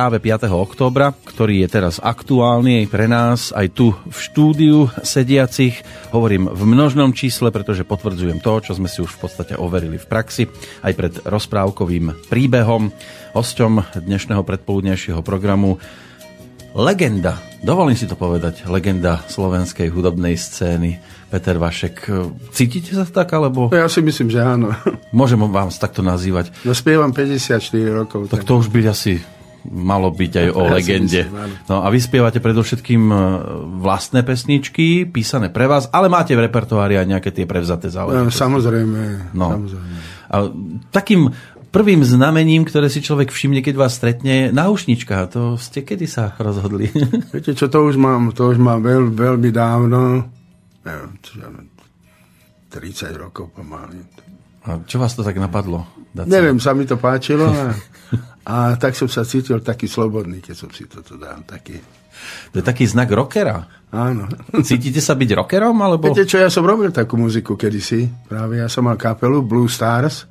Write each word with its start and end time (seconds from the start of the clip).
práve 0.00 0.16
5. 0.16 0.48
októbra, 0.48 1.12
ktorý 1.12 1.60
je 1.60 1.68
teraz 1.76 2.00
aktuálny 2.00 2.80
aj 2.80 2.86
pre 2.88 3.04
nás, 3.04 3.52
aj 3.52 3.68
tu 3.68 3.92
v 3.92 4.16
štúdiu 4.16 4.88
sediacich. 5.04 5.84
Hovorím 6.08 6.48
v 6.48 6.62
množnom 6.64 7.12
čísle, 7.12 7.52
pretože 7.52 7.84
potvrdzujem 7.84 8.40
to, 8.40 8.64
čo 8.64 8.72
sme 8.80 8.88
si 8.88 9.04
už 9.04 9.12
v 9.12 9.28
podstate 9.28 9.60
overili 9.60 10.00
v 10.00 10.08
praxi, 10.08 10.48
aj 10.80 10.92
pred 10.96 11.12
rozprávkovým 11.20 12.32
príbehom. 12.32 12.96
Hosťom 13.36 14.00
dnešného 14.00 14.40
predpoludnejšieho 14.40 15.20
programu 15.20 15.76
legenda, 16.72 17.36
dovolím 17.60 17.92
si 17.92 18.08
to 18.08 18.16
povedať, 18.16 18.64
legenda 18.72 19.20
slovenskej 19.28 19.92
hudobnej 19.92 20.32
scény, 20.40 20.96
Peter 21.28 21.60
Vašek. 21.60 22.08
Cítite 22.56 22.96
sa 22.96 23.04
tak, 23.04 23.36
alebo 23.36 23.68
Ja 23.68 23.84
si 23.92 24.00
myslím, 24.00 24.32
že 24.32 24.40
áno. 24.40 24.72
môžem 25.12 25.36
vám 25.36 25.68
takto 25.68 26.00
nazývať? 26.00 26.56
No 26.64 26.72
spievam 26.72 27.12
54 27.12 27.60
rokov. 27.92 28.32
Tak 28.32 28.48
to 28.48 28.56
už 28.56 28.72
byť 28.72 28.86
asi 28.88 29.20
malo 29.62 30.08
byť 30.08 30.32
aj 30.34 30.48
o 30.50 30.62
Ja 30.62 30.72
legende. 30.72 31.20
myslím. 31.22 31.52
No 31.66 31.80
a 31.80 31.86
vy 31.86 31.98
spievate 31.98 32.38
predovšetkým 32.38 33.02
e, 33.04 33.16
vlastné 33.78 34.20
pesničky, 34.20 34.86
písané 35.04 35.48
pre 35.48 35.64
vás, 35.64 35.88
ale 35.88 36.06
máte 36.06 36.32
v 36.32 36.42
repertoári 36.42 36.94
aj 36.94 37.06
nejaké 37.06 37.30
tie 37.30 37.44
prevzaté 37.44 37.86
No, 37.86 37.94
záležitosti. 37.94 38.38
samozrejme, 38.38 39.00
No. 39.32 39.48
samozrejme. 39.50 39.96
A 40.26 40.36
takým 40.88 41.28
prvým 41.68 42.00
znamením, 42.00 42.62
ktoré 42.62 42.86
si 42.86 42.98
človek 42.98 43.28
všimne, 43.28 43.60
keď 43.60 43.74
vás 43.76 43.92
stretne, 43.92 44.32
je 44.42 44.46
náušnička. 44.50 45.28
To 45.30 45.54
ste 45.54 45.80
kedy 45.80 46.04
sa 46.04 46.32
rozhodli? 46.34 46.88
Viete 47.32 47.52
čo, 47.52 47.66
to 47.66 47.84
už 47.84 47.94
mám, 47.94 48.32
to 48.32 48.46
už 48.46 48.56
mám 48.56 48.80
veľ, 48.80 49.08
veľmi 49.08 49.50
dávno, 49.50 50.26
neviem, 50.80 51.12
čo 51.18 51.32
ja 51.36 51.48
viem, 51.48 51.68
30 52.68 53.12
rokov 53.14 53.50
pomaly. 53.50 53.98
A 54.62 54.78
čo 54.80 54.96
vás 54.96 55.12
to 55.12 55.20
tak 55.20 55.34
napadlo? 55.34 55.88
Dať 56.10 56.26
Neviem, 56.26 56.58
sa 56.58 56.70
mi 56.70 56.84
to 56.84 56.94
páčilo 56.94 57.46
a, 57.46 57.70
a 58.50 58.74
tak 58.74 58.98
som 58.98 59.06
sa 59.06 59.22
cítil 59.22 59.62
taký 59.62 59.86
slobodný, 59.86 60.42
keď 60.42 60.54
som 60.58 60.70
si 60.74 60.90
toto 60.90 61.14
dal. 61.14 61.46
Taký, 61.46 61.78
To 62.50 62.58
je 62.58 62.64
taký 62.66 62.82
znak 62.90 63.06
rockera. 63.14 63.62
áno. 63.94 64.26
Cítite 64.66 64.98
sa 64.98 65.14
byť 65.14 65.30
rockerom, 65.38 65.78
alebo... 65.78 66.10
Viete 66.10 66.26
čo, 66.26 66.42
ja 66.42 66.50
som 66.50 66.66
robil 66.66 66.90
takú 66.90 67.14
muziku 67.14 67.54
kedysi. 67.54 68.10
Práve 68.26 68.58
ja 68.58 68.66
som 68.66 68.90
mal 68.90 68.98
kapelu 68.98 69.46
Blue 69.46 69.70
Stars, 69.70 70.26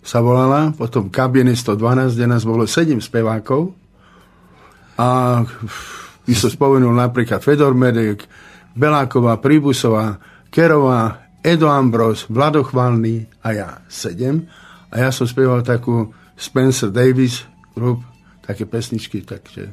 sa 0.00 0.24
volala, 0.24 0.72
potom 0.72 1.12
kabiny 1.12 1.52
112, 1.52 2.16
kde 2.16 2.24
nás 2.24 2.48
bolo 2.48 2.64
7 2.64 2.96
spevákov. 3.04 3.76
A 4.96 5.44
by 6.24 6.34
som 6.34 6.48
spomenul 6.48 6.96
napríklad 6.96 7.44
Fedor 7.44 7.76
Medek, 7.76 8.24
Beláková, 8.72 9.36
Príbusová, 9.44 10.16
Kerová, 10.48 11.28
Edo 11.44 11.68
Ambros, 11.68 12.24
Vlado 12.32 12.64
Chvalný 12.64 13.28
a 13.44 13.48
ja 13.52 13.68
7. 13.92 14.40
A 14.88 14.94
ja 15.04 15.12
som 15.12 15.28
spieval 15.28 15.60
takú 15.60 16.08
Spencer 16.38 16.88
Davis 16.88 17.44
group, 17.78 18.02
také 18.42 18.66
pesničky, 18.66 19.22
takže 19.22 19.70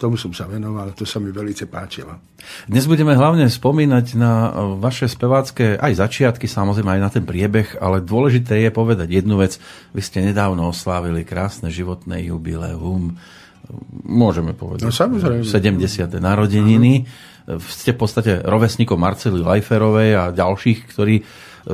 tomu 0.00 0.18
som 0.18 0.34
sa 0.34 0.50
venoval, 0.50 0.90
to 0.98 1.06
sa 1.06 1.22
mi 1.22 1.30
veľmi 1.30 1.54
páčilo. 1.70 2.18
Dnes 2.66 2.90
budeme 2.90 3.14
hlavne 3.14 3.46
spomínať 3.46 4.18
na 4.18 4.50
vaše 4.74 5.06
spevácké 5.06 5.78
aj 5.78 6.02
začiatky, 6.02 6.50
samozrejme 6.50 6.98
aj 6.98 7.02
na 7.06 7.10
ten 7.12 7.22
priebeh, 7.22 7.78
ale 7.78 8.02
dôležité 8.02 8.66
je 8.66 8.74
povedať 8.74 9.22
jednu 9.22 9.38
vec. 9.38 9.62
Vy 9.94 10.02
ste 10.02 10.26
nedávno 10.26 10.74
oslávili 10.74 11.22
krásne 11.22 11.70
životné 11.70 12.26
jubileum. 12.34 13.14
Môžeme 14.02 14.58
povedať. 14.58 14.82
No, 14.82 14.90
samozrejme. 14.90 15.46
70. 15.46 15.78
narodeniny. 16.18 17.06
Ste 17.62 17.94
v 17.94 17.98
podstate 18.02 18.42
rovesníkom 18.42 18.98
Marcely 18.98 19.38
Lajferovej 19.38 20.18
a 20.18 20.24
ďalších, 20.34 20.78
ktorí 20.90 21.22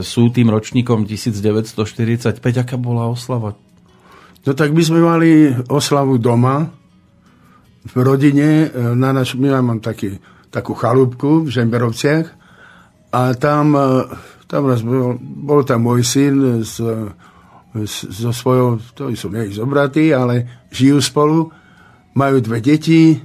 sú 0.04 0.28
tým 0.28 0.52
ročníkom 0.52 1.08
1945. 1.08 2.44
Aká 2.60 2.76
bola 2.76 3.08
oslava? 3.08 3.56
No 4.48 4.56
tak 4.56 4.72
my 4.72 4.80
sme 4.80 5.04
mali 5.04 5.52
oslavu 5.68 6.16
doma, 6.16 6.72
v 7.84 7.94
rodine, 8.00 8.64
e, 8.64 8.96
na 8.96 9.12
naš, 9.12 9.36
my 9.36 9.60
mám 9.60 9.80
taký, 9.84 10.16
takú 10.48 10.72
chalúbku 10.72 11.44
v 11.44 11.52
Žemberovciach. 11.52 12.26
A 13.12 13.36
tam, 13.36 13.76
e, 13.76 14.08
tam 14.48 14.68
raz 14.68 14.80
bol, 14.80 15.20
bol 15.20 15.64
tam 15.68 15.84
môj 15.84 16.00
syn 16.00 16.64
s 16.64 16.80
e, 16.80 17.12
s- 17.84 18.08
so 18.08 18.32
svojou, 18.32 18.80
to 18.96 19.12
sú 19.12 19.28
nie 19.28 19.52
zobratí, 19.52 20.16
ale 20.16 20.64
žijú 20.72 21.00
spolu, 21.04 21.52
majú 22.16 22.40
dve 22.40 22.64
deti, 22.64 23.20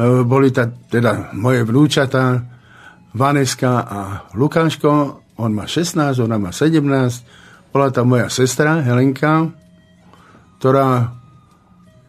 boli 0.00 0.50
ta, 0.50 0.66
teda 0.66 1.30
moje 1.36 1.62
vnúčatá, 1.62 2.42
Vaneska 3.14 3.86
a 3.86 3.98
Lukáško, 4.34 5.22
on 5.38 5.54
má 5.54 5.70
16, 5.70 6.18
ona 6.18 6.34
má 6.40 6.50
17, 6.50 6.82
bola 7.70 7.94
tam 7.94 8.10
moja 8.10 8.26
sestra 8.26 8.82
Helenka, 8.82 9.54
ktorá 10.58 11.12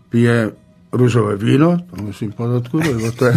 pije 0.09 0.53
rúžové 0.95 1.35
víno, 1.35 1.75
to 1.91 1.99
musím 1.99 2.31
podotknúť, 2.31 2.83
lebo 2.87 3.11
to 3.11 3.27
je... 3.27 3.35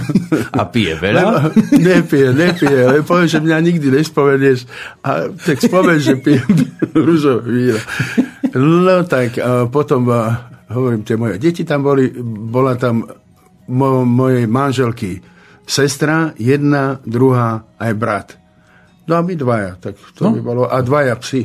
A 0.55 0.63
pije 0.71 0.95
veľa? 0.95 1.51
nepije, 1.75 2.31
nepije, 2.31 2.79
ale 2.87 3.03
poviem, 3.03 3.27
že 3.27 3.43
mňa 3.43 3.59
nikdy 3.59 3.87
nespomenieš. 3.91 4.71
A 5.03 5.27
tak 5.35 5.59
spomen, 5.59 5.99
že 5.99 6.15
pijem 6.23 6.47
rúžové 6.95 7.43
víno. 7.51 7.81
No 8.55 9.03
tak 9.03 9.43
a 9.43 9.67
potom, 9.67 10.07
a, 10.07 10.55
hovorím, 10.71 11.03
tie 11.03 11.19
moje 11.19 11.43
deti 11.43 11.67
tam 11.67 11.83
boli, 11.83 12.15
bola 12.23 12.79
tam 12.79 13.03
mo, 13.69 14.07
mojej 14.07 14.47
manželky 14.47 15.19
sestra, 15.67 16.33
jedna, 16.39 17.03
druhá, 17.03 17.67
aj 17.77 17.93
brat. 17.99 18.29
No 19.05 19.19
a 19.19 19.21
my 19.21 19.35
dvaja, 19.35 19.77
tak 19.83 19.99
to 20.17 20.21
No. 20.25 20.33
by 20.37 20.41
bolo, 20.41 20.63
a 20.69 20.79
dvaja 20.81 21.17
psi. 21.19 21.43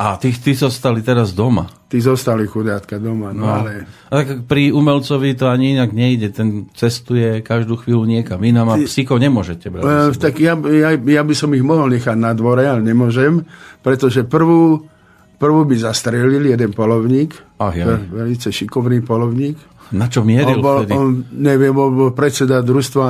A 0.00 0.16
tí, 0.16 0.32
tí 0.32 0.56
zostali 0.56 1.00
teraz 1.00 1.30
doma. 1.30 1.68
Tí 1.84 2.00
zostali 2.00 2.48
chudátka 2.48 2.96
doma, 2.96 3.30
no, 3.30 3.44
No. 3.44 3.52
ale... 3.54 3.84
A 4.08 4.12
tak 4.16 4.48
pri 4.48 4.72
umelcovi 4.72 5.36
to 5.36 5.44
ani 5.44 5.76
inak 5.76 5.92
nejde. 5.92 6.30
Ten 6.30 6.48
cestuje 6.72 7.40
každú 7.40 7.76
chvíľu 7.76 8.08
niekam 8.08 8.40
inám 8.40 8.68
a 8.70 8.80
psíkov 8.80 9.20
nemôžete 9.20 9.68
brať. 9.68 9.84
E, 9.84 10.16
tak 10.16 10.40
ja, 10.40 10.56
ja, 10.56 10.96
ja 10.96 11.20
by 11.20 11.34
som 11.34 11.52
ich 11.52 11.60
mohol 11.60 11.90
nechať 11.90 12.16
na 12.16 12.32
dvore, 12.32 12.64
ale 12.64 12.80
nemôžem, 12.80 13.44
pretože 13.78 14.24
prvú, 14.24 14.88
prvú 15.36 15.60
by 15.62 15.76
zastrelili 15.76 16.48
jeden 16.48 16.72
polovník, 16.72 17.36
Ach, 17.58 17.70
jaj. 17.70 17.84
ve- 17.84 18.24
velice 18.24 18.48
šikovný 18.48 19.00
polovník. 19.00 19.60
Na 19.90 20.06
čo 20.06 20.22
On 20.22 20.26
mieril 20.26 20.58
bol, 20.58 20.80
vtedy? 20.80 20.94
on, 20.94 21.08
neviem, 21.30 21.74
on 21.74 21.92
bol 21.92 22.10
predseda 22.10 22.62
družstva 22.62 23.08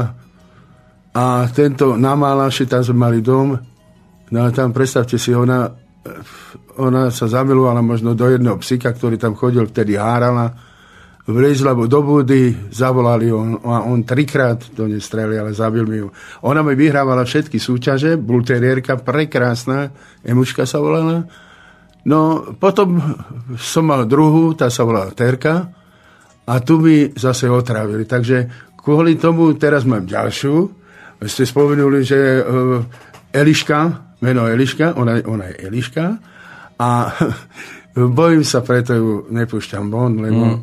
a 1.13 1.25
tento 1.49 1.95
na 1.95 2.15
Málaši, 2.15 2.65
tam 2.65 2.83
sme 2.83 2.99
mali 3.01 3.19
dom, 3.21 3.55
no 4.27 4.39
a 4.39 4.49
tam 4.49 4.71
predstavte 4.71 5.15
si, 5.15 5.31
ona, 5.31 5.71
ona 6.81 7.13
sa 7.13 7.29
zamilovala 7.29 7.85
možno 7.85 8.17
do 8.17 8.25
jedného 8.25 8.57
psika, 8.61 8.93
ktorý 8.93 9.21
tam 9.21 9.37
chodil, 9.37 9.69
vtedy 9.69 10.01
hárala, 10.01 10.57
vlezla 11.29 11.77
do 11.77 12.01
budy, 12.01 12.73
zavolali 12.73 13.29
on, 13.29 13.61
a 13.61 13.85
on 13.85 14.03
trikrát 14.03 14.73
do 14.73 14.89
nej 14.89 14.99
strelil, 14.99 15.45
ale 15.45 15.53
zabil 15.53 15.85
mi 15.85 16.01
ju. 16.01 16.09
Ona 16.43 16.65
mi 16.65 16.73
vyhrávala 16.75 17.29
všetky 17.29 17.61
súťaže, 17.61 18.17
bulterierka, 18.17 18.97
prekrásna, 18.99 19.93
Emuška 20.25 20.65
sa 20.65 20.81
volala. 20.81 21.29
No, 22.09 22.53
potom 22.57 22.97
som 23.61 23.85
mal 23.85 24.09
druhú, 24.09 24.57
tá 24.57 24.73
sa 24.73 24.89
volala 24.89 25.13
Terka, 25.13 25.69
a 26.51 26.55
tu 26.65 26.83
mi 26.83 27.07
zase 27.15 27.47
otravili. 27.47 28.09
Takže 28.09 28.51
kvôli 28.75 29.15
tomu 29.21 29.55
teraz 29.55 29.87
mám 29.87 30.03
ďalšiu. 30.03 30.55
Ste 31.23 31.45
spomenuli, 31.47 32.01
že 32.03 32.41
uh, 32.41 32.83
Eliška, 33.31 34.10
meno 34.21 34.49
Eliška, 34.49 34.95
ona, 34.97 35.21
ona 35.25 35.53
je 35.53 35.57
Eliška 35.67 36.05
a 36.81 36.89
bojím 38.21 38.45
sa, 38.45 38.65
preto 38.65 38.93
ju 38.97 39.09
nepúšťam 39.29 39.93
von, 39.93 40.21
lebo 40.21 40.45
mm. 40.45 40.59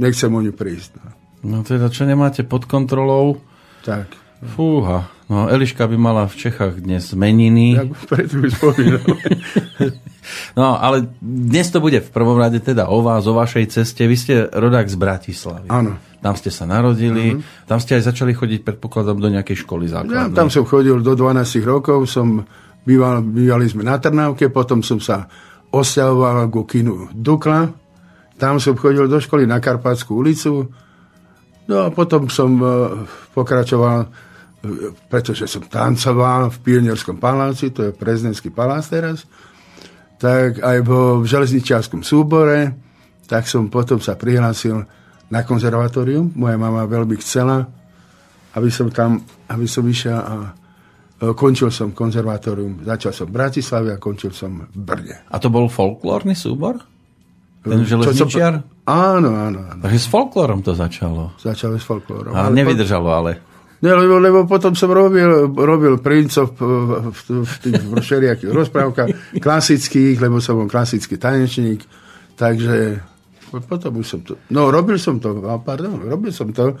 nechcem 0.00 0.30
o 0.32 0.40
ňu 0.40 0.52
prísť. 0.52 0.96
No. 0.96 1.08
No 1.38 1.56
teda, 1.62 1.86
čo 1.88 2.02
nemáte 2.02 2.42
pod 2.42 2.66
kontrolou? 2.66 3.38
Tak, 3.86 4.10
Fúha. 4.38 5.10
No, 5.28 5.50
Eliška 5.50 5.90
by 5.90 5.98
mala 5.98 6.24
v 6.30 6.34
Čechách 6.38 6.78
dnes 6.78 7.10
meniny. 7.12 7.74
tak 7.74 7.90
preto 8.06 8.34
ju 8.38 8.48
spomínam. 8.48 9.04
No, 10.52 10.76
ale 10.76 11.08
dnes 11.24 11.72
to 11.72 11.80
bude 11.80 12.04
v 12.04 12.10
prvom 12.12 12.36
rade 12.36 12.60
teda 12.60 12.92
o 12.92 13.00
vás, 13.00 13.24
o 13.24 13.32
vašej 13.32 13.80
ceste. 13.80 14.04
Vy 14.04 14.16
ste 14.20 14.34
rodák 14.52 14.84
z 14.84 15.00
Bratislavy. 15.00 15.72
Áno. 15.72 15.96
Tam 16.20 16.36
ste 16.36 16.52
sa 16.52 16.68
narodili, 16.68 17.40
tam 17.64 17.80
ste 17.80 17.96
aj 17.96 18.12
začali 18.12 18.36
chodiť, 18.36 18.60
predpokladám, 18.60 19.16
do 19.16 19.32
nejakej 19.32 19.64
školy 19.64 19.88
Ja, 19.88 20.04
základnej. 20.04 20.36
tam 20.36 20.52
som 20.52 20.68
chodil 20.68 21.00
do 21.00 21.16
12 21.16 21.64
rokov, 21.64 22.04
som 22.12 22.44
býval, 22.88 23.20
bývali 23.20 23.68
sme 23.68 23.84
na 23.84 24.00
Trnávke, 24.00 24.48
potom 24.48 24.80
som 24.80 24.96
sa 24.96 25.28
osťahoval 25.68 26.48
ku 26.48 26.64
kinu 26.64 27.12
Dukla, 27.12 27.68
tam 28.40 28.56
som 28.56 28.78
chodil 28.80 29.04
do 29.04 29.20
školy 29.20 29.44
na 29.44 29.60
Karpatskú 29.60 30.16
ulicu, 30.16 30.64
no 31.68 31.76
a 31.84 31.92
potom 31.92 32.32
som 32.32 32.56
e, 32.56 32.64
pokračoval, 33.36 33.98
e, 34.00 34.08
pretože 35.12 35.44
som 35.44 35.68
tancoval 35.68 36.48
v 36.48 36.56
Pionierskom 36.64 37.20
paláci, 37.20 37.68
to 37.68 37.90
je 37.90 37.92
prezidentský 37.92 38.48
palác 38.48 38.88
teraz, 38.88 39.28
tak 40.16 40.64
aj 40.64 40.78
vo 40.80 41.20
železničiarskom 41.28 42.00
súbore, 42.00 42.72
tak 43.28 43.44
som 43.44 43.68
potom 43.68 44.00
sa 44.00 44.16
prihlásil 44.16 44.82
na 45.28 45.44
konzervatórium. 45.44 46.32
Moja 46.32 46.56
mama 46.56 46.88
veľmi 46.88 47.20
chcela, 47.20 47.68
aby 48.56 48.72
som 48.72 48.88
tam, 48.88 49.20
aby 49.46 49.68
som 49.68 49.84
išiel 49.84 50.16
a 50.16 50.57
končil 51.18 51.68
som 51.74 51.90
konzervatórium. 51.90 52.86
Začal 52.86 53.10
som 53.10 53.26
v 53.26 53.32
Bratislave 53.34 53.88
a 53.94 53.98
končil 53.98 54.30
som 54.30 54.70
v 54.70 54.78
Brne. 54.78 55.26
A 55.26 55.36
to 55.42 55.50
bol 55.50 55.66
folklórny 55.66 56.38
súbor? 56.38 56.78
Ten 57.66 57.82
Čo 57.82 57.98
som- 57.98 58.30
železničiar? 58.30 58.54
Áno, 58.86 59.30
áno, 59.34 59.60
áno. 59.66 59.80
Takže 59.82 59.98
s 59.98 60.08
folklórom 60.08 60.62
to 60.62 60.72
začalo. 60.78 61.34
Začal 61.42 61.76
s 61.76 61.84
folklórom. 61.84 62.32
A 62.32 62.48
Ale 62.48 62.54
nevydržalo 62.54 63.08
ale. 63.10 63.32
Ne, 63.78 63.94
lebo, 63.94 64.18
lebo 64.18 64.38
potom 64.42 64.74
som 64.74 64.90
robil, 64.90 65.54
robil 65.54 66.02
princov 66.02 66.50
v, 66.58 66.62
v, 67.14 67.46
v 67.46 67.54
tých 67.62 67.78
všelijakých 67.78 68.50
rozprávkach 68.50 69.38
klasických, 69.38 70.18
lebo 70.18 70.42
som 70.42 70.58
bol 70.58 70.66
klasický 70.66 71.14
tanečník. 71.14 71.86
Takže 72.34 72.98
potom 73.70 74.02
už 74.02 74.06
som 74.06 74.20
to... 74.26 74.34
No, 74.50 74.70
robil 74.74 74.98
som 74.98 75.22
to, 75.22 75.30
pardon, 75.62 75.94
robil 75.98 76.34
som 76.34 76.50
to. 76.50 76.74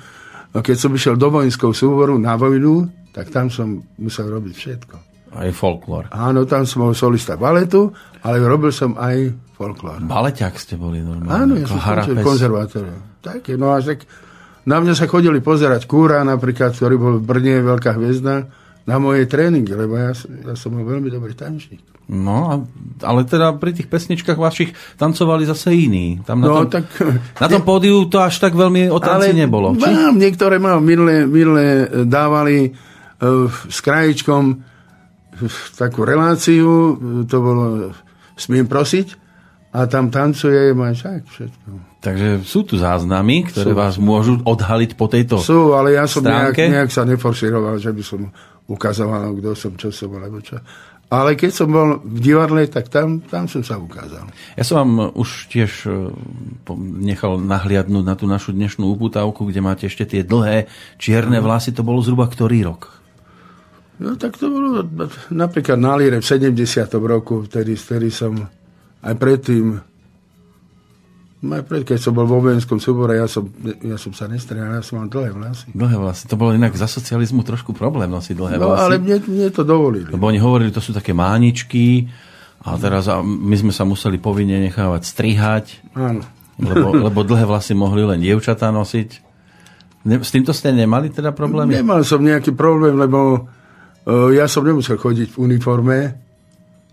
Keď 0.50 0.76
som 0.78 0.90
išiel 0.90 1.14
do 1.14 1.30
vojenského 1.30 1.70
súboru 1.70 2.18
na 2.18 2.34
vojnu, 2.34 2.88
tak 3.18 3.26
tam 3.28 3.50
som 3.50 3.82
musel 3.98 4.30
robiť 4.30 4.54
všetko. 4.54 4.94
Aj 5.28 5.50
folklór. 5.50 6.06
Áno, 6.08 6.46
tam 6.46 6.62
som 6.62 6.86
bol 6.86 6.94
solista 6.94 7.34
baletu, 7.34 7.90
ale 8.22 8.38
robil 8.40 8.70
som 8.70 8.94
aj 8.94 9.34
folklór. 9.52 10.00
Baleťak 10.00 10.54
ste 10.54 10.78
boli 10.78 11.02
normálne. 11.02 11.34
Áno, 11.34 11.52
ja 11.58 11.66
som 11.66 11.76
skončil 11.76 12.22
konzervatórium. 12.22 13.02
Také, 13.18 13.58
no 13.58 13.74
až 13.74 13.92
tak 13.92 14.06
na 14.64 14.78
mňa 14.78 14.94
sa 14.94 15.04
chodili 15.04 15.42
pozerať 15.42 15.84
Kúra 15.84 16.22
napríklad, 16.22 16.72
ktorý 16.72 16.94
bol 16.94 17.14
v 17.18 17.26
Brne 17.26 17.60
veľká 17.60 17.92
hviezda, 17.92 18.46
na 18.88 18.96
moje 18.96 19.28
tréningy, 19.28 19.76
lebo 19.76 20.00
ja, 20.00 20.16
ja 20.16 20.54
som 20.56 20.72
bol 20.72 20.80
veľmi 20.80 21.12
dobrý 21.12 21.36
tanečník. 21.36 21.84
No, 22.08 22.36
a- 22.48 22.64
ale 23.04 23.28
teda 23.28 23.52
pri 23.52 23.76
tých 23.76 23.84
pesničkách 23.84 24.40
vašich 24.40 24.72
tancovali 24.96 25.44
zase 25.44 25.76
iní. 25.76 26.24
Tam 26.24 26.40
na, 26.40 26.48
No, 26.48 26.64
tom, 26.64 26.80
tak... 26.80 26.88
na 27.36 27.46
tom 27.52 27.60
pódiu 27.60 28.08
to 28.08 28.16
až 28.16 28.40
tak 28.40 28.56
veľmi 28.56 28.88
o 28.88 28.96
tanci 28.96 29.36
nebolo. 29.36 29.76
Či? 29.76 29.84
Mám, 29.84 30.16
niektoré 30.16 30.56
mám, 30.56 30.80
minule, 30.80 31.28
minule 31.28 31.64
dávali 32.08 32.72
s 33.68 33.78
krajičkom 33.82 34.44
uh, 34.54 35.50
takú 35.74 36.06
reláciu, 36.06 36.68
uh, 36.68 36.96
to 37.26 37.36
bolo 37.38 37.64
Smiem 38.38 38.70
prosiť, 38.70 39.18
a 39.68 39.84
tam 39.84 40.08
tancuje, 40.08 40.72
však 40.72 41.22
všetko. 41.28 41.68
Takže 42.00 42.28
sú 42.46 42.64
tu 42.64 42.80
záznamy, 42.80 43.52
ktoré 43.52 43.74
Sú. 43.74 43.76
vás 43.76 43.94
môžu 44.00 44.40
odhaliť 44.40 44.96
po 44.96 45.10
tejto... 45.12 45.36
Sú, 45.42 45.76
ale 45.76 45.98
ja 45.98 46.08
som 46.08 46.24
nejak, 46.24 46.56
stránke? 46.56 46.72
nejak 46.72 46.90
sa 46.94 47.02
neforširoval, 47.04 47.76
že 47.76 47.92
by 47.92 48.02
som 48.02 48.20
ukazoval, 48.64 49.36
kto 49.36 49.50
som, 49.52 49.72
čo 49.76 49.92
som, 49.92 50.08
alebo 50.16 50.40
čo. 50.40 50.56
Ale 51.08 51.40
keď 51.40 51.50
som 51.52 51.68
bol 51.72 52.00
v 52.04 52.18
divadle, 52.20 52.68
tak 52.68 52.92
tam, 52.92 53.24
tam 53.24 53.48
som 53.48 53.64
sa 53.64 53.80
ukázal. 53.80 54.28
Ja 54.56 54.64
som 54.64 54.76
vám 54.84 54.92
už 55.16 55.48
tiež 55.48 55.88
nechal 57.00 57.40
nahliadnúť 57.40 58.04
na 58.04 58.12
tú 58.12 58.28
našu 58.28 58.52
dnešnú 58.52 58.84
uputávku, 58.92 59.48
kde 59.48 59.64
máte 59.64 59.84
ešte 59.88 60.04
tie 60.04 60.20
dlhé 60.20 60.68
čierne 61.00 61.40
vlasy. 61.40 61.72
To 61.76 61.84
bolo 61.84 62.04
zhruba 62.04 62.28
ktorý 62.28 62.68
rok? 62.68 62.97
No 63.98 64.14
tak 64.14 64.34
to 64.34 64.46
bolo 64.46 64.86
napríklad 65.28 65.74
na 65.74 65.94
Líre 65.94 66.18
v 66.18 66.26
70. 66.26 66.54
roku, 66.96 67.42
vtedy, 67.42 67.74
vtedy 67.74 68.08
som 68.08 68.38
aj 69.00 69.14
predtým, 69.14 69.74
no 71.38 71.50
aj 71.50 71.64
pred, 71.64 71.82
keď 71.82 71.98
som 72.00 72.12
bol 72.12 72.22
vo 72.22 72.38
vojenskom 72.38 72.78
súbore, 72.78 73.14
ja 73.14 73.26
som, 73.26 73.46
ja 73.80 73.94
som 73.94 74.10
sa 74.10 74.26
nestrihal, 74.26 74.70
ja 74.72 74.82
som 74.82 74.98
mal 74.98 75.06
dlhé 75.06 75.30
vlasy. 75.30 75.66
Dlhé 75.70 75.96
vlasy. 75.96 76.22
To 76.26 76.34
bolo 76.34 76.50
inak 76.52 76.74
za 76.74 76.86
socializmu 76.86 77.42
trošku 77.42 77.70
problém 77.72 78.06
nosiť 78.08 78.34
dlhé 78.34 78.54
No 78.56 78.70
vlasy. 78.70 78.80
ale 78.80 78.94
mne, 78.98 79.16
mne 79.20 79.48
to 79.50 79.62
dovolili. 79.62 80.08
Lebo 80.08 80.24
oni 80.24 80.38
hovorili, 80.38 80.70
to 80.70 80.78
sú 80.78 80.90
také 80.90 81.10
máničky 81.10 82.06
a 82.60 82.74
teraz 82.74 83.06
a 83.06 83.18
my 83.20 83.54
sme 83.56 83.70
sa 83.70 83.82
museli 83.82 84.18
povinne 84.18 84.58
nechávať 84.60 85.02
strihať, 85.04 85.64
Áno. 85.94 86.22
lebo, 86.56 86.94
lebo 87.02 87.18
dlhé 87.22 87.46
vlasy 87.46 87.74
mohli 87.74 88.02
len 88.02 88.18
dievčatá 88.18 88.70
nosiť. 88.70 89.26
Ne, 90.06 90.22
s 90.22 90.30
týmto 90.30 90.50
ste 90.50 90.70
nemali 90.70 91.10
teda 91.10 91.30
problémy? 91.30 91.74
Nemal 91.74 92.02
som 92.02 92.18
nejaký 92.18 92.54
problém, 92.54 92.94
lebo 92.94 93.46
ja 94.08 94.48
som 94.48 94.64
nemusel 94.64 94.96
chodiť 94.96 95.36
v 95.36 95.40
uniforme, 95.44 95.98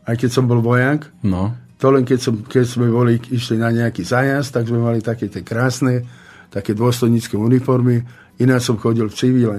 aj 0.03 0.15
keď 0.19 0.29
som 0.29 0.45
bol 0.45 0.59
vojak. 0.59 1.07
No. 1.23 1.55
To 1.79 1.91
len 1.91 2.03
keď, 2.03 2.19
som, 2.19 2.35
keď 2.43 2.65
sme 2.67 2.87
boli, 2.91 3.19
išli 3.31 3.59
na 3.59 3.71
nejaký 3.71 4.03
zájazd, 4.03 4.51
tak 4.51 4.67
sme 4.67 4.83
mali 4.83 4.99
také 4.99 5.31
tie 5.31 5.43
krásne, 5.43 6.03
také 6.51 6.75
dôstojnícke 6.75 7.35
uniformy. 7.35 8.03
Ináč 8.39 8.67
som 8.67 8.79
chodil 8.79 9.07
v 9.07 9.15
civile. 9.15 9.57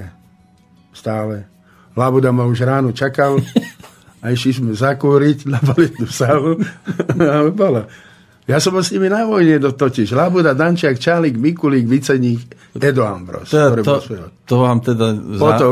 Stále. 0.92 1.48
Labuda 1.96 2.32
ma 2.32 2.44
už 2.44 2.60
ráno 2.64 2.92
čakal 2.92 3.40
a 4.24 4.32
išli 4.32 4.60
sme 4.60 4.72
zakúriť 4.76 5.48
na 5.48 5.60
baletnú 5.60 6.08
sálu. 6.08 6.60
a 7.20 7.48
bola. 7.48 7.88
Ja 8.46 8.62
som 8.62 8.78
bol 8.78 8.86
s 8.86 8.94
nimi 8.94 9.10
na 9.10 9.26
vojne 9.26 9.58
do, 9.58 9.74
totiž. 9.74 10.14
Labuda, 10.14 10.54
Dančiak, 10.54 11.02
Čálik, 11.02 11.34
Mikulík, 11.34 11.82
Viceník, 11.90 12.46
Edo 12.78 13.02
Ambros. 13.02 13.50
To, 13.50 13.74
to, 13.82 13.94
to 14.46 14.54
vám 14.62 14.78
teda... 14.86 15.18
Za... 15.18 15.42
Potom 15.42 15.70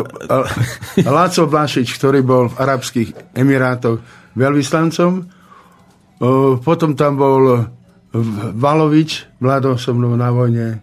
Láco 1.07 1.43
Blašič, 1.47 1.89
ktorý 1.95 2.27
bol 2.27 2.51
v 2.51 2.59
Arabských 2.59 3.39
Emirátoch 3.39 4.03
veľvyslancom. 4.35 5.11
Potom 6.67 6.91
tam 6.99 7.13
bol 7.15 7.63
Valovič, 8.59 9.39
Vlado 9.39 9.79
so 9.79 9.95
mnou 9.95 10.19
na 10.19 10.35
vojne. 10.35 10.83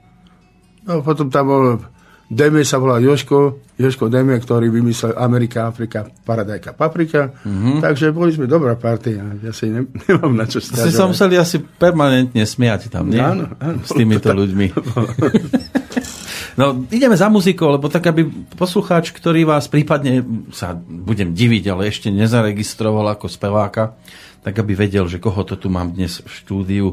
No, 0.88 1.04
potom 1.04 1.28
tam 1.28 1.46
bol 1.48 1.64
Deme 2.32 2.64
sa 2.64 2.80
volá 2.80 2.96
Joško, 3.04 3.60
Joško 3.76 4.08
Deme, 4.08 4.40
ktorý 4.40 4.72
vymyslel 4.72 5.20
Amerika, 5.20 5.68
Afrika, 5.68 6.08
Paradajka, 6.08 6.72
Paprika. 6.72 7.28
Mm-hmm. 7.44 7.84
Takže 7.84 8.16
boli 8.16 8.32
sme 8.32 8.48
dobrá 8.48 8.80
partia. 8.80 9.20
Ja 9.44 9.52
si 9.52 9.68
ne, 9.68 9.84
nemám 10.08 10.32
na 10.32 10.48
čo 10.48 10.64
Ste 10.64 10.80
sa 10.80 10.88
stiažovať. 10.88 11.10
museli 11.12 11.36
asi 11.36 11.58
permanentne 11.60 12.48
smiať 12.48 12.88
tam, 12.88 13.12
nie? 13.12 13.20
Áno, 13.20 13.52
áno. 13.60 13.84
S 13.84 13.92
týmito 13.92 14.32
ľuďmi. 14.40 14.68
No, 16.52 16.84
ideme 16.92 17.16
za 17.16 17.32
muzikou, 17.32 17.72
lebo 17.72 17.88
tak, 17.88 18.12
aby 18.12 18.28
poslucháč, 18.60 19.16
ktorý 19.16 19.48
vás 19.48 19.72
prípadne 19.72 20.20
sa 20.52 20.76
budem 20.76 21.32
diviť, 21.32 21.72
ale 21.72 21.88
ešte 21.88 22.12
nezaregistroval 22.12 23.08
ako 23.16 23.32
speváka, 23.32 23.96
tak 24.44 24.60
aby 24.60 24.76
vedel, 24.76 25.08
že 25.08 25.24
koho 25.24 25.48
to 25.48 25.56
tu 25.56 25.72
mám 25.72 25.96
dnes 25.96 26.20
v 26.20 26.28
štúdiu. 26.28 26.88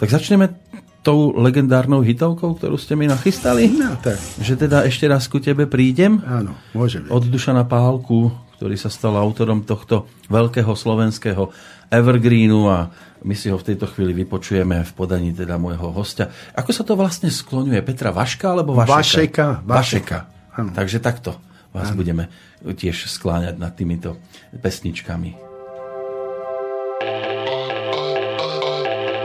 Tak 0.00 0.08
začneme 0.08 0.56
tou 1.04 1.36
legendárnou 1.36 2.00
hitovkou, 2.00 2.56
ktorú 2.56 2.80
ste 2.80 2.96
mi 2.96 3.04
nachystali. 3.04 3.68
No, 3.68 4.00
tak. 4.00 4.16
Že 4.40 4.66
teda 4.66 4.88
ešte 4.88 5.04
raz 5.04 5.28
ku 5.28 5.36
tebe 5.36 5.68
prídem. 5.68 6.24
Áno, 6.24 6.56
môže 6.72 7.04
byť. 7.04 7.12
Od 7.12 7.24
Dušana 7.28 7.68
Pálku, 7.68 8.32
ktorý 8.56 8.80
sa 8.80 8.88
stal 8.88 9.20
autorom 9.20 9.60
tohto 9.68 10.08
veľkého 10.32 10.72
slovenského 10.72 11.52
evergreenu 11.92 12.72
a 12.72 12.88
my 13.24 13.36
si 13.36 13.52
ho 13.52 13.60
v 13.60 13.72
tejto 13.72 13.88
chvíli 13.92 14.16
vypočujeme 14.24 14.84
v 14.84 14.92
podaní 14.96 15.36
teda 15.36 15.60
môjho 15.60 15.92
hostia. 15.92 16.32
Ako 16.56 16.72
sa 16.72 16.84
to 16.84 16.96
vlastne 16.96 17.28
skloňuje? 17.28 17.80
Petra 17.84 18.08
Vaška 18.08 18.56
alebo 18.56 18.72
Vašeka? 18.72 18.96
Vašeka, 18.96 19.46
Vašeka. 19.64 20.18
Vašeka. 20.56 20.72
Takže 20.72 20.98
takto 21.04 21.36
vás 21.74 21.90
budeme 21.92 22.30
tiež 22.64 23.10
skláňať 23.10 23.58
nad 23.60 23.72
týmito 23.74 24.16
pesničkami. 24.54 25.36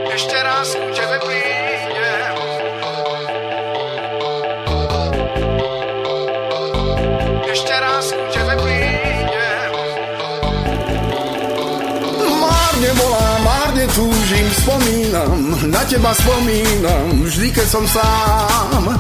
Ešte 0.10 0.38
raz 0.42 0.68
ku 0.76 0.90
tebe 0.92 1.18
prídem. 1.24 1.49
Túžim, 14.00 14.48
spomínam, 14.64 15.40
na 15.68 15.84
teba 15.84 16.16
spomínam, 16.16 17.28
vždy 17.28 17.52
keď 17.52 17.68
som 17.68 17.84
sám. 17.84 18.96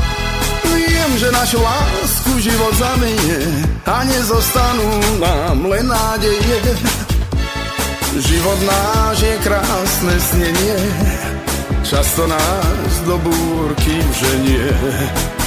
Viem, 0.76 1.12
že 1.16 1.32
našu 1.32 1.60
lásku 1.64 2.32
život 2.44 2.76
zamenie 2.76 3.40
a 3.88 4.04
nezostanú 4.04 4.92
nám 5.24 5.58
len 5.72 5.88
nádeje. 5.88 6.60
Život 8.20 8.60
náš 8.68 9.24
je 9.24 9.36
krásne 9.40 10.16
snenie, 10.20 10.80
často 11.88 12.28
nás 12.28 12.94
do 13.08 13.16
búrky 13.24 13.96
vženie. 14.12 14.68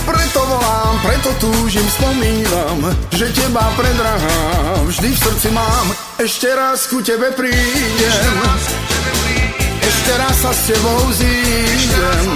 Preto 0.08 0.40
volám, 0.48 0.96
preto 1.04 1.30
túžim, 1.36 1.84
spomínam, 2.00 2.88
že 3.12 3.28
teba 3.36 3.68
predrahá 3.76 4.40
vždy 4.88 5.12
v 5.12 5.18
srdci 5.20 5.48
mám. 5.52 5.86
Ešte 6.16 6.48
raz 6.56 6.88
ku 6.88 7.04
tebe 7.04 7.30
prídem, 7.36 8.08
ešte 8.08 8.30
raz 8.40 8.62
sa 10.42 10.50
s 10.52 10.60
tebou 10.66 11.00
zídem. 11.12 12.26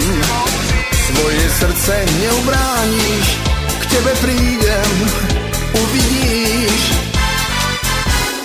Svoje 0.95 1.45
srdce 1.59 1.95
neubrániš, 2.23 3.27
k 3.81 3.85
tebe 3.91 4.13
prídem, 4.23 4.93
uvidíš. 5.75 6.83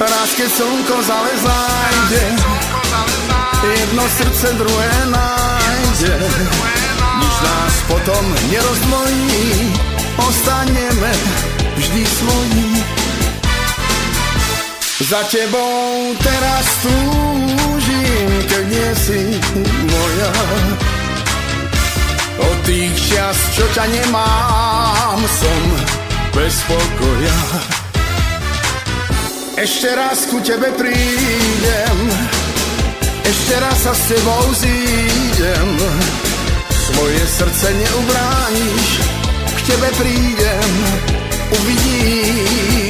Raz 0.02 0.30
keď 0.34 0.50
slnko 0.50 0.96
zale 1.06 1.34
zájde, 1.46 2.24
jedno 3.62 4.04
srdce 4.18 4.48
druhé 4.58 4.94
nájde. 5.14 6.16
Nič 7.22 7.36
nás 7.46 7.74
potom 7.86 8.24
nerozdvojí, 8.50 9.46
ostaneme 10.18 11.12
vždy 11.78 12.02
svojí. 12.06 12.70
Za 15.02 15.22
tebou 15.34 16.14
teraz 16.22 16.66
túžim, 16.82 17.81
keď 18.48 18.64
nie 18.68 18.90
si 18.96 19.22
moja. 19.88 20.32
Od 22.42 22.58
tých 22.66 22.94
čas, 23.14 23.38
čo 23.54 23.66
ťa 23.76 23.86
nemám, 23.90 25.20
som 25.22 25.62
bez 26.34 26.56
pokoja. 26.66 27.40
Ešte 29.62 29.94
raz 29.94 30.26
ku 30.32 30.42
tebe 30.42 30.74
prídem, 30.74 31.98
ešte 33.22 33.56
raz 33.62 33.78
sa 33.86 33.94
s 33.94 34.04
tebou 34.10 34.46
zídem. 34.58 35.70
Svoje 36.92 37.22
srdce 37.30 37.68
neubrániš, 37.70 38.90
k 39.54 39.60
tebe 39.70 39.90
prídem, 40.02 40.72
uvidíš. 41.62 42.81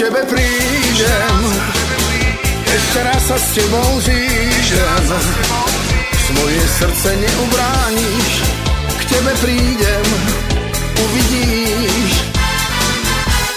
Tebe 0.00 0.24
prídem, 0.32 1.36
ešte 2.64 2.98
raz 3.04 3.20
sa 3.28 3.36
s 3.36 3.46
tebou 3.52 4.00
zídem. 4.00 5.06
Svoje 6.24 6.62
srdce 6.80 7.10
neubrániš, 7.20 8.32
k 8.96 9.02
tebe 9.12 9.32
prídem, 9.44 10.06
uvidíš. 11.04 12.12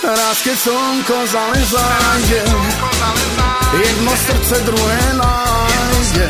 Raz 0.04 0.38
keď 0.44 0.58
slnko 0.68 1.18
zale 1.32 1.60
zájde, 1.64 2.44
jedno 3.80 4.12
srdce 4.28 4.56
druhé 4.68 5.04
nájde. 5.16 6.28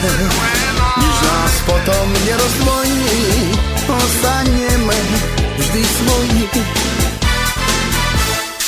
Nič 0.94 1.18
nás 1.26 1.54
potom 1.66 2.06
nerozdvojí, 2.22 3.18
ostaneme 3.90 4.98
vždy 5.58 5.82
svojí. 5.82 6.83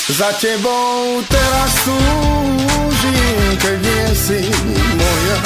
Za 0.05 0.29
tebou 0.37 1.17
teraz 1.25 1.71
túžim, 1.81 3.57
keď 3.57 3.77
nie 3.81 4.05
si 4.13 4.41
moja. 4.93 5.39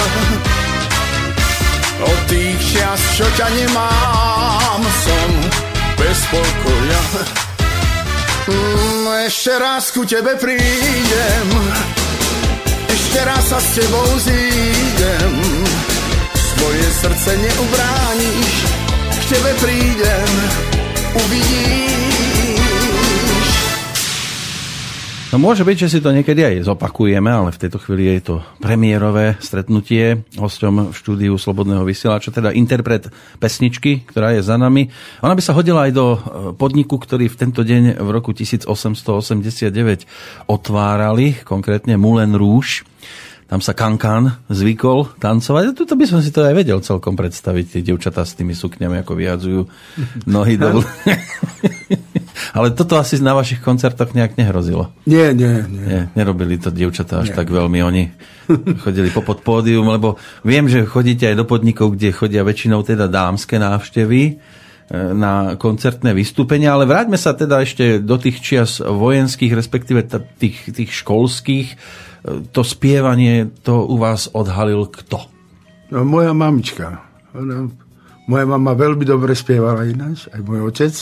Od 2.03 2.19
tých 2.27 2.59
čas, 2.75 2.99
čo 3.15 3.23
ťa 3.39 3.47
nemám, 3.55 4.81
som 4.83 5.29
bez 5.95 6.19
pokoja. 6.27 7.03
Mm, 8.51 9.31
ešte 9.31 9.55
raz 9.55 9.95
ku 9.95 10.03
tebe 10.03 10.35
prídem, 10.35 11.47
ešte 12.91 13.19
raz 13.23 13.43
sa 13.47 13.63
s 13.63 13.79
tebou 13.79 14.11
zídem. 14.19 15.33
Svoje 16.35 16.87
srdce 16.99 17.31
neubrániš, 17.31 18.55
k 19.07 19.23
tebe 19.31 19.51
prídem, 19.63 20.31
uvidíš. 21.15 22.08
No 25.29 25.37
môže 25.37 25.61
byť, 25.61 25.77
že 25.85 25.91
si 25.93 25.99
to 26.01 26.09
niekedy 26.09 26.41
aj 26.41 26.65
zopakujeme, 26.65 27.29
ale 27.29 27.53
v 27.53 27.61
tejto 27.61 27.77
chvíli 27.77 28.17
je 28.17 28.33
to 28.33 28.35
premiérové 28.57 29.37
stretnutie 29.37 30.25
hosťom 30.33 30.89
v 30.89 30.97
štúdiu 30.97 31.37
Slobodného 31.37 31.85
vysielača, 31.85 32.33
teda 32.33 32.49
interpret 32.49 33.13
pesničky, 33.37 34.09
ktorá 34.09 34.33
je 34.33 34.41
za 34.41 34.57
nami. 34.57 34.89
Ona 35.21 35.37
by 35.37 35.43
sa 35.45 35.53
hodila 35.53 35.85
aj 35.85 35.91
do 35.93 36.05
e, 36.09 36.19
podniku, 36.57 36.97
ktorý 36.97 37.29
v 37.29 37.45
tento 37.45 37.61
deň 37.61 38.01
v 38.01 38.09
roku 38.09 38.33
1889 38.33 39.69
otvárali, 40.49 41.37
konkrétne 41.45 41.93
Moulin 42.01 42.33
Rouge. 42.33 42.81
Tam 43.45 43.61
sa 43.61 43.77
Kankan 43.77 44.49
zvykol 44.49 45.13
tancovať. 45.21 45.63
A 45.69 45.77
tuto 45.77 45.93
by 45.93 46.09
som 46.09 46.25
si 46.25 46.33
to 46.33 46.41
aj 46.41 46.57
vedel 46.57 46.81
celkom 46.81 47.13
predstaviť, 47.13 47.77
tie 47.77 47.81
devčatá 47.85 48.25
s 48.25 48.33
tými 48.33 48.57
sukňami, 48.57 49.05
ako 49.05 49.13
vyjadzujú 49.13 49.61
nohy 50.25 50.57
do... 50.57 50.81
Ale 52.55 52.71
toto 52.71 52.97
asi 52.97 53.19
na 53.19 53.35
vašich 53.35 53.59
koncertoch 53.59 54.15
nejak 54.15 54.39
nehrozilo. 54.39 54.91
Nie, 55.05 55.35
nie, 55.35 55.65
nie. 55.67 55.83
Nie, 55.83 56.01
nerobili 56.15 56.57
to 56.57 56.73
dievčatá 56.73 57.23
až 57.23 57.35
tak 57.35 57.51
veľmi. 57.51 57.79
Oni 57.83 58.03
chodili 58.83 59.13
po 59.13 59.21
podpódium, 59.21 59.85
lebo 59.89 60.17
viem, 60.41 60.65
že 60.65 60.87
chodíte 60.87 61.29
aj 61.29 61.35
do 61.37 61.45
podnikov, 61.45 61.93
kde 61.95 62.15
chodia 62.15 62.41
väčšinou 62.41 62.81
teda 62.81 63.05
dámske 63.05 63.61
návštevy 63.61 64.21
e, 64.25 64.33
na 65.13 65.59
koncertné 65.59 66.15
vystúpenia, 66.17 66.73
ale 66.73 66.89
vráťme 66.89 67.17
sa 67.19 67.37
teda 67.37 67.61
ešte 67.61 68.01
do 68.01 68.17
tých 68.17 68.41
čias 68.41 68.81
vojenských, 68.81 69.53
respektíve 69.53 70.07
tých, 70.39 70.73
tých 70.73 70.91
školských. 71.05 71.67
E, 71.69 71.77
To 72.51 72.61
spievanie, 72.65 73.47
to 73.63 73.85
u 73.87 73.95
vás 73.95 74.27
odhalil 74.31 74.89
kto? 74.91 75.23
No, 75.89 76.05
moja 76.05 76.35
mamička. 76.35 77.01
Ona, 77.33 77.69
moja 78.29 78.45
mama 78.45 78.77
veľmi 78.77 79.01
dobre 79.05 79.33
spievala 79.33 79.89
ináč, 79.89 80.29
aj 80.29 80.41
môj 80.45 80.69
otec. 80.69 80.93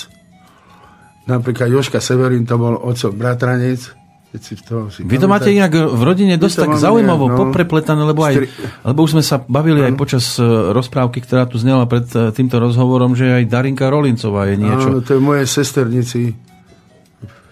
Napríklad 1.27 1.67
Joška 1.67 1.99
Severin, 1.99 2.47
to 2.47 2.55
bol 2.55 2.79
otcov 2.79 3.11
bratranec. 3.13 3.83
Keď 4.27 4.41
si 4.43 4.59
si 4.59 5.01
Vy 5.07 5.23
to 5.23 5.31
máte 5.31 5.47
inak 5.47 5.71
v 5.71 6.01
rodine 6.03 6.35
dosť 6.35 6.67
tak 6.67 6.71
zaujímavo 6.75 7.31
nejak, 7.31 7.35
no. 7.35 7.39
poprepletané, 7.47 8.01
lebo, 8.03 8.27
aj, 8.27 8.35
lebo 8.83 8.99
už 9.07 9.15
sme 9.15 9.23
sa 9.23 9.39
bavili 9.39 9.79
aj 9.87 9.95
počas 9.95 10.35
e, 10.35 10.43
rozprávky, 10.75 11.23
ktorá 11.23 11.47
tu 11.47 11.55
znela 11.55 11.87
pred 11.87 12.03
e, 12.11 12.35
týmto 12.35 12.59
rozhovorom, 12.59 13.15
že 13.15 13.23
aj 13.23 13.47
Darinka 13.47 13.87
Rolincová 13.87 14.51
je 14.51 14.55
niečo. 14.59 14.87
Áno, 14.91 14.99
to 14.99 15.15
je 15.15 15.21
moje 15.23 15.47
sesternici 15.47 16.35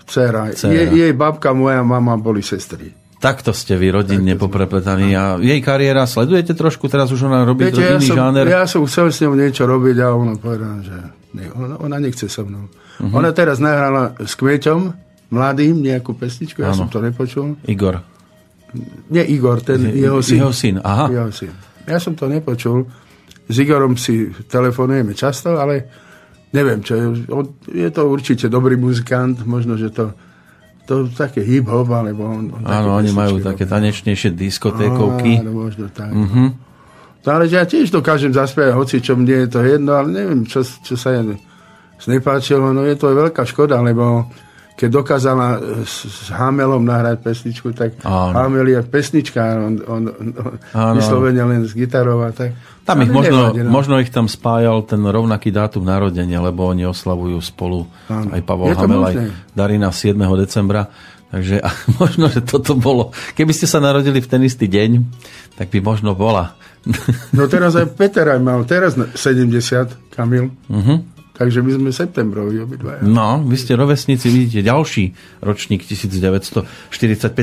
dcera. 0.03 0.51
Dcéra. 0.51 0.75
Je, 0.75 0.83
jej 0.99 1.13
babka, 1.15 1.55
moja 1.55 1.79
mama 1.79 2.19
boli 2.19 2.43
sestry. 2.43 2.91
Takto 3.23 3.55
ste 3.55 3.79
vy 3.79 3.95
rodinne 3.95 4.35
poprepletaní 4.35 5.15
a 5.15 5.39
jej 5.39 5.63
kariéra 5.63 6.03
sledujete 6.05 6.53
trošku, 6.53 6.91
teraz 6.91 7.07
už 7.09 7.25
ona 7.25 7.47
robí 7.47 7.71
Viete, 7.71 7.81
ja 7.81 7.95
iný 7.97 8.11
som, 8.11 8.19
žáner. 8.19 8.45
ja 8.45 8.67
som 8.67 8.83
chcel 8.83 9.09
s 9.09 9.23
ňou 9.23 9.33
niečo 9.33 9.63
robiť 9.63 9.97
a 10.03 10.11
ona 10.11 10.35
povedala, 10.35 10.83
že 10.83 11.24
nie, 11.35 11.51
ona, 11.51 11.75
ona 11.77 11.97
nechce 11.99 12.25
so 12.25 12.41
mnou. 12.41 12.71
Uh-huh. 12.97 13.11
Ona 13.13 13.29
teraz 13.31 13.59
nahrala 13.59 14.15
s 14.17 14.33
Kmeťom, 14.33 14.95
mladým, 15.27 15.83
nejakú 15.83 16.15
pesničku, 16.15 16.63
ja 16.63 16.71
Áno. 16.71 16.77
som 16.77 16.87
to 16.87 17.03
nepočul. 17.03 17.59
Igor. 17.67 17.99
Nie 19.07 19.23
Igor, 19.23 19.59
ten 19.59 19.83
Je- 19.85 20.03
jeho 20.03 20.19
syn. 20.19 20.37
jeho 20.39 20.51
syn, 20.51 20.75
aha. 20.79 21.11
Jeho 21.11 21.31
syn. 21.31 21.51
Ja 21.85 21.99
som 21.99 22.15
to 22.15 22.25
nepočul. 22.25 22.87
S 23.45 23.55
Igorom 23.55 23.93
si 23.93 24.25
telefonujeme 24.47 25.13
často, 25.13 25.53
ale 25.55 25.85
neviem, 26.49 26.81
čo 26.81 26.93
je. 26.97 27.05
Je 27.71 27.89
to 27.91 28.07
určite 28.07 28.49
dobrý 28.49 28.73
muzikant, 28.73 29.37
možno, 29.45 29.77
že 29.77 29.93
to, 29.93 30.11
to 30.89 31.07
také 31.13 31.45
hip-hop, 31.45 31.85
alebo 31.87 32.25
on, 32.25 32.49
on 32.51 32.61
také 32.63 32.73
Áno, 32.73 32.89
oni 32.95 33.11
majú 33.13 33.37
robí. 33.37 33.45
také 33.45 33.63
tanečnejšie 33.63 34.33
diskotékovky. 34.33 35.45
Áno, 35.45 35.51
možno 35.53 35.87
tak. 35.89 36.09
Mm-hmm. 36.09 36.47
Ale 37.25 37.49
že 37.49 37.57
ja 37.57 37.65
tiež 37.65 37.89
dokážem 37.89 38.29
zaspievať, 38.29 38.77
hoci 38.77 39.01
čo 39.01 39.17
mne 39.17 39.45
je 39.45 39.49
to 39.49 39.59
jedno, 39.65 39.97
ale 39.97 40.07
neviem, 40.13 40.45
čo, 40.45 40.61
čo 40.61 40.93
sa 40.93 41.17
jej 41.17 41.37
nepáčilo. 42.05 42.69
No 42.69 42.85
je 42.85 42.95
to 42.95 43.09
veľká 43.11 43.41
škoda, 43.49 43.81
lebo 43.81 44.29
keď 44.75 44.89
dokázala 44.91 45.47
s, 45.87 46.03
s 46.03 46.27
Hamelom 46.35 46.83
nahrať 46.83 47.23
pesničku, 47.23 47.71
tak 47.71 47.95
Áno. 48.03 48.35
Hamel 48.35 48.75
je 48.75 48.79
pesnička, 48.83 49.39
on, 49.55 49.79
on, 49.87 50.03
on 50.75 50.95
vyslovene 50.99 51.39
len 51.47 51.63
s 51.63 51.71
gitarou 51.71 52.19
a 52.27 52.35
tak. 52.35 52.51
Tam 52.83 52.99
ich 53.01 53.09
možno, 53.09 53.55
nevadí, 53.55 53.63
no. 53.63 53.71
možno 53.71 53.95
ich 54.03 54.11
tam 54.11 54.27
spájal 54.27 54.83
ten 54.83 54.99
rovnaký 55.01 55.49
dátum 55.49 55.87
narodenia, 55.87 56.43
lebo 56.43 56.67
oni 56.67 56.83
oslavujú 56.85 57.39
spolu 57.39 57.87
Áno. 58.11 58.35
aj 58.35 58.41
Pavol 58.43 58.69
Je 58.69 58.75
Hamel, 58.77 59.01
aj 59.01 59.15
možné. 59.15 59.23
Darina 59.55 59.89
7. 59.89 60.19
decembra. 60.37 60.91
Takže 61.31 61.55
možno, 61.99 62.25
že 62.27 62.43
toto 62.43 62.75
bolo. 62.75 63.15
Keby 63.33 63.55
ste 63.55 63.71
sa 63.71 63.79
narodili 63.79 64.19
v 64.19 64.27
ten 64.27 64.43
istý 64.43 64.67
deň, 64.67 65.01
tak 65.55 65.71
by 65.71 65.79
možno 65.81 66.13
bola. 66.19 66.59
No 67.33 67.49
teraz 67.49 67.73
aj 67.73 67.97
Peter 67.97 68.25
aj 68.29 68.41
mal, 68.41 68.61
teraz 68.69 68.93
na 68.93 69.09
70, 69.09 70.13
Kamil. 70.13 70.53
Uh-huh. 70.69 71.01
Takže 71.35 71.59
my 71.59 71.71
sme 71.75 71.89
septembrovi 71.91 72.63
obidvaja. 72.63 73.03
No, 73.03 73.43
vy 73.43 73.59
ste 73.59 73.75
rovesníci, 73.75 74.31
vidíte, 74.31 74.63
ďalší 74.63 75.11
ročník 75.43 75.83
1945. 75.83 76.63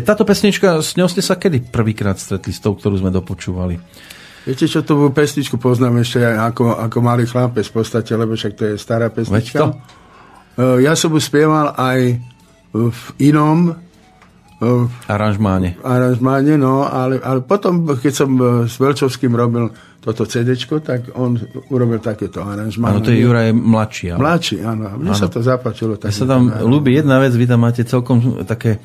Táto 0.01 0.25
pesnička, 0.25 0.81
s 0.81 0.97
ňou 0.97 1.13
ste 1.13 1.21
sa 1.21 1.37
kedy 1.37 1.69
prvýkrát 1.69 2.17
stretli 2.17 2.57
s 2.57 2.63
tou, 2.65 2.73
ktorú 2.73 3.05
sme 3.05 3.13
dopočúvali? 3.13 3.77
Viete, 4.49 4.65
čo 4.65 4.81
tú 4.81 5.13
pesničku 5.13 5.61
poznám 5.61 6.03
ešte 6.03 6.25
ako, 6.25 6.75
ako 6.89 6.99
malý 7.05 7.29
chlapec 7.29 7.69
v 7.69 7.75
podstate, 7.79 8.17
lebo 8.17 8.33
však 8.33 8.53
to 8.57 8.65
je 8.73 8.75
stará 8.81 9.13
pesnička. 9.13 9.77
E, 10.57 10.83
Ja 10.83 10.97
som 10.97 11.13
ju 11.13 11.21
spieval 11.21 11.77
aj 11.77 12.17
v 12.73 13.03
inom 13.21 13.77
Aranžmáne. 15.11 15.75
aranžmáne, 15.83 16.55
no, 16.55 16.87
ale, 16.87 17.19
ale 17.19 17.43
potom, 17.43 17.83
keď 17.99 18.13
som 18.15 18.31
e, 18.39 18.43
s 18.71 18.79
Velčovským 18.79 19.35
robil 19.35 19.75
toto 20.03 20.27
CD, 20.27 20.59
tak 20.83 21.15
on 21.15 21.39
urobil 21.71 22.03
takéto 22.03 22.43
aranžmáne. 22.43 22.99
Áno, 22.99 23.07
to 23.07 23.15
je 23.15 23.23
Juraj 23.23 23.55
mladší. 23.55 24.15
Ale... 24.15 24.19
Mladší, 24.19 24.57
áno. 24.63 24.99
Mne 24.99 25.15
sa 25.15 25.31
to 25.31 25.39
zapáčilo. 25.43 25.95
Mne 25.95 26.15
sa 26.15 26.27
tam 26.27 26.51
ľúbi 26.51 26.95
jedna 26.99 27.23
vec, 27.23 27.35
vy 27.35 27.47
tam 27.47 27.63
máte 27.63 27.87
celkom 27.87 28.43
také 28.43 28.83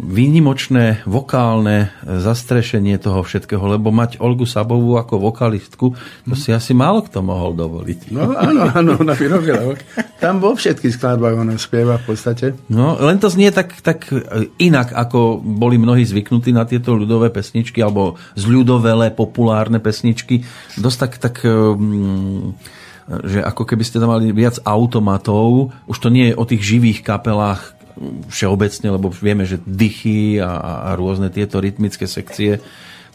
výnimočné 0.00 1.04
vokálne 1.04 1.92
e, 2.00 2.18
zastrešenie 2.24 2.96
toho 2.96 3.20
všetkého, 3.20 3.60
lebo 3.60 3.92
mať 3.92 4.16
Olgu 4.16 4.48
Sabovú 4.48 4.96
ako 4.96 5.20
vokalistku, 5.20 5.92
to 6.24 6.34
si 6.34 6.56
asi 6.56 6.72
málo 6.72 7.04
kto 7.04 7.20
mohol 7.20 7.52
dovoliť. 7.52 8.08
No 8.08 8.32
áno, 8.32 8.72
áno, 8.72 8.90
ona 8.96 9.12
vyrobila. 9.12 9.76
Tam 10.16 10.40
vo 10.40 10.56
všetkých 10.56 10.96
skladbách 10.96 11.36
ona 11.36 11.60
spieva 11.60 12.00
v 12.00 12.04
podstate. 12.08 12.56
No, 12.72 12.96
len 12.96 13.20
to 13.20 13.28
znie 13.28 13.52
tak, 13.52 13.76
tak 13.84 14.08
e, 14.08 14.48
inak, 14.56 14.96
ako 14.96 15.36
boli 15.44 15.76
mnohí 15.76 16.00
zvyknutí 16.08 16.48
na 16.48 16.64
tieto 16.64 16.96
ľudové 16.96 17.28
pesničky, 17.28 17.84
alebo 17.84 18.16
zľudovelé, 18.40 19.12
populárne 19.12 19.84
pesničky. 19.84 20.48
Dosť 20.80 20.96
tak, 20.96 21.12
tak 21.20 21.34
mm, 21.44 22.56
že 23.08 23.40
ako 23.40 23.64
keby 23.64 23.84
ste 23.84 24.00
tam 24.00 24.12
mali 24.12 24.32
viac 24.36 24.60
automatov, 24.64 25.72
už 25.88 25.96
to 25.96 26.08
nie 26.12 26.32
je 26.32 26.34
o 26.36 26.44
tých 26.44 26.60
živých 26.60 27.00
kapelách 27.04 27.77
všeobecne, 28.28 28.88
lebo 28.90 29.10
vieme, 29.10 29.44
že 29.44 29.58
dychy 29.62 30.38
a, 30.38 30.90
a 30.90 30.96
rôzne 30.96 31.28
tieto 31.28 31.58
rytmické 31.58 32.06
sekcie, 32.06 32.62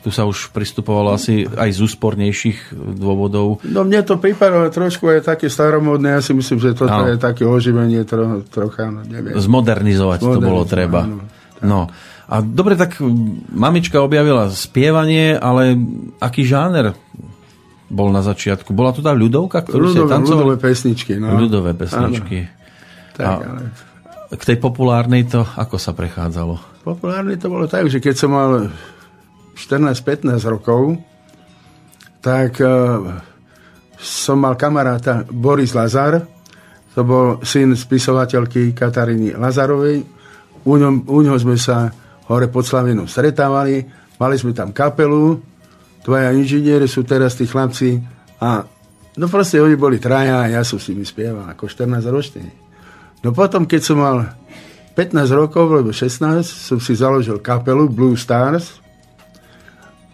tu 0.04 0.12
sa 0.12 0.28
už 0.28 0.52
pristupovalo 0.52 1.16
asi 1.16 1.48
aj 1.48 1.70
z 1.72 1.80
úspornejších 1.80 2.76
dôvodov. 3.00 3.64
No 3.64 3.88
mne 3.88 4.04
to 4.04 4.20
pripadalo 4.20 4.68
trošku 4.68 5.08
aj 5.08 5.24
také 5.24 5.48
staromodné, 5.48 6.20
ja 6.20 6.22
si 6.22 6.36
myslím, 6.36 6.60
že 6.60 6.76
toto 6.76 6.92
Áno. 6.92 7.08
je 7.08 7.16
také 7.16 7.48
oživenie 7.48 8.04
tro, 8.04 8.44
trocha, 8.52 8.92
no 8.92 9.08
neviem. 9.08 9.32
Zmodernizovať 9.40 10.20
to 10.20 10.28
Zmodernizovať, 10.28 10.50
bolo 10.52 10.62
treba. 10.68 11.02
áno. 11.08 11.24
No. 11.64 11.82
A 12.28 12.44
dobre, 12.44 12.76
tak 12.76 13.00
mamička 13.48 14.04
objavila 14.04 14.52
spievanie, 14.52 15.40
ale 15.40 15.80
aký 16.20 16.44
žáner 16.44 16.92
bol 17.88 18.12
na 18.12 18.20
začiatku? 18.20 18.76
Bola 18.76 18.92
to 18.92 19.00
tá 19.00 19.16
ľudovka, 19.16 19.64
ktorú 19.64 19.88
ste 19.88 20.04
Ľudové, 20.04 20.12
tancovali? 20.12 20.40
ľudové 20.44 20.56
pesničky. 20.60 21.14
No. 21.16 21.28
Ľudové 21.40 21.72
pesničky. 21.72 22.38
Áno, 22.44 22.60
tak, 23.14 23.24
A- 23.24 23.40
ale 23.40 23.62
K 24.32 24.42
tej 24.44 24.58
populárnej 24.62 25.28
to 25.28 25.44
ako 25.44 25.76
sa 25.76 25.92
prechádzalo? 25.92 26.74
populárne 26.84 27.40
to 27.40 27.48
bolo 27.48 27.66
tak, 27.66 27.88
že 27.88 28.04
keď 28.04 28.16
som 28.16 28.36
mal 28.36 28.68
14-15 29.56 30.36
rokov, 30.52 31.00
tak 32.20 32.60
uh, 32.60 33.24
som 33.96 34.38
mal 34.44 34.60
kamaráta 34.60 35.24
Boris 35.32 35.72
Lazar, 35.72 36.28
to 36.94 37.02
bol 37.02 37.42
syn 37.42 37.74
spisovateľky 37.74 38.76
Kataríny 38.76 39.34
Lazarovej. 39.34 40.06
U, 40.64 40.74
ňom, 40.78 41.10
u 41.10 41.20
ňoho 41.26 41.40
sme 41.40 41.58
sa 41.58 41.90
hore 42.30 42.48
pod 42.52 42.68
Slavinou 42.68 43.10
stretávali, 43.10 43.82
mali 44.20 44.36
sme 44.38 44.54
tam 44.54 44.72
kapelu, 44.72 45.42
dvaja 46.06 46.36
inžinieri 46.36 46.86
sú 46.86 47.04
teraz 47.04 47.36
tí 47.36 47.50
chlapci 47.50 48.00
a 48.40 48.64
no 49.18 49.26
proste 49.28 49.60
oni 49.60 49.76
boli 49.76 49.98
traja 49.98 50.48
a 50.48 50.52
ja 50.52 50.62
som 50.64 50.80
s 50.80 50.92
nimi 50.92 51.04
spieval 51.04 51.50
ako 51.52 51.68
14 51.68 52.04
ročný. 52.14 52.63
No 53.24 53.32
potom, 53.32 53.64
keď 53.64 53.82
som 53.82 53.98
mal 54.04 54.36
15 55.00 55.32
rokov, 55.32 55.72
alebo 55.72 55.96
16, 55.96 56.44
som 56.44 56.78
si 56.78 56.94
založil 56.94 57.40
kapelu 57.40 57.88
Blue 57.90 58.14
Stars. 58.20 58.84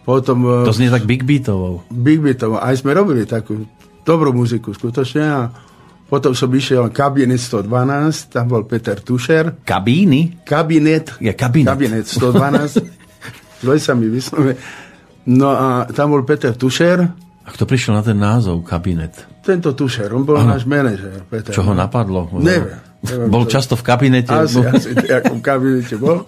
Potom 0.06 0.64
To 0.64 0.70
eh, 0.70 0.76
znie 0.78 0.88
tak 0.88 1.04
big 1.04 1.26
beatovou. 1.26 1.84
Big 1.92 2.22
Beatov. 2.22 2.56
Aj 2.56 2.72
sme 2.72 2.96
robili 2.96 3.28
takú 3.28 3.66
dobrú 4.06 4.32
muziku 4.32 4.72
skutočne 4.72 5.24
a 5.26 5.52
potom 6.10 6.34
som 6.34 6.50
išiel 6.50 6.90
Kabinet 6.90 7.38
112, 7.38 8.34
tam 8.34 8.50
bol 8.50 8.66
Peter 8.66 8.98
Tušer. 8.98 9.62
Kabíny? 9.62 10.42
Kabinet. 10.42 11.14
Je 11.22 11.30
kabinet. 11.30 11.70
Kabinet 11.70 12.06
112. 12.10 12.82
Zle 13.62 13.76
sa 13.78 13.94
mi 13.94 14.10
vyslove. 14.10 14.58
No 15.30 15.54
a 15.54 15.86
tam 15.94 16.10
bol 16.16 16.26
Peter 16.26 16.50
Tušer. 16.56 16.98
A 17.46 17.48
kto 17.54 17.62
prišiel 17.62 17.94
na 17.94 18.02
ten 18.02 18.18
názov 18.18 18.66
kabinet? 18.66 19.14
Tento 19.46 19.70
Tušer, 19.70 20.10
on 20.10 20.26
bol 20.26 20.40
ano. 20.40 20.58
náš 20.58 20.66
manažer. 20.66 21.22
Peter. 21.30 21.54
Čo 21.54 21.62
ho 21.62 21.72
napadlo? 21.76 22.26
Neviem. 22.42 22.89
Neviem 23.04 23.28
Bol 23.32 23.44
často 23.48 23.76
v 23.76 23.82
kabinete? 23.84 24.32
Asi, 24.32 24.60
asi 24.60 24.92
ako 25.08 25.38
v 25.38 25.42
kabinete 25.42 25.96
bol. 25.96 26.24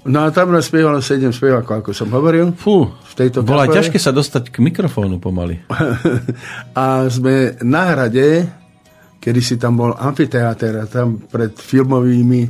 No 0.00 0.24
a 0.24 0.32
tam 0.32 0.48
nás 0.48 0.64
spievalo 0.64 1.04
7 1.04 1.28
spevákov, 1.28 1.84
ako 1.84 1.90
som 1.92 2.08
hovoril. 2.08 2.56
Fú, 2.56 2.88
v 2.88 3.14
tejto 3.16 3.44
bolo 3.44 3.60
aj 3.60 3.76
ťažké 3.76 4.00
sa 4.00 4.16
dostať 4.16 4.48
k 4.48 4.64
mikrofónu 4.64 5.20
pomaly. 5.20 5.60
a 6.80 7.04
sme 7.12 7.60
na 7.60 7.82
hrade, 7.92 8.48
kedy 9.20 9.40
si 9.44 9.60
tam 9.60 9.76
bol 9.76 9.92
amfiteáter 9.92 10.72
a 10.80 10.88
tam 10.88 11.20
pred 11.28 11.52
filmovými, 11.52 12.42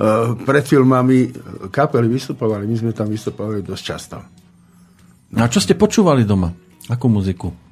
uh, 0.00 0.32
pred 0.48 0.64
filmami 0.64 1.28
kapely 1.68 2.08
vystupovali. 2.08 2.64
My 2.64 2.76
sme 2.80 2.92
tam 2.96 3.12
vystupovali 3.12 3.60
dosť 3.60 3.84
často. 3.84 4.16
No 5.36 5.44
A 5.44 5.52
čo 5.52 5.60
ste 5.60 5.76
počúvali 5.76 6.24
doma? 6.24 6.48
Akú 6.88 7.12
muziku? 7.12 7.63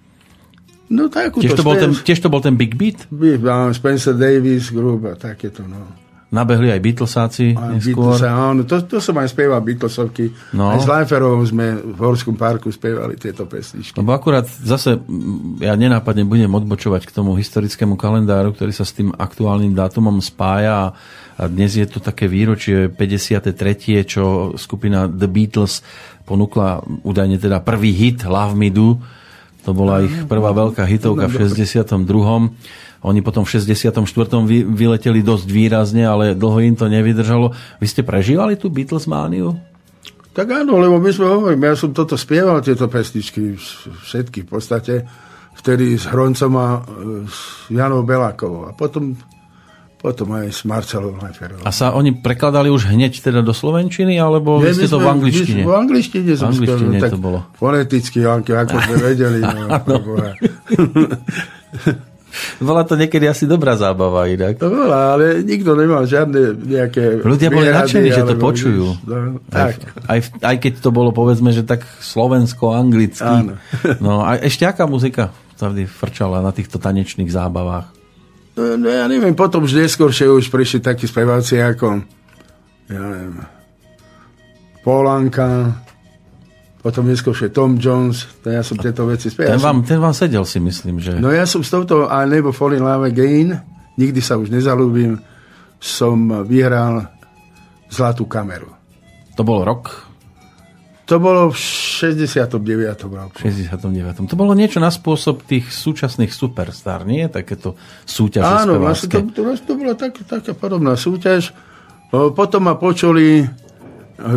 No 0.92 1.08
tak, 1.08 1.40
Tiež 1.40 1.56
to, 1.56 1.64
bol 1.64 1.80
ten, 1.80 1.96
tiež 1.96 2.20
to 2.20 2.28
bol 2.28 2.44
ten 2.44 2.52
Big 2.52 2.76
Beat? 2.76 3.08
Spencer 3.72 4.12
Davis, 4.12 4.68
Gruba, 4.68 5.16
takéto, 5.16 5.64
no. 5.64 6.04
Nabehli 6.32 6.72
aj 6.72 6.80
Beatlesáci 6.80 7.52
A 7.52 7.76
neskôr. 7.76 8.16
Beatles, 8.16 8.24
áno, 8.24 8.64
to, 8.64 8.80
to 8.88 9.04
som 9.04 9.12
aj 9.20 9.36
spieval 9.36 9.60
Beatlesovky. 9.60 10.32
No. 10.56 10.72
Aj 10.72 10.80
s 10.80 10.88
Leiferom 10.88 11.44
sme 11.44 11.76
v 11.76 12.00
Horskom 12.00 12.40
parku 12.40 12.72
spievali 12.72 13.20
tieto 13.20 13.44
pesničky. 13.44 13.92
Lebo 14.00 14.16
akurát 14.16 14.48
zase, 14.48 14.96
mm, 14.96 15.60
ja 15.60 15.76
nenápadne 15.76 16.24
budem 16.24 16.48
odbočovať 16.48 17.04
k 17.04 17.12
tomu 17.12 17.36
historickému 17.36 18.00
kalendáru, 18.00 18.56
ktorý 18.56 18.72
sa 18.72 18.88
s 18.88 18.96
tým 18.96 19.12
aktuálnym 19.12 19.76
dátumom 19.76 20.24
spája 20.24 20.96
a 21.36 21.42
dnes 21.52 21.76
je 21.76 21.84
to 21.84 22.00
také 22.00 22.32
výročie 22.32 22.88
53., 22.88 24.08
čo 24.08 24.24
skupina 24.56 25.04
The 25.04 25.28
Beatles 25.28 25.84
ponúkla 26.24 26.80
údajne 27.04 27.36
teda 27.36 27.60
prvý 27.60 27.92
hit 27.92 28.24
Love 28.24 28.56
Me 28.56 28.72
Do. 28.72 28.96
To 29.62 29.70
bola 29.70 30.02
ich 30.02 30.14
prvá 30.26 30.50
veľká 30.50 30.82
hitovka 30.82 31.30
v 31.30 31.46
62. 31.46 31.94
Oni 33.02 33.20
potom 33.22 33.42
v 33.42 33.50
64. 33.50 33.98
Vy, 34.46 34.62
vyleteli 34.66 35.22
dosť 35.22 35.46
výrazne, 35.50 36.06
ale 36.06 36.38
dlho 36.38 36.58
im 36.62 36.74
to 36.78 36.86
nevydržalo. 36.86 37.54
Vy 37.82 37.86
ste 37.86 38.02
prežívali 38.06 38.54
tú 38.54 38.70
Beatles 38.70 39.10
mániu? 39.10 39.58
Tak 40.32 40.48
áno, 40.48 40.80
lebo 40.80 40.96
my 40.96 41.10
sme 41.12 41.28
hovorili, 41.28 41.60
ja 41.60 41.76
som 41.76 41.92
toto 41.92 42.16
spieval, 42.16 42.64
tieto 42.64 42.88
pesničky, 42.88 43.58
všetky 44.06 44.46
v 44.46 44.48
podstate, 44.48 44.94
vtedy 45.60 45.92
s 46.00 46.08
Hroncom 46.08 46.52
a 46.56 46.68
e, 46.72 46.80
s 47.28 47.68
Janou 47.68 48.00
Belákovou. 48.00 48.64
A 48.64 48.72
potom, 48.72 49.12
potom 50.02 50.34
aj 50.34 50.50
s 50.50 50.66
Marcelou 50.66 51.14
Leiferovou. 51.14 51.62
A 51.62 51.70
sa 51.70 51.94
oni 51.94 52.10
prekladali 52.10 52.66
už 52.68 52.90
hneď 52.90 53.22
teda 53.22 53.38
do 53.40 53.54
Slovenčiny, 53.54 54.18
alebo 54.18 54.58
vy 54.58 54.74
ste 54.74 54.90
to 54.90 54.98
v 54.98 55.06
angličtine? 55.06 55.62
V 55.62 55.70
angličtine 55.70 56.32
som 56.34 56.50
V 56.50 56.58
angličtine 56.58 56.98
spieval, 56.98 57.12
to 57.14 57.20
bolo. 57.22 57.38
Foneticky, 57.54 58.18
ako, 58.26 58.74
sme 58.82 58.96
vedeli. 59.14 59.38
No, 59.38 59.78
preboha. 59.78 60.34
Bola 62.64 62.80
to 62.88 62.96
niekedy 62.96 63.28
asi 63.28 63.44
dobrá 63.44 63.76
zábava 63.76 64.24
inak. 64.24 64.56
to 64.56 64.72
bola, 64.72 65.12
ale 65.12 65.44
nikto 65.44 65.76
nemal 65.76 66.08
žiadne 66.08 66.64
nejaké 66.64 67.20
Ľudia 67.20 67.52
boli 67.52 67.68
nadšení, 67.68 68.08
že 68.08 68.24
to 68.24 68.40
počujú. 68.40 68.96
No, 69.04 69.36
Aj, 69.52 69.76
tak. 69.76 69.92
aj, 70.08 70.18
aj 70.40 70.56
keď 70.56 70.72
to 70.80 70.88
bolo 70.88 71.12
povedzme, 71.12 71.52
že 71.52 71.60
tak 71.60 71.84
slovensko-anglicky. 72.00 73.20
Áno. 73.20 73.60
No 74.00 74.24
a 74.24 74.40
ešte 74.40 74.64
aká 74.64 74.88
muzika 74.88 75.28
vždy 75.60 75.84
frčala 75.86 76.40
na 76.40 76.50
týchto 76.50 76.80
tanečných 76.80 77.28
zábavách? 77.28 78.01
No, 78.52 78.84
ja 78.84 79.08
neviem, 79.08 79.32
potom 79.32 79.64
už 79.64 79.72
neskôršie 79.74 80.28
už 80.28 80.52
prišli 80.52 80.84
takí 80.84 81.08
speváci 81.08 81.56
ako 81.56 82.04
ja 82.92 83.00
neviem, 83.00 83.40
Polanka, 84.82 85.78
potom 86.82 87.06
neskôršie 87.06 87.48
Tom 87.48 87.78
Jones, 87.78 88.26
to 88.42 88.50
ja 88.50 88.60
som 88.60 88.74
tieto 88.76 89.06
veci 89.06 89.30
spieval. 89.30 89.54
Ten 89.54 89.56
Ja 89.56 89.62
som- 89.62 89.68
vám, 89.70 89.78
ten 89.86 90.00
vám 90.02 90.12
sedel 90.12 90.44
si 90.44 90.58
myslím, 90.58 90.98
že... 90.98 91.16
No 91.16 91.30
ja 91.30 91.46
som 91.46 91.62
s 91.62 91.70
touto 91.70 92.10
I 92.10 92.26
Never 92.26 92.50
Fall 92.50 92.74
in 92.74 92.82
Love 92.82 93.08
Again, 93.08 93.56
nikdy 93.94 94.18
sa 94.18 94.34
už 94.36 94.50
nezalúbim, 94.50 95.22
som 95.78 96.44
vyhral 96.44 97.06
zlatú 97.88 98.26
kameru. 98.26 98.68
To 99.38 99.46
bol 99.46 99.62
rok 99.62 100.11
To 101.10 101.18
bolo 101.18 101.50
v 101.50 101.58
69. 101.58 102.62
roku. 103.10 103.36
69. 103.42 104.30
To 104.30 104.36
bolo 104.38 104.54
niečo 104.54 104.78
na 104.78 104.86
spôsob 104.86 105.42
tých 105.42 105.66
súčasných 105.74 106.30
superstar, 106.30 107.02
nie? 107.02 107.26
Takéto 107.26 107.74
súťaže 108.06 108.66
Áno, 108.66 108.78
vlastne 108.78 109.26
to, 109.34 109.42
to, 109.42 109.42
to 109.58 109.72
bola 109.74 109.98
tak, 109.98 110.22
taká 110.22 110.54
podobná 110.54 110.94
súťaž. 110.94 111.50
Potom 112.12 112.70
ma 112.70 112.78
počuli 112.78 113.42
e, 113.42 113.46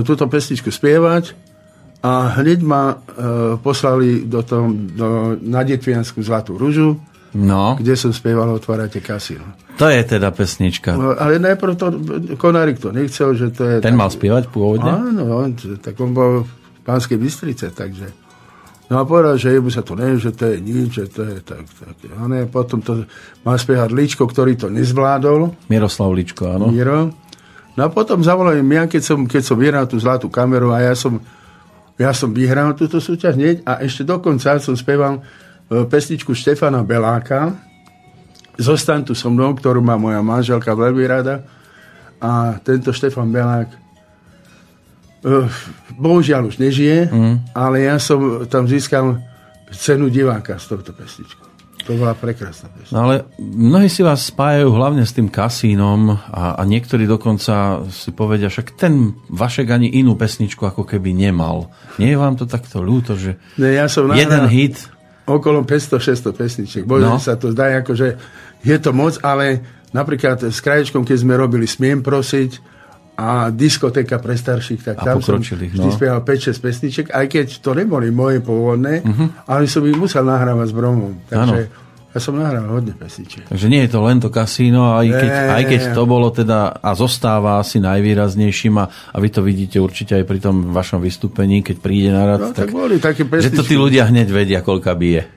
túto 0.01 0.25
pesničku 0.25 0.73
spievať 0.73 1.37
a 2.01 2.41
hneď 2.41 2.59
ma 2.65 2.83
e, 2.89 2.95
poslali 3.61 4.25
do 4.25 4.41
tom, 4.41 4.89
do, 4.95 5.37
na 5.37 5.61
Detviansku 5.61 6.23
Zlatú 6.25 6.57
rúžu, 6.57 6.97
No, 7.35 7.75
kde 7.75 7.99
som 7.99 8.15
spieval 8.15 8.47
Otvárate 8.55 9.03
kasino. 9.03 9.43
to 9.75 9.91
je 9.91 9.99
teda 10.07 10.31
pesnička. 10.31 10.95
No, 10.95 11.11
ale 11.19 11.35
najprv 11.35 11.73
to, 11.75 11.87
Konárik 12.39 12.79
to 12.79 12.95
nechcel, 12.95 13.35
že 13.35 13.51
to 13.51 13.67
je... 13.67 13.75
Ten 13.83 13.91
tak- 13.91 13.99
mal 13.99 14.07
spievať 14.07 14.47
pôvodne? 14.47 14.87
Áno, 14.87 15.43
on, 15.43 15.51
tak 15.83 15.99
on 15.99 16.15
bol 16.15 16.47
v 16.47 16.79
Pánskej 16.87 17.19
Bystrice, 17.19 17.75
takže... 17.75 18.07
No 18.85 19.01
a 19.01 19.03
povedal, 19.03 19.35
že 19.35 19.57
jemu 19.57 19.73
sa 19.73 19.81
to 19.81 19.97
nevie, 19.97 20.21
že 20.21 20.31
to 20.31 20.45
je 20.45 20.55
nič, 20.61 20.89
že 20.93 21.05
to 21.09 21.25
je 21.25 21.37
tak, 21.41 21.65
tak. 21.65 21.95
A 22.21 22.29
ne, 22.29 22.45
potom 22.45 22.79
to 22.85 23.03
mal 23.41 23.57
spievať 23.57 23.89
Ličko, 23.89 24.29
ktorý 24.29 24.53
to 24.55 24.69
nezvládol, 24.69 25.67
Miroslav 25.73 26.13
Ličko, 26.13 26.55
áno. 26.55 26.69
Miro. 26.69 27.09
No 27.75 27.81
a 27.81 27.89
potom 27.91 28.23
zavolali 28.23 28.63
mňa, 28.63 28.87
keď 28.87 29.01
som, 29.03 29.19
keď 29.27 29.41
som 29.43 29.57
vyhral 29.59 29.83
tú 29.89 29.97
zlatú 29.99 30.29
kameru 30.31 30.71
a 30.71 30.85
ja 30.85 30.93
som, 30.95 31.19
ja 31.97 32.13
som 32.15 32.31
vyhral 32.31 32.77
túto 32.77 33.01
súťaž 33.03 33.35
hneď 33.35 33.55
a 33.67 33.83
ešte 33.83 34.07
dokonca 34.07 34.55
som 34.61 34.77
spieval 34.77 35.19
pesničku 35.69 36.33
Štefana 36.35 36.85
Beláka 36.85 37.55
Zostaň 38.55 39.03
tu 39.03 39.13
so 39.15 39.27
mnou, 39.27 39.51
ktorú 39.51 39.83
má 39.83 39.99
moja 39.99 40.23
manželka 40.23 40.71
veľmi 40.71 41.03
rada 41.03 41.43
a 42.23 42.55
tento 42.63 42.95
Štefan 42.95 43.27
Belák 43.27 43.67
e, 43.67 43.77
bohužiaľ 45.99 46.47
už 46.47 46.63
nežije, 46.63 47.11
mm. 47.11 47.51
ale 47.51 47.83
ja 47.83 47.99
som 47.99 48.47
tam 48.47 48.63
získal 48.63 49.19
cenu 49.75 50.07
diváka 50.07 50.55
s 50.55 50.71
touto 50.71 50.95
pesničkou. 50.95 51.43
To 51.85 51.99
bola 51.99 52.15
prekrásna 52.15 52.71
pesnička. 52.71 52.95
No 52.95 52.99
ale 53.05 53.15
mnohí 53.37 53.91
si 53.91 54.01
vás 54.01 54.31
spájajú 54.31 54.71
hlavne 54.71 55.03
s 55.03 55.11
tým 55.11 55.27
kasínom 55.27 56.15
a, 56.15 56.55
a 56.55 56.61
niektorí 56.63 57.03
dokonca 57.03 57.83
si 57.91 58.15
povedia, 58.15 58.47
však 58.47 58.79
ten 58.79 59.19
Vašek 59.27 59.67
ani 59.67 59.91
inú 59.99 60.15
pesničku 60.15 60.63
ako 60.63 60.87
keby 60.87 61.11
nemal. 61.11 61.75
Nie 61.99 62.15
je 62.15 62.21
vám 62.23 62.39
to 62.39 62.47
takto 62.47 62.79
ľúto, 62.79 63.19
že 63.19 63.35
Ne, 63.59 63.75
ja 63.75 63.91
som 63.91 64.07
jeden 64.15 64.47
hit, 64.47 64.94
okolo 65.25 65.65
500-600 65.65 66.33
pesničiek. 66.33 66.83
Možno 66.85 67.17
No. 67.17 67.17
no. 67.17 67.21
sa 67.21 67.37
to 67.37 67.49
zdá, 67.51 67.73
ako, 67.77 67.97
že 67.97 68.17
je 68.61 68.77
to 68.77 68.93
moc, 68.93 69.17
ale 69.25 69.61
napríklad 69.93 70.41
s 70.41 70.61
kraječkom, 70.61 71.05
keď 71.05 71.17
sme 71.21 71.33
robili 71.37 71.65
Smiem 71.65 72.05
prosiť 72.05 72.73
a 73.15 73.47
diskotéka 73.47 74.19
pre 74.19 74.35
starších, 74.35 74.81
tak 74.83 74.95
A 74.99 75.15
tam 75.15 75.23
som 75.23 75.39
pokročilých, 75.39 75.71
vždy 75.71 75.87
no. 75.87 75.91
Mhm. 75.91 75.97
spieval 75.97 76.21
5-6 76.21 76.65
pesniček, 76.65 77.05
aj 77.15 77.25
keď 77.31 77.47
to 77.63 77.71
neboli 77.71 78.11
moje 78.11 78.43
pôvodné, 78.43 79.01
uh-huh. 79.01 79.27
ale 79.47 79.71
som 79.71 79.87
ich 79.87 79.95
musel 79.95 80.27
nahrávať 80.27 80.67
s 80.67 80.75
bromom. 80.75 81.15
Takže 81.31 81.84
ja 82.15 82.23
som 82.23 82.33
nahral 82.33 82.63
hodne 82.65 82.95
pesničiek. 82.95 83.43
takže 83.45 83.67
nie 83.67 83.83
je 83.83 83.91
to 83.91 83.99
len 83.99 84.17
to 84.17 84.31
kasíno, 84.31 84.95
aj 84.95 85.03
keď, 85.05 85.29
aj 85.51 85.63
keď 85.67 85.81
to 85.91 86.03
bolo 86.05 86.31
teda 86.31 86.71
a 86.73 86.95
zostáva 86.95 87.59
asi 87.59 87.77
najvýraznejším 87.77 88.75
a, 88.79 88.85
a 88.87 89.17
vy 89.19 89.29
to 89.29 89.43
vidíte 89.43 89.77
určite 89.77 90.15
aj 90.15 90.23
pri 90.23 90.39
tom 90.39 90.71
vašom 90.71 90.97
vystúpení, 90.97 91.59
keď 91.59 91.75
príde 91.77 92.09
na 92.09 92.23
rad, 92.25 92.39
No, 92.39 92.49
tak, 92.49 92.71
boli 92.71 92.97
také 92.97 93.27
že 93.27 93.51
to 93.51 93.61
pesničky. 93.61 93.67
tí 93.67 93.75
ľudia 93.75 94.07
hneď 94.07 94.27
vedia, 94.29 94.59
koľka 94.59 94.95
bije. 94.95 95.27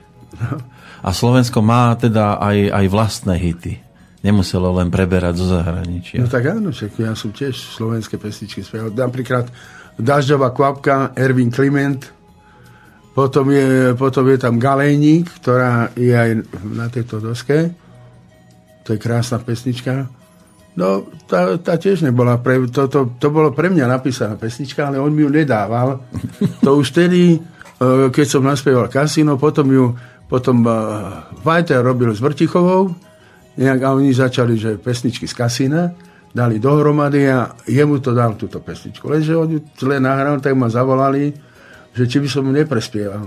A 0.99 1.09
Slovensko 1.11 1.59
má 1.59 1.95
teda 1.95 2.39
aj, 2.39 2.57
aj 2.71 2.85
vlastné 2.87 3.35
hity. 3.35 3.73
Nemuselo 4.19 4.75
len 4.75 4.91
preberať 4.91 5.35
zo 5.35 5.47
zahraničia. 5.49 6.19
No 6.19 6.27
tak 6.27 6.43
áno, 6.45 6.71
však 6.71 6.91
ja 6.97 7.15
som 7.15 7.31
tiež 7.31 7.55
slovenské 7.55 8.15
pesničky 8.15 8.59
spieval. 8.59 8.91
Napríklad 8.91 9.47
Dažďová 9.95 10.51
kvapka, 10.51 11.11
Ervin 11.15 11.47
Kliment, 11.47 12.03
potom 13.13 13.51
je, 13.51 13.93
potom 13.97 14.25
je 14.29 14.37
tam 14.37 14.61
Galejník, 14.61 15.41
ktorá 15.41 15.91
je 15.97 16.13
aj 16.13 16.29
na 16.63 16.87
tejto 16.87 17.19
doske. 17.19 17.73
To 18.85 18.95
je 18.95 18.99
krásna 19.01 19.41
pesnička. 19.41 20.07
No, 20.79 21.09
tá, 21.27 21.59
tá 21.59 21.75
tiež 21.75 22.05
nebola 22.05 22.39
pre, 22.39 22.63
to, 22.71 22.87
to, 22.87 23.19
to 23.19 23.27
bolo 23.27 23.51
pre 23.51 23.67
mňa 23.67 23.85
napísaná 23.89 24.39
pesnička, 24.39 24.87
ale 24.87 25.01
on 25.01 25.11
mi 25.11 25.25
ju 25.25 25.29
nedával. 25.29 25.99
To 26.63 26.79
už 26.79 26.95
vtedy, 26.95 27.35
eh, 27.35 28.07
keď 28.07 28.25
som 28.27 28.45
naspieval 28.45 28.87
Kasino, 28.87 29.35
potom 29.35 29.67
ju 29.67 29.85
potom 30.29 30.61
Vajter 31.41 31.81
robil 31.81 32.13
s 32.13 32.21
Vrtichovou, 32.21 32.93
nejak, 33.57 33.81
a 33.81 33.97
oni 33.97 34.13
začali, 34.13 34.55
že 34.55 34.77
pesničky 34.77 35.25
z 35.25 35.33
kasína, 35.33 35.81
dali 36.29 36.61
dohromady 36.61 37.25
a 37.25 37.57
jemu 37.65 37.97
to 37.97 38.13
dal 38.13 38.37
túto 38.37 38.61
pesničku. 38.61 39.09
Lenže 39.09 39.33
on 39.33 39.49
ju 39.49 39.59
zle 39.73 39.97
nahral, 39.97 40.37
tak 40.37 40.53
ma 40.53 40.69
zavolali, 40.69 41.33
že 41.93 42.03
či 42.05 42.17
by 42.19 42.27
som 42.27 42.45
mu 42.45 42.51
neprespieval. 42.51 43.25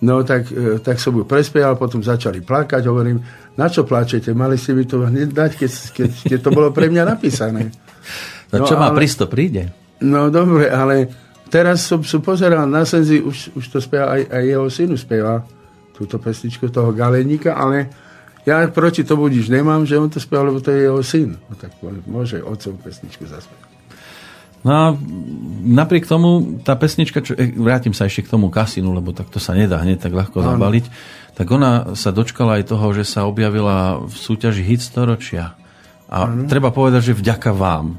No 0.00 0.24
tak, 0.24 0.48
e, 0.48 0.80
tak 0.80 0.96
som 0.96 1.12
ju 1.12 1.28
prespieval, 1.28 1.76
potom 1.76 2.00
začali 2.00 2.40
plakať, 2.40 2.82
hovorím, 2.88 3.20
na 3.54 3.68
čo 3.68 3.84
plačete, 3.84 4.32
mali 4.32 4.56
ste 4.56 4.72
mi 4.72 4.88
to 4.88 5.04
hneď 5.04 5.28
dať, 5.28 5.50
keď, 5.60 5.70
keď, 5.92 6.10
keď 6.24 6.38
to 6.40 6.50
bolo 6.50 6.68
pre 6.72 6.88
mňa 6.88 7.04
napísané. 7.04 7.68
No, 8.48 8.64
čo 8.64 8.74
No, 8.74 8.80
má 8.80 8.88
ale- 8.90 8.96
prísť, 8.96 9.16
to 9.22 9.26
príde. 9.28 9.62
No 10.00 10.32
dobre, 10.32 10.72
ale 10.72 11.12
teraz 11.52 11.84
som, 11.84 12.00
som 12.00 12.24
pozeral 12.24 12.64
na 12.64 12.88
Senzi, 12.88 13.20
už, 13.20 13.52
už 13.52 13.64
to 13.68 13.78
spieva, 13.78 14.16
aj, 14.16 14.22
aj 14.32 14.42
jeho 14.48 14.66
synu 14.72 14.96
spieva 14.96 15.44
túto 15.92 16.16
pesničku 16.16 16.72
toho 16.72 16.96
Galeníka, 16.96 17.52
ale 17.52 17.92
ja 18.48 18.64
proti 18.72 19.04
tomu 19.04 19.28
nič 19.28 19.52
nemám, 19.52 19.84
že 19.84 20.00
on 20.00 20.08
to 20.08 20.16
spieval, 20.16 20.48
lebo 20.48 20.64
to 20.64 20.72
je 20.72 20.88
jeho 20.88 21.04
syn. 21.04 21.36
No 21.36 21.52
tak 21.60 21.76
môže 22.08 22.40
otcov 22.40 22.80
pesničku 22.80 23.28
zaspievať. 23.28 23.69
No 24.60 24.70
a 24.72 24.84
napriek 25.64 26.04
tomu 26.04 26.60
tá 26.60 26.76
pesnička, 26.76 27.24
čo, 27.24 27.32
eh, 27.32 27.52
vrátim 27.56 27.96
sa 27.96 28.04
ešte 28.04 28.28
k 28.28 28.32
tomu 28.36 28.52
kasínu, 28.52 28.92
lebo 28.92 29.16
tak 29.16 29.32
to 29.32 29.40
sa 29.40 29.56
nedá 29.56 29.80
hneď 29.80 30.04
tak 30.04 30.12
ľahko 30.12 30.44
zabaliť, 30.44 30.84
tak 31.32 31.46
ona 31.48 31.96
sa 31.96 32.12
dočkala 32.12 32.60
aj 32.60 32.68
toho, 32.68 32.92
že 32.92 33.08
sa 33.08 33.24
objavila 33.24 34.04
v 34.04 34.12
súťaži 34.12 34.60
Hit 34.60 34.84
storočia. 34.84 35.56
A 36.10 36.26
treba 36.50 36.74
povedať, 36.74 37.14
že 37.14 37.14
vďaka 37.16 37.54
vám. 37.54 37.96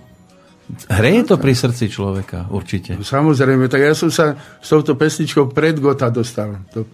Hreje 0.88 1.28
to 1.28 1.36
pri 1.36 1.52
srdci 1.52 1.92
človeka, 1.92 2.48
určite. 2.48 2.96
Samozrejme, 2.96 3.68
tak 3.68 3.82
ja 3.84 3.92
som 3.92 4.08
sa 4.08 4.38
s 4.38 4.68
touto 4.72 4.96
pesničkou 4.96 5.52
pred 5.52 5.76
Gota 5.76 6.08
dostal. 6.08 6.64
Do, 6.72 6.88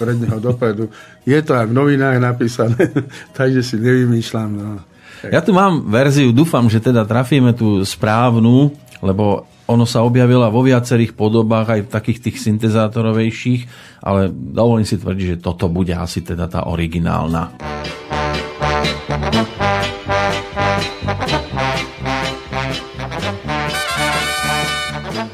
pred 0.00 0.18
neho 0.18 0.38
dopredu. 0.42 0.90
Je 1.22 1.38
to 1.44 1.54
aj 1.54 1.70
v 1.70 1.74
novinách 1.74 2.18
napísané, 2.18 2.90
takže 3.38 3.62
si 3.62 3.76
nevymýšľam. 3.78 4.50
No. 4.50 4.82
Ja 5.30 5.40
tu 5.40 5.54
mám 5.54 5.88
verziu, 5.88 6.34
dúfam, 6.34 6.66
že 6.66 6.82
teda 6.82 7.06
trafíme 7.06 7.54
tú 7.54 7.80
správnu, 7.86 8.74
lebo 9.00 9.46
ono 9.64 9.88
sa 9.88 10.04
objavila 10.04 10.52
vo 10.52 10.60
viacerých 10.60 11.16
podobách, 11.16 11.66
aj 11.72 11.80
v 11.88 11.92
takých 11.92 12.18
tých 12.28 12.36
syntezátorovejších, 12.44 13.62
ale 14.04 14.28
dovolím 14.28 14.84
si 14.84 15.00
tvrdiť, 15.00 15.26
že 15.36 15.42
toto 15.42 15.72
bude 15.72 15.96
asi 15.96 16.20
teda 16.20 16.44
tá 16.46 16.68
originálna. 16.68 17.56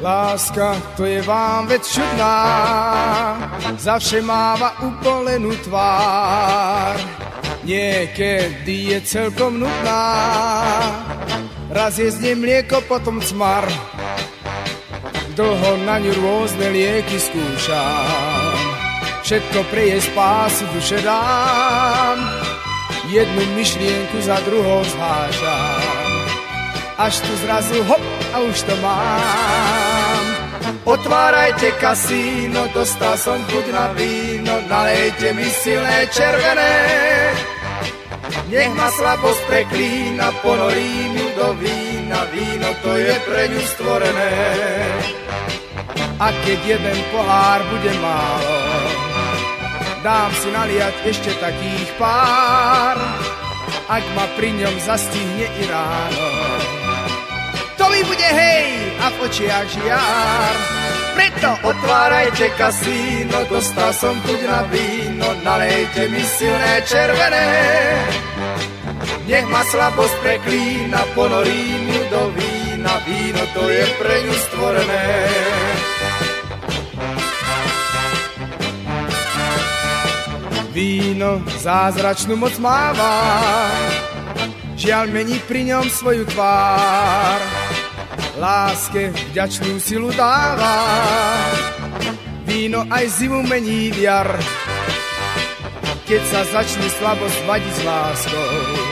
Láska, 0.01 0.81
to 0.96 1.05
je 1.05 1.20
vám 1.27 1.68
vec 1.68 1.85
čudná, 1.85 2.37
zavše 3.77 4.25
máva 4.25 4.73
upolenú 4.81 5.53
tvár. 5.61 6.96
Niekedy 7.61 8.96
je 8.96 8.99
celkom 9.05 9.61
nutná, 9.61 10.07
raz 11.80 11.96
je 11.96 12.12
z 12.12 12.20
nej 12.20 12.36
mlieko, 12.36 12.84
potom 12.84 13.24
cmar. 13.24 13.64
Dlho 15.32 15.80
na 15.88 15.96
ňu 15.96 16.12
rôzne 16.12 16.68
lieky 16.68 17.16
skúšam, 17.16 18.60
všetko 19.24 19.64
pre 19.72 19.88
jej 19.88 20.02
spásu 20.04 20.68
duše 20.76 21.00
dám. 21.00 22.20
Jednu 23.08 23.42
myšlienku 23.56 24.20
za 24.20 24.36
druhou 24.44 24.84
zhášam, 24.84 26.14
až 27.00 27.24
tu 27.24 27.32
zrazu 27.48 27.80
hop 27.88 28.04
a 28.36 28.44
už 28.44 28.56
to 28.68 28.74
mám. 28.84 30.24
Otvárajte 30.84 31.72
kasíno, 31.80 32.68
dostal 32.76 33.16
som 33.16 33.40
chuť 33.48 33.66
na 33.72 33.90
víno, 33.96 34.60
nalejte 34.68 35.32
mi 35.32 35.48
silné 35.48 36.06
červené. 36.12 36.76
Nech 38.50 38.74
ma 38.74 38.90
slabosť 38.90 39.42
preklína, 39.46 40.34
ponorím 40.42 41.12
ju 41.14 41.28
do 41.38 41.48
vína, 41.62 42.26
víno 42.34 42.70
to 42.82 42.90
je 42.98 43.14
pre 43.22 43.42
ňu 43.46 43.62
stvorené. 43.78 44.34
A 46.18 46.26
keď 46.42 46.58
jeden 46.66 46.98
pohár 47.14 47.62
bude 47.70 47.92
málo, 48.02 48.58
dám 50.02 50.30
si 50.42 50.50
naliať 50.50 50.94
ešte 51.06 51.30
takých 51.38 51.90
pár, 51.94 52.98
ak 53.86 54.04
ma 54.18 54.26
pri 54.34 54.50
ňom 54.50 54.74
zastihne 54.82 55.46
i 55.46 55.62
ráno 55.70 56.26
to 57.80 57.88
mi 57.88 58.04
bude 58.04 58.28
hej 58.28 58.68
a 59.00 59.08
v 59.08 59.16
očiach 59.24 59.66
žiar. 59.72 60.56
Preto 61.16 61.50
otvárajte 61.64 62.52
kasíno, 62.60 63.48
dostal 63.48 63.88
som 63.96 64.12
chuť 64.20 64.40
na 64.44 64.60
víno, 64.68 65.28
nalejte 65.40 66.12
mi 66.12 66.20
silné 66.20 66.84
červené. 66.84 67.48
Nech 69.30 69.46
ma 69.46 69.62
slabosť 69.62 70.16
preklína, 70.26 71.06
ponorím 71.14 71.86
ju 71.86 72.02
do 72.10 72.34
vína, 72.34 72.98
víno 73.06 73.42
to 73.54 73.62
je 73.70 73.84
pre 74.02 74.16
ňu 74.26 74.34
stvorené. 74.50 75.06
Víno 80.74 81.46
zázračnú 81.62 82.34
moc 82.34 82.58
máva, 82.58 83.70
žiaľ 84.74 85.14
mení 85.14 85.38
pri 85.46 85.62
ňom 85.78 85.86
svoju 85.86 86.26
tvár 86.26 87.38
láske 88.34 89.14
vďačnú 89.30 89.78
silu 89.78 90.10
dáva. 90.10 90.82
Víno 92.50 92.82
aj 92.90 93.06
zimu 93.14 93.46
mení 93.46 93.94
v 93.94 94.10
jar, 94.10 94.34
keď 96.10 96.22
sa 96.34 96.40
začne 96.50 96.90
slabosť 96.98 97.38
vadiť 97.46 97.74
s 97.78 97.82
láskou. 97.86 98.89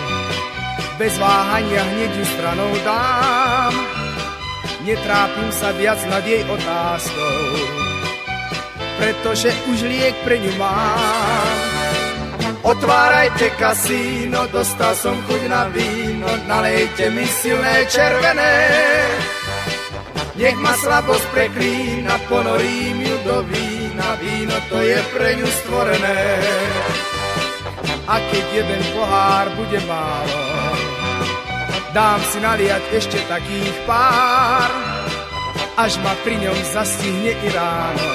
Bez 0.98 1.14
váhania 1.14 1.86
hneď 1.94 2.10
ju 2.10 2.26
stranou 2.26 2.74
dám, 2.82 3.70
netrápim 4.82 5.46
sa 5.54 5.70
viac 5.78 6.02
nad 6.10 6.26
jej 6.26 6.42
otázkou, 6.42 7.38
pretože 8.98 9.54
už 9.70 9.86
liek 9.86 10.18
pre 10.26 10.42
ňu 10.42 10.58
mám. 10.58 11.54
Otvárajte 12.66 13.54
kasíno, 13.54 14.50
dostal 14.50 14.98
som 14.98 15.14
chuť 15.30 15.46
na 15.46 15.70
víno, 15.70 16.26
nalejte 16.50 17.14
mi 17.14 17.22
silné 17.30 17.86
červené. 17.86 18.54
Nech 20.34 20.58
ma 20.58 20.74
slabosť 20.82 21.26
preklína, 21.30 22.26
ponorím 22.26 23.06
ju 23.06 23.16
do 23.22 23.46
vína, 23.46 24.18
víno 24.18 24.58
to 24.66 24.82
je 24.82 24.98
pre 25.14 25.30
ňu 25.38 25.46
stvorené. 25.62 26.22
A 28.10 28.18
keď 28.18 28.44
jeden 28.50 28.82
pohár 28.98 29.46
bude 29.54 29.78
málo, 29.86 30.47
dám 31.92 32.20
si 32.28 32.38
naliať 32.40 32.82
ešte 32.92 33.18
takých 33.28 33.76
pár, 33.88 34.70
až 35.78 35.96
ma 36.02 36.12
pri 36.26 36.36
ňom 36.42 36.58
zastihne 36.74 37.32
i 37.32 37.48
ráno. 37.54 38.08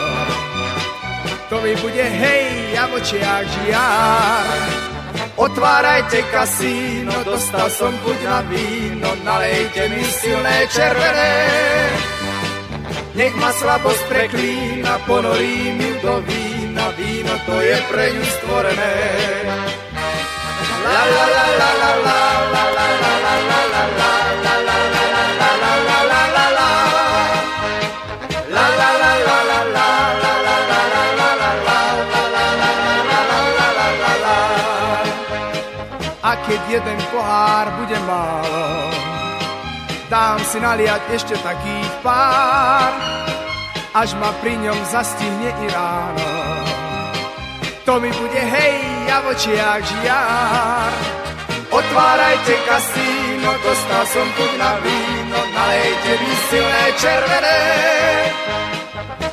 To 1.49 1.61
mi 1.61 1.77
bude 1.77 2.01
hej 2.01 2.63
očiach 3.03 3.45
žiar. 3.45 4.59
Otvárajte 5.33 6.21
kasíno, 6.29 7.13
dostal 7.25 7.69
som 7.69 7.93
buď 8.05 8.17
na 8.25 8.39
víno, 8.49 9.09
nalejte 9.25 9.89
mi 9.89 10.01
silné 10.05 10.69
červené. 10.69 11.33
Nech 13.13 13.33
ma 13.37 13.53
slabosť 13.53 14.03
preklína, 14.09 15.05
ponorím 15.05 15.77
ju 15.77 15.93
do 16.01 16.15
vína, 16.25 16.89
víno 16.97 17.33
to 17.45 17.55
je 17.61 17.77
pre 17.89 18.05
ňu 18.13 18.25
stvorené. 18.25 18.97
La 20.85 21.01
la 21.05 21.25
la 21.29 21.45
la 21.57 21.69
la 21.81 21.91
la 22.01 22.32
Keď 36.63 36.79
jeden 36.79 36.99
pohár 37.11 37.75
bude 37.75 37.99
málo, 38.07 38.87
dám 40.07 40.39
si 40.47 40.63
naliať 40.63 41.11
ešte 41.11 41.35
takých 41.43 41.91
pár, 41.99 42.87
až 43.91 44.15
ma 44.15 44.31
pri 44.39 44.55
ňom 44.63 44.79
zastihne 44.87 45.51
i 45.51 45.67
ráno. 45.67 46.31
To 47.83 47.99
mi 47.99 48.07
bude 48.15 48.39
hej 48.39 48.79
a 49.11 49.17
v 49.19 49.25
očiach 49.35 49.83
žiar. 49.83 50.91
Otvárajte 51.67 52.55
kasíno, 52.63 53.51
dostal 53.59 54.03
som 54.07 54.27
tu 54.39 54.47
na 54.55 54.79
víno, 54.79 55.39
nalejte 55.51 56.11
mi 56.15 56.31
silné 56.47 56.85
červené. 56.95 57.59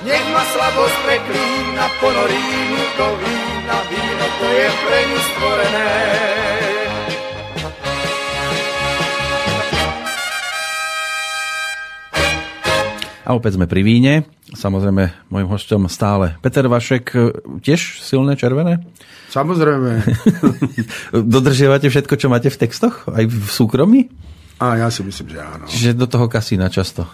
Nech 0.03 0.27
ma 0.35 0.43
slabosť 0.51 0.99
preklína, 1.07 1.85
ponorím 2.03 2.71
ju 2.75 2.87
do 2.99 3.09
vína, 3.23 3.77
víno 3.87 4.27
to 4.35 4.47
je 4.51 4.69
pre 4.83 4.99
ňu 5.07 5.19
stvorené. 5.31 6.80
A 13.31 13.38
opäť 13.38 13.62
sme 13.62 13.71
pri 13.71 13.87
víne. 13.87 14.27
Samozrejme, 14.59 15.31
môjim 15.31 15.47
hostom 15.47 15.87
stále 15.87 16.35
Peter 16.43 16.66
Vašek. 16.66 17.14
Tiež 17.62 18.03
silné 18.03 18.35
červené? 18.35 18.83
Samozrejme. 19.31 20.03
Dodržiavate 21.38 21.87
všetko, 21.87 22.19
čo 22.19 22.27
máte 22.27 22.51
v 22.51 22.59
textoch? 22.59 23.07
Aj 23.07 23.23
v 23.23 23.47
súkromí? 23.47 24.11
A 24.59 24.83
ja 24.83 24.90
si 24.90 25.07
myslím, 25.07 25.31
že 25.31 25.38
áno. 25.38 25.64
Čiže 25.71 25.95
do 25.95 26.11
toho 26.11 26.27
kasína 26.27 26.75
často. 26.75 27.07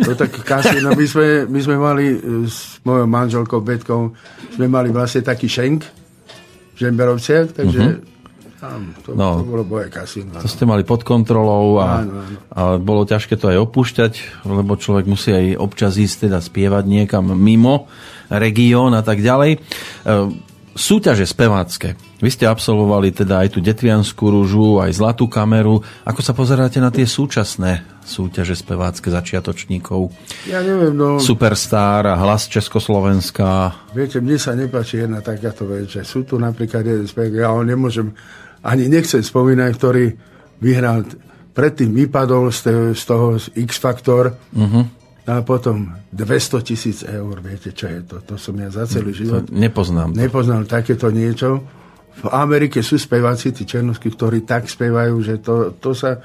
To 0.00 0.16
tak 0.24 0.32
kasíno, 0.40 0.96
my 0.96 1.04
sme, 1.04 1.44
my 1.44 1.60
sme 1.60 1.76
mali 1.76 2.08
e, 2.08 2.18
s 2.48 2.80
mojou 2.80 3.04
manželkou 3.04 3.60
Betkou, 3.60 4.16
sme 4.56 4.64
mali 4.64 4.88
vlastne 4.88 5.20
taký 5.20 5.44
šenk 5.44 5.84
v 6.72 6.76
Žemberovciach, 6.88 7.52
takže 7.52 8.00
tam, 8.60 8.92
to, 9.00 9.16
No. 9.16 9.40
to 9.40 9.48
bolo 9.48 9.64
moje 9.64 9.88
kasíno. 9.88 10.36
To 10.36 10.44
ste 10.44 10.62
mali 10.62 10.84
pod 10.84 11.00
kontrolou 11.00 11.80
a, 11.80 12.04
Áno, 12.04 12.12
áno. 12.20 12.36
a 12.46 12.60
bolo 12.76 13.02
ťažké 13.02 13.34
to 13.34 13.48
aj 13.48 13.58
opúšťať, 13.62 14.12
lebo 14.44 14.76
človek 14.76 15.04
musí 15.04 15.32
aj 15.32 15.46
občas 15.56 15.96
ísť 15.96 16.28
teda 16.28 16.38
spievať 16.38 16.84
niekam 16.84 17.24
mimo 17.30 17.88
región 18.28 18.92
a 18.92 19.00
tak 19.00 19.18
ďalej. 19.18 19.56
E, 19.56 20.48
Súťaže 20.70 21.26
spevácké. 21.26 21.98
Vy 22.16 22.30
ste 22.30 22.46
absolvovali 22.46 23.10
teda 23.10 23.42
aj 23.42 23.48
tú 23.50 23.60
Detvianskú 23.60 24.30
rúžu, 24.30 24.78
aj 24.78 24.94
Zlatú 24.94 25.26
kameru. 25.26 25.82
Ako 26.04 26.22
sa 26.22 26.30
pozeráte 26.30 26.78
na 26.78 26.88
tie 26.88 27.04
súčasné 27.04 27.82
súťaže 28.00 28.54
spevácké 28.54 29.10
začiatočníkov? 29.10 30.14
Ja 30.46 30.62
neviem, 30.62 30.94
no, 30.94 31.18
Superstar 31.18 32.06
a 32.06 32.14
Hlas 32.14 32.46
Československa. 32.46 33.74
viete, 33.90 34.18
mne 34.18 34.36
sa 34.36 34.54
nepáči 34.54 35.00
jedna 35.00 35.18
takáto 35.18 35.66
vec, 35.66 35.90
že 35.90 36.02
sú 36.02 36.22
tu 36.22 36.36
napríklad 36.36 36.80
jeden 36.82 37.04
spevák, 37.04 37.34
ja 37.34 37.50
ho 37.50 37.60
nemôžem, 37.60 38.14
ani 38.62 38.86
nechcem 38.86 39.20
spomínať, 39.20 39.70
ktorý 39.74 40.04
vyhral 40.58 41.04
predtým 41.50 41.90
vypadol 41.92 42.48
z, 42.48 42.92
z 42.94 43.02
toho 43.04 43.36
z 43.36 43.50
X-Factor 43.56 44.36
Mhm. 44.52 44.80
a 45.26 45.40
potom 45.42 45.94
200 46.10 46.60
tisíc 46.62 47.02
eur, 47.02 47.38
viete, 47.38 47.70
čo 47.70 47.86
je 47.86 48.00
to? 48.02 48.16
To 48.24 48.34
som 48.34 48.58
ja 48.58 48.66
za 48.66 48.84
celý 48.84 49.14
To 49.14 49.18
život 49.18 49.42
nepoznám. 49.48 50.10
To. 50.10 50.18
nepoznal 50.18 50.66
takéto 50.66 51.08
niečo. 51.08 51.62
V 52.20 52.26
Amerike 52.28 52.82
sú 52.82 52.98
speváci, 52.98 53.54
tí 53.54 53.62
černovskí, 53.64 54.10
ktorí 54.10 54.42
tak 54.42 54.66
spevajú, 54.66 55.14
že 55.22 55.38
to, 55.38 55.72
to 55.78 55.94
sa... 55.94 56.18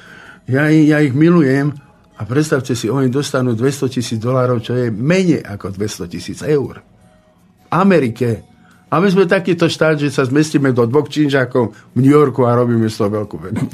Ja, 0.46 0.68
ja 0.70 1.00
ich 1.00 1.14
milujem 1.14 1.72
a 2.16 2.22
predstavte 2.24 2.74
si, 2.74 2.90
oni 2.90 3.10
dostanú 3.10 3.54
200 3.54 3.90
tisíc 3.90 4.18
dolárov, 4.18 4.62
čo 4.62 4.74
je 4.74 4.90
menej 4.90 5.42
ako 5.42 5.72
200 5.72 6.06
tisíc 6.12 6.40
eur. 6.42 6.80
V 6.80 7.66
Amerike. 7.72 8.55
A 8.90 9.02
my 9.02 9.08
sme 9.10 9.26
takýto 9.26 9.66
štát, 9.66 9.98
že 9.98 10.14
sa 10.14 10.24
zmestíme 10.24 10.70
do 10.70 10.86
dvoch 10.86 11.10
činžákov 11.10 11.74
v 11.94 12.00
New 12.00 12.14
Yorku 12.14 12.46
a 12.46 12.54
robíme 12.54 12.86
z 12.86 12.96
toho 13.02 13.10
veľkú 13.22 13.38
vec. 13.42 13.56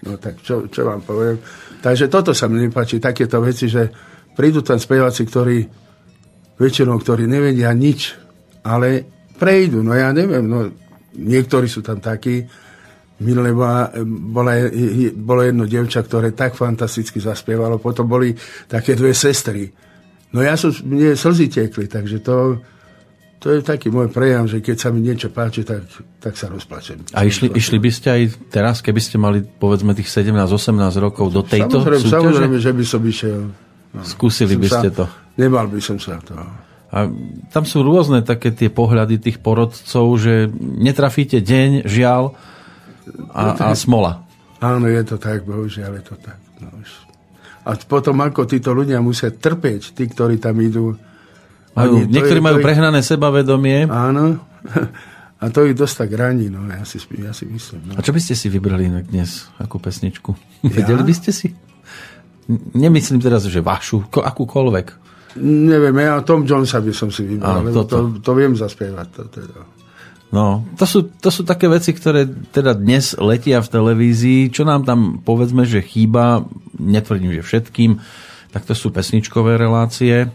No 0.00 0.16
tak 0.16 0.40
čo, 0.40 0.64
čo 0.72 0.88
vám 0.88 1.04
poviem. 1.04 1.36
Takže 1.84 2.08
toto 2.08 2.32
sa 2.32 2.48
mi 2.48 2.56
nepáči, 2.56 2.96
takéto 2.96 3.36
veci, 3.44 3.68
že 3.68 3.84
prídu 4.32 4.64
tam 4.64 4.80
speváci, 4.80 5.28
ktorí 5.28 5.68
väčšinou, 6.56 6.96
ktorí 6.96 7.28
nevedia 7.28 7.68
nič, 7.76 8.16
ale 8.64 9.04
prejdú. 9.36 9.84
No 9.84 9.92
ja 9.92 10.08
neviem, 10.16 10.48
no 10.48 10.72
niektorí 11.20 11.68
sú 11.68 11.84
tam 11.84 12.00
takí. 12.00 12.44
Minule 13.20 13.52
bola, 13.52 13.92
bola, 14.08 14.56
bolo 15.12 15.44
jedno 15.44 15.68
dievča, 15.68 16.00
ktoré 16.00 16.32
tak 16.32 16.56
fantasticky 16.56 17.20
zaspievalo, 17.20 17.76
potom 17.76 18.08
boli 18.08 18.32
také 18.64 18.96
dve 18.96 19.12
sestry. 19.12 19.68
No 20.32 20.40
ja 20.40 20.56
som, 20.56 20.72
mne 20.88 21.12
slzy 21.12 21.52
tekli, 21.52 21.84
takže 21.84 22.24
to, 22.24 22.56
to 23.40 23.56
je 23.56 23.64
taký 23.64 23.88
môj 23.88 24.12
prejav, 24.12 24.44
že 24.44 24.60
keď 24.60 24.76
sa 24.76 24.88
mi 24.92 25.00
niečo 25.00 25.32
páči, 25.32 25.64
tak, 25.64 25.88
tak 26.20 26.36
sa 26.36 26.52
rozplačem. 26.52 27.00
A 27.16 27.24
išli, 27.24 27.48
išli 27.48 27.80
by 27.80 27.90
ste 27.90 28.08
aj 28.12 28.22
teraz, 28.52 28.84
keby 28.84 29.00
ste 29.00 29.16
mali 29.16 29.40
povedzme 29.40 29.96
tých 29.96 30.12
17-18 30.12 30.76
rokov 31.00 31.32
do 31.32 31.40
tejto 31.40 31.80
samozrejme, 31.80 32.04
súťaže? 32.04 32.20
samozrejme, 32.20 32.56
že 32.60 32.72
by 32.76 32.84
som 32.84 33.00
išiel. 33.00 33.40
No, 33.90 34.00
Skúsili 34.04 34.54
by 34.60 34.68
sa, 34.68 34.84
ste 34.84 34.88
to. 34.92 35.04
Nemal 35.40 35.72
by 35.72 35.80
som 35.80 35.96
sa 35.96 36.20
to. 36.20 36.36
A 36.92 37.08
tam 37.48 37.64
sú 37.64 37.80
rôzne 37.80 38.20
také 38.20 38.52
tie 38.52 38.68
pohľady 38.68 39.16
tých 39.16 39.40
porodcov, 39.40 40.04
že 40.20 40.52
netrafíte 40.60 41.40
deň, 41.40 41.88
žiaľ, 41.88 42.36
a, 43.32 43.56
a 43.56 43.72
smola. 43.72 44.26
Áno, 44.60 44.84
je 44.84 45.00
to 45.00 45.16
tak, 45.16 45.48
bohužiaľ 45.48 45.96
je 45.96 46.04
to 46.04 46.16
tak. 46.20 46.38
No, 46.60 46.68
už. 46.76 46.90
a 47.64 47.72
potom 47.88 48.20
ako 48.20 48.44
títo 48.44 48.76
ľudia 48.76 49.00
musia 49.00 49.32
trpieť, 49.32 49.96
tí, 49.96 50.04
ktorí 50.04 50.36
tam 50.36 50.60
idú. 50.60 50.92
Majú, 51.74 51.92
Oni- 51.96 52.06
to 52.06 52.12
niektorí 52.12 52.40
je- 52.40 52.46
majú 52.46 52.56
prehnané 52.58 53.00
sebavedomie. 53.00 53.86
Áno. 53.86 54.38
A 55.40 55.48
to 55.48 55.64
ich 55.64 55.72
dosť 55.72 56.04
tak 56.04 56.10
raní, 56.20 56.52
no, 56.52 56.68
ja 56.68 56.84
si, 56.84 57.00
ja 57.16 57.32
si 57.32 57.48
myslím. 57.48 57.88
No. 57.88 57.92
A 57.96 58.04
čo 58.04 58.12
by 58.12 58.20
ste 58.20 58.36
si 58.36 58.52
vybrali 58.52 58.92
dnes, 59.08 59.48
akú 59.56 59.80
pesničku? 59.80 60.36
Vedeli 60.76 61.00
by 61.00 61.14
ste 61.16 61.32
si? 61.32 61.56
Nemyslím 62.76 63.24
teraz, 63.24 63.48
že 63.48 63.64
vašu, 63.64 64.04
ko- 64.12 64.20
akúkoľvek. 64.20 64.86
Neviem, 65.40 65.96
ja 65.96 66.20
Tom 66.26 66.42
Jonesa 66.42 66.82
by 66.82 66.92
som 66.92 67.08
si 67.08 67.22
vybral, 67.24 67.62
Áno, 67.62 67.86
to, 67.86 68.20
to 68.20 68.30
viem 68.34 68.52
zaspievať. 68.52 69.06
To, 69.16 69.22
teda. 69.30 69.58
No, 70.34 70.66
to 70.76 70.84
sú, 70.84 71.06
to 71.08 71.30
sú 71.32 71.42
také 71.42 71.66
veci, 71.66 71.94
ktoré 71.94 72.26
teda 72.50 72.74
dnes 72.74 73.14
letia 73.16 73.62
v 73.62 73.70
televízii. 73.70 74.50
Čo 74.50 74.62
nám 74.66 74.82
tam 74.84 75.22
povedzme, 75.22 75.62
že 75.64 75.80
chýba, 75.80 76.44
netvrdím, 76.76 77.34
že 77.34 77.42
všetkým, 77.42 77.96
tak 78.50 78.66
to 78.66 78.74
sú 78.74 78.90
pesničkové 78.90 79.56
relácie. 79.56 80.28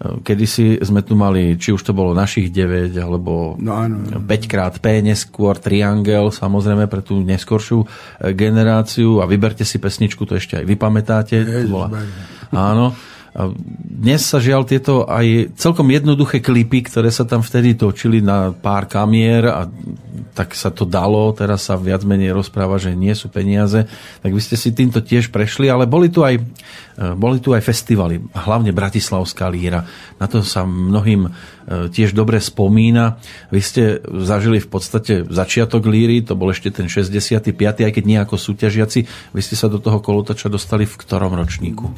Kedysi 0.00 0.80
sme 0.80 1.04
tu 1.04 1.12
mali, 1.12 1.60
či 1.60 1.76
už 1.76 1.84
to 1.84 1.92
bolo 1.92 2.16
našich 2.16 2.48
9, 2.48 2.96
alebo 2.96 3.60
No 3.60 3.84
áno. 3.84 4.00
5 4.00 4.24
krát 4.48 4.72
P, 4.80 5.04
neskôr 5.04 5.60
Triangel, 5.60 6.32
samozrejme 6.32 6.88
pre 6.88 7.04
tú 7.04 7.20
neskoršiu 7.20 7.84
e, 7.84 7.86
generáciu 8.32 9.20
a 9.20 9.28
vyberte 9.28 9.68
si 9.68 9.76
pesničku, 9.76 10.24
to 10.24 10.40
ešte 10.40 10.56
aj 10.56 10.64
vy 10.64 10.80
pamätáte. 10.80 11.44
To 11.44 11.68
bola, 11.68 12.00
áno. 12.48 12.96
Dnes 13.30 14.26
sa 14.26 14.42
žiaľ 14.42 14.66
tieto 14.66 15.06
aj 15.06 15.54
celkom 15.54 15.86
jednoduché 15.94 16.42
klipy, 16.42 16.82
ktoré 16.82 17.14
sa 17.14 17.22
tam 17.22 17.46
vtedy 17.46 17.78
točili 17.78 18.18
na 18.18 18.50
pár 18.50 18.90
kamier 18.90 19.46
a 19.46 19.70
tak 20.34 20.54
sa 20.54 20.70
to 20.70 20.82
dalo, 20.82 21.30
teraz 21.34 21.70
sa 21.70 21.78
viac 21.78 22.02
menej 22.02 22.34
rozpráva, 22.34 22.78
že 22.78 22.94
nie 22.94 23.12
sú 23.14 23.30
peniaze, 23.30 23.86
tak 24.22 24.30
vy 24.30 24.40
ste 24.40 24.56
si 24.58 24.74
týmto 24.74 25.02
tiež 25.02 25.30
prešli, 25.30 25.70
ale 25.70 25.90
boli 25.90 26.10
tu 26.10 26.26
aj, 26.26 26.38
e, 26.38 26.42
boli 27.18 27.42
tu 27.42 27.54
aj 27.54 27.62
festivaly, 27.62 28.18
hlavne 28.34 28.74
Bratislavská 28.74 29.46
líra. 29.50 29.86
Na 30.18 30.26
to 30.30 30.42
sa 30.42 30.66
mnohým 30.66 31.28
e, 31.28 31.30
tiež 31.90 32.14
dobre 32.14 32.38
spomína. 32.42 33.20
Vy 33.50 33.60
ste 33.60 33.82
zažili 34.06 34.62
v 34.62 34.68
podstate 34.70 35.28
začiatok 35.28 35.86
líry, 35.86 36.22
to 36.22 36.38
bol 36.38 36.50
ešte 36.50 36.72
ten 36.72 36.86
65. 36.88 37.52
aj 37.60 37.92
keď 37.94 38.04
nie 38.06 38.18
ako 38.18 38.38
súťažiaci. 38.38 39.34
Vy 39.34 39.40
ste 39.44 39.54
sa 39.58 39.68
do 39.68 39.82
toho 39.82 39.98
kolotača 40.00 40.48
dostali 40.48 40.86
v 40.86 40.94
ktorom 40.98 41.36
ročníku? 41.36 41.90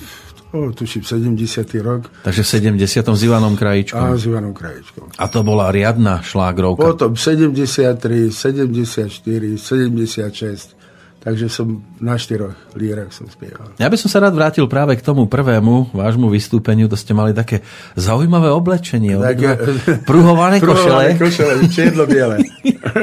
O, 0.52 0.72
tuším, 0.72 1.04
70. 1.04 1.74
rok. 1.80 2.12
Takže 2.22 2.42
v 2.42 2.76
70. 2.76 3.08
s 3.16 3.22
Ivanom 3.24 3.56
Krajičkom. 3.56 4.04
A 4.04 4.16
s 4.16 4.28
Ivanom 4.28 4.52
Krajičkom. 4.52 5.08
A 5.16 5.24
to 5.28 5.40
bola 5.40 5.72
riadna 5.72 6.20
šlágrovka. 6.20 6.92
Potom 6.92 7.16
73, 7.16 8.28
74, 8.28 9.56
76. 9.56 10.81
Takže 11.22 11.46
som 11.46 11.78
na 12.02 12.18
štyroch 12.18 12.74
lírach 12.74 13.14
som 13.14 13.30
spieval. 13.30 13.70
Ja 13.78 13.86
by 13.86 13.94
som 13.94 14.10
sa 14.10 14.18
rád 14.18 14.34
vrátil 14.34 14.66
práve 14.66 14.98
k 14.98 15.06
tomu 15.06 15.30
prvému 15.30 15.94
vášmu 15.94 16.26
vystúpeniu. 16.26 16.90
To 16.90 16.98
ste 16.98 17.14
mali 17.14 17.30
také 17.30 17.62
zaujímavé 17.94 18.50
oblečenie. 18.50 19.14
Také- 19.14 19.54
Pruhované 20.02 20.02
Pruhované 20.10 20.56
košele. 20.58 21.04
košele, 21.14 21.52
čierno-biele. 21.70 22.42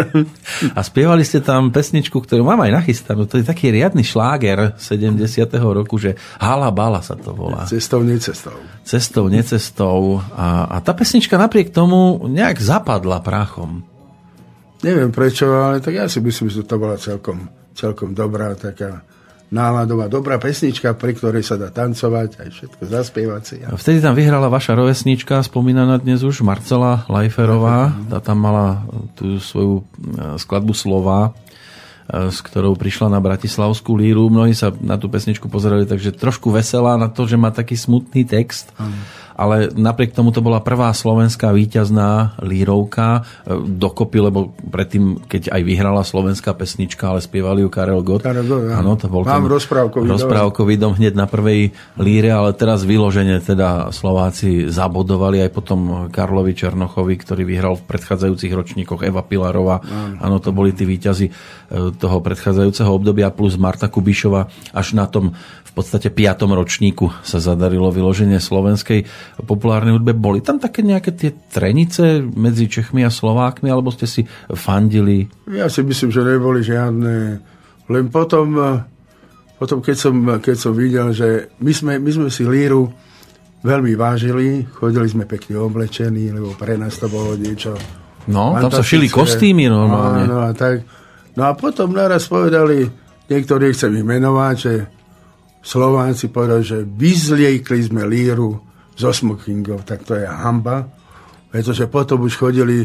A 0.78 0.84
spievali 0.84 1.24
ste 1.24 1.40
tam 1.40 1.72
pesničku, 1.72 2.20
ktorú 2.20 2.44
mám 2.44 2.60
aj 2.60 2.84
nachystanú. 2.84 3.24
To 3.24 3.40
je 3.40 3.48
taký 3.48 3.72
riadny 3.72 4.04
šláger 4.04 4.76
70. 4.76 5.16
roku, 5.56 5.96
že 5.96 6.20
Hala 6.44 6.76
Bala 6.76 7.00
sa 7.00 7.16
to 7.16 7.32
volá. 7.32 7.72
Cestou, 7.72 8.04
necestou. 8.04 8.60
Cestou, 8.84 9.32
necestou. 9.32 10.20
A, 10.36 10.68
a 10.68 10.78
tá 10.84 10.92
pesnička 10.92 11.40
napriek 11.40 11.72
tomu 11.72 12.28
nejak 12.28 12.60
zapadla 12.60 13.24
prachom. 13.24 13.88
Neviem 14.80 15.12
prečo, 15.12 15.48
ale 15.48 15.80
tak 15.80 15.96
ja 15.96 16.08
si 16.08 16.20
myslím, 16.20 16.48
že 16.48 16.64
to 16.64 16.76
bola 16.76 16.96
celkom, 16.96 17.48
celkom 17.80 18.12
dobrá 18.12 18.52
taká 18.60 19.08
náladová, 19.50 20.06
dobrá 20.06 20.38
pesnička, 20.38 20.94
pri 20.94 21.18
ktorej 21.18 21.42
sa 21.42 21.58
dá 21.58 21.74
tancovať, 21.74 22.38
aj 22.38 22.50
všetko 22.54 22.82
zaspievať 22.86 23.42
si. 23.42 23.58
A 23.66 23.74
Vtedy 23.74 23.98
tam 23.98 24.14
vyhrala 24.14 24.46
vaša 24.46 24.78
rovesnička, 24.78 25.42
spomínaná 25.42 25.98
dnes 25.98 26.22
už, 26.22 26.46
Marcela 26.46 27.08
Lajferová. 27.10 27.98
Tá 28.14 28.22
tam 28.22 28.46
mala 28.46 28.86
tú 29.18 29.42
svoju 29.42 29.82
e, 29.82 29.84
skladbu 30.38 30.74
slova, 30.78 31.34
e, 32.06 32.30
s 32.30 32.46
ktorou 32.46 32.78
prišla 32.78 33.10
na 33.10 33.18
Bratislavskú 33.18 33.98
líru. 33.98 34.30
Mnohí 34.30 34.54
sa 34.54 34.70
na 34.70 35.02
tú 35.02 35.10
pesničku 35.10 35.50
pozerali, 35.50 35.90
takže 35.90 36.14
trošku 36.14 36.54
veselá 36.54 36.94
na 37.02 37.10
to, 37.10 37.26
že 37.26 37.34
má 37.34 37.50
taký 37.50 37.74
smutný 37.74 38.30
text. 38.30 38.70
Ale 39.40 39.72
napriek 39.72 40.12
tomu 40.12 40.36
to 40.36 40.44
bola 40.44 40.60
prvá 40.60 40.92
slovenská 40.92 41.56
víťazná 41.56 42.36
lírovka 42.44 43.24
e, 43.48 43.56
dokopy, 43.56 44.18
lebo 44.20 44.52
predtým, 44.68 45.24
keď 45.24 45.56
aj 45.56 45.62
vyhrala 45.64 46.04
slovenská 46.04 46.52
pesnička, 46.52 47.16
ale 47.16 47.24
spievali 47.24 47.64
ju 47.64 47.72
Karel 47.72 48.04
Gott. 48.04 48.28
Karel 48.28 48.44
Gott, 48.44 48.68
áno. 48.68 49.00
To 49.00 49.08
bol 49.08 49.24
Mám 49.24 49.48
ten 49.48 49.56
rozprávkový 49.56 50.06
dom. 50.12 50.16
rozprávkový 50.20 50.76
dom 50.76 50.94
hneď 51.00 51.16
na 51.16 51.24
prvej 51.24 51.72
líre, 51.96 52.36
ale 52.36 52.52
teraz 52.52 52.84
vyložene 52.84 53.40
teda 53.40 53.96
Slováci 53.96 54.68
zabodovali 54.68 55.40
aj 55.48 55.50
potom 55.56 55.80
Karlovi 56.12 56.52
Černochovi, 56.52 57.16
ktorý 57.16 57.48
vyhral 57.48 57.80
v 57.80 57.88
predchádzajúcich 57.88 58.52
ročníkoch 58.52 59.08
Eva 59.08 59.24
Pilarová. 59.24 59.80
Áno, 60.20 60.44
to 60.44 60.52
boli 60.52 60.76
tí 60.76 60.84
víťazi 60.84 61.32
e, 61.32 61.32
toho 61.96 62.20
predchádzajúceho 62.20 62.92
obdobia 62.92 63.32
plus 63.32 63.56
Marta 63.56 63.88
Kubišova. 63.88 64.52
Až 64.76 65.00
na 65.00 65.08
tom 65.08 65.32
v 65.70 65.72
podstate 65.78 66.10
piatom 66.10 66.50
ročníku 66.52 67.14
sa 67.22 67.38
zadarilo 67.38 67.94
vyloženie 67.94 68.42
slovenskej 68.42 69.06
populárnej 69.38 69.98
hudbe. 70.00 70.18
Boli 70.18 70.42
tam 70.42 70.58
také 70.58 70.82
nejaké 70.82 71.14
tie 71.14 71.32
trenice 71.52 72.22
medzi 72.22 72.66
Čechmi 72.66 73.06
a 73.06 73.12
Slovákmi, 73.14 73.70
alebo 73.70 73.94
ste 73.94 74.10
si 74.10 74.26
fandili? 74.54 75.30
Ja 75.50 75.70
si 75.70 75.86
myslím, 75.86 76.10
že 76.10 76.26
neboli 76.26 76.66
žiadne. 76.66 77.16
Len 77.90 78.06
potom, 78.10 78.48
eh, 78.58 78.82
potom 79.62 79.84
keď, 79.84 79.96
som, 79.98 80.16
keď 80.40 80.56
som 80.56 80.74
videl, 80.74 81.14
že 81.14 81.54
my 81.62 81.72
sme, 81.74 81.94
my 81.98 82.12
sme 82.12 82.30
si 82.34 82.46
líru 82.46 82.90
veľmi 83.60 83.94
vážili, 84.00 84.64
chodili 84.72 85.08
sme 85.12 85.28
pekne 85.28 85.60
oblečení, 85.60 86.32
lebo 86.32 86.56
pre 86.56 86.80
nás 86.80 86.96
to 86.96 87.12
bolo 87.12 87.36
niečo 87.36 87.76
No, 88.30 88.54
tam 88.62 88.70
sa 88.70 88.86
šili 88.86 89.10
kostýmy 89.10 89.66
normálne. 89.66 90.30
Áno, 90.30 90.38
a 90.46 90.54
tak. 90.54 90.86
No 91.34 91.50
a 91.50 91.58
potom 91.58 91.98
naraz 91.98 92.30
povedali, 92.30 92.86
niektorí 93.26 93.74
chcem 93.74 93.98
ich 93.98 94.06
menovať, 94.06 94.56
že 94.60 94.74
Slováci 95.66 96.30
povedali, 96.30 96.64
že 96.64 96.80
vyzliekli 96.86 97.80
sme 97.90 98.06
líru 98.06 98.69
zo 99.00 99.10
smokingov, 99.10 99.88
tak 99.88 100.04
to 100.04 100.14
je 100.14 100.28
hamba, 100.28 100.84
pretože 101.48 101.88
potom 101.88 102.20
už 102.22 102.36
chodili 102.36 102.84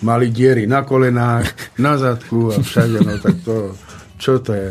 mali 0.00 0.28
diery 0.28 0.66
na 0.66 0.82
kolenách, 0.82 1.46
na 1.78 1.94
zadku 1.94 2.50
a 2.50 2.58
všade, 2.58 2.98
no 3.00 3.14
tak 3.16 3.36
to, 3.40 3.78
čo 4.16 4.42
to 4.42 4.50
je? 4.50 4.70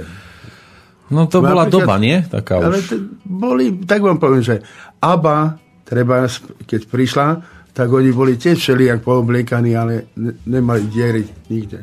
No 1.10 1.26
to 1.26 1.40
bola 1.40 1.66
Napríklad- 1.66 1.74
doba, 1.74 1.96
nie? 1.98 2.18
Taká 2.22 2.60
Ale 2.60 2.78
už. 2.78 2.88
boli, 3.24 3.66
tak 3.82 4.04
vám 4.04 4.20
poviem, 4.20 4.44
že 4.44 4.62
ABBA, 5.00 5.38
treba, 5.82 6.28
keď 6.68 6.82
prišla, 6.86 7.28
tak 7.72 7.88
oni 7.88 8.12
boli 8.12 8.36
tiež 8.36 8.60
všelijak 8.60 9.02
poobliekaní, 9.02 9.74
ale 9.74 10.14
ne, 10.14 10.38
nemali 10.44 10.86
diery 10.86 11.24
nikde. 11.48 11.82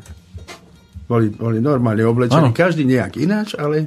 Boli, 1.06 1.30
boli 1.30 1.58
normálne 1.58 2.02
oblečení, 2.02 2.50
Áno. 2.50 2.54
každý 2.54 2.84
nejak 2.84 3.16
ináč, 3.16 3.54
ale 3.54 3.86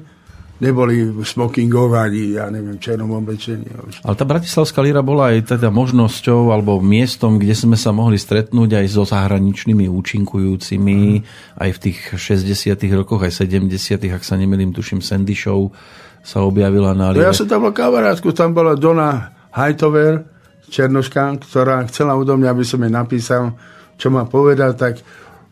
neboli 0.59 1.07
v 1.07 1.23
smokingov 1.23 1.95
ani, 1.95 2.35
ja 2.35 2.51
neviem, 2.51 2.75
černom 2.77 3.15
oblečení. 3.15 3.63
Ale 4.03 4.15
tá 4.15 4.27
Bratislavská 4.27 4.83
líra 4.83 4.99
bola 4.99 5.31
aj 5.31 5.55
teda 5.55 5.71
možnosťou 5.71 6.51
alebo 6.51 6.83
miestom, 6.83 7.39
kde 7.39 7.55
sme 7.55 7.79
sa 7.79 7.95
mohli 7.95 8.19
stretnúť 8.19 8.75
aj 8.75 8.85
so 8.91 9.03
zahraničnými 9.07 9.87
účinkujúcimi, 9.87 11.23
mm. 11.23 11.25
aj 11.63 11.69
v 11.71 11.79
tých 11.79 11.97
60 12.19 12.75
rokoch, 12.91 13.23
aj 13.23 13.47
70 13.47 14.03
ak 14.11 14.23
sa 14.23 14.35
nemýlim, 14.35 14.75
tuším, 14.75 14.99
Sandy 14.99 15.33
Show 15.33 15.71
sa 16.19 16.43
objavila 16.43 16.91
na 16.91 17.15
líre. 17.15 17.23
No 17.23 17.31
ja 17.31 17.35
som 17.35 17.47
tam 17.47 17.63
bol 17.63 17.71
kamarátku, 17.71 18.35
tam 18.35 18.51
bola 18.51 18.75
Dona 18.75 19.31
Hightover, 19.55 20.27
Černoška, 20.69 21.39
ktorá 21.49 21.81
chcela 21.89 22.13
odo 22.13 22.35
mňa, 22.37 22.49
aby 22.51 22.65
som 22.67 22.83
jej 22.83 22.93
napísal, 22.93 23.55
čo 23.95 24.13
má 24.13 24.27
povedať, 24.27 24.71
tak 24.75 24.93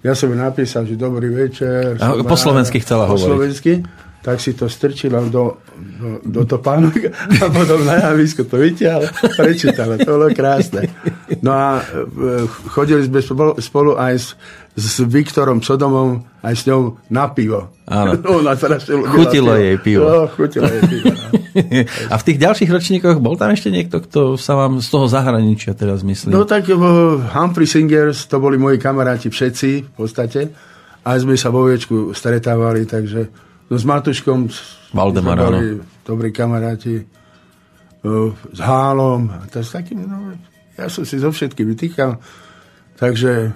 ja 0.03 0.13
som 0.13 0.29
jej 0.29 0.37
napísal, 0.37 0.83
že 0.85 0.99
dobrý 0.99 1.31
večer. 1.31 1.97
A, 1.97 2.21
po 2.21 2.37
slovensky 2.37 2.83
chcela 2.83 3.07
po 3.07 3.15
hovoriť. 3.15 3.31
slovensky 3.31 3.73
tak 4.28 4.43
si 4.43 4.51
to 4.51 4.67
strčila 4.67 5.23
do, 5.32 5.63
do, 5.71 6.19
do 6.19 6.41
topánok 6.43 7.15
a 7.15 7.47
potom 7.47 7.80
na 7.88 8.11
javisko 8.11 8.43
to 8.43 8.59
vyťahla, 8.59 9.07
prečítala. 9.39 9.95
To 10.03 10.19
bolo 10.19 10.36
krásne. 10.36 10.91
No 11.39 11.55
a 11.55 11.80
e, 11.80 12.43
chodili 12.67 13.07
sme 13.07 13.23
spolu, 13.55 13.95
aj 13.95 14.13
s, 14.19 14.28
s 14.75 14.99
Viktorom 15.07 15.63
Sodomom, 15.63 16.28
aj 16.43 16.59
s 16.59 16.67
ňou 16.67 16.99
na 17.07 17.32
pivo. 17.32 17.71
Áno. 17.88 18.19
Ona 18.43 18.59
strašne 18.59 18.99
Chutilo 19.15 19.55
jej 19.55 19.80
pivo. 19.80 20.03
No, 20.03 20.28
chutilo 20.28 20.67
jej 20.75 20.84
pivo. 20.84 21.07
no. 21.07 21.28
A 22.11 22.19
v 22.19 22.25
tých 22.28 22.38
ďalších 22.43 22.67
ročníkoch 22.67 23.23
bol 23.23 23.39
tam 23.39 23.55
ešte 23.55 23.71
niekto, 23.71 24.03
kto 24.03 24.36
sa 24.36 24.59
vám 24.59 24.84
z 24.84 24.91
toho 24.91 25.07
zahraničia 25.07 25.71
teraz 25.71 26.03
myslí? 26.03 26.36
No 26.36 26.43
tak 26.43 26.67
uh, 26.67 26.75
Humphrey 27.32 27.63
Singers, 27.63 28.28
to 28.28 28.43
boli 28.43 28.59
moji 28.59 28.75
kamaráti 28.75 29.32
všetci 29.32 29.88
v 29.88 29.91
podstate. 29.95 30.51
Aj 31.07 31.15
sme 31.15 31.39
sa 31.39 31.47
vo 31.47 31.63
viečku 31.63 32.11
stretávali, 32.11 32.84
takže 32.84 33.46
no, 33.68 33.76
s 33.76 33.84
Matuškom 33.84 34.39
Valdemar, 34.95 35.38
sme 35.38 35.47
boli 35.47 35.68
dobrí 36.03 36.30
kamaráti. 36.32 37.03
Uh, 38.05 38.32
s 38.53 38.59
Hálom. 38.61 39.28
a 39.34 39.43
To 39.51 39.59
s 39.59 39.74
takým, 39.74 40.05
no, 40.05 40.32
ja 40.78 40.88
som 40.88 41.03
si 41.03 41.18
so 41.18 41.34
všetkým 41.34 41.68
vytýkal. 41.76 42.15
Takže 42.97 43.51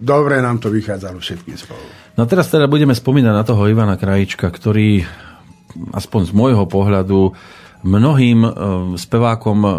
dobre 0.00 0.40
nám 0.40 0.58
to 0.58 0.72
vychádzalo 0.72 1.20
všetkým 1.20 1.54
spolu. 1.58 1.84
No 2.16 2.24
teraz 2.24 2.48
teda 2.48 2.66
budeme 2.66 2.96
spomínať 2.96 3.34
na 3.34 3.44
toho 3.44 3.68
Ivana 3.68 4.00
Krajička, 4.00 4.48
ktorý 4.48 5.04
aspoň 5.94 6.20
z 6.30 6.32
môjho 6.34 6.64
pohľadu 6.66 7.34
mnohým 7.86 8.38
e, 8.44 8.50
spevákom 8.98 9.58
e, 9.64 9.70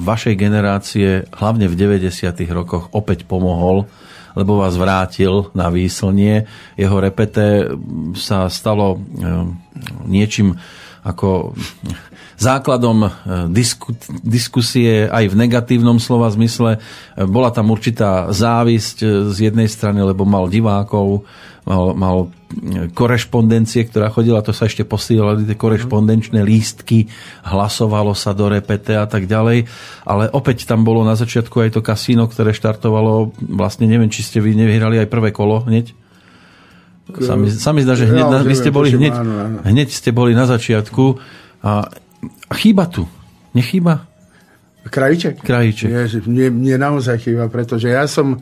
vašej 0.00 0.34
generácie, 0.38 1.26
hlavne 1.34 1.68
v 1.68 1.74
90. 1.74 2.08
rokoch, 2.48 2.88
opäť 2.96 3.28
pomohol, 3.28 3.90
lebo 4.32 4.60
vás 4.60 4.76
vrátil 4.76 5.50
na 5.52 5.68
výslnie. 5.68 6.48
Jeho 6.76 6.96
repete 6.98 7.72
sa 8.16 8.48
stalo 8.48 8.96
e, 8.96 8.98
niečím 10.06 10.56
ako 11.02 11.58
základom 12.38 13.10
disku, 13.50 13.94
diskusie 14.22 15.06
aj 15.06 15.30
v 15.30 15.38
negatívnom 15.46 15.98
slova 16.02 16.30
zmysle. 16.30 16.82
Bola 17.14 17.54
tam 17.54 17.70
určitá 17.70 18.30
závisť 18.30 19.30
z 19.30 19.36
jednej 19.50 19.70
strany, 19.70 20.02
lebo 20.02 20.26
mal 20.26 20.50
divákov, 20.50 21.26
mal, 21.66 21.94
mal 21.94 22.16
korešpondencie, 22.92 23.88
ktorá 23.88 24.12
chodila, 24.12 24.44
to 24.44 24.52
sa 24.52 24.68
ešte 24.68 24.84
posielali 24.84 25.46
tie 25.48 25.56
korešpondenčné 25.56 26.44
lístky, 26.44 27.08
hlasovalo 27.46 28.12
sa 28.12 28.36
do 28.36 28.50
repete 28.50 28.92
a 28.98 29.08
tak 29.08 29.24
ďalej, 29.24 29.66
ale 30.04 30.28
opäť 30.30 30.68
tam 30.68 30.84
bolo 30.84 31.06
na 31.06 31.16
začiatku 31.16 31.62
aj 31.62 31.78
to 31.78 31.80
kasíno, 31.80 32.28
ktoré 32.28 32.52
štartovalo, 32.52 33.32
vlastne 33.56 33.88
neviem, 33.88 34.12
či 34.12 34.26
ste 34.26 34.38
vy 34.42 34.52
nevyhrali 34.58 35.00
aj 35.00 35.08
prvé 35.08 35.30
kolo 35.32 35.64
hneď? 35.64 35.96
Sa 37.12 37.34
mi, 37.34 37.50
sa 37.50 37.70
mi 37.74 37.82
zdá, 37.82 37.98
že 37.98 38.08
hneď, 38.08 38.24
Ja 38.24 38.40
už 38.40 38.46
vy 38.46 38.56
ste 38.56 38.70
boli 38.70 38.94
hneď, 38.94 39.14
hneď 39.66 39.88
ste 39.90 40.14
boli 40.14 40.32
na 40.32 40.46
začiatku 40.46 41.18
a, 41.60 41.90
chýba 42.56 42.86
tu. 42.86 43.04
Nechýba? 43.52 44.08
Krajíček? 44.82 45.44
Krajíček. 45.44 45.88
Ježi, 45.90 46.18
mne, 46.26 46.50
mne 46.50 46.76
naozaj 46.80 47.22
chýba, 47.22 47.46
pretože 47.46 47.90
ja 47.90 48.06
som, 48.08 48.40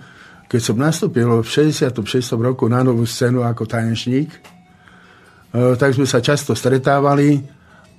keď 0.51 0.61
som 0.61 0.75
nastúpil 0.75 1.31
v 1.31 1.47
66. 1.47 2.03
roku 2.43 2.67
na 2.67 2.83
novú 2.83 3.07
scénu 3.07 3.47
ako 3.47 3.71
tanečník, 3.71 4.35
e, 4.35 4.39
tak 5.79 5.95
sme 5.95 6.11
sa 6.11 6.19
často 6.19 6.59
stretávali 6.59 7.39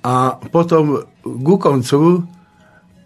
a 0.04 0.36
potom 0.36 1.00
ku 1.24 1.56
koncu 1.56 2.28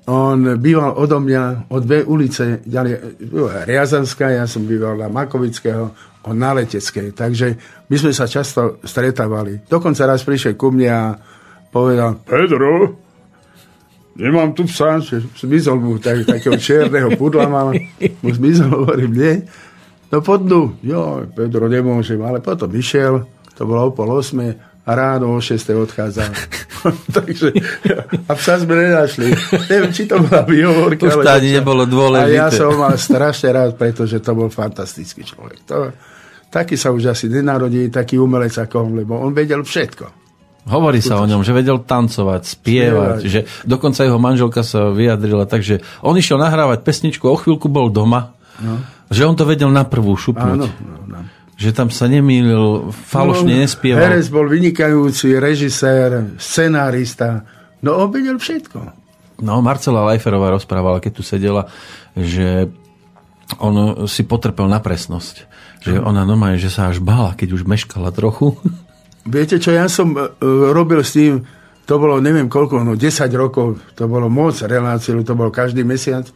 on 0.06 0.38
býval 0.58 0.98
odo 0.98 1.18
mňa 1.22 1.70
o 1.70 1.78
dve 1.82 2.02
ulice 2.02 2.62
ďalej, 2.66 3.22
bola 3.26 3.66
Riazanská, 3.66 4.34
ja 4.34 4.46
som 4.46 4.62
býval 4.62 4.98
na 4.98 5.10
Makovického, 5.10 5.94
on 6.26 6.36
na 6.38 6.54
Leteckej. 6.54 7.10
Takže 7.10 7.46
my 7.90 7.96
sme 7.98 8.14
sa 8.14 8.30
často 8.30 8.82
stretávali. 8.86 9.66
Dokonca 9.66 10.06
raz 10.06 10.22
prišiel 10.22 10.54
ku 10.54 10.70
mne 10.70 10.90
a 10.90 11.02
povedal, 11.70 12.22
Pedro, 12.22 13.05
nemám 14.16 14.52
tu 14.56 14.64
psa, 14.64 14.98
že 14.98 15.22
zmizol 15.36 15.78
mu 15.78 16.00
tak, 16.00 16.24
takého 16.24 16.56
čierneho 16.56 17.14
pudla 17.14 17.46
mám, 17.46 17.76
mu 18.24 18.30
zmizol, 18.32 18.84
hovorím, 18.84 19.12
nie. 19.12 19.34
No 20.10 20.24
podnú, 20.24 20.80
jo, 20.80 21.26
Pedro, 21.36 21.68
nemôžem, 21.68 22.18
ale 22.24 22.40
potom 22.40 22.70
išiel, 22.72 23.28
to 23.54 23.62
bolo 23.68 23.88
o 23.88 23.94
pol 23.94 24.10
osme, 24.16 24.56
a 24.86 24.90
ráno 24.94 25.34
o 25.34 25.42
6. 25.42 25.58
odchádzal. 25.74 26.30
Takže, 27.18 27.50
a 28.30 28.32
psa 28.38 28.62
sme 28.62 28.78
nenašli. 28.78 29.34
Neviem, 29.66 29.90
či 29.90 30.06
to 30.06 30.22
bola 30.22 30.46
výhovorka. 30.46 31.10
Už 31.10 31.26
to 31.26 31.30
ani 31.30 31.58
nebolo 31.58 31.82
A 31.82 31.90
dôležité. 31.90 32.38
ja 32.38 32.46
som 32.54 32.70
mal 32.78 32.94
strašne 32.94 33.50
rád, 33.50 33.74
pretože 33.74 34.22
to 34.22 34.30
bol 34.38 34.46
fantastický 34.46 35.26
človek. 35.26 35.66
To, 35.66 35.90
taký 36.54 36.78
sa 36.78 36.94
už 36.94 37.10
asi 37.10 37.26
nenarodí, 37.26 37.90
taký 37.90 38.22
umelec 38.22 38.54
ako 38.54 38.86
on, 38.86 38.92
lebo 38.94 39.18
on 39.18 39.34
vedel 39.34 39.66
všetko. 39.66 40.25
Hovorí 40.66 40.98
sa 40.98 41.22
o 41.22 41.24
ňom, 41.30 41.46
že 41.46 41.54
vedel 41.54 41.78
tancovať, 41.78 42.42
spievať, 42.42 43.22
Spievať. 43.22 43.30
že 43.30 43.40
dokonca 43.62 44.02
jeho 44.02 44.18
manželka 44.18 44.66
sa 44.66 44.90
vyjadrila 44.90 45.46
tak, 45.46 45.62
že 45.62 45.78
on 46.02 46.18
išiel 46.18 46.42
nahrávať 46.42 46.82
pesničku, 46.82 47.22
o 47.22 47.38
chvíľku 47.38 47.70
bol 47.70 47.86
doma, 47.86 48.34
no. 48.58 48.82
že 49.06 49.22
on 49.22 49.38
to 49.38 49.46
vedel 49.46 49.70
na 49.70 49.86
prvú 49.86 50.18
šupnúť. 50.18 50.58
Áno, 50.58 50.66
no, 50.66 50.96
no. 51.06 51.18
Že 51.54 51.70
tam 51.70 51.88
sa 51.88 52.10
nemýlil, 52.10 52.90
falošne 52.92 53.54
No, 53.54 53.62
nespieval. 53.62 54.10
Herec 54.10 54.26
bol 54.28 54.50
vynikajúci, 54.50 55.38
režisér, 55.38 56.34
scenárista. 56.36 57.46
No 57.80 58.02
on 58.02 58.10
vedel 58.10 58.36
všetko. 58.36 59.06
No, 59.46 59.62
Marcela 59.62 60.02
Lajferová 60.02 60.50
rozprávala, 60.50 60.98
keď 60.98 61.12
tu 61.14 61.22
sedela, 61.22 61.70
že 62.18 62.66
on 63.62 64.04
si 64.10 64.26
potrpel 64.26 64.66
na 64.66 64.82
presnosť. 64.82 65.46
Že 65.86 66.02
ona 66.02 66.26
normálne, 66.26 66.58
že 66.58 66.74
sa 66.74 66.90
až 66.90 66.98
bála, 66.98 67.38
keď 67.38 67.54
už 67.54 67.62
meškala 67.70 68.10
trochu. 68.10 68.58
Viete 69.26 69.58
čo, 69.58 69.74
ja 69.74 69.90
som 69.90 70.14
e, 70.14 70.22
robil 70.70 71.02
s 71.02 71.18
tým, 71.18 71.42
to 71.86 71.94
bolo 71.98 72.18
neviem 72.18 72.50
koľko, 72.50 72.82
no 72.82 72.98
10 72.98 73.30
rokov, 73.34 73.78
to 73.94 74.06
bolo 74.06 74.26
moc 74.26 74.58
reláciu, 74.62 75.18
to 75.22 75.34
bol 75.34 75.50
každý 75.50 75.82
mesiac 75.86 76.26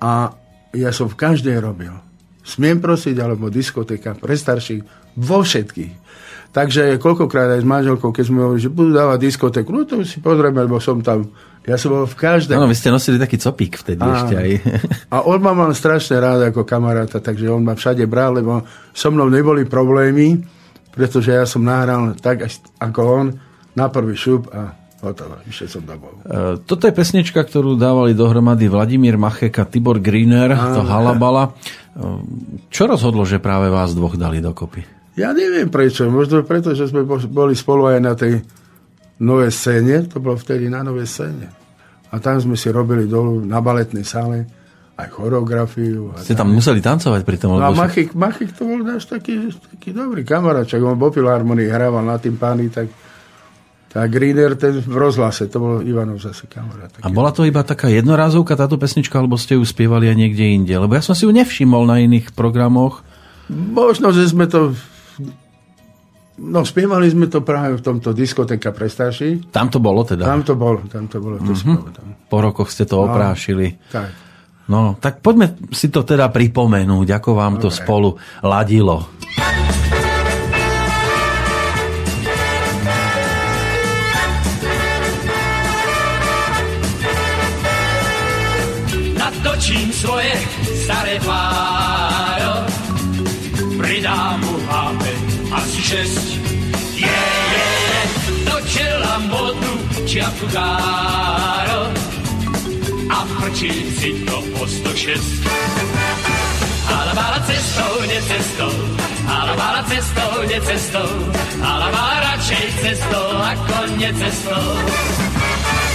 a 0.00 0.32
ja 0.72 0.90
som 0.92 1.08
v 1.08 1.16
každej 1.16 1.56
robil. 1.60 1.92
Smiem 2.40 2.80
prosiť, 2.80 3.16
alebo 3.20 3.52
diskotéka 3.52 4.16
pre 4.16 4.36
starších, 4.36 4.80
vo 5.20 5.44
všetkých. 5.44 5.94
Takže 6.50 6.98
koľkokrát 6.98 7.54
aj 7.54 7.62
s 7.62 7.68
manželkou, 7.68 8.10
keď 8.10 8.24
sme 8.26 8.42
hovorili, 8.42 8.64
že 8.64 8.74
budú 8.74 8.90
dávať 8.90 9.18
diskotéku, 9.22 9.70
no 9.70 9.86
to 9.86 10.02
si 10.02 10.18
pozrieme, 10.18 10.66
lebo 10.66 10.82
som 10.82 10.98
tam. 10.98 11.30
Ja 11.62 11.76
som 11.76 11.92
bol 11.92 12.08
v 12.08 12.16
každej. 12.16 12.56
Áno, 12.56 12.66
vy 12.66 12.74
ste 12.74 12.90
nosili 12.90 13.20
taký 13.20 13.36
copík 13.36 13.78
vtedy 13.78 14.00
Áno. 14.00 14.16
ešte 14.16 14.34
aj. 14.34 14.50
A 15.14 15.22
on 15.28 15.38
ma 15.44 15.52
mal 15.52 15.70
strašne 15.76 16.16
rád 16.18 16.50
ako 16.50 16.64
kamaráta, 16.64 17.20
takže 17.20 17.52
on 17.52 17.62
ma 17.62 17.76
všade 17.76 18.02
bral, 18.08 18.34
lebo 18.34 18.64
so 18.96 19.12
mnou 19.12 19.28
neboli 19.28 19.68
problémy, 19.68 20.40
pretože 20.90 21.30
ja 21.30 21.46
som 21.46 21.62
nahral 21.62 22.14
tak 22.14 22.46
ako 22.78 23.00
on 23.00 23.26
na 23.72 23.86
prvý 23.86 24.14
šup 24.14 24.50
a 24.50 24.74
hotovo, 25.00 25.40
išiel 25.48 25.80
som 25.80 25.82
domov. 25.82 26.20
E, 26.20 26.60
Toto 26.60 26.84
je 26.84 26.92
pesnička, 26.92 27.40
ktorú 27.40 27.74
dávali 27.74 28.12
dohromady 28.12 28.68
Vladimír 28.68 29.16
Machek 29.16 29.56
a 29.56 29.64
Tibor 29.64 29.96
Griner, 29.96 30.52
to 30.52 30.84
Halabala. 30.84 31.44
E, 31.46 31.50
Čo 32.68 32.84
rozhodlo, 32.84 33.24
že 33.24 33.40
práve 33.40 33.72
vás 33.72 33.96
dvoch 33.96 34.20
dali 34.20 34.44
dokopy? 34.44 34.84
Ja 35.16 35.32
neviem 35.32 35.72
prečo, 35.72 36.06
možno 36.06 36.44
preto, 36.44 36.76
že 36.76 36.86
sme 36.86 37.02
bo- 37.02 37.20
boli 37.20 37.56
spolu 37.56 37.90
aj 37.90 37.98
na 37.98 38.12
tej 38.14 38.44
novej 39.20 39.52
scéne, 39.52 40.04
to 40.08 40.16
bolo 40.16 40.36
vtedy 40.36 40.68
na 40.68 40.80
novej 40.80 41.08
scéne. 41.08 41.48
A 42.10 42.18
tam 42.18 42.40
sme 42.40 42.56
si 42.58 42.68
robili 42.68 43.04
dolu 43.06 43.40
na 43.44 43.60
baletnej 43.60 44.02
sále 44.02 44.48
aj 45.06 45.08
choreografiu. 45.16 46.12
A 46.12 46.20
Ste 46.20 46.36
tam 46.36 46.52
museli 46.52 46.84
tancovať 46.84 47.22
pri 47.24 47.36
tom? 47.40 47.56
No 47.56 47.64
a 47.64 47.72
Machik, 47.72 48.12
Machik 48.12 48.52
to 48.52 48.68
bol 48.68 48.80
náš 48.84 49.08
taký, 49.08 49.48
taký 49.48 49.96
dobrý 49.96 50.22
kamarát, 50.22 50.68
čak 50.68 50.84
on 50.84 51.00
v 51.00 51.08
Opilharmonii 51.08 51.68
hrával 51.68 52.04
na 52.04 52.20
tým 52.20 52.36
pány, 52.36 52.68
tak 52.68 52.92
tá 53.90 54.06
Greener 54.06 54.54
ten 54.54 54.78
v 54.78 54.96
rozhlase, 54.96 55.50
to 55.50 55.58
bol 55.58 55.74
Ivanov 55.82 56.22
zase 56.22 56.46
kamarát. 56.46 56.94
A 57.02 57.10
bola 57.10 57.34
to 57.34 57.42
iba 57.42 57.66
taká 57.66 57.90
jednorázovka 57.90 58.54
táto 58.54 58.78
pesnička, 58.78 59.18
alebo 59.18 59.34
ste 59.34 59.58
ju 59.58 59.66
spievali 59.66 60.06
aj 60.06 60.16
niekde 60.16 60.46
inde? 60.46 60.74
Lebo 60.78 60.94
ja 60.94 61.02
som 61.02 61.18
si 61.18 61.26
ju 61.26 61.34
nevšimol 61.34 61.90
na 61.90 61.98
iných 61.98 62.30
programoch. 62.38 63.02
Možno, 63.50 64.14
že 64.14 64.30
sme 64.30 64.46
to... 64.46 64.78
No, 66.40 66.62
spievali 66.62 67.10
sme 67.10 67.26
to 67.26 67.42
práve 67.42 67.76
v 67.76 67.82
tomto 67.82 68.14
diskotéka 68.14 68.70
pre 68.70 68.86
starších. 68.86 69.50
Tam 69.50 69.68
to 69.68 69.82
bolo 69.82 70.06
teda. 70.06 70.22
Tam 70.22 70.46
to 70.46 70.54
bolo, 70.54 70.86
tam 70.86 71.10
to 71.10 71.18
bolo, 71.18 71.36
to 71.42 71.52
mm-hmm. 71.52 72.30
Po 72.30 72.38
rokoch 72.38 72.70
ste 72.70 72.86
to 72.86 73.02
oprášili. 73.02 73.74
Tak. 73.90 74.29
No, 74.70 74.94
tak 75.02 75.18
poďme 75.18 75.58
si 75.74 75.90
to 75.90 76.06
teda 76.06 76.30
pripomenúť, 76.30 77.18
ako 77.18 77.30
vám 77.34 77.58
Dobre. 77.58 77.62
to 77.66 77.68
spolu 77.74 78.14
ladilo. 78.46 79.02
Natočím 89.18 89.90
svoje 89.90 90.30
staré 90.86 91.18
páro, 91.26 92.70
pridám 93.74 94.38
mu 94.38 94.54
hápe 94.70 95.12
asi 95.50 95.80
šesť. 95.82 96.26
Je, 96.94 97.10
je, 97.10 97.66
je, 97.74 98.02
do 98.46 98.56
čela 98.70 99.18
modnú 99.26 99.74
čiapku 100.06 100.46
dáro, 100.54 101.90
a 103.10 103.26
v 103.26 103.30
si 103.98 104.10
to 104.24 104.36
po 104.54 104.62
106. 104.66 105.42
Alabára 106.86 107.40
cestou, 107.46 108.02
ně 108.06 108.22
cestou, 108.22 108.72
ale 109.26 109.40
alabára 109.40 109.82
cestou, 109.82 110.42
ne 110.42 110.46
necestou, 110.46 111.32
alabára 111.62 112.30
radšej 112.40 112.72
cestou 112.82 113.36
ako 113.36 113.86
necestou. 114.00 114.64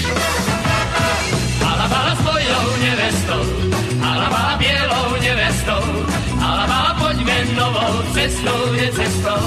Alabala 1.62 2.12
s 2.14 2.20
mojou 2.22 2.66
nevestou, 2.82 3.44
alabala 4.02 4.54
bielou 4.58 5.08
nevestou, 5.18 5.82
alabala 6.38 6.90
poďme 7.02 7.38
novou 7.58 7.94
cestou, 8.14 8.60
necestou. 8.78 9.42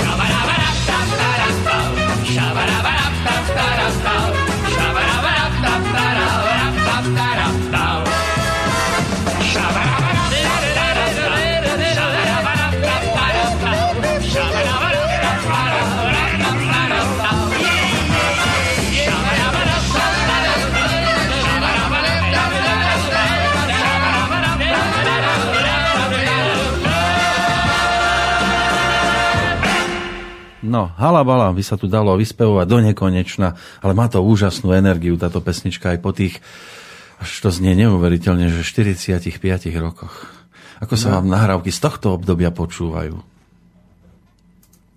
Šabarabara, 0.00 0.70
tam, 0.88 1.08
tam, 1.20 1.54
tam, 1.64 1.90
šabarabara, 2.24 3.06
tam, 3.24 3.42
tam, 3.56 3.94
tam, 4.04 4.39
No, 30.70 30.94
halabala 30.94 31.50
by 31.50 31.62
sa 31.66 31.74
tu 31.74 31.90
dalo 31.90 32.14
vyspevovať 32.14 32.66
do 32.70 32.78
nekonečna, 32.78 33.58
ale 33.82 33.92
má 33.92 34.06
to 34.06 34.22
úžasnú 34.22 34.70
energiu, 34.70 35.18
táto 35.18 35.42
pesnička 35.42 35.90
aj 35.90 35.98
po 35.98 36.14
tých, 36.14 36.38
až 37.18 37.30
to 37.42 37.50
znie 37.50 37.74
neuveriteľne, 37.74 38.46
že 38.54 38.62
45 38.62 39.26
rokoch. 39.82 40.30
Ako 40.78 40.94
sa 40.94 41.18
vám 41.18 41.26
nahrávky 41.26 41.74
z 41.74 41.80
tohto 41.82 42.14
obdobia 42.14 42.54
počúvajú? 42.54 43.18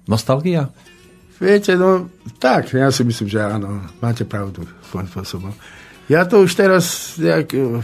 Nostalgia? 0.06 0.70
Viete, 1.42 1.74
no 1.74 2.08
tak, 2.38 2.70
ja 2.78 2.94
si 2.94 3.02
myslím, 3.02 3.28
že 3.28 3.42
áno, 3.42 3.82
máte 3.98 4.30
pravdu 4.30 4.70
svojím 4.94 5.10
spôsobom. 5.10 5.52
Ja 6.06 6.30
to 6.30 6.46
už 6.46 6.54
teraz, 6.54 7.18
jak, 7.18 7.50
eh, 7.50 7.82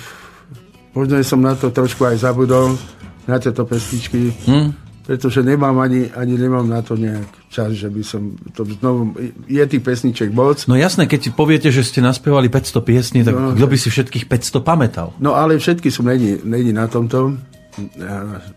možno 0.93 1.17
som 1.25 1.41
na 1.41 1.57
to 1.57 1.73
trošku 1.73 2.05
aj 2.05 2.21
zabudol, 2.21 2.77
na 3.25 3.41
tieto 3.41 3.65
pesničky, 3.65 4.29
Hm? 4.45 4.88
Pretože 5.09 5.41
nemám 5.41 5.73
ani, 5.81 6.05
ani 6.13 6.37
nemám 6.37 6.69
na 6.69 6.85
to 6.85 6.93
nejak 6.93 7.25
čas, 7.49 7.73
že 7.73 7.89
by 7.89 8.05
som 8.05 8.29
to 8.53 8.61
znovu, 8.61 9.17
je 9.49 9.63
tých 9.65 9.81
pesniček 9.81 10.29
moc, 10.29 10.69
No 10.69 10.77
jasné, 10.77 11.09
keď 11.09 11.33
poviete, 11.33 11.73
že 11.73 11.81
ste 11.81 11.97
naspievali 11.97 12.45
500 12.45 12.77
piesní, 12.85 13.19
tak 13.25 13.33
No, 13.33 13.57
kto 13.57 13.65
by 13.65 13.77
si 13.81 13.89
všetkých 13.89 14.29
500 14.29 14.61
pamätal? 14.61 15.17
no 15.17 15.33
ale 15.33 15.57
všetky 15.57 15.89
sú 15.89 16.05
není, 16.05 16.37
není 16.45 16.69
na 16.69 16.85
tomto, 16.85 17.33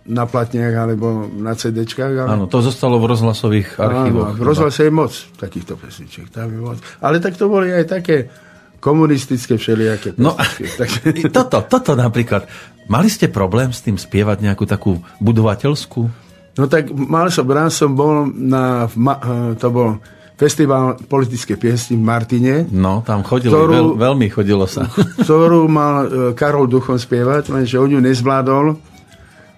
na 0.05 0.24
platniach 0.26 0.74
alebo 0.76 1.24
na 1.32 1.57
CDčkách, 1.57 2.14
ale 2.20 2.28
Áno, 2.28 2.44
to 2.44 2.61
zostalo 2.61 3.00
v 3.00 3.07
rozhlasových 3.16 3.80
archívoch. 3.80 4.34
Áno, 4.34 4.38
v 4.38 4.44
rozhlase 4.44 4.80
je 4.84 4.92
moc 4.92 5.12
takýchto 5.40 5.80
pesničiek. 5.80 6.28
Tam 6.28 6.53
je 6.53 6.61
moc. 6.61 6.76
Ale 7.00 7.16
tak 7.16 7.38
to 7.38 7.48
boli 7.48 7.72
aj 7.72 7.86
také 7.88 8.28
komunistické 8.76 9.57
všelijaké 9.57 10.18
No, 10.18 10.34
pesničky. 10.34 10.64
Takže, 10.80 10.98
i 11.16 11.22
toto, 11.30 11.62
toto 11.64 11.94
napríklad. 11.94 12.44
Mali 12.90 13.07
ste 13.07 13.30
problém 13.30 13.70
s 13.70 13.80
tým 13.80 13.94
spievať 13.94 14.42
nejakú 14.42 14.66
takú 14.66 14.98
budovateľskú? 15.22 16.32
No 16.53 16.64
tak 16.66 16.88
mal 16.90 17.28
som, 17.28 17.46
raz 17.46 17.74
som 17.74 17.92
bol 17.92 18.26
na, 18.26 18.86
eh, 18.86 19.53
to 19.55 19.68
bol 19.68 19.96
festival 20.32 20.98
politické 20.98 21.55
piesni 21.55 21.94
v 21.94 22.03
Martine, 22.03 22.55
No, 22.66 22.98
tam 23.00 23.22
chodili, 23.22 23.48
Ktorú- 23.48 23.94
veľ, 23.94 24.11
veľmi 24.11 24.26
chodilo 24.28 24.66
sa. 24.66 24.90
ktorú 25.22 25.64
mal 25.66 25.94
eh, 26.03 26.09
Karol 26.32 26.66
Duchon 26.66 26.96
spievať, 26.96 27.48
lenže 27.48 27.76
on 27.76 27.88
ju 27.88 28.00
nezvládol, 28.00 28.74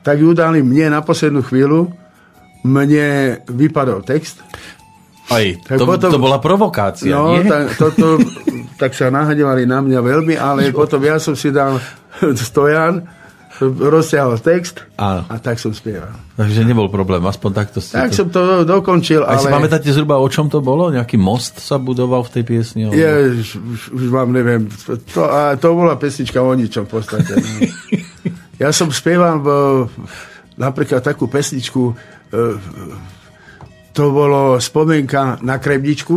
tak 0.01 0.21
ju 0.21 0.31
dali 0.31 0.61
mne 0.61 0.93
na 0.93 1.01
poslednú 1.01 1.41
chvíľu, 1.41 1.89
mne 2.63 3.07
vypadol 3.45 4.01
text, 4.03 4.41
Aj, 5.27 5.41
Tak 5.59 5.81
to, 5.81 5.89
potom- 5.89 6.13
to 6.13 6.21
bola 6.21 6.37
provokácia, 6.37 7.09
No, 7.11 7.33
nie? 7.33 7.49
tak, 7.49 7.81
toto, 7.81 8.21
tak 8.77 8.93
sa 8.93 9.09
nahdevali 9.09 9.65
na 9.65 9.81
mňa 9.81 9.97
veľmi, 9.99 10.37
ale 10.37 10.69
potom 10.77 11.01
ja 11.01 11.17
som 11.17 11.33
si 11.33 11.49
dal 11.49 11.81
stojan, 12.37 13.09
rozťahol 13.61 14.35
text 14.39 14.83
Áno. 14.95 15.23
a 15.25 15.35
tak 15.37 15.57
som 15.57 15.71
spieval. 15.71 16.11
Takže 16.35 16.63
nebol 16.63 16.89
problém, 16.89 17.23
aspoň 17.23 17.51
takto 17.55 17.79
ste 17.79 17.95
Tak 17.95 18.11
to... 18.11 18.17
som 18.17 18.29
to 18.29 18.43
dokončil, 18.63 19.23
si 19.23 19.29
ale 19.29 19.47
pamätáte 19.49 19.87
zhruba, 19.89 20.19
o 20.19 20.27
čom 20.27 20.47
to 20.47 20.59
bolo? 20.59 20.91
Nejaký 20.91 21.15
most 21.15 21.59
sa 21.59 21.77
budoval 21.77 22.25
v 22.25 22.31
tej 22.33 22.45
piesni? 22.45 22.81
alebo- 22.85 22.97
je, 22.97 23.13
už, 23.39 23.49
už, 23.91 24.05
vám 24.09 24.31
neviem. 24.31 24.67
To, 25.15 25.23
a 25.25 25.55
to 25.55 25.71
bola 25.71 25.95
pesnička 25.95 26.39
o 26.39 26.51
ničom 26.51 26.85
v 26.85 26.93
podstate. 26.93 27.33
No. 27.33 27.49
Ja 28.55 28.71
som 28.71 28.87
spieval 28.89 29.43
v, 29.43 29.49
napríklad 30.55 31.03
takú 31.03 31.27
pesničku, 31.27 31.91
e, 32.31 32.41
to 33.91 34.05
bolo 34.11 34.59
spomienka 34.59 35.43
na 35.43 35.59
Krebničku, 35.59 36.17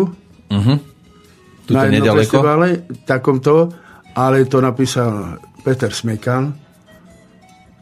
Tu 1.65 1.71
na 1.73 1.81
to 1.81 1.89
jednom 1.89 1.97
nedaleko? 1.99 2.21
festivale, 2.23 2.67
takomto, 3.03 3.73
ale 4.13 4.45
to 4.45 4.61
napísal 4.61 5.35
Peter 5.59 5.89
Smekan. 5.89 6.53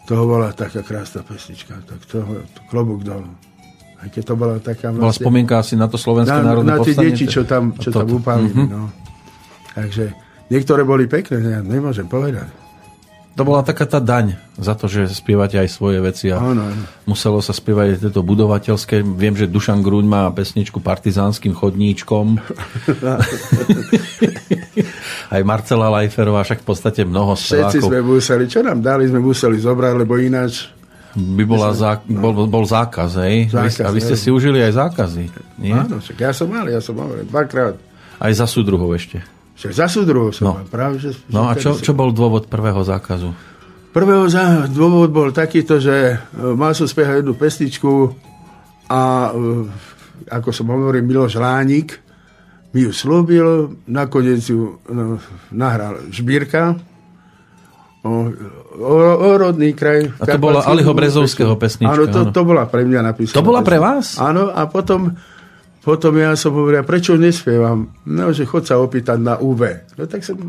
To 0.05 0.13
bola 0.29 0.53
taká 0.53 0.85
krásna 0.85 1.25
pesnička, 1.25 1.81
tak 1.81 1.97
toho, 2.05 2.45
to 2.53 2.61
klobúk 2.69 3.01
dolu. 3.01 3.29
Aj 3.97 4.07
keď 4.13 4.21
to 4.21 4.33
bola 4.37 4.55
taká 4.61 4.93
Bola 4.93 5.09
spomienka 5.09 5.57
asi 5.57 5.73
na 5.73 5.89
to 5.89 5.97
Slovenské 5.97 6.37
na, 6.37 6.53
národné 6.53 6.77
na 6.77 6.85
tie 6.85 6.93
povstanie? 6.93 7.17
deti, 7.17 7.25
čo 7.25 7.41
tam, 7.41 7.73
čo 7.73 7.89
tam 7.89 8.05
upálili. 8.05 8.53
Mhm. 8.53 8.69
No. 8.69 8.93
Takže 9.73 10.13
niektoré 10.53 10.85
boli 10.85 11.09
pekné, 11.09 11.41
ja 11.41 11.61
nemôžem 11.65 12.05
povedať. 12.05 12.64
To 13.35 13.43
bola 13.43 13.67
taká 13.67 13.83
tá 13.83 13.99
daň 13.99 14.39
za 14.55 14.79
to, 14.79 14.87
že 14.87 15.11
spievate 15.11 15.59
aj 15.59 15.67
svoje 15.67 15.99
veci 15.99 16.31
a 16.31 16.39
Áno, 16.39 16.71
áno. 16.71 16.83
muselo 17.03 17.43
sa 17.43 17.51
spievať 17.51 17.87
aj 17.91 17.97
tieto 18.07 18.23
budovateľské. 18.23 19.03
Viem, 19.03 19.35
že 19.35 19.51
Dušan 19.51 19.83
Gruň 19.83 20.07
má 20.07 20.23
pesničku 20.31 20.79
Partizánskym 20.79 21.51
chodníčkom. 21.51 22.39
aj 25.35 25.41
Marcela 25.43 25.91
Lajferová, 25.91 26.47
však 26.47 26.63
v 26.63 26.67
podstate 26.67 27.03
mnoho 27.03 27.35
Všetci 27.35 27.83
spevákov. 27.83 27.91
sme 27.91 27.99
museli, 28.07 28.45
čo 28.47 28.63
nám 28.63 28.79
dali, 28.79 29.11
sme 29.11 29.19
museli 29.19 29.59
zobrať, 29.59 29.93
lebo 29.99 30.15
ináč 30.15 30.71
By 31.15 31.43
bola 31.43 31.75
zá, 31.75 31.99
bol, 32.07 32.47
bol 32.47 32.63
zákaz, 32.63 33.19
hej? 33.23 33.51
Zákaz, 33.51 33.83
a 33.83 33.91
vy 33.91 33.99
ste 33.99 34.15
si 34.15 34.31
užili 34.31 34.63
aj 34.63 34.79
zákazy, 34.79 35.23
nie? 35.59 35.75
Áno, 35.75 35.99
však 35.99 36.23
ja 36.23 36.31
som 36.31 36.47
mal, 36.47 36.67
ja 36.67 36.79
som 36.79 36.95
mal 36.95 37.11
dvakrát. 37.27 37.75
Aj 38.15 38.31
za 38.31 38.47
súdruhov 38.47 38.95
ešte. 38.95 39.19
Však 39.55 39.71
za 39.71 39.87
súdruhov 39.87 40.31
som 40.31 40.43
No. 40.45 40.51
mal, 40.59 40.67
práve, 40.67 40.99
že, 40.99 41.15
No 41.27 41.47
a 41.47 41.55
čo, 41.55 41.75
čo 41.75 41.91
bol 41.91 42.11
dôvod 42.11 42.45
prvého 42.45 42.83
zákazu? 42.83 43.31
Prvého 43.89 44.27
za, 44.27 44.67
dôvod 44.67 45.07
bol 45.07 45.31
takýto, 45.31 45.79
že 45.79 45.95
e, 46.11 46.15
mal 46.51 46.75
som 46.75 46.83
spiehať 46.83 47.23
jednu 47.23 47.33
pesničku 47.33 47.91
a 48.91 49.31
e, 49.31 49.39
ako 50.27 50.49
som 50.51 50.67
hovoril, 50.67 50.99
Miloš 51.01 51.39
Lánik 51.39 52.03
mi 52.71 52.83
ju 52.83 52.91
slúbil, 52.91 53.47
nakoniec 53.87 54.43
ju 54.43 54.75
no, 54.85 55.15
nahral 55.49 56.11
Žbírka 56.11 56.75
o, 58.03 58.11
o, 58.75 58.95
o 59.15 59.29
rodný 59.33 59.71
kraj. 59.71 60.11
A 60.19 60.27
to 60.27 60.37
bola 60.37 60.67
Aliho 60.67 60.91
Brezovského 60.91 61.55
pesnička. 61.55 61.95
Áno, 61.95 62.11
to, 62.11 62.19
to 62.29 62.41
bola 62.43 62.67
pre 62.67 62.83
mňa 62.83 62.99
napísaná. 63.01 63.35
To 63.39 63.47
bola 63.47 63.63
pre 63.63 63.79
vás? 63.79 64.19
Áno, 64.19 64.51
a 64.51 64.67
potom, 64.67 65.15
potom 65.85 66.17
ja 66.17 66.33
som 66.33 66.57
hovoril, 66.57 66.81
prečo 66.81 67.13
nespievam? 67.13 67.93
No, 68.09 68.33
že 68.33 68.49
chod 68.49 68.65
sa 68.65 68.81
opýtať 68.81 69.21
na 69.21 69.37
UV. 69.37 69.93
No 69.93 70.09
tak 70.09 70.25
som 70.25 70.41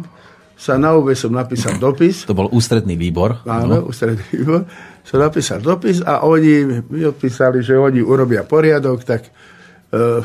sa 0.57 0.80
na 0.80 0.97
UV 0.97 1.12
som 1.12 1.37
napísal 1.37 1.76
dopis. 1.76 2.24
To 2.24 2.32
bol 2.32 2.49
ústredný 2.49 2.97
výbor. 2.97 3.45
Áno, 3.45 3.84
no. 3.84 3.93
ústredný 3.93 4.24
výbor. 4.32 4.64
Som 5.05 5.20
napísal 5.20 5.61
dopis 5.61 6.01
a 6.01 6.24
oni 6.24 6.80
mi 6.89 7.05
odpísali, 7.05 7.61
že 7.61 7.76
oni 7.76 8.01
urobia 8.01 8.49
poriadok, 8.49 9.05
tak 9.05 9.28
uh, 9.28 10.24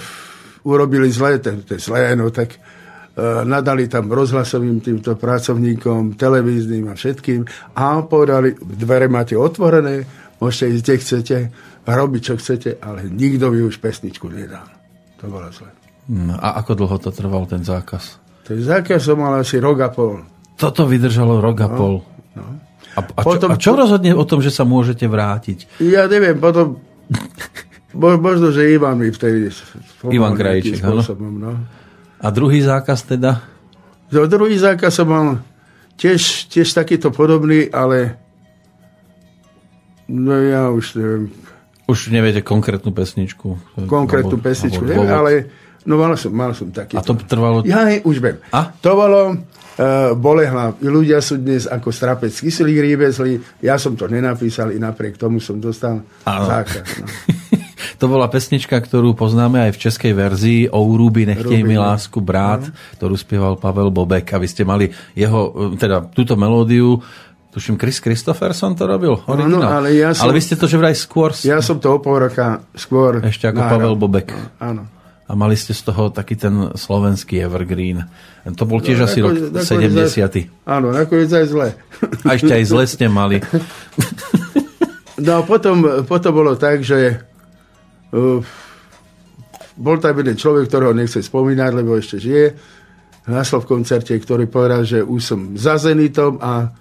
urobili 0.64 1.12
zle, 1.12 1.44
to 1.44 1.76
je 1.76 1.84
zlé, 1.84 2.16
no 2.16 2.32
tak 2.32 2.56
uh, 2.56 3.44
nadali 3.44 3.92
tam 3.92 4.08
rozhlasovým 4.08 4.80
týmto 4.80 5.20
pracovníkom, 5.20 6.16
televíznym 6.16 6.88
a 6.88 6.96
všetkým 6.96 7.44
a 7.76 8.00
povedali, 8.08 8.56
dvere 8.58 9.12
máte 9.12 9.36
otvorené, 9.36 10.08
môžete 10.40 10.66
ísť, 10.72 10.82
kde 10.82 10.96
chcete, 10.98 11.38
robiť, 11.84 12.22
čo 12.24 12.34
chcete, 12.40 12.80
ale 12.80 13.12
nikto 13.12 13.52
by 13.52 13.68
už 13.68 13.84
pesničku 13.84 14.32
nedal. 14.32 14.81
To 15.22 15.26
bolo 15.30 15.48
zle. 15.54 15.70
No, 16.10 16.34
a 16.36 16.58
ako 16.60 16.72
dlho 16.82 16.98
to 16.98 17.14
trval 17.14 17.46
ten 17.46 17.62
zákaz? 17.62 18.18
Ten 18.42 18.58
zákaz 18.58 19.06
som 19.06 19.22
mal 19.22 19.38
asi 19.38 19.62
rok 19.62 19.78
a 19.86 19.90
pol. 19.94 20.26
Toto 20.58 20.90
vydržalo 20.90 21.38
rok 21.40 21.58
a 21.62 21.70
pol. 21.70 22.02
No. 22.34 22.46
A, 22.92 23.00
a, 23.00 23.22
čo, 23.24 23.38
a 23.48 23.56
čo 23.56 23.72
rozhodne 23.78 24.12
o 24.12 24.26
tom, 24.28 24.44
že 24.44 24.52
sa 24.52 24.68
môžete 24.68 25.08
vrátiť? 25.08 25.80
Ja 25.80 26.12
neviem, 26.12 26.36
potom 26.36 26.84
mo- 28.02 28.20
možno, 28.20 28.52
že 28.52 28.68
Ivan 28.68 29.00
mi 29.00 29.14
vtedy 29.14 29.48
Ivan 30.12 30.36
Krajčík, 30.36 30.84
áno. 30.84 31.00
spôsobom, 31.00 31.32
no. 31.40 31.52
A 32.22 32.28
druhý 32.30 32.60
zákaz 32.60 33.08
teda? 33.08 33.42
No, 34.12 34.28
druhý 34.28 34.60
zákaz 34.60 34.92
som 34.92 35.08
mal 35.08 35.40
tiež, 35.96 36.52
tiež 36.52 36.68
takýto 36.76 37.16
podobný, 37.16 37.72
ale 37.72 38.20
no 40.12 40.36
ja 40.36 40.68
už 40.68 41.00
neviem, 41.00 41.24
Už 41.92 42.08
neviete 42.16 42.40
konkrétnu 42.40 42.96
pesničku. 42.96 43.60
konkrétnu 43.84 44.40
Alebo- 44.40 44.48
pesničku, 44.48 44.80
alebo 44.80 45.04
neviem, 45.04 45.20
ale 45.20 45.32
no 45.84 46.00
mal 46.00 46.16
som, 46.16 46.32
mal 46.32 46.56
som 46.56 46.72
taký. 46.72 46.96
A 46.96 47.04
to 47.04 47.20
trvalo... 47.28 47.68
Ja 47.68 47.84
hej, 47.92 48.00
už 48.08 48.24
viem. 48.24 48.40
A? 48.56 48.72
To 48.80 48.96
bolo 48.96 49.36
uh, 49.36 50.16
Bolehlav. 50.16 50.80
Ľudia 50.80 51.20
sú 51.20 51.42
dnes 51.42 51.68
ako 51.68 51.92
strapec 51.92 52.32
kyselý 52.32 52.80
rýbezli. 52.80 53.42
Ja 53.60 53.76
som 53.76 54.00
to 54.00 54.08
nenapísal, 54.08 54.72
i 54.72 54.80
napriek 54.80 55.20
tomu 55.20 55.44
som 55.44 55.60
dostal 55.60 56.00
Áno. 56.24 56.46
zákaz. 56.48 56.88
No. 57.04 57.08
To 58.02 58.10
bola 58.10 58.26
pesnička, 58.34 58.82
ktorú 58.82 59.14
poznáme 59.14 59.70
aj 59.70 59.78
v 59.78 59.82
českej 59.86 60.14
verzii 60.18 60.62
O 60.74 60.90
Rúby 60.90 61.30
nechtej 61.30 61.62
mi 61.62 61.78
no. 61.78 61.86
lásku 61.86 62.18
brát, 62.18 62.66
ktorú 62.98 63.14
spieval 63.14 63.62
Pavel 63.62 63.94
Bobek 63.94 64.26
a 64.34 64.42
vy 64.42 64.50
ste 64.50 64.66
mali 64.66 64.90
jeho, 65.14 65.74
teda 65.78 66.10
túto 66.10 66.34
melódiu 66.34 66.98
Tuším, 67.52 67.76
Chris 67.76 68.00
Christopherson 68.00 68.76
to 68.76 68.88
robil, 68.88 69.20
originál. 69.28 69.84
ale 69.84 69.92
ja 69.94 70.16
som- 70.16 70.24
ale 70.24 70.40
vy 70.40 70.42
ste 70.42 70.56
to 70.56 70.66
že 70.66 70.76
vraj 70.76 70.96
skôr 70.96 71.36
Ja 71.44 71.60
som 71.60 71.78
to 71.78 71.92
o 71.92 72.00
pol 72.00 72.24
roka 72.24 72.64
skôr 72.72 73.20
ešte 73.22 73.44
ako 73.46 73.60
nahral. 73.60 73.72
Pavel 73.76 73.96
Bobek. 73.96 74.32
Áno. 74.58 74.88
A 75.28 75.32
mali 75.32 75.56
ste 75.56 75.72
z 75.72 75.84
toho 75.84 76.08
taký 76.10 76.36
ten 76.36 76.52
slovenský 76.72 77.40
evergreen. 77.40 78.04
To 78.44 78.64
bol 78.64 78.80
tiež 78.80 79.00
No, 79.00 79.06
asi 79.06 79.20
rok 79.20 79.32
nakoniec- 79.32 79.52
nakoniec 79.64 79.92
70. 79.92 80.32
aj- 80.34 80.48
Áno, 80.66 80.88
nakoniec 80.92 81.28
aj 81.30 81.46
zle. 81.48 81.68
A 82.28 82.30
ešte 82.36 82.52
aj 82.52 82.64
zle 82.66 82.84
ste 82.86 83.06
mali. 83.08 83.38
No 85.22 85.38
a 85.38 85.46
potom, 85.46 85.86
potom 86.10 86.34
bolo 86.34 86.58
tak, 86.58 86.82
že 86.82 87.22
uh, 88.10 88.42
bol 89.78 89.98
tam 90.02 90.18
jeden 90.18 90.34
človek, 90.34 90.66
ktorého 90.66 90.98
nechce 90.98 91.22
spomínať, 91.22 91.72
lebo 91.72 91.94
ešte 91.94 92.18
žije, 92.18 92.58
na 93.30 93.46
v 93.46 93.70
koncerte, 93.70 94.18
ktorý 94.18 94.50
povedal, 94.50 94.82
že 94.82 95.06
už 95.06 95.22
som 95.22 95.40
za 95.54 95.78
Zenitom 95.78 96.42
a 96.42 96.74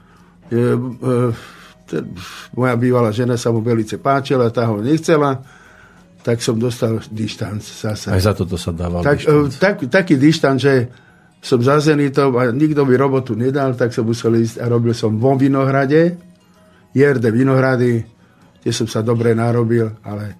moja 2.54 2.74
bývalá 2.78 3.10
žena 3.10 3.34
sa 3.34 3.50
mu 3.50 3.62
velice 3.62 3.98
páčila, 3.98 4.50
tá 4.50 4.66
ho 4.70 4.78
nechcela, 4.78 5.42
tak 6.20 6.44
som 6.44 6.60
dostal 6.60 7.00
dištanc 7.10 7.64
zase. 7.64 8.12
Aj 8.12 8.20
za 8.20 8.36
toto 8.36 8.60
sa 8.60 8.70
dával. 8.70 9.02
Tak, 9.02 9.18
dištanc. 9.24 9.50
e, 9.50 9.58
tak, 9.58 9.74
taký 9.88 10.14
dištan, 10.20 10.60
že 10.60 10.90
som 11.40 11.56
za 11.64 11.80
Zenitom 11.80 12.36
a 12.36 12.52
nikto 12.52 12.84
mi 12.84 12.94
robotu 12.94 13.32
nedal, 13.32 13.72
tak 13.72 13.96
som 13.96 14.04
musel 14.04 14.36
ísť 14.36 14.60
a 14.60 14.68
robil 14.68 14.92
som 14.92 15.16
vo 15.16 15.32
Vinohrade, 15.40 16.20
JRD 16.92 17.24
Vinohrady, 17.32 18.04
kde 18.60 18.72
som 18.76 18.84
sa 18.84 19.00
dobre 19.00 19.32
narobil, 19.32 19.88
ale 20.04 20.36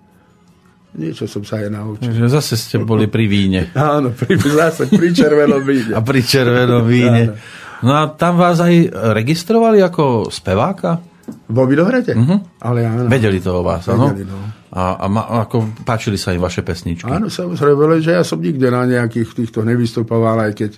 niečo 0.92 1.24
som 1.24 1.40
sa 1.40 1.64
aj 1.64 1.72
naučil. 1.72 2.12
Takže 2.12 2.28
zase 2.28 2.54
ste 2.61 2.76
boli 2.84 3.08
pri 3.08 3.24
víne. 3.24 3.72
Áno, 3.96 4.12
pri, 4.12 4.36
zase 4.36 4.92
pri 4.92 5.08
červenom 5.16 5.64
víne. 5.64 5.92
A 5.96 6.04
pri 6.04 6.20
červenom 6.20 6.84
víne. 6.84 7.40
No 7.81 7.93
a 7.97 8.12
tam 8.12 8.37
vás 8.37 8.61
aj 8.61 8.93
registrovali 9.16 9.81
ako 9.81 10.28
speváka? 10.28 11.01
Vo 11.51 11.64
Vinohrade? 11.66 12.14
Ale 12.61 12.87
áno. 12.87 13.07
Vedeli 13.07 13.39
to 13.39 13.61
o 13.61 13.62
vás, 13.62 13.87
áno? 13.89 14.11
Vedeli, 14.11 14.26
no. 14.26 14.39
A, 14.70 15.03
a 15.03 15.07
ma, 15.11 15.26
ako 15.43 15.83
páčili 15.83 16.14
sa 16.14 16.31
im 16.31 16.43
vaše 16.43 16.62
pesničky? 16.62 17.11
Áno, 17.11 17.26
samozrejme, 17.26 17.99
že 17.99 18.14
ja 18.14 18.22
som 18.22 18.39
nikde 18.39 18.70
na 18.70 18.87
nejakých 18.87 19.35
týchto 19.35 19.66
nevystupoval, 19.66 20.47
aj 20.47 20.53
keď, 20.55 20.72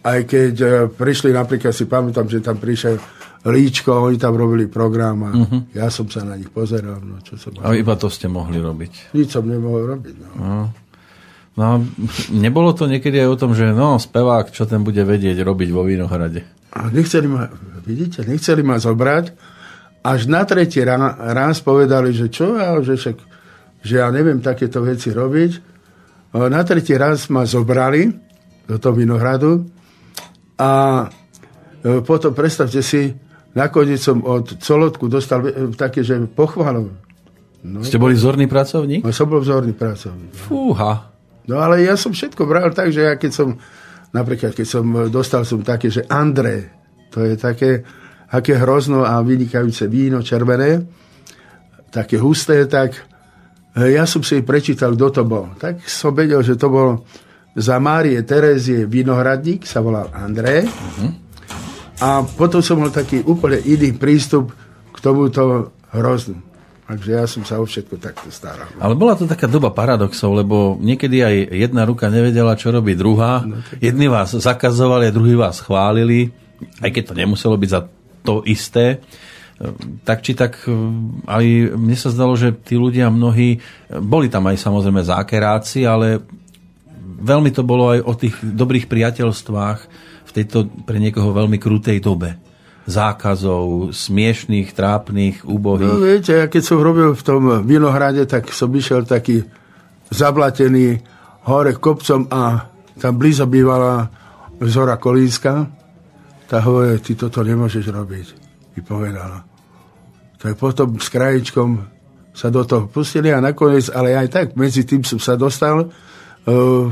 aj 0.00 0.20
keď 0.24 0.54
e, 0.64 0.68
prišli, 0.88 1.36
napríklad 1.36 1.76
si 1.76 1.84
pamätám, 1.84 2.24
že 2.24 2.40
tam 2.40 2.56
prišiel 2.56 2.96
Líčko, 3.44 4.08
oni 4.10 4.18
tam 4.18 4.34
robili 4.34 4.66
program 4.66 5.18
a 5.28 5.30
ja 5.70 5.86
som 5.94 6.10
sa 6.10 6.26
na 6.26 6.34
nich 6.34 6.50
pozeral, 6.50 6.98
no 6.98 7.22
čo 7.22 7.38
som 7.38 7.54
A 7.62 7.70
iba 7.78 7.94
to 7.94 8.10
ste 8.10 8.26
mohli 8.26 8.58
robiť. 8.58 9.14
Nič 9.14 9.28
som 9.30 9.46
nemohol 9.46 9.94
robiť. 9.94 10.14
No. 10.18 10.72
No 11.58 11.82
nebolo 12.30 12.70
to 12.70 12.86
niekedy 12.86 13.18
aj 13.18 13.28
o 13.34 13.40
tom, 13.40 13.50
že 13.50 13.74
no, 13.74 13.98
spevák, 13.98 14.54
čo 14.54 14.62
ten 14.62 14.86
bude 14.86 15.02
vedieť 15.02 15.42
robiť 15.42 15.68
vo 15.74 15.82
Vinohrade? 15.82 16.46
Nechceli 16.94 17.26
ma, 17.26 17.50
vidíte, 17.82 18.22
nechceli 18.22 18.62
ma 18.62 18.78
zobrať. 18.78 19.34
Až 20.06 20.30
na 20.30 20.46
tretí 20.46 20.78
rá, 20.86 20.94
raz 21.34 21.58
povedali, 21.58 22.14
že 22.14 22.30
čo 22.30 22.54
ja, 22.54 22.78
že 22.78 22.94
však, 22.94 23.16
že 23.82 23.94
ja 23.98 24.06
neviem 24.14 24.38
takéto 24.38 24.86
veci 24.86 25.10
robiť. 25.10 25.52
Na 26.38 26.62
tretí 26.62 26.94
raz 26.94 27.26
ma 27.26 27.42
zobrali 27.42 28.06
do 28.70 28.78
toho 28.78 28.94
Vinohradu 28.94 29.66
a 30.60 30.70
e, 31.82 32.04
potom 32.04 32.36
predstavte 32.36 32.84
si, 32.84 33.10
nakoniec 33.56 33.98
som 33.98 34.20
od 34.22 34.60
Colotku 34.60 35.08
dostal 35.08 35.40
e, 35.42 35.72
také, 35.72 36.04
že 36.04 36.20
pochvalov. 36.28 36.92
No, 37.64 37.82
Ste 37.82 37.98
boli 37.98 38.14
vzorný 38.14 38.46
pracovník? 38.46 39.02
no, 39.02 39.10
som 39.10 39.26
bol 39.26 39.40
vzorný 39.40 39.72
pracovník. 39.72 40.36
Fúha. 40.36 41.17
No 41.48 41.64
ale 41.64 41.80
ja 41.82 41.96
som 41.96 42.12
všetko 42.12 42.44
bral 42.44 42.70
tak, 42.76 42.92
že 42.92 43.08
ja 43.08 43.16
keď 43.16 43.32
som, 43.32 43.56
napríklad 44.12 44.52
keď 44.52 44.66
som 44.68 44.84
dostal 45.08 45.48
som 45.48 45.64
také, 45.64 45.88
že 45.88 46.04
André, 46.12 46.68
to 47.08 47.24
je 47.24 47.40
také, 47.40 47.82
aké 48.28 48.60
hrozno 48.60 49.08
a 49.08 49.16
vynikajúce 49.24 49.88
víno 49.88 50.20
červené, 50.20 50.84
také 51.88 52.20
husté, 52.20 52.68
tak 52.68 53.00
e, 53.72 53.96
ja 53.96 54.04
som 54.04 54.20
si 54.20 54.44
prečítal, 54.44 54.92
kto 54.92 55.08
to 55.08 55.22
bol. 55.24 55.56
Tak 55.56 55.80
som 55.88 56.12
vedel, 56.12 56.44
že 56.44 56.60
to 56.60 56.68
bol 56.68 57.00
za 57.56 57.80
Márie 57.80 58.20
Terézie 58.28 58.84
vinohradník, 58.84 59.64
sa 59.64 59.80
volal 59.80 60.12
André. 60.12 60.68
A 61.98 62.22
potom 62.22 62.62
som 62.62 62.78
mal 62.78 62.94
taký 62.94 63.24
úplne 63.26 63.58
iný 63.64 63.96
prístup 63.96 64.54
k 64.94 64.96
tomuto 65.02 65.74
hroznu. 65.90 66.47
Takže 66.88 67.10
ja 67.12 67.28
som 67.28 67.44
sa 67.44 67.60
o 67.60 67.68
všetko 67.68 68.00
takto 68.00 68.32
staral. 68.32 68.64
Ale 68.80 68.96
bola 68.96 69.12
to 69.12 69.28
taká 69.28 69.44
doba 69.44 69.68
paradoxov, 69.76 70.32
lebo 70.32 70.80
niekedy 70.80 71.20
aj 71.20 71.34
jedna 71.68 71.84
ruka 71.84 72.08
nevedela, 72.08 72.56
čo 72.56 72.72
robí 72.72 72.96
druhá. 72.96 73.44
Jedni 73.76 74.08
vás 74.08 74.32
zakazovali 74.32 75.12
druhí 75.12 75.36
vás 75.36 75.60
chválili, 75.60 76.32
aj 76.80 76.88
keď 76.88 77.12
to 77.12 77.14
nemuselo 77.20 77.60
byť 77.60 77.70
za 77.70 77.84
to 78.24 78.40
isté. 78.48 79.04
Tak 80.08 80.24
či 80.24 80.32
tak, 80.32 80.64
aj 81.28 81.44
mne 81.76 81.96
sa 81.98 82.08
zdalo, 82.08 82.32
že 82.40 82.56
tí 82.56 82.80
ľudia 82.80 83.12
mnohí, 83.12 83.60
boli 84.00 84.32
tam 84.32 84.48
aj 84.48 84.56
samozrejme 84.56 85.04
zákeráci, 85.04 85.84
ale 85.84 86.24
veľmi 87.20 87.52
to 87.52 87.68
bolo 87.68 87.92
aj 87.92 88.00
o 88.00 88.12
tých 88.16 88.32
dobrých 88.40 88.88
priateľstvách 88.88 89.78
v 90.24 90.30
tejto 90.32 90.72
pre 90.88 90.96
niekoho 90.96 91.36
veľmi 91.36 91.60
krutej 91.60 92.00
dobe. 92.00 92.47
Zákazov, 92.88 93.92
smiešných, 93.92 94.72
trápnych, 94.72 95.44
No 95.44 95.52
úbohých. 95.52 95.92
viete, 95.94 96.32
ja 96.34 96.48
keď 96.48 96.62
som 96.64 96.80
robil 96.80 97.12
v 97.12 97.22
tom 97.22 97.42
Vinohrade, 97.62 98.24
tak 98.24 98.48
som 98.48 98.72
išiel 98.72 99.04
taký 99.04 99.44
zablatený 100.08 101.04
hore 101.44 101.76
kopcom 101.76 102.24
a 102.26 102.64
tam 102.96 103.12
blízo 103.14 103.44
bývala 103.44 104.08
Zora 104.64 104.96
Kolínska. 104.96 105.68
Tá 106.44 106.64
hovorí, 106.64 106.96
ty 106.98 107.12
toto 107.12 107.44
nemôžeš 107.44 107.84
robiť, 107.86 108.26
mi 108.72 108.80
povedala. 108.80 109.44
Tak 110.34 110.56
potom 110.56 110.96
s 110.96 111.06
krajičkom 111.06 111.68
sa 112.32 112.48
do 112.48 112.64
toho 112.64 112.88
pustili 112.88 113.28
a 113.28 113.38
nakoniec, 113.38 113.90
ale 113.90 114.16
aj 114.16 114.28
tak, 114.30 114.46
medzi 114.54 114.82
tým 114.82 115.02
som 115.02 115.18
sa 115.18 115.34
dostal 115.34 115.84
uh, 115.84 116.84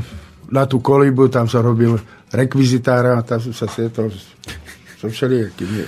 na 0.47 0.63
tú 0.63 0.77
kolíbu, 0.77 1.25
tam 1.27 1.47
som 1.47 1.65
robil 1.65 1.97
rekvizitára, 2.29 3.17
tam 3.23 3.39
som 3.39 3.51
sa 3.51 3.65
stretol 3.65 4.11
s- 4.11 4.29
so 4.97 5.07
všelijakými 5.07 5.81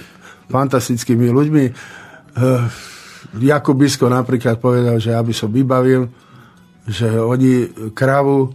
fantastickými 0.49 1.29
ľuďmi. 1.29 1.65
Uh, 2.37 2.65
Jakub 3.37 3.77
Bisko 3.77 4.09
napríklad 4.09 4.57
povedal, 4.57 4.97
že 4.97 5.13
aby 5.13 5.33
som 5.35 5.51
vybavil, 5.51 6.09
že 6.89 7.05
oni 7.19 7.69
kravu, 7.93 8.49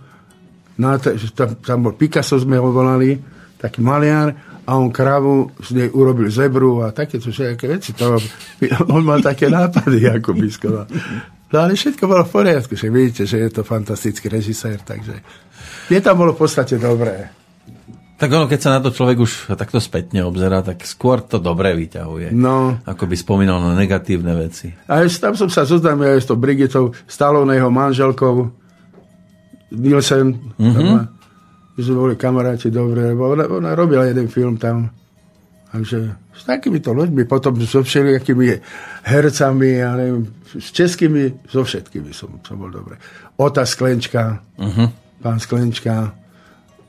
na 0.78 0.98
te, 0.98 1.14
tam, 1.34 1.54
tam 1.62 1.78
bol 1.86 1.94
Picasso, 1.94 2.34
sme 2.34 2.58
ho 2.58 2.74
volali, 2.74 3.14
taký 3.60 3.78
maliar, 3.78 4.34
a 4.64 4.80
on 4.80 4.88
kravu 4.88 5.52
z 5.60 5.76
nej 5.76 5.88
urobil 5.92 6.32
zebru 6.32 6.80
a 6.80 6.90
takéto 6.90 7.28
všetké 7.28 7.68
veci. 7.68 7.92
To, 8.00 8.16
on 8.88 9.04
mal 9.04 9.20
také 9.20 9.52
nápady, 9.52 10.08
ako 10.08 10.32
Bisko. 10.32 10.88
No 11.52 11.56
ale 11.60 11.76
všetko 11.76 12.08
bolo 12.08 12.24
v 12.24 12.32
poriadku, 12.32 12.72
že 12.72 12.88
vidíte, 12.88 13.28
že 13.28 13.44
je 13.44 13.50
to 13.52 13.62
fantastický 13.62 14.32
režisér, 14.32 14.80
takže 14.80 15.20
je 15.92 16.00
tam 16.00 16.16
bolo 16.16 16.32
v 16.32 16.48
podstate 16.48 16.80
dobré. 16.80 17.28
Tak 18.14 18.30
ono, 18.30 18.46
keď 18.46 18.60
sa 18.62 18.70
na 18.78 18.80
to 18.80 18.94
človek 18.94 19.18
už 19.18 19.32
takto 19.58 19.82
spätne 19.82 20.22
obzerá, 20.22 20.62
tak 20.62 20.86
skôr 20.86 21.18
to 21.18 21.42
dobré 21.42 21.74
vyťahuje. 21.74 22.30
No. 22.30 22.78
Ako 22.86 23.10
by 23.10 23.16
spomínal 23.18 23.58
na 23.58 23.74
negatívne 23.74 24.38
veci. 24.38 24.70
A 24.86 25.02
ešte 25.02 25.26
tam 25.26 25.34
som 25.34 25.50
sa 25.50 25.66
zoznámil 25.66 26.14
aj 26.14 26.22
s 26.22 26.28
tou 26.30 26.38
Brigitou, 26.38 26.94
Staloneho 27.10 27.66
manželkou, 27.74 28.54
Nielsen. 29.74 30.54
Mm-hmm. 30.54 30.94
My 31.74 31.80
sme 31.82 31.96
boli 31.98 32.14
kamaráti 32.14 32.70
dobre, 32.70 33.10
lebo 33.10 33.34
ona, 33.34 33.50
ona 33.50 33.70
robila 33.74 34.06
jeden 34.06 34.30
film 34.30 34.62
tam. 34.62 34.94
Takže 35.74 35.98
s 36.30 36.42
takýmito 36.46 36.94
ľuďmi, 36.94 37.26
potom 37.26 37.58
so 37.66 37.82
všelijakými 37.82 38.62
hercami, 39.10 39.82
ja 39.82 39.98
neviem, 39.98 40.30
s 40.54 40.70
českými, 40.70 41.50
so 41.50 41.66
všetkými 41.66 42.14
som, 42.14 42.38
som 42.46 42.54
bol 42.62 42.70
dobre. 42.70 42.94
Ota 43.42 43.66
Sklenčka, 43.66 44.38
uh-huh. 44.54 44.86
pán 45.18 45.42
Sklenčka, 45.42 46.14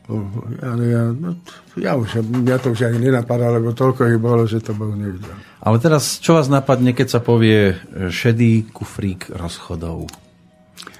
ja, 0.05 0.71
ja, 0.77 1.03
no, 1.09 1.29
ja 1.77 1.91
už, 1.97 2.21
ja 2.45 2.57
to 2.61 2.77
už 2.77 2.85
ani 2.85 3.09
nenapadá, 3.09 3.49
lebo 3.49 3.73
toľko 3.73 4.05
ich 4.05 4.21
bolo, 4.21 4.45
že 4.45 4.61
to 4.61 4.77
bolo 4.77 4.93
nevidel. 4.93 5.33
Ale 5.65 5.81
teraz, 5.81 6.21
čo 6.21 6.37
vás 6.37 6.45
napadne, 6.45 6.93
keď 6.93 7.07
sa 7.17 7.19
povie 7.25 7.73
šedý 8.13 8.69
kufrík 8.69 9.33
rozchodov? 9.33 10.05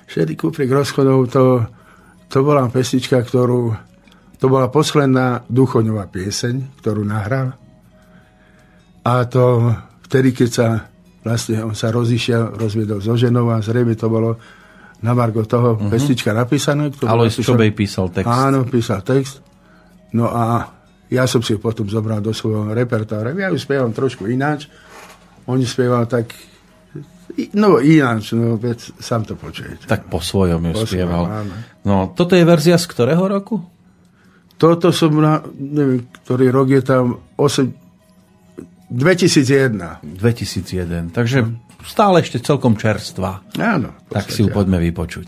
Šedý 0.10 0.34
kufrík 0.34 0.74
rozchodov, 0.74 1.30
to, 1.30 1.70
to 2.34 2.42
bola 2.42 2.66
pesnička, 2.74 3.22
ktorú, 3.22 3.78
to 4.42 4.46
bola 4.50 4.74
posledná 4.74 5.46
duchoňová 5.46 6.10
pieseň, 6.10 6.82
ktorú 6.82 7.06
nahral. 7.06 7.54
A 9.06 9.22
to 9.30 9.70
vtedy, 10.10 10.34
keď 10.34 10.50
sa 10.50 10.68
vlastne 11.26 11.66
on 11.66 11.74
sa 11.74 11.90
rozišiel, 11.90 12.54
rozviedol 12.54 13.02
so 13.02 13.18
ženou 13.18 13.50
a 13.50 13.58
zrejme 13.58 13.98
to 13.98 14.06
bolo 14.06 14.38
na 15.06 15.14
Margo 15.14 15.46
toho 15.46 15.78
uh-huh. 15.78 15.94
pesnička 15.94 16.34
napísané. 16.34 16.90
Alois 17.06 17.38
Čobej 17.38 17.78
písal 17.78 18.10
text. 18.10 18.26
Áno, 18.26 18.66
písal 18.66 19.06
text. 19.06 19.46
No 20.18 20.34
a 20.34 20.66
ja 21.14 21.30
som 21.30 21.46
si 21.46 21.54
potom 21.62 21.86
zobral 21.86 22.26
do 22.26 22.34
svojho 22.34 22.74
repertoára. 22.74 23.30
Ja 23.38 23.54
ju 23.54 23.62
spievam 23.62 23.94
trošku 23.94 24.26
ináč. 24.26 24.66
Oni 25.46 25.62
spieval 25.62 26.10
tak 26.10 26.34
No 27.52 27.84
ináč, 27.84 28.32
no 28.32 28.56
veď 28.56 28.96
sám 28.96 29.28
to 29.28 29.36
počujete. 29.36 29.92
Tak 29.92 30.08
po 30.08 30.24
svojom 30.24 30.72
ju 30.72 30.74
po 30.78 30.88
spieval. 30.88 31.24
Svojom, 31.28 31.48
no, 31.84 31.96
toto 32.16 32.32
je 32.32 32.48
verzia 32.48 32.80
z 32.80 32.88
ktorého 32.88 33.28
roku? 33.28 33.60
Toto 34.56 34.96
som, 34.96 35.12
na, 35.20 35.44
neviem, 35.60 36.08
ktorý 36.24 36.48
rok 36.48 36.72
je 36.72 36.82
tam 36.86 37.20
8, 37.36 37.76
2001. 38.88 40.06
2001, 40.16 41.12
takže 41.12 41.44
stále 41.84 42.24
ešte 42.24 42.40
celkom 42.40 42.80
čerstvá. 42.80 43.44
Áno. 43.60 43.92
Tak 44.08 44.32
si 44.32 44.46
ju 44.46 44.54
poďme 44.54 44.80
vypočuť. 44.80 45.28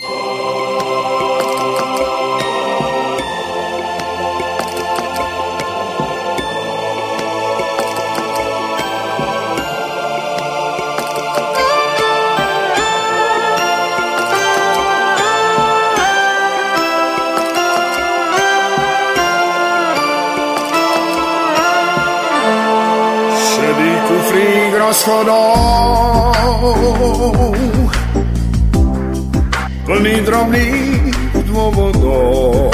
schodov 25.08 26.07
plný 29.98 30.22
drobných 30.30 31.10
dôvodov. 31.50 32.70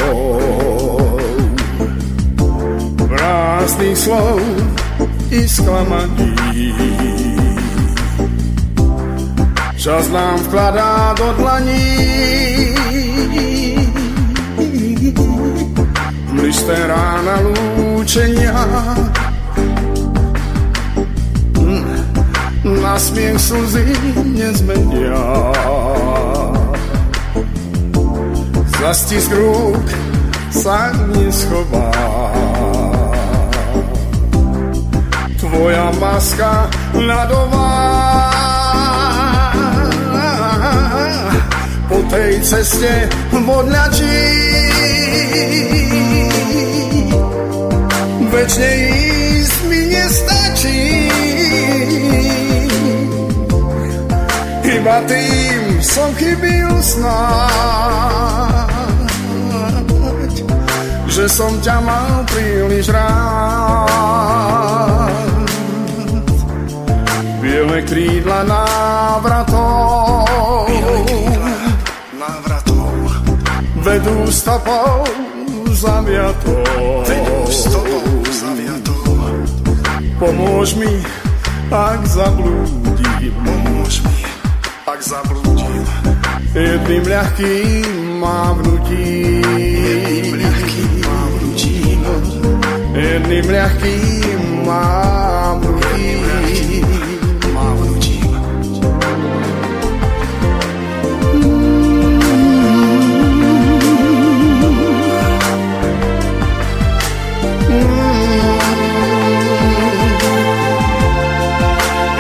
Prázdnych 2.99 3.95
slov 3.95 4.43
i 5.32 5.47
sklamaní. 5.47 6.36
Čas 9.80 10.11
nám 10.11 10.36
vkladá 10.51 11.15
do 11.15 11.32
dlaní. 11.39 11.95
Listé 16.36 16.76
rána 16.76 17.39
lúčenia. 17.39 18.67
Na 22.84 22.99
smiech 22.99 23.39
slzy 23.39 23.95
nezmenia. 24.28 25.24
Zastisk 28.84 29.31
rúk 29.31 29.88
sa 30.51 30.91
neschová. 31.15 31.88
Tvoja 35.39 35.88
maska 36.03 36.67
ľadová 36.91 37.79
po 41.88 41.95
tej 42.11 42.43
ceste 42.43 43.07
modľačí. 43.31 44.19
Večne 48.36 48.71
ísť 48.99 49.59
mi 49.71 49.79
nestačí. 49.95 50.84
iba 54.84 54.99
tým 55.07 55.79
som 55.79 56.11
chybil 56.19 56.67
snáď, 56.84 58.62
že 61.24 61.39
som 61.39 61.55
ťa 61.63 61.80
mal 61.88 62.28
príliš 62.36 62.91
rád. 62.91 63.88
Biele 67.39 67.80
krídla 67.88 68.43
návratov, 68.43 70.28
návratov 72.19 72.91
vedú 73.80 74.28
stopou 74.28 75.07
zaviatou. 75.71 76.59
Vedú 77.07 77.39
stopou 77.47 78.19
zaviatou. 78.28 79.15
Pomôž 80.19 80.76
mi, 80.76 80.91
ak 81.71 82.03
zablúdim. 82.03 83.32
Pomôž 83.47 84.03
mi, 84.03 84.28
ak 84.84 84.99
zablúdim. 84.99 85.88
Jedným 86.51 87.07
ľahkým 87.07 88.19
mávnutím. 88.19 90.03
Jedným 93.34 93.49
ľahkým 93.49 94.61
mávnutím. 94.61 96.21
mávnutím. 97.49 98.29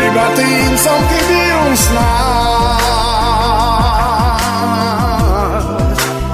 Iba 0.01 0.25
tým 0.33 0.73
som 0.81 0.97
chybil 0.97 1.77
snáď, 1.77 2.33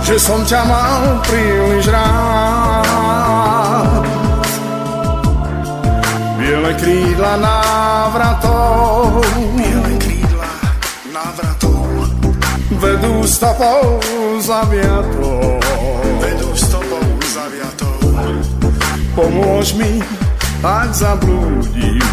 že 0.07 0.15
som 0.15 0.39
ťa 0.47 0.63
mal 0.63 1.19
príliš 1.27 1.91
Biele 6.70 6.86
krídla 6.86 7.34
návratov, 7.41 9.26
biele 9.57 9.93
krídla 10.05 10.53
návratov, 11.09 11.82
vedú 12.78 13.26
stopou 13.26 13.97
zaviatou, 14.38 15.57
vedú 16.22 16.49
stopou 16.53 17.09
zaviatou. 17.26 17.97
Pomôž 19.17 19.74
mi, 19.82 19.97
ak 20.61 20.93
zablúdim, 20.93 22.05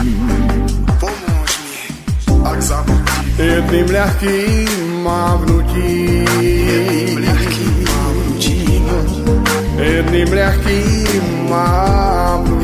pomôž 1.05 1.53
mi, 1.61 1.93
ak 2.41 2.57
zablúdim. 2.57 3.37
Jedným 3.37 3.93
ľahkým 3.93 5.05
mávnutím, 5.05 6.25
jedným 6.41 7.29
ľahkým 7.29 7.77
mávnutím, 7.85 8.89
jedným 9.77 10.31
ľahkým 10.33 11.25
mávnutím. 11.45 12.56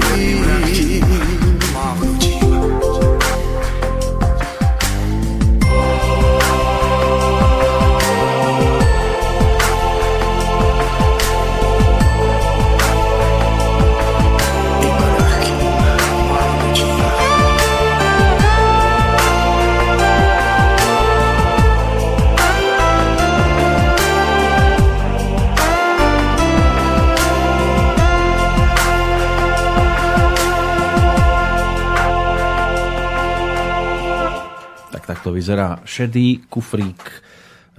Vyzerá 35.33 35.81
šedý 35.83 36.45
kufrík 36.47 37.01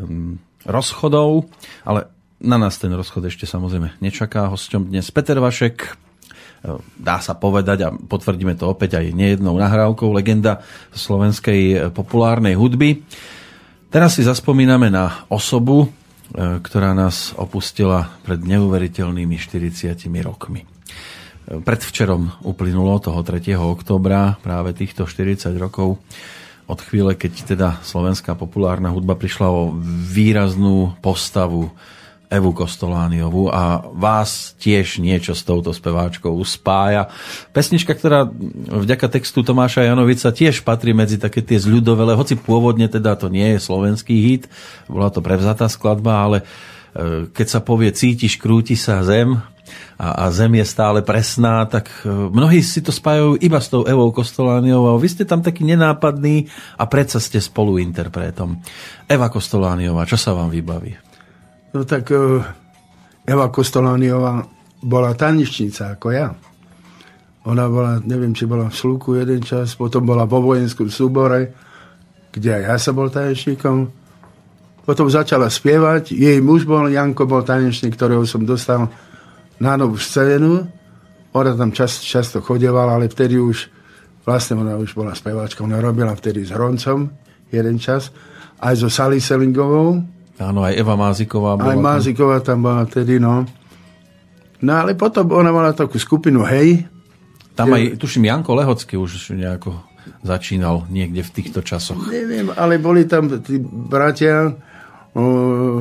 um, 0.01 0.37
rozchodov, 0.65 1.47
ale 1.83 2.09
na 2.43 2.59
nás 2.59 2.75
ten 2.75 2.91
rozchod 2.91 3.31
ešte 3.31 3.47
samozrejme 3.47 4.03
nečaká. 4.03 4.51
Hosťom 4.51 4.91
dnes 4.91 5.07
Peter 5.15 5.39
Vašek, 5.39 5.75
e, 5.79 5.89
dá 6.99 7.23
sa 7.23 7.39
povedať 7.39 7.87
a 7.87 7.89
potvrdíme 7.95 8.59
to 8.59 8.67
opäť 8.67 8.99
aj 8.99 9.15
nejednou 9.15 9.55
nahrávkou, 9.55 10.11
legenda 10.11 10.59
slovenskej 10.91 11.61
e, 11.71 11.75
populárnej 11.91 12.59
hudby. 12.59 12.99
Teraz 13.87 14.19
si 14.19 14.27
zaspomíname 14.27 14.91
na 14.91 15.23
osobu, 15.31 15.87
e, 15.87 16.59
ktorá 16.59 16.91
nás 16.91 17.31
opustila 17.39 18.11
pred 18.27 18.43
neuveriteľnými 18.43 19.39
40 19.39 19.95
rokmi. 20.19 20.67
Predvčerom 21.43 22.47
uplynulo 22.47 23.03
toho 23.03 23.19
3. 23.19 23.59
oktobra 23.59 24.39
práve 24.39 24.71
týchto 24.71 25.03
40 25.03 25.51
rokov 25.59 25.99
od 26.67 26.79
chvíle, 26.79 27.13
keď 27.13 27.33
teda 27.55 27.69
slovenská 27.83 28.33
populárna 28.39 28.89
hudba 28.89 29.19
prišla 29.19 29.47
o 29.51 29.75
výraznú 30.09 30.95
postavu 31.03 31.71
Evu 32.33 32.49
Kostolániovú 32.49 33.53
a 33.53 33.85
vás 33.93 34.57
tiež 34.57 34.97
niečo 34.97 35.37
s 35.37 35.45
touto 35.45 35.69
speváčkou 35.69 36.33
spája. 36.41 37.13
Pesnička, 37.53 37.93
ktorá 37.93 38.25
vďaka 38.73 39.05
textu 39.05 39.45
Tomáša 39.45 39.85
Janovica 39.85 40.33
tiež 40.33 40.65
patrí 40.65 40.97
medzi 40.97 41.21
také 41.21 41.45
tie 41.45 41.61
zľudovele, 41.61 42.17
hoci 42.17 42.33
pôvodne 42.33 42.89
teda 42.89 43.13
to 43.13 43.29
nie 43.29 43.53
je 43.53 43.59
slovenský 43.61 44.17
hit, 44.17 44.49
bola 44.89 45.13
to 45.13 45.21
prevzatá 45.21 45.69
skladba, 45.69 46.25
ale 46.25 46.37
e, 46.41 47.29
keď 47.29 47.47
sa 47.53 47.59
povie 47.61 47.93
cítiš, 47.93 48.41
krúti 48.41 48.73
sa 48.73 49.05
zem, 49.05 49.37
a, 50.03 50.27
a 50.27 50.31
zem 50.35 50.59
je 50.59 50.65
stále 50.67 50.99
presná, 50.99 51.63
tak 51.63 51.87
e, 52.03 52.11
mnohí 52.11 52.59
si 52.59 52.83
to 52.83 52.91
spájajú 52.91 53.39
iba 53.39 53.63
s 53.63 53.71
tou 53.71 53.87
Evou 53.87 54.11
Kostolániovou 54.11 54.99
vy 54.99 55.07
ste 55.07 55.23
tam 55.23 55.39
taký 55.39 55.63
nenápadný 55.63 56.51
a 56.75 56.83
predsa 56.91 57.23
ste 57.23 57.39
spoluinterpretom. 57.39 58.59
Eva 59.07 59.31
Kostolániová, 59.31 60.03
čo 60.03 60.19
sa 60.19 60.35
vám 60.35 60.51
vybaví? 60.51 60.91
No 61.71 61.87
tak 61.87 62.11
uh, 62.11 62.43
Eva 63.23 63.47
Kostolániová 63.47 64.43
bola 64.83 65.15
tanečnica 65.15 65.95
ako 65.95 66.07
ja. 66.11 66.35
Ona 67.47 67.65
bola, 67.71 68.03
neviem, 68.03 68.35
či 68.35 68.43
bola 68.43 68.67
v 68.67 68.75
Sluku 68.75 69.15
jeden 69.19 69.39
čas, 69.43 69.75
potom 69.79 70.03
bola 70.03 70.27
vo 70.27 70.43
vojenskom 70.43 70.91
súbore, 70.91 71.55
kde 72.31 72.59
aj 72.59 72.63
ja 72.67 72.75
som 72.75 72.95
bol 72.95 73.07
tanečníkom. 73.07 73.87
Potom 74.83 75.07
začala 75.07 75.47
spievať, 75.47 76.11
jej 76.11 76.43
muž 76.43 76.67
bol, 76.67 76.91
Janko 76.91 77.23
bol 77.23 77.43
tanečník, 77.43 77.95
ktorého 77.95 78.27
som 78.27 78.43
dostal 78.43 78.91
na 79.63 79.79
novú 79.79 79.95
scénu. 79.95 80.67
Ona 81.31 81.51
tam 81.55 81.71
čas, 81.71 82.03
často 82.03 82.43
chodevala, 82.43 82.99
ale 82.99 83.07
vtedy 83.07 83.39
už, 83.39 83.71
vlastne 84.27 84.59
ona 84.59 84.75
už 84.75 84.93
bola 84.93 85.15
speváčka, 85.15 85.63
ona 85.63 85.79
robila 85.79 86.11
vtedy 86.11 86.43
s 86.43 86.51
Hroncom 86.51 87.09
jeden 87.49 87.77
čas, 87.79 88.11
aj 88.61 88.73
so 88.81 88.89
Sally 88.89 89.21
Selingovou, 89.21 90.03
Áno, 90.41 90.65
aj 90.65 90.73
Eva 90.73 90.97
Máziková 90.97 91.53
bola. 91.53 91.77
Aj 91.77 91.77
Máziková 91.77 92.41
tam 92.41 92.65
bola 92.65 92.89
vtedy, 92.89 93.21
no. 93.21 93.45
No 94.63 94.71
ale 94.73 94.97
potom 94.97 95.29
ona 95.29 95.53
mala 95.53 95.75
takú 95.75 96.01
skupinu 96.01 96.41
Hej. 96.47 96.89
Tam 97.53 97.69
aj, 97.69 98.01
tuším, 98.01 98.25
Janko 98.25 98.57
Lehocký 98.57 98.97
už 98.97 99.37
nejako 99.37 99.77
začínal 100.25 100.89
niekde 100.89 101.21
v 101.21 101.31
týchto 101.37 101.61
časoch. 101.61 102.01
Neviem, 102.09 102.49
ale 102.57 102.81
boli 102.81 103.05
tam 103.05 103.29
tí 103.45 103.61
bratia, 103.61 104.49
uh, 105.13 105.77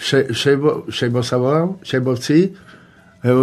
še, 0.00 0.32
Šebo, 0.32 0.88
Šebo 0.88 1.20
sa 1.20 1.36
volal, 1.36 1.76
Šebovci, 1.84 2.56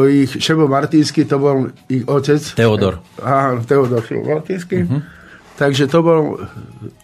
ich, 0.10 0.32
Šebo 0.42 0.66
Martínsky, 0.66 1.26
to 1.30 1.38
bol 1.38 1.70
ich 1.86 2.02
otec. 2.10 2.42
Teodor. 2.58 3.02
Áno, 3.22 3.62
Teodor 3.62 4.02
Šebo 4.02 4.38
Martínsky. 4.38 4.84
Uh-huh. 4.84 5.06
Takže 5.58 5.86
to 5.90 6.00
bol, 6.02 6.22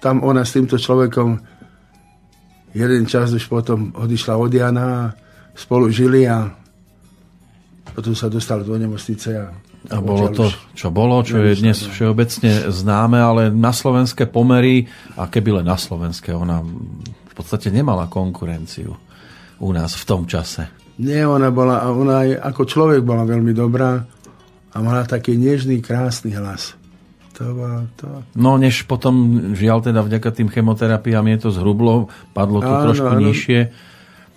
tam 0.01 0.25
ona 0.25 0.45
s 0.45 0.57
týmto 0.57 0.77
človekom 0.77 1.41
jeden 2.73 3.05
čas 3.05 3.33
už 3.33 3.45
potom 3.45 3.93
odišla 3.93 4.33
od 4.37 4.49
Jana, 4.53 5.13
spolu 5.53 5.93
žili 5.93 6.25
a 6.25 6.49
potom 7.93 8.17
sa 8.17 8.29
dostal 8.29 8.65
do 8.65 8.73
nemocnice 8.73 9.29
a 9.37 9.47
a 9.91 9.99
bolo 9.99 10.31
to, 10.31 10.47
čo 10.71 10.95
bolo, 10.95 11.19
čo 11.27 11.43
je 11.43 11.59
dnes 11.59 11.75
všeobecne 11.75 12.71
známe, 12.71 13.19
ale 13.19 13.51
na 13.51 13.75
slovenské 13.75 14.31
pomery, 14.31 14.87
a 15.19 15.27
keby 15.27 15.59
len 15.59 15.67
na 15.67 15.75
slovenské, 15.75 16.31
ona 16.31 16.63
v 16.63 17.33
podstate 17.35 17.67
nemala 17.67 18.07
konkurenciu 18.07 18.95
u 19.59 19.69
nás 19.75 19.91
v 19.99 20.03
tom 20.07 20.23
čase. 20.23 20.71
Nie, 21.01 21.25
ona 21.25 21.49
bola, 21.49 21.89
ona 21.89 22.21
aj 22.21 22.29
ako 22.53 22.61
človek 22.69 23.01
bola 23.01 23.25
veľmi 23.25 23.49
dobrá 23.55 24.05
a 24.73 24.77
mala 24.81 25.05
taký 25.09 25.37
nežný, 25.37 25.81
krásny 25.81 26.37
hlas. 26.37 26.77
To 27.41 27.49
bolo 27.49 27.89
to. 27.97 28.07
No, 28.37 28.61
než 28.61 28.85
potom, 28.85 29.13
žiaľ 29.57 29.89
teda 29.89 30.05
vďaka 30.05 30.29
tým 30.29 30.53
chemoterapiám 30.53 31.25
je 31.33 31.37
to 31.41 31.49
zhrublo, 31.49 32.13
padlo 32.37 32.61
to 32.61 32.69
áno, 32.69 32.83
trošku 32.85 33.09
áno. 33.09 33.25
nižšie. 33.25 33.59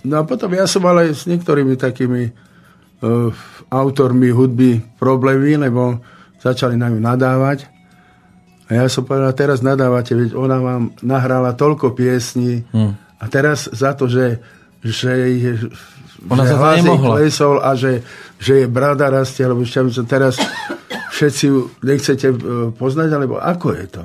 No 0.08 0.20
a 0.20 0.22
potom 0.24 0.48
ja 0.56 0.64
som 0.64 0.80
aj 0.88 1.12
s 1.12 1.22
niektorými 1.28 1.76
takými 1.76 2.32
uh, 2.32 3.28
autormi 3.68 4.32
hudby 4.32 4.80
problémy, 4.96 5.60
lebo 5.60 6.00
začali 6.40 6.80
na 6.80 6.88
ňu 6.88 7.00
nadávať. 7.04 7.68
A 8.66 8.82
ja 8.82 8.84
som 8.88 9.04
povedal, 9.04 9.30
teraz 9.36 9.60
nadávate, 9.60 10.16
veď 10.16 10.34
ona 10.34 10.58
vám 10.58 10.82
nahrala 11.04 11.54
toľko 11.54 11.94
piesní 11.94 12.66
hmm. 12.66 13.22
a 13.22 13.24
teraz 13.30 13.70
za 13.70 13.94
to, 13.94 14.10
že, 14.10 14.42
že 14.82 15.12
ona 16.30 16.44
že 16.44 16.54
hlas 16.54 16.80
klesol 16.82 17.56
a 17.62 17.70
že, 17.78 18.02
že 18.38 18.64
je 18.64 18.66
brada 18.66 19.10
rastie, 19.10 19.46
lebo 19.46 19.62
teraz 20.06 20.38
všetci 21.14 21.46
nechcete 21.82 22.28
e, 22.28 22.36
poznať, 22.74 23.08
alebo 23.14 23.40
ako 23.40 23.68
je 23.72 23.86
to? 23.88 24.04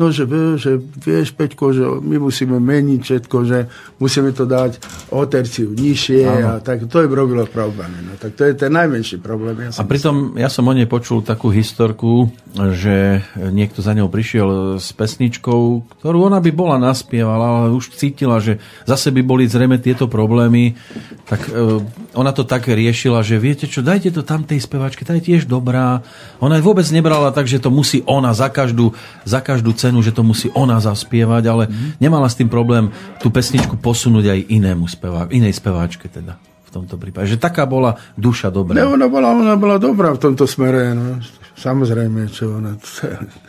No, 0.00 0.08
že, 0.08 0.24
že 0.56 0.80
vieš, 0.80 1.36
Peťko, 1.36 1.76
že 1.76 1.84
my 1.84 2.16
musíme 2.16 2.56
meniť 2.56 3.00
všetko, 3.04 3.36
že 3.44 3.68
musíme 4.00 4.32
to 4.32 4.48
dať 4.48 4.80
o 5.12 5.20
terciu 5.28 5.76
nižšie 5.76 6.24
a 6.24 6.56
tak 6.64 6.88
to 6.88 7.04
je 7.04 7.06
robilo 7.12 7.44
problémy. 7.44 8.08
No, 8.08 8.16
tak 8.16 8.32
to 8.32 8.48
je 8.48 8.56
ten 8.56 8.72
najmenší 8.72 9.20
problém. 9.20 9.60
Ja 9.60 9.76
a 9.76 9.84
pritom 9.84 10.32
myslím. 10.32 10.40
ja 10.40 10.48
som 10.48 10.64
o 10.64 10.72
nej 10.72 10.88
počul 10.88 11.20
takú 11.20 11.52
historku, 11.52 12.32
že 12.56 13.20
niekto 13.36 13.84
za 13.84 13.92
ňou 13.92 14.08
prišiel 14.08 14.80
s 14.80 14.88
pesničkou, 14.96 15.84
ktorú 16.00 16.32
ona 16.32 16.40
by 16.40 16.48
bola 16.48 16.80
naspievala, 16.80 17.68
ale 17.68 17.76
už 17.76 17.92
cítila, 17.92 18.40
že 18.40 18.56
zase 18.88 19.12
by 19.12 19.20
boli 19.20 19.44
zrejme 19.44 19.76
tieto 19.84 20.08
problémy, 20.08 20.80
tak 21.28 21.44
e, 21.52 21.76
ona 22.16 22.32
to 22.32 22.48
tak 22.48 22.72
riešila, 22.72 23.20
že 23.20 23.36
viete 23.36 23.68
čo, 23.68 23.84
dajte 23.84 24.16
to 24.16 24.24
tam 24.24 24.48
tej 24.48 24.64
spevačke, 24.64 25.04
tá 25.04 25.12
je 25.20 25.28
tiež 25.28 25.44
dobrá. 25.44 26.00
Ona 26.40 26.56
aj 26.56 26.64
vôbec 26.64 26.88
nebrala 26.88 27.36
tak, 27.36 27.44
že 27.44 27.60
to 27.60 27.68
musí 27.68 28.00
ona 28.08 28.32
za 28.32 28.48
každú, 28.48 28.96
za 29.28 29.44
každú 29.44 29.76
cenu 29.76 29.89
cenu, 29.90 29.98
že 30.06 30.14
to 30.14 30.22
musí 30.22 30.46
ona 30.54 30.78
zaspievať, 30.78 31.42
ale 31.50 31.66
mm. 31.66 31.98
nemala 31.98 32.30
s 32.30 32.38
tým 32.38 32.46
problém 32.46 32.94
tú 33.18 33.34
pesničku 33.34 33.74
posunúť 33.82 34.30
aj 34.30 34.40
inému 34.46 34.86
spevá, 34.86 35.26
inej 35.34 35.58
speváčke 35.58 36.06
teda 36.06 36.38
v 36.70 36.70
tomto 36.70 36.94
prípade. 36.94 37.34
Že 37.34 37.42
taká 37.42 37.66
bola 37.66 37.98
duša 38.14 38.54
dobrá. 38.54 38.78
Ne, 38.78 38.86
ona 38.86 39.10
bola, 39.10 39.34
ona 39.34 39.58
bola 39.58 39.82
dobrá 39.82 40.14
v 40.14 40.22
tomto 40.22 40.46
smere. 40.46 40.94
No. 40.94 41.18
Samozrejme, 41.58 42.30
čo 42.30 42.62
ona, 42.62 42.78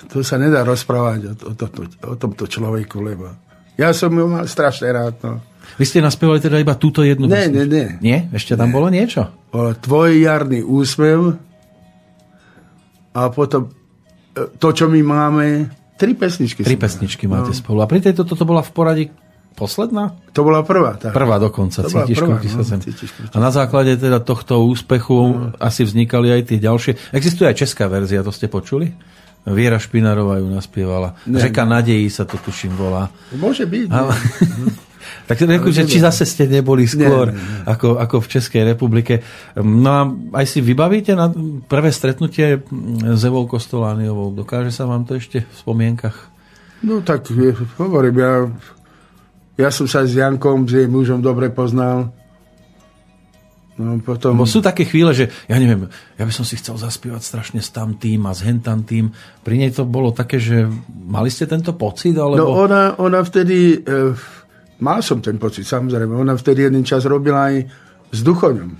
to, 0.09 0.25
sa, 0.25 0.41
nedá 0.41 0.65
rozprávať 0.65 1.19
o, 1.29 1.33
o, 1.37 1.53
to, 1.53 1.65
o 1.85 2.13
tomto 2.17 2.49
človeku, 2.49 2.97
lebo 2.99 3.29
ja 3.77 3.93
som 3.93 4.09
ju 4.09 4.25
mal 4.25 4.49
strašne 4.49 4.89
rád. 4.89 5.15
No. 5.21 5.39
Vy 5.77 5.85
ste 5.87 6.03
naspievali 6.03 6.41
teda 6.41 6.59
iba 6.59 6.75
túto 6.75 7.05
jednu 7.05 7.29
Ne, 7.29 7.47
ne, 7.47 7.63
ne. 7.69 7.85
Nie? 8.01 8.27
Ešte 8.33 8.57
tam 8.57 8.73
ne. 8.73 8.75
bolo 8.75 8.91
niečo? 8.91 9.29
Bolo 9.53 9.77
Tvoj 9.77 10.25
jarný 10.25 10.65
úsmev 10.65 11.37
a 13.15 13.21
potom 13.31 13.69
e, 14.35 14.49
to, 14.59 14.67
čo 14.75 14.91
my 14.91 15.01
máme, 15.05 15.45
Tri 16.01 16.17
pesničky. 16.17 16.65
Tri 16.65 16.75
pesničky 16.81 17.29
máte 17.29 17.53
no. 17.53 17.57
spolu. 17.61 17.85
A 17.85 17.85
pri 17.85 18.01
tejto 18.01 18.25
toto 18.25 18.41
bola 18.41 18.65
v 18.65 18.71
poradí 18.73 19.05
posledná? 19.53 20.17
To 20.33 20.41
bola 20.41 20.65
prvá. 20.65 20.97
Tak. 20.97 21.13
Prvá 21.13 21.37
dokonca. 21.37 21.85
To 21.85 21.93
cítiš, 21.93 22.17
prvá, 22.17 22.41
no, 22.41 22.65
sa 22.65 22.81
cítiš, 22.81 23.09
A 23.29 23.37
na 23.37 23.53
základe 23.53 23.93
teda 24.01 24.17
tohto 24.17 24.65
úspechu 24.65 25.13
no. 25.13 25.53
asi 25.61 25.85
vznikali 25.85 26.33
aj 26.33 26.41
tie 26.49 26.57
ďalšie. 26.57 27.13
Existuje 27.13 27.45
aj 27.45 27.61
česká 27.61 27.85
verzia, 27.85 28.25
to 28.25 28.33
ste 28.33 28.49
počuli? 28.49 28.97
Viera 29.41 29.81
Špinarová 29.81 30.37
ju 30.37 30.47
naspievala. 30.53 31.17
Ne, 31.25 31.41
Řeka 31.41 31.65
ne. 31.65 31.81
nadejí 31.81 32.07
sa 32.13 32.29
to 32.29 32.37
tuším 32.37 32.77
volá. 32.77 33.09
Môže 33.33 33.65
byť. 33.65 33.87
Ale... 33.89 34.13
Tak 35.25 35.47
reku, 35.47 35.73
že 35.73 35.89
či 35.89 35.97
zase 35.97 36.29
ste 36.29 36.45
neboli 36.45 36.85
skôr 36.85 37.33
nie, 37.33 37.37
nie, 37.37 37.41
nie. 37.41 37.63
Ako, 37.65 37.97
ako 37.97 38.21
v 38.21 38.27
Českej 38.37 38.63
republike. 38.67 39.25
No 39.57 39.89
a 39.89 40.01
aj 40.37 40.45
si 40.45 40.59
vybavíte 40.61 41.17
na 41.17 41.31
prvé 41.65 41.89
stretnutie 41.89 42.61
s 43.01 43.21
Evou 43.25 43.49
Kostolániovou? 43.49 44.35
Dokáže 44.35 44.69
sa 44.69 44.85
vám 44.85 45.07
to 45.09 45.17
ešte 45.17 45.41
v 45.41 45.55
spomienkach? 45.55 46.29
No 46.85 47.01
tak 47.01 47.29
hovorím, 47.77 48.15
ja, 48.17 48.33
ja 49.57 49.69
som 49.73 49.85
sa 49.85 50.05
s 50.05 50.17
Jankom, 50.17 50.69
s 50.69 50.73
jej 50.73 50.89
mužom 50.89 51.21
dobre 51.21 51.49
poznal. 51.53 52.13
No, 53.81 53.97
potom... 53.97 54.33
Bo 54.33 54.45
sú 54.45 54.59
také 54.59 54.83
chvíle, 54.83 55.11
že 55.11 55.27
ja 55.45 55.55
neviem, 55.55 55.89
ja 56.13 56.23
by 56.23 56.29
som 56.29 56.41
si 56.41 56.55
chcel 56.55 56.75
zaspievať 56.75 57.19
strašne 57.19 57.57
s 57.57 57.69
tam 57.69 57.93
tým 57.93 58.23
a 58.23 58.31
s 58.31 58.41
hentam 58.41 58.81
tým. 58.81 59.09
Pri 59.39 59.55
nej 59.55 59.69
to 59.69 59.83
bolo 59.83 60.09
také, 60.09 60.37
že 60.37 60.69
mali 60.87 61.27
ste 61.27 61.43
tento 61.43 61.73
pocit? 61.73 62.13
Alebo... 62.13 62.37
No 62.37 62.55
ona, 62.59 62.95
ona 62.95 63.19
vtedy... 63.19 63.77
E, 63.77 64.39
Mal 64.79 64.97
som 64.99 65.17
ten 65.17 65.37
pocit, 65.37 65.61
samozrejme. 65.63 66.09
Ona 66.11 66.33
vtedy 66.33 66.63
jeden 66.63 66.81
čas 66.81 67.05
robila 67.05 67.53
aj 67.53 67.69
s 68.09 68.19
Duchoňom. 68.19 68.71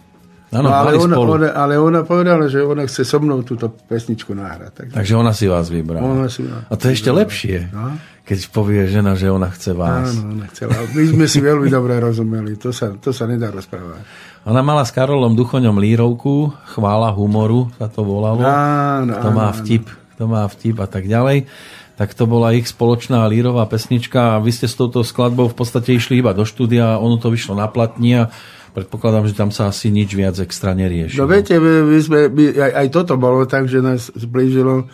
Áno, 0.52 0.66
No, 0.66 0.74
ale, 0.74 0.98
ona, 0.98 1.14
spolu. 1.14 1.30
ona, 1.38 1.50
ale 1.54 1.78
ona 1.78 2.02
povedala, 2.02 2.44
že 2.46 2.60
ona 2.60 2.84
chce 2.84 3.06
so 3.06 3.18
mnou 3.18 3.40
túto 3.40 3.70
pesničku 3.70 4.34
nahrať. 4.34 4.72
Tak, 4.74 4.86
Takže 4.92 5.14
ona 5.14 5.30
si 5.30 5.46
vás 5.46 5.70
vybrala. 5.70 6.02
Ona 6.04 6.26
si 6.26 6.42
ma- 6.42 6.66
A 6.66 6.74
to 6.74 6.90
je 6.90 6.98
ešte 6.98 7.08
lepšie, 7.08 7.70
No. 7.70 7.96
keď 8.22 8.40
povie 8.50 8.84
žena, 8.86 9.14
že 9.14 9.30
ona 9.30 9.48
chce 9.48 9.72
vás. 9.72 10.10
Áno, 10.12 10.36
ona 10.36 10.50
chcela. 10.50 10.74
My 10.90 11.04
sme 11.06 11.26
si 11.26 11.40
veľmi 11.40 11.70
dobre 11.70 11.96
rozumeli. 11.96 12.58
To 12.58 12.70
sa, 12.70 12.92
to 12.92 13.14
sa 13.14 13.24
nedá 13.24 13.48
rozprávať. 13.48 14.02
Ona 14.42 14.66
mala 14.66 14.82
s 14.82 14.90
Karolom 14.90 15.38
Duchoňom 15.38 15.78
lírovku, 15.78 16.50
chvála 16.74 17.14
humoru 17.14 17.70
sa 17.78 17.86
to 17.86 18.02
volalo. 18.02 18.42
Áno, 18.42 19.14
kto 19.14 19.30
má 19.30 19.54
vtip, 19.54 19.86
kto 20.18 20.24
má 20.26 20.50
vtip 20.50 20.82
a 20.82 20.90
tak 20.90 21.06
ďalej. 21.06 21.46
Tak 21.94 22.18
to 22.18 22.26
bola 22.26 22.50
ich 22.58 22.66
spoločná 22.66 23.22
lírová 23.30 23.70
pesnička 23.70 24.34
a 24.34 24.42
vy 24.42 24.50
ste 24.50 24.66
s 24.66 24.74
touto 24.74 25.06
skladbou 25.06 25.46
v 25.46 25.54
podstate 25.54 25.94
išli 25.94 26.26
iba 26.26 26.34
do 26.34 26.42
štúdia, 26.42 26.98
ono 26.98 27.22
to 27.22 27.30
vyšlo 27.30 27.54
na 27.54 27.70
platni 27.70 28.18
a 28.18 28.34
predpokladám, 28.74 29.30
že 29.30 29.38
tam 29.38 29.54
sa 29.54 29.70
asi 29.70 29.94
nič 29.94 30.10
viac 30.18 30.34
extra 30.42 30.74
nerieši. 30.74 31.22
No 31.22 31.30
viete, 31.30 31.62
my, 31.62 31.86
my 31.86 32.00
sme, 32.02 32.20
my, 32.34 32.46
aj, 32.58 32.72
aj 32.82 32.88
toto 32.90 33.22
bolo 33.22 33.46
tak, 33.46 33.70
že 33.70 33.78
nás 33.78 34.10
zblížilo, 34.10 34.90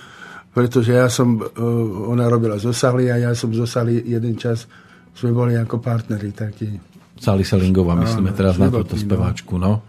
pretože 0.51 0.91
ja 0.91 1.07
som, 1.07 1.39
uh, 1.39 2.11
ona 2.11 2.27
robila 2.27 2.59
zo 2.59 2.75
Sali 2.75 3.07
a 3.07 3.15
ja 3.15 3.31
som 3.31 3.55
zo 3.55 3.63
Sali 3.63 4.03
jeden 4.03 4.35
čas, 4.35 4.67
sme 5.15 5.31
boli 5.31 5.55
ako 5.55 5.79
partneri 5.79 6.35
takí. 6.35 6.96
Sali 7.17 7.43
Selingová, 7.43 7.97
myslíme 7.97 8.31
Áno, 8.31 8.37
teraz 8.37 8.55
na 8.61 8.69
túto 8.71 8.97
speváčku, 8.97 9.57
no. 9.57 9.81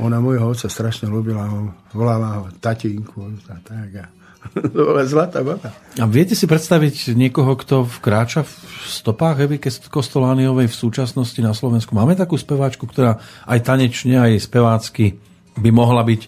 Ona 0.00 0.18
môjho 0.18 0.48
otca 0.48 0.66
strašne 0.72 1.12
ľúbila, 1.12 1.44
volala 1.92 2.40
ho 2.40 2.42
tatínku 2.48 3.18
a 3.52 3.56
tak. 3.60 3.90
A, 4.00 4.06
to 4.74 4.80
bola 4.88 5.04
zlatá 5.06 5.44
baba. 5.44 5.70
A 6.00 6.04
viete 6.08 6.34
si 6.34 6.50
predstaviť 6.50 7.14
niekoho, 7.14 7.54
kto 7.54 7.86
vkráča 7.86 8.42
v 8.42 8.52
stopách 8.88 9.46
Evy 9.46 9.62
Kostolániovej 9.62 10.66
v 10.66 10.76
súčasnosti 10.76 11.38
na 11.38 11.54
Slovensku? 11.54 11.94
Máme 11.94 12.18
takú 12.18 12.34
speváčku, 12.34 12.88
ktorá 12.88 13.22
aj 13.46 13.58
tanečne, 13.62 14.18
aj 14.18 14.42
spevácky 14.42 15.20
by 15.60 15.70
mohla 15.70 16.02
byť, 16.02 16.22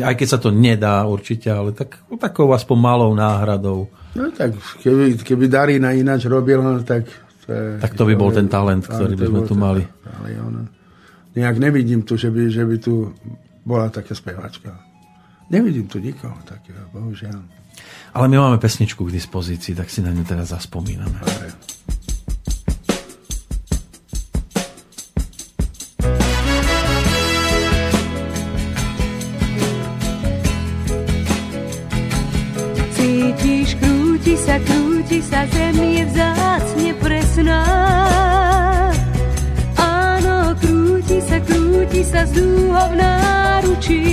aj 0.00 0.14
keď 0.16 0.26
sa 0.26 0.38
to 0.40 0.48
nedá 0.50 1.04
určite, 1.04 1.52
ale 1.52 1.76
tak, 1.76 2.00
takou 2.16 2.48
aspoň 2.50 2.76
malou 2.80 3.12
náhradou. 3.12 3.92
No 4.16 4.28
tak, 4.32 4.56
keby, 4.80 5.20
keby 5.20 5.44
Darina 5.48 5.92
ináč 5.92 6.26
robila, 6.26 6.80
tak... 6.82 7.21
To 7.52 7.60
je, 7.60 7.68
Tak 7.84 7.92
to 7.92 8.08
by 8.08 8.14
bol 8.16 8.32
ten 8.32 8.48
talent, 8.48 8.88
ktorý 8.88 9.12
by 9.12 9.26
sme 9.28 9.40
tu 9.44 9.54
mali. 9.54 9.84
Ale 10.08 10.40
ona, 10.40 10.64
nejak 11.36 11.56
nevidím 11.60 12.00
tu, 12.00 12.16
že 12.16 12.32
by, 12.32 12.48
že 12.48 12.64
by 12.64 12.76
tu 12.80 13.12
bola 13.68 13.92
taká 13.92 14.16
speváčka. 14.16 14.72
Nevidím 15.52 15.84
tu 15.84 16.00
nikoho 16.00 16.36
takého, 16.48 16.88
bohužiaľ. 16.96 17.44
Ale 18.16 18.26
my 18.28 18.36
máme 18.40 18.56
pesničku 18.56 19.04
k 19.04 19.12
dispozícii, 19.12 19.76
tak 19.76 19.92
si 19.92 20.00
na 20.00 20.12
ňu 20.12 20.24
teraz 20.24 20.52
zaspomíname. 20.52 21.20
Dobre. 21.20 21.52
Cítiš, 32.96 33.76
krúti 33.76 34.36
sa, 34.40 34.56
krúti 34.60 34.81
z 42.32 42.40
dúhov 42.40 42.90
náručí. 42.96 44.04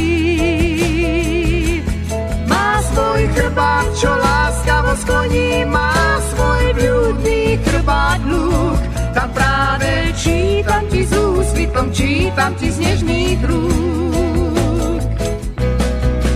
Má 2.51 2.83
svoj 2.91 3.21
chrbát, 3.31 3.87
čo 3.95 4.11
láskavo 4.11 4.91
skloní, 4.99 5.63
má 5.71 5.95
svoj 6.35 6.63
ľudný 6.75 7.55
chrbát 7.63 8.19
lúk. 8.27 8.81
Tam 9.15 9.29
práve 9.31 10.11
čítam 10.19 10.83
ti 10.91 11.07
s 11.07 11.13
úsvitom, 11.15 11.87
čítam 11.95 12.51
ti 12.59 12.67
z 12.67 12.77
nežných 12.83 13.39
rúk. 13.47 15.01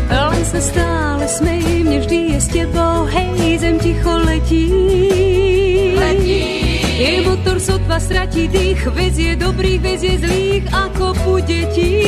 Len 0.07 0.43
sa 0.47 0.59
stále 0.63 1.25
smej, 1.27 1.83
mne 1.83 1.99
vždy 1.99 2.19
je 2.31 2.39
s 2.39 2.47
tebou, 2.47 3.03
hej, 3.11 3.59
zem 3.59 3.75
ticho 3.83 4.13
letí. 4.23 4.71
Letí. 5.99 6.62
Jej 7.03 7.19
motor 7.27 7.59
sotva 7.59 7.99
stratí 7.99 8.47
dých, 8.47 8.79
vezie 8.95 9.35
dobrých, 9.35 9.83
vezie 9.83 10.15
zlých, 10.23 10.63
ako 10.71 11.11
pu 11.11 11.33
detí. 11.43 11.99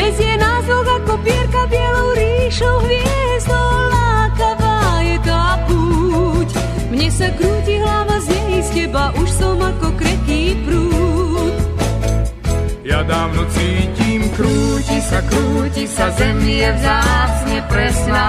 Vezie 0.00 0.32
nás 0.40 0.64
dvoch 0.64 0.88
ako 0.88 1.20
pierka 1.20 1.68
bielou 1.68 2.08
ríšou 2.16 2.80
hviezdou, 2.80 3.72
lákavá 3.92 4.80
je 5.04 5.16
tá 5.20 5.60
púť. 5.68 6.48
Mne 6.88 7.08
sa 7.12 7.28
krúti 7.36 7.76
hlava 7.84 8.16
z 8.24 8.26
nej, 8.32 8.64
z 8.64 8.68
teba 8.72 9.12
už 9.12 9.28
som 9.28 9.60
ako 9.60 9.88
kreký 10.00 10.56
prúd. 10.64 11.54
Ja 12.80 13.04
dávno 13.04 13.44
cítim, 13.52 14.24
krúti 14.32 15.04
sa, 15.04 15.20
krúti 15.28 15.84
sa, 15.84 16.08
zem 16.16 16.40
je 16.48 16.68
vzácne 16.80 17.58
presná. 17.68 18.28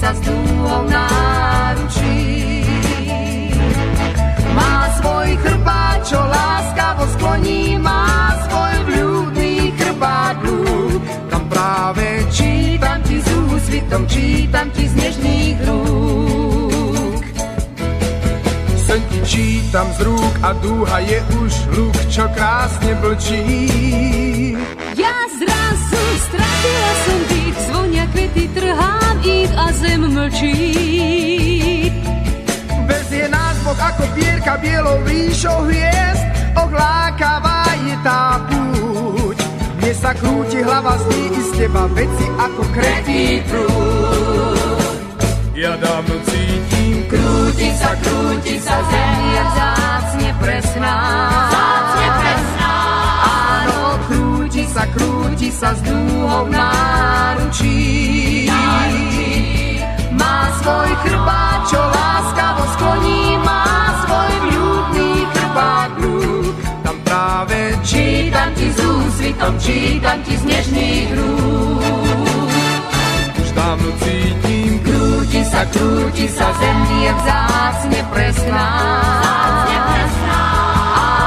Sa, 0.00 0.16
s 0.16 0.20
dúhom 0.24 0.84
náručí. 0.88 2.64
Má 4.56 4.88
svoj 4.96 5.28
chrbát, 5.44 6.00
čo 6.08 6.16
láskavo 6.16 7.04
skloní, 7.20 7.76
má 7.76 8.32
svoj 8.48 8.74
vľúdny 8.88 9.76
chrbát 9.76 10.40
ľúd. 10.40 11.04
Tam 11.28 11.44
práve 11.52 12.24
čítam 12.32 12.98
ti 13.04 13.20
s 13.20 13.28
úsvitom, 13.28 14.02
čítam 14.08 14.66
ti 14.72 14.88
z 14.88 14.94
nežných 14.96 15.58
rúk. 15.68 17.22
Sen 18.88 19.00
ti 19.12 19.18
čítam 19.28 19.86
z 20.00 20.08
rúk 20.08 20.34
a 20.40 20.50
dúha 20.64 20.98
je 21.04 21.20
už 21.44 21.52
luk, 21.76 21.96
čo 22.08 22.24
krásne 22.32 22.96
blčí. 23.04 23.44
Ja 24.96 25.14
zrazu 25.36 26.02
stratila 26.24 26.92
som 27.04 27.20
dých, 27.28 27.39
kvety, 28.12 28.44
trhám 28.54 29.16
ich 29.22 29.52
a 29.56 29.66
zem 29.72 30.02
mlčí. 30.10 30.56
Vezie 32.86 33.26
nás 33.30 33.56
Boh 33.62 33.78
ako 33.78 34.04
pierka 34.18 34.58
bielou 34.58 34.98
ríšou 35.06 35.70
hviezd, 35.70 36.24
ohlákavá 36.58 37.64
je 37.86 37.96
tá 38.02 38.42
púť. 38.50 39.38
Mne 39.80 39.92
sa 39.94 40.10
krúti 40.18 40.58
hlava 40.60 40.98
z 40.98 41.04
ní 41.08 41.22
i 41.30 41.40
z 41.40 41.50
teba 41.56 41.84
veci 41.94 42.26
ako 42.36 42.62
kretý 42.74 43.22
prúd. 43.46 44.98
Ja 45.60 45.76
dávno 45.76 46.16
cítim, 46.24 47.04
krúti 47.04 47.68
sa, 47.76 47.92
krúti 48.00 48.56
sa, 48.64 48.76
zem 48.80 49.18
je 49.28 49.42
vzácne 49.44 50.28
presná. 50.40 50.94
Vzácne 51.52 51.89
krúti 54.88 55.52
sa, 55.52 55.76
z 55.76 55.80
dúhov 55.84 56.48
náručí. 56.48 58.48
Má 60.16 60.48
svoj 60.60 60.90
chrbát, 61.04 61.60
čo 61.68 61.80
láskavo 61.80 62.62
skloní, 62.76 63.36
má 63.44 63.64
svoj 64.04 64.32
vľúdny 64.44 65.10
chrbát 65.32 65.90
ľúd. 66.00 66.54
Tam 66.84 66.96
práve 67.04 67.58
čítam 67.84 68.48
ti 68.56 68.68
s 68.72 68.78
úsvitom, 68.80 69.52
čítam 69.60 70.18
ti 70.24 70.34
z 70.36 70.44
nežných 70.44 71.08
rúk. 71.16 72.48
Už 73.40 73.48
dávno 73.56 73.90
cítim, 74.00 74.72
krúti 74.84 75.42
sa, 75.44 75.62
krúti 75.72 76.26
sa, 76.28 76.48
zem 76.56 76.78
je 77.00 77.10
vzácne 77.24 78.00
presná. 78.12 78.68
Vzácne 79.20 79.76
presná. 79.88 80.40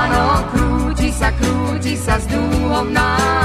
Áno, 0.04 0.24
krúti 0.54 1.10
sa, 1.14 1.30
krúti 1.34 1.94
sa 1.98 2.16
s 2.22 2.26
dúhom 2.30 2.88
náručí. 2.94 3.43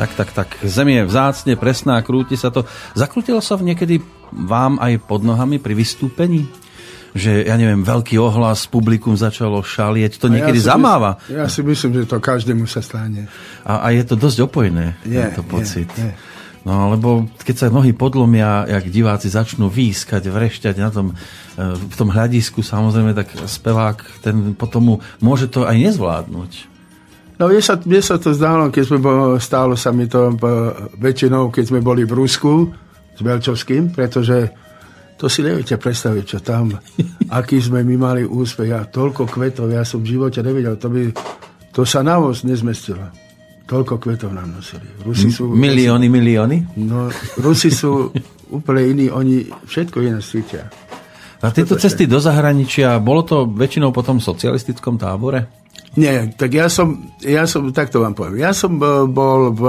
Tak, 0.00 0.16
tak, 0.16 0.32
tak. 0.32 0.48
Zem 0.64 0.88
je 0.96 1.04
vzácne, 1.04 1.60
presná, 1.60 2.00
krúti 2.00 2.32
sa 2.32 2.48
to. 2.48 2.64
Zakrútilo 2.96 3.44
sa 3.44 3.60
v 3.60 3.68
niekedy 3.68 4.00
vám 4.32 4.80
aj 4.80 4.96
pod 5.04 5.20
nohami 5.20 5.60
pri 5.60 5.76
vystúpení? 5.76 6.48
Že, 7.12 7.44
ja 7.44 7.60
neviem, 7.60 7.84
veľký 7.84 8.16
ohlas, 8.16 8.64
publikum 8.64 9.12
začalo 9.12 9.60
šalieť, 9.60 10.16
to 10.16 10.32
niekedy 10.32 10.56
ja 10.56 10.72
zamáva. 10.72 11.20
Myslím, 11.20 11.36
ja 11.36 11.46
si 11.52 11.60
myslím, 11.60 11.90
že 12.00 12.02
to 12.08 12.16
každému 12.16 12.64
sa 12.64 12.80
stane. 12.80 13.28
A, 13.60 13.84
a 13.84 13.86
je 13.92 14.00
to 14.08 14.16
dosť 14.16 14.48
opojné, 14.48 14.96
Je, 15.04 15.20
je, 15.20 15.42
pocit. 15.44 15.90
je. 15.92 16.16
No, 16.64 16.92
lebo 16.96 17.28
keď 17.42 17.56
sa 17.56 17.66
nohy 17.68 17.92
podlomia, 17.92 18.64
jak 18.68 18.88
diváci 18.88 19.28
začnú 19.28 19.68
výskať, 19.68 20.32
vrešťať 20.32 20.74
na 20.80 20.88
tom, 20.88 21.12
e, 21.12 21.14
v 21.76 21.94
tom 21.98 22.08
hľadisku, 22.08 22.64
samozrejme, 22.64 23.12
tak 23.12 23.36
spevák, 23.36 24.24
ten 24.24 24.56
potom 24.56 24.80
mu 24.80 24.94
môže 25.20 25.50
to 25.50 25.68
aj 25.68 25.76
nezvládnuť. 25.76 26.69
No 27.40 27.48
mne 27.48 27.64
sa, 27.64 27.80
mne 27.80 28.04
sa 28.04 28.20
to 28.20 28.36
zdálo, 28.36 28.68
keď 28.68 28.84
sme 28.84 28.98
bol, 29.00 29.40
stálo 29.40 29.72
sa 29.72 29.96
mi 29.96 30.04
to 30.04 30.28
e, 30.28 30.32
väčšinou, 31.00 31.48
keď 31.48 31.72
sme 31.72 31.80
boli 31.80 32.04
v 32.04 32.12
Rusku 32.12 32.68
s 33.16 33.20
Belčovským, 33.24 33.96
pretože 33.96 34.52
to 35.16 35.24
si 35.32 35.40
neviete 35.40 35.80
predstaviť, 35.80 36.24
čo 36.28 36.38
tam, 36.44 36.76
aký 37.40 37.56
sme 37.56 37.80
my 37.80 37.96
mali 37.96 38.22
úspech 38.28 38.70
a 38.76 38.84
toľko 38.84 39.24
kvetov, 39.24 39.72
ja 39.72 39.88
som 39.88 40.04
v 40.04 40.20
živote 40.20 40.44
nevidel, 40.44 40.76
to 40.76 40.92
by, 40.92 41.08
to 41.72 41.88
sa 41.88 42.04
na 42.04 42.20
voz 42.20 42.44
nezmestilo. 42.44 43.08
Toľko 43.64 43.96
kvetov 43.96 44.36
nám 44.36 44.60
nosili. 44.60 44.84
Rusi 45.00 45.32
sú, 45.32 45.48
Milióny, 45.48 46.12
milióny? 46.12 46.76
no, 46.76 47.08
Rusi 47.40 47.72
sú 47.72 48.12
úplne 48.60 48.84
iní, 48.84 49.06
oni 49.08 49.48
všetko 49.64 49.96
iné 50.04 50.20
cítia. 50.20 50.68
A 51.40 51.48
tieto 51.48 51.80
cesty 51.80 52.04
do 52.04 52.20
zahraničia, 52.20 53.00
bolo 53.00 53.24
to 53.24 53.48
väčšinou 53.48 53.96
potom 53.96 54.20
v 54.20 54.28
socialistickom 54.28 55.00
tábore? 55.00 55.48
Nie, 55.96 56.30
tak 56.36 56.52
ja 56.52 56.68
som, 56.68 57.16
ja 57.24 57.48
som, 57.48 57.72
tak 57.72 57.88
to 57.88 58.04
vám 58.04 58.14
poviem, 58.14 58.44
ja 58.44 58.52
som 58.52 58.76
bol, 58.76 59.08
bol 59.10 59.50
v, 59.50 59.62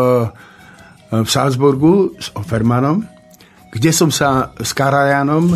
v 1.10 1.28
Salzburgu 1.32 2.14
s 2.20 2.30
Offermanom, 2.38 3.02
kde 3.72 3.90
som 3.96 4.12
sa 4.12 4.52
s 4.60 4.76
Karajanom, 4.76 5.56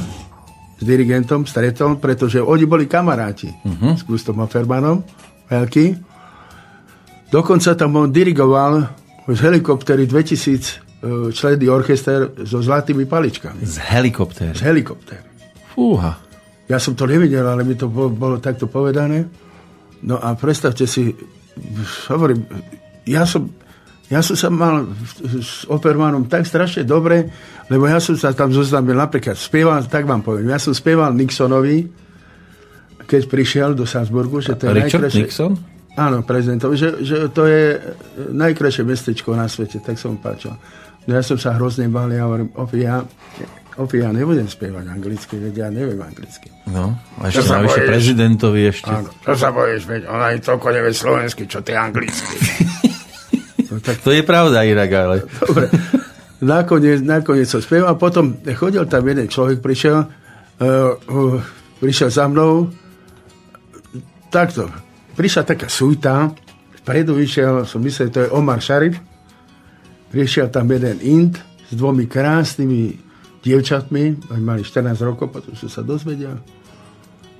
s 0.75 0.83
dirigentom 0.83 1.43
stretol, 1.43 1.99
pretože 1.99 2.39
oni 2.41 2.65
boli 2.65 2.87
kamaráti 2.87 3.51
uh-huh. 3.51 3.93
s 3.99 4.03
Gustom 4.07 4.41
Offermanom, 4.41 5.03
veľký. 5.51 5.85
Dokonca 7.29 7.75
tam 7.75 7.99
on 7.99 8.09
dirigoval 8.09 8.87
z 9.27 9.39
helikoptery 9.43 10.07
2000 10.07 10.85
členný 11.31 11.69
orchester 11.69 12.33
so 12.49 12.61
zlatými 12.65 13.05
paličkami. 13.05 13.61
Z 13.61 13.77
helikoptéry. 13.93 14.57
Z 14.57 14.61
helikoptéry. 14.65 15.34
Fúha. 15.75 16.15
Ja 16.65 16.79
som 16.81 16.95
to 16.97 17.05
nevidel, 17.05 17.45
ale 17.45 17.61
mi 17.61 17.75
to 17.75 17.91
bolo, 17.91 18.09
bolo 18.09 18.35
takto 18.41 18.65
povedané. 18.65 19.27
No 20.01 20.17
a 20.17 20.33
predstavte 20.33 20.87
si, 20.87 21.13
hovorím, 22.09 22.47
ja 23.05 23.27
som, 23.27 23.45
ja 24.09 24.23
som 24.25 24.33
sa 24.33 24.49
mal 24.49 24.87
s 25.21 25.67
Opermanom 25.69 26.25
tak 26.25 26.47
strašne 26.49 26.87
dobre, 26.87 27.29
lebo 27.69 27.85
ja 27.85 28.01
som 28.01 28.17
sa 28.17 28.33
tam 28.33 28.49
zoznámil, 28.49 28.97
napríklad 28.97 29.37
spieval, 29.37 29.83
tak 29.85 30.09
vám 30.09 30.25
poviem, 30.25 30.49
ja 30.49 30.57
som 30.57 30.73
spieval 30.73 31.13
Nixonovi, 31.13 31.85
keď 33.05 33.21
prišiel 33.29 33.69
do 33.77 33.85
Salzburgu, 33.85 34.41
že 34.41 34.57
to 34.57 34.69
je 34.69 34.73
Richard 34.73 35.05
najkrajšie- 35.05 35.21
Nixon? 35.29 35.53
Áno, 35.95 36.27
prezidentovi, 36.27 36.75
že, 36.75 36.89
že 37.05 37.15
to 37.31 37.47
je 37.47 37.77
najkrajšie 38.35 38.83
mestečko 38.83 39.31
na 39.31 39.47
svete, 39.47 39.79
tak 39.79 39.95
som 39.95 40.17
mu 40.17 40.19
páčil. 40.19 40.51
No 41.05 41.11
ja 41.13 41.21
som 41.21 41.37
sa 41.37 41.53
hrozne 41.55 41.87
bál, 41.87 42.09
ja 42.11 42.25
hovorím, 42.25 42.51
Ofi, 42.57 42.83
ja, 42.83 43.05
Ofi, 43.75 43.99
ja 43.99 44.15
nebudem 44.15 44.47
spievať 44.47 44.87
anglicky, 44.87 45.35
veď 45.35 45.53
ja 45.57 45.67
neviem 45.67 45.99
anglicky. 45.99 46.47
No, 46.71 46.95
a 47.19 47.27
ešte 47.27 47.51
navyše 47.51 47.83
prezidentovi 47.83 48.71
ešte. 48.71 48.87
Áno, 48.87 49.11
čo 49.11 49.35
sa 49.35 49.51
bojíš, 49.51 49.83
veď 49.83 50.01
ona 50.07 50.31
aj 50.31 50.47
toľko 50.47 50.67
nevie 50.71 50.95
slovensky, 50.95 51.43
čo 51.43 51.59
ty 51.59 51.75
anglicky. 51.75 52.35
no, 53.67 53.83
tak 53.83 53.99
To 53.99 54.15
je 54.15 54.23
pravda 54.23 54.63
inak, 54.63 54.89
ale... 54.95 55.15
Dobre. 55.27 55.67
Nakoniec, 56.39 57.03
nakoniec 57.03 57.51
som 57.51 57.59
spieval, 57.59 57.99
potom 57.99 58.39
chodil 58.55 58.87
tam 58.87 59.03
jeden 59.03 59.27
človek, 59.27 59.59
prišiel, 59.59 60.07
uh, 60.07 60.95
uh, 60.95 61.39
prišiel 61.83 62.07
za 62.07 62.31
mnou, 62.31 62.71
takto, 64.31 64.71
prišla 65.19 65.43
taká 65.43 65.67
sújta, 65.67 66.31
vpredu 66.83 67.15
vyšiel, 67.15 67.67
som 67.67 67.83
myslel, 67.83 68.07
to 68.07 68.23
je 68.23 68.29
Omar 68.31 68.63
Sharif, 68.63 68.99
prišiel 70.11 70.47
tam 70.47 70.71
jeden 70.71 70.99
Int 71.03 71.35
s 71.67 71.75
dvomi 71.75 72.07
krásnymi 72.07 73.03
dievčatmi, 73.45 74.33
oni 74.33 74.41
mali 74.41 74.65
14 74.65 74.97
rokov, 75.05 75.29
potom 75.29 75.53
som 75.53 75.69
sa 75.69 75.85
dozvedel, 75.85 76.41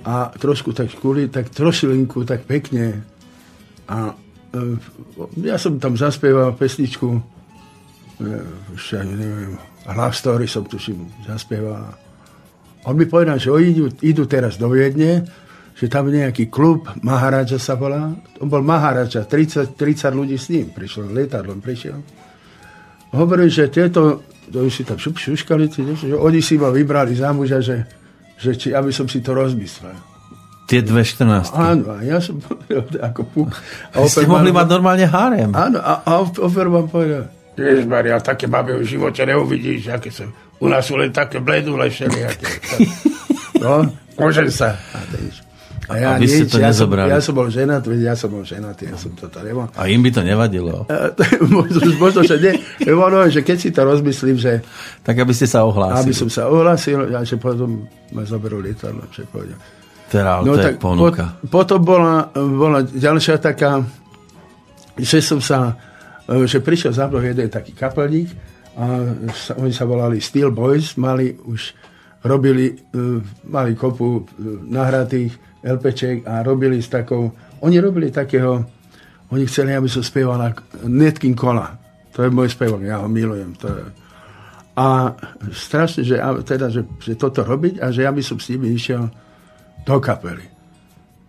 a 0.06 0.30
trošku 0.38 0.70
tak 0.78 0.93
škuli, 0.93 1.34
tak 1.34 1.49
trošilinku, 1.49 2.22
tak 2.30 2.45
pekne. 2.45 3.01
A 3.89 4.14
e, 4.53 4.78
ja 5.41 5.58
som 5.58 5.82
tam 5.82 5.97
zaspieval 5.97 6.53
pesničku, 6.53 7.10
e, 7.10 7.20
ešte 8.78 9.01
ani 9.01 9.14
neviem, 9.18 9.58
Love 9.89 10.14
Story 10.14 10.45
som 10.45 10.62
tuším 10.62 11.26
zaspieval. 11.26 11.97
On 12.86 12.93
mi 12.93 13.10
povedal, 13.10 13.41
že 13.41 13.49
oni 13.49 13.74
idú, 13.74 13.86
idú 14.06 14.24
teraz 14.30 14.62
do 14.62 14.70
Viedne, 14.70 15.26
že 15.74 15.89
tam 15.89 16.08
nejaký 16.08 16.53
klub, 16.53 16.86
Maharaja 17.01 17.58
sa 17.58 17.74
volá. 17.74 18.14
On 18.38 18.47
bol 18.47 18.62
Maharaja, 18.62 19.26
30, 19.26 19.74
30 19.74 20.14
ľudí 20.14 20.38
s 20.38 20.53
ním 20.53 20.70
prišlo, 20.70 21.10
lietadlom 21.10 21.66
prišiel. 21.66 21.97
Hovorím, 23.12 23.49
že 23.49 23.74
tieto, 23.74 24.22
to 24.52 24.58
už 24.66 24.74
si 24.74 24.84
tam 24.86 24.98
šup, 24.98 25.18
šuškali, 25.18 25.66
tí, 25.70 25.82
že 25.86 26.16
oni 26.16 26.39
si 26.41 26.58
ma 26.60 26.70
vybrali 26.70 27.18
za 27.18 27.34
muža, 27.34 27.62
že, 27.62 27.86
že 28.38 28.52
či, 28.58 28.74
aby 28.74 28.93
som 28.93 29.10
si 29.10 29.22
to 29.22 29.34
rozmyslel. 29.34 29.96
Tie 30.66 30.82
dve 30.82 31.06
14. 31.06 31.54
Áno, 31.54 31.93
a 31.93 32.02
ja 32.02 32.18
som 32.18 32.41
ako 33.14 33.22
puk. 33.30 33.54
A 33.93 34.02
Ste 34.10 34.26
mohli 34.26 34.50
mať 34.50 34.68
normálne 34.70 35.06
harem. 35.06 35.54
Áno, 35.54 35.78
a, 35.78 36.02
a 36.02 36.12
Oferman 36.26 36.89
povedal, 36.89 37.30
Ježišmaria, 37.56 38.20
také 38.20 38.52
baby 38.52 38.84
v 38.84 38.84
živote 38.84 39.24
neuvidíš, 39.24 39.88
aké 39.93 40.12
sú. 40.12 40.28
U 40.60 40.68
nás 40.68 40.84
sú 40.84 41.00
len 41.00 41.12
také 41.12 41.39
bledule 41.39 41.88
všelijaké. 41.89 42.48
No, 43.56 43.88
môžem 44.20 44.52
sa. 44.52 44.78
A, 44.93 45.00
to 45.10 45.16
a 45.86 45.94
ja, 46.02 46.08
A 46.16 46.22
vy 46.22 46.26
ste 46.26 46.50
nič, 46.50 46.52
to 46.52 46.58
ja, 46.58 46.74
som, 46.74 46.90
ja 46.90 47.22
som 47.22 47.34
bol 47.38 47.50
ženat, 47.50 47.86
veď 47.86 48.00
ja 48.10 48.16
som 48.18 48.34
bol 48.34 48.42
ženatý, 48.42 48.90
ja 48.90 48.98
som 48.98 49.14
toto 49.14 49.38
nemal. 49.46 49.70
A 49.78 49.86
im 49.86 50.02
by 50.02 50.10
to 50.10 50.22
nevadilo. 50.26 50.90
Možno, 51.56 51.80
možno, 52.02 52.22
že 52.26 52.42
nie. 52.42 52.54
Ono, 52.90 53.30
že 53.30 53.46
keď 53.46 53.58
si 53.62 53.70
to 53.70 53.86
rozmyslím, 53.86 54.38
že 54.42 54.66
Tak 55.06 55.14
aby 55.22 55.34
ste 55.34 55.46
sa 55.46 55.62
ohlásili. 55.62 56.10
aby 56.10 56.14
som 56.18 56.30
sa 56.30 56.50
ohlásil, 56.50 57.14
a 57.14 57.22
že 57.22 57.38
potom 57.38 57.86
ma 58.14 58.26
zoberú 58.26 58.62
lietadlo, 58.62 59.06
že 59.14 59.30
pôjdem. 59.30 59.58
Teda, 60.10 60.42
no, 60.42 60.58
to 60.58 60.74
je 60.74 60.78
ponuka. 60.78 61.38
Pot, 61.46 61.50
potom 61.50 61.80
bola, 61.82 62.30
bola 62.34 62.82
ďalšia 62.86 63.42
taká, 63.42 63.82
že 64.98 65.22
som 65.22 65.42
sa, 65.42 65.78
že 66.26 66.62
prišiel 66.62 66.94
za 66.94 67.06
mnou 67.10 67.22
jeden 67.22 67.50
taký 67.50 67.74
kapelník 67.74 68.30
a 68.76 68.84
sa, 69.34 69.56
oni 69.58 69.72
sa 69.72 69.86
volali 69.88 70.20
Steel 70.20 70.52
Boys, 70.52 71.00
mali 71.00 71.32
už 71.32 71.74
robili, 72.26 72.74
e, 72.74 73.00
mali 73.48 73.78
kopu 73.78 74.20
e, 74.20 74.24
nahratých 74.68 75.55
LPček 75.66 76.30
a 76.30 76.45
robili 76.45 76.78
s 76.78 76.93
takou, 76.93 77.34
oni 77.66 77.82
robili 77.82 78.13
takého, 78.13 78.61
oni 79.34 79.44
chceli, 79.49 79.73
aby 79.73 79.90
som 79.90 80.06
spieval 80.06 80.38
na 80.38 80.53
Netkin 80.85 81.34
Kola. 81.34 81.73
To 82.14 82.23
je 82.23 82.30
môj 82.30 82.53
spevok, 82.53 82.85
ja 82.85 83.02
ho 83.02 83.10
milujem. 83.10 83.57
To 83.60 83.68
je, 83.68 83.84
a 84.76 85.15
strašne, 85.56 86.03
že, 86.03 86.19
teda, 86.44 86.68
že, 86.68 86.84
že 86.99 87.15
toto 87.15 87.48
robiť 87.48 87.80
a 87.80 87.95
že 87.95 88.03
ja 88.03 88.11
by 88.11 88.19
som 88.19 88.35
s 88.44 88.52
nimi 88.52 88.76
išiel 88.76 89.07
do 89.88 89.98
kapely. 90.03 90.44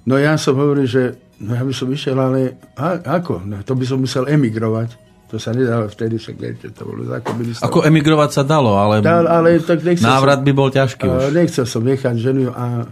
No 0.07 0.19
ja 0.19 0.35
som 0.35 0.59
hovoril, 0.59 0.87
že 0.91 1.15
no 1.39 1.55
ja 1.55 1.63
by 1.63 1.71
som 1.71 1.87
išiel, 1.87 2.19
ale 2.19 2.59
a, 2.75 2.99
ako? 3.23 3.47
No, 3.47 3.63
to 3.63 3.79
by 3.79 3.87
som 3.87 4.03
musel 4.03 4.27
emigrovať. 4.27 4.99
To 5.31 5.43
sa 5.43 5.51
nedalo 5.51 5.91
vtedy, 5.91 6.23
však 6.23 6.37
viete, 6.39 6.71
to 6.71 6.87
bolo 6.87 7.03
komunistov. 7.23 7.67
Ako 7.67 7.83
emigrovať 7.83 8.31
sa 8.31 8.43
dalo, 8.47 8.79
ale, 8.79 9.03
Dal, 9.03 9.27
ale 9.27 9.59
tak 9.59 9.83
nechcel 9.83 10.07
návrat 10.07 10.43
som, 10.43 10.47
by 10.47 10.53
bol 10.55 10.69
ťažký 10.71 11.03
už. 11.07 11.35
nechcel 11.35 11.67
som 11.67 11.83
nechať 11.83 12.15
ženu 12.15 12.55
a 12.55 12.87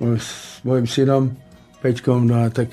s 0.00 0.28
mojim 0.62 0.84
synom 0.84 1.30
Peťkom, 1.78 2.24
no 2.24 2.36
a 2.38 2.48
tak, 2.48 2.68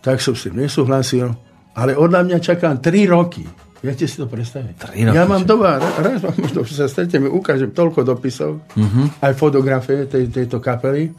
tak 0.00 0.18
som 0.18 0.32
s 0.32 0.46
tým 0.46 0.58
nesúhlasil. 0.58 1.30
Ale 1.72 1.92
od 1.92 2.08
mňa 2.08 2.38
čakám 2.38 2.78
3 2.78 2.88
roky. 3.06 3.44
Viete 3.78 4.04
si 4.04 4.16
to 4.16 4.24
predstaviť? 4.24 4.74
Tri 4.74 5.04
roky, 5.04 5.12
ja 5.12 5.22
mám 5.22 5.42
doma, 5.42 5.76
ra- 5.76 6.00
raz 6.00 6.18
vám 6.18 6.34
možno 6.34 6.64
sa 6.64 6.86
stretneme, 6.86 7.28
ukážem 7.28 7.70
toľko 7.70 8.02
dopisov, 8.04 8.64
Mhm. 8.72 9.20
aj 9.20 9.32
fotografie 9.34 10.06
tej, 10.06 10.26
tejto 10.28 10.58
kapely, 10.58 11.12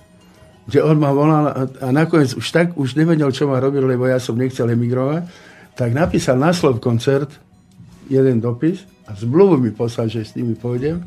že 0.66 0.82
on 0.82 0.96
ma 0.96 1.12
volal 1.12 1.46
a, 1.48 1.54
a 1.64 1.88
nakoniec 1.90 2.34
už 2.34 2.44
tak, 2.44 2.68
už 2.74 2.96
nevedel, 2.96 3.30
čo 3.30 3.46
ma 3.46 3.56
robil, 3.58 3.86
lebo 3.86 4.04
ja 4.04 4.18
som 4.18 4.34
nechcel 4.34 4.68
emigrovať, 4.68 5.24
tak 5.74 5.94
napísal 5.94 6.36
na 6.36 6.50
slov 6.50 6.82
koncert 6.82 7.30
jeden 8.06 8.40
dopis 8.40 8.82
a 9.06 9.14
zmluvu 9.14 9.56
mi 9.58 9.70
poslal, 9.70 10.08
že 10.08 10.22
s 10.22 10.34
nimi 10.34 10.52
pôjdem 10.52 11.06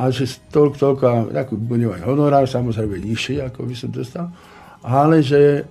a 0.00 0.08
že 0.08 0.24
toľko, 0.48 0.76
toľko, 0.80 1.04
a 1.04 1.14
takú 1.44 1.60
budem 1.60 1.92
aj 1.92 2.08
honorár, 2.08 2.48
samozrejme 2.48 3.04
nižší, 3.04 3.44
ako 3.44 3.68
by 3.68 3.74
som 3.76 3.92
dostal, 3.92 4.32
ale 4.80 5.20
že 5.20 5.68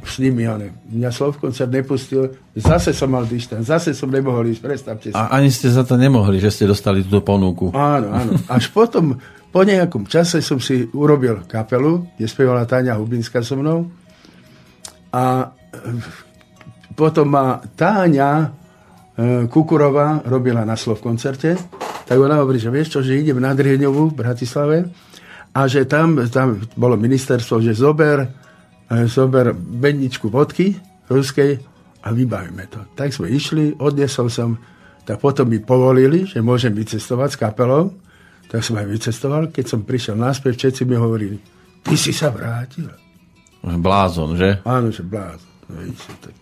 s 0.00 0.16
nimi, 0.16 0.48
ale 0.48 0.72
mňa 0.88 1.10
slov 1.12 1.36
koncert 1.36 1.68
nepustil, 1.68 2.32
zase 2.56 2.96
som 2.96 3.12
mal 3.12 3.28
dištan, 3.28 3.60
zase 3.60 3.92
som 3.92 4.08
nemohol 4.08 4.48
ísť, 4.48 4.60
predstavte 4.64 5.08
si. 5.12 5.16
A 5.16 5.36
ani 5.36 5.52
ste 5.52 5.68
za 5.68 5.84
to 5.84 6.00
nemohli, 6.00 6.40
že 6.40 6.48
ste 6.48 6.64
dostali 6.64 7.04
túto 7.04 7.20
ponuku. 7.20 7.68
Áno, 7.76 8.08
áno. 8.08 8.32
Až 8.48 8.72
potom, 8.72 9.20
po 9.52 9.60
nejakom 9.60 10.08
čase 10.08 10.40
som 10.40 10.56
si 10.56 10.88
urobil 10.96 11.44
kapelu, 11.44 12.16
kde 12.16 12.26
spievala 12.32 12.64
Táňa 12.64 12.96
Hubinská 12.96 13.44
so 13.44 13.60
mnou. 13.60 13.92
A 15.12 15.52
e, 15.68 16.00
potom 16.96 17.28
ma 17.28 17.60
Táňa 17.60 18.30
e, 18.40 18.46
Kukurová 19.52 20.24
robila 20.24 20.64
na 20.64 20.80
slov 20.80 21.04
koncerte. 21.04 21.60
Tak 22.10 22.18
ona 22.18 22.42
hovorí, 22.42 22.58
že 22.58 22.74
vieš 22.74 22.98
čo, 22.98 23.06
že 23.06 23.22
idem 23.22 23.38
na 23.38 23.54
Drieňovú 23.54 24.10
v 24.10 24.18
Bratislave 24.18 24.90
a 25.54 25.70
že 25.70 25.86
tam, 25.86 26.18
tam 26.26 26.58
bolo 26.74 26.98
ministerstvo, 26.98 27.62
že 27.62 27.70
zober, 27.70 28.26
e, 28.90 29.06
zober 29.06 29.54
bedničku 29.54 30.26
vodky 30.26 30.74
ruskej 31.06 31.62
a 32.02 32.10
vybavíme 32.10 32.66
to. 32.66 32.82
Tak 32.98 33.14
sme 33.14 33.30
išli, 33.30 33.78
odniesol 33.78 34.26
som, 34.26 34.58
tak 35.06 35.22
potom 35.22 35.46
mi 35.46 35.62
povolili, 35.62 36.26
že 36.26 36.42
môžem 36.42 36.74
vycestovať 36.74 37.30
s 37.30 37.38
kapelou. 37.38 37.94
Tak 38.50 38.66
som 38.66 38.74
aj 38.82 38.90
vycestoval. 38.90 39.54
Keď 39.54 39.64
som 39.70 39.86
prišiel 39.86 40.18
naspäť, 40.18 40.66
všetci 40.66 40.82
mi 40.90 40.98
hovorili, 40.98 41.38
ty 41.86 41.94
si 41.94 42.10
sa 42.10 42.34
vrátil. 42.34 42.90
Blázon, 43.62 44.34
že? 44.34 44.58
Áno, 44.66 44.90
že 44.90 45.06
bláz. 45.06 45.46
No, 45.70 45.78
vidíš, 45.78 46.10
tak, 46.18 46.34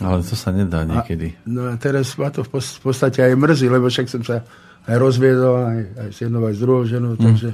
Ale 0.00 0.24
to 0.24 0.32
sa 0.32 0.48
nedá 0.50 0.82
niekedy. 0.82 1.36
No 1.44 1.68
a 1.68 1.76
teraz 1.76 2.16
ma 2.16 2.32
to 2.32 2.40
v 2.40 2.50
podstate 2.80 3.20
aj 3.20 3.36
mrzí, 3.36 3.68
lebo 3.68 3.92
však 3.92 4.08
som 4.08 4.24
sa 4.24 4.40
aj 4.88 4.96
rozviedol, 4.96 5.54
aj, 5.60 5.80
aj 6.00 6.08
s 6.08 6.18
jednou, 6.24 6.42
aj 6.48 6.54
s 6.56 6.60
druhou 6.60 6.82
ženou, 6.88 7.14
takže... 7.20 7.52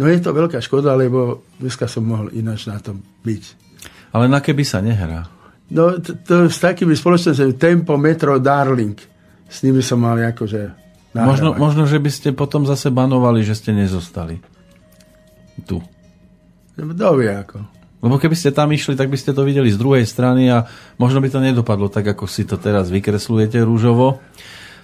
No 0.00 0.08
je 0.08 0.16
to 0.16 0.32
veľká 0.32 0.56
škoda, 0.64 0.96
lebo 0.96 1.44
dneska 1.60 1.84
som 1.84 2.08
mohol 2.08 2.32
ináč 2.32 2.64
na 2.64 2.80
tom 2.80 3.04
byť. 3.20 3.42
Ale 4.16 4.32
na 4.32 4.40
keby 4.40 4.64
sa 4.64 4.80
nehrá. 4.80 5.28
No 5.68 6.00
to, 6.00 6.16
to 6.24 6.34
s 6.48 6.56
takými 6.56 6.96
spoločnosťami 6.96 7.54
Tempo, 7.60 8.00
Metro, 8.00 8.40
Darling, 8.40 8.96
s 9.44 9.60
nimi 9.60 9.84
som 9.84 10.00
mal 10.00 10.16
akože 10.16 10.60
Možno, 11.12 11.52
nahrávať. 11.52 11.60
možno, 11.60 11.82
že 11.84 11.98
by 12.00 12.10
ste 12.10 12.28
potom 12.32 12.64
zase 12.64 12.88
banovali, 12.88 13.44
že 13.44 13.52
ste 13.52 13.76
nezostali. 13.76 14.40
Tu. 15.68 15.76
Kto 16.74 17.06
vie 17.20 17.28
ako. 17.28 17.60
Lebo 18.00 18.16
keby 18.16 18.32
ste 18.32 18.50
tam 18.50 18.72
išli, 18.72 18.96
tak 18.96 19.12
by 19.12 19.18
ste 19.20 19.36
to 19.36 19.44
videli 19.44 19.68
z 19.68 19.76
druhej 19.76 20.08
strany 20.08 20.48
a 20.48 20.64
možno 20.96 21.20
by 21.20 21.28
to 21.28 21.40
nedopadlo 21.40 21.92
tak, 21.92 22.08
ako 22.16 22.24
si 22.24 22.48
to 22.48 22.56
teraz 22.56 22.88
vykreslujete 22.88 23.60
rúžovo. 23.60 24.24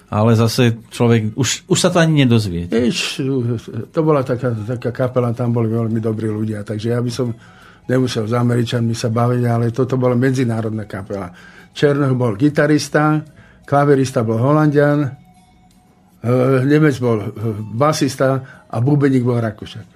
Ale 0.07 0.39
zase 0.39 0.79
človek, 0.87 1.35
už, 1.35 1.67
už 1.67 1.77
sa 1.81 1.91
to 1.91 1.99
ani 1.99 2.23
nedozvie. 2.23 2.71
To 3.91 3.99
bola 4.05 4.23
taká, 4.23 4.55
taká 4.55 4.95
kapela, 4.95 5.35
tam 5.35 5.51
boli 5.51 5.67
veľmi 5.67 5.99
dobrí 5.99 6.31
ľudia, 6.31 6.63
takže 6.63 6.95
ja 6.95 7.03
by 7.03 7.11
som 7.11 7.35
nemusel 7.91 8.23
s 8.23 8.31
Američanmi 8.31 8.95
sa 8.95 9.11
baviť, 9.11 9.43
ale 9.43 9.75
toto 9.75 9.99
bola 9.99 10.15
medzinárodná 10.15 10.87
kapela. 10.87 11.33
Černoch 11.75 12.15
bol 12.15 12.39
gitarista, 12.39 13.19
klaverista 13.67 14.23
bol 14.23 14.39
Holandian, 14.39 15.03
e, 15.03 15.09
Nemec 16.63 16.95
bol 17.03 17.17
e, 17.19 17.27
basista 17.75 18.63
a 18.63 18.77
bubeník 18.79 19.27
bol 19.27 19.43
Rakúšak. 19.43 19.87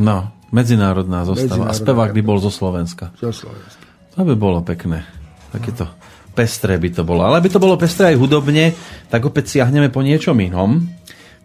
No, 0.00 0.37
medzinárodná 0.50 1.24
zostava. 1.28 1.68
A 1.68 1.76
spevák 1.76 2.12
by 2.16 2.22
bol 2.24 2.38
zo 2.40 2.48
Slovenska. 2.48 3.12
Zo 3.20 3.32
Slovenska. 3.32 3.84
To 4.16 4.24
by 4.24 4.34
bolo 4.34 4.64
pekné. 4.64 5.04
Takéto 5.52 5.88
pestré 6.32 6.78
by 6.78 6.88
to 6.94 7.02
bolo. 7.02 7.26
Ale 7.26 7.42
aby 7.42 7.50
to 7.50 7.58
bolo 7.58 7.74
pestré 7.74 8.14
aj 8.14 8.20
hudobne, 8.20 8.72
tak 9.10 9.26
opäť 9.26 9.58
siahneme 9.58 9.90
po 9.90 10.06
niečom 10.06 10.38
inom. 10.38 10.86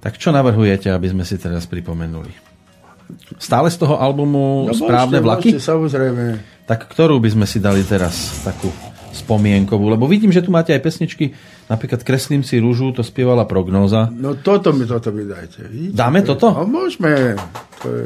Tak 0.03 0.19
čo 0.19 0.35
navrhujete, 0.35 0.91
aby 0.91 1.09
sme 1.09 1.23
si 1.23 1.39
teraz 1.39 1.65
pripomenuli? 1.65 2.29
Stále 3.39 3.71
z 3.71 3.77
toho 3.83 3.99
albumu 3.99 4.71
Správne 4.71 5.19
môžete, 5.19 5.25
vlaky? 5.25 5.49
Môžete, 5.53 5.63
samozrejme. 5.63 6.23
Tak 6.67 6.87
ktorú 6.91 7.19
by 7.19 7.29
sme 7.31 7.45
si 7.47 7.59
dali 7.59 7.83
teraz 7.83 8.43
takú 8.43 8.71
spomienkovú? 9.13 9.93
Lebo 9.93 10.09
vidím, 10.09 10.33
že 10.33 10.41
tu 10.41 10.49
máte 10.49 10.73
aj 10.73 10.81
pesničky, 10.81 11.31
napríklad 11.69 12.01
Kreslím 12.01 12.41
si 12.41 12.57
rúžu, 12.59 12.91
to 12.91 13.05
spievala 13.05 13.47
Prognóza. 13.47 14.09
No 14.11 14.35
toto 14.39 14.73
mi, 14.73 14.83
toto 14.83 15.13
mi 15.13 15.23
dajte. 15.23 15.67
Vidíte? 15.67 15.95
Dáme 15.95 16.25
toto? 16.25 16.51
No 16.51 16.65
môžeme. 16.65 17.37
To 17.83 17.87
je... 18.01 18.03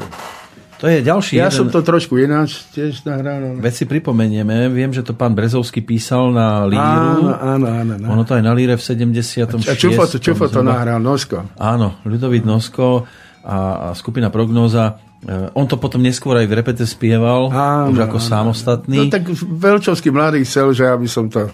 To 0.78 0.86
je 0.86 1.02
ďalší 1.02 1.36
Ja 1.36 1.50
jeden... 1.50 1.58
som 1.58 1.66
to 1.68 1.82
trošku 1.82 2.14
ináč 2.16 2.62
tiež 2.70 3.02
nahral. 3.02 3.42
no. 3.50 3.58
Veď 3.58 3.72
si 3.72 3.84
pripomenieme, 3.84 4.66
viem, 4.68 4.88
že 4.88 5.02
to 5.02 5.10
pán 5.10 5.34
Brezovský 5.34 5.82
písal 5.82 6.30
na 6.30 6.62
Áno, 6.62 6.70
líru. 6.70 7.22
áno, 7.34 7.66
áno. 7.66 7.92
áno. 7.98 8.06
Ono 8.08 8.22
to 8.22 8.32
aj 8.32 8.42
na 8.42 8.54
líre 8.54 8.74
v 8.74 8.82
76. 8.82 9.58
A 9.66 9.74
Čufo 9.74 10.06
Čufo 10.06 10.46
to 10.46 10.62
nahral, 10.62 10.98
Nosko. 10.98 11.50
Áno, 11.54 11.98
Ľudovít 12.02 12.42
Nosko 12.42 13.10
a, 13.42 13.58
a 13.90 13.92
skupina 13.92 14.30
Prognóza. 14.30 14.96
E, 15.18 15.50
On 15.52 15.66
to 15.66 15.76
potom 15.76 15.98
neskôr 15.98 16.38
aj 16.38 16.46
v 16.46 16.54
repete 16.54 16.84
spieval, 16.84 17.50
Áno, 17.50 17.90
už 17.90 17.98
ako 18.00 18.18
áno. 18.18 18.28
samostatný. 18.30 18.98
No 19.02 19.10
tak 19.10 19.26
Veľčovský 19.34 20.08
mladý 20.08 20.46
chcel, 20.46 20.70
že 20.70 20.86
aby 20.86 21.10
som 21.10 21.26
to, 21.26 21.50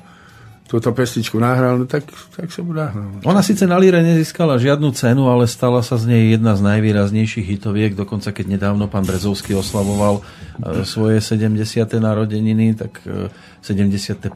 túto 0.65 0.89
pesničku 0.97 1.37
nahral, 1.37 1.77
no 1.77 1.85
tak, 1.85 2.09
tak 2.33 2.49
som 2.49 2.65
ju 2.65 2.73
nahral. 2.73 3.21
Ona 3.29 3.45
síce 3.45 3.69
na 3.69 3.77
líre 3.77 4.01
nezískala 4.01 4.57
žiadnu 4.57 4.97
cenu, 4.97 5.29
ale 5.29 5.45
stala 5.45 5.85
sa 5.85 6.01
z 6.01 6.09
nej 6.09 6.23
jedna 6.33 6.57
z 6.57 6.65
najvýraznejších 6.65 7.45
hitoviek, 7.45 7.93
dokonca 7.93 8.33
keď 8.33 8.57
nedávno 8.57 8.89
pán 8.89 9.05
Brezovský 9.05 9.53
oslavoval 9.53 10.25
e, 10.25 10.83
svoje 10.89 11.21
70. 11.21 11.61
narodeniny, 12.01 12.81
tak 12.81 13.05
e, 13.05 13.29
75. 13.61 14.33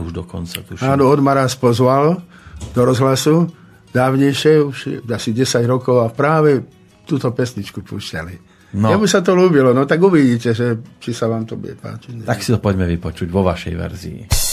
už 0.00 0.12
dokonca. 0.16 0.64
Tuším. 0.64 0.80
Áno, 0.80 1.12
Odmar 1.12 1.36
nás 1.36 1.52
pozval 1.52 2.24
do 2.72 2.80
rozhlasu, 2.80 3.52
dávnejšie, 3.92 4.64
už 4.64 5.04
asi 5.12 5.36
10 5.36 5.60
rokov 5.68 6.00
a 6.00 6.08
práve 6.08 6.64
túto 7.04 7.28
pesničku 7.36 7.84
púšťali. 7.84 8.56
No. 8.76 8.90
No. 8.90 8.92
Jemu 8.92 9.06
sa 9.08 9.24
to 9.24 9.32
ľúbilo, 9.32 9.72
no 9.76 9.88
tak 9.88 10.00
uvidíte, 10.00 10.52
že, 10.52 10.80
či 11.00 11.16
sa 11.16 11.30
vám 11.30 11.48
to 11.48 11.56
bude 11.56 11.80
páčiť. 11.80 12.28
Tak 12.28 12.40
si 12.44 12.50
to 12.52 12.58
poďme 12.60 12.84
vypočuť 12.84 13.28
vo 13.30 13.44
vašej 13.46 13.74
verzii. 13.76 14.45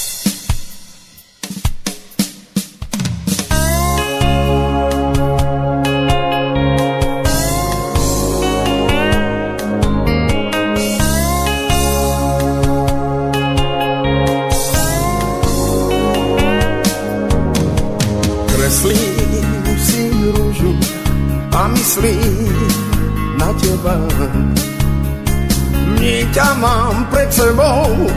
Sebou 27.44 28.08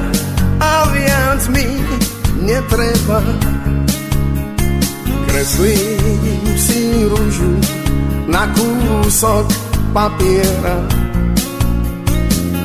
a 0.62 0.86
viac 0.94 1.43
mi 1.51 1.66
netreba. 2.47 3.19
Kreslím 5.27 6.47
si 6.55 7.03
rúžu 7.11 7.59
na 8.31 8.47
kúsok 8.55 9.51
papiera. 9.90 10.78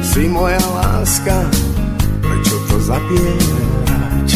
Si 0.05 0.29
moja 0.29 0.61
láska, 0.61 1.49
prečo 2.21 2.55
to 2.69 2.77
zapierať? 2.77 4.29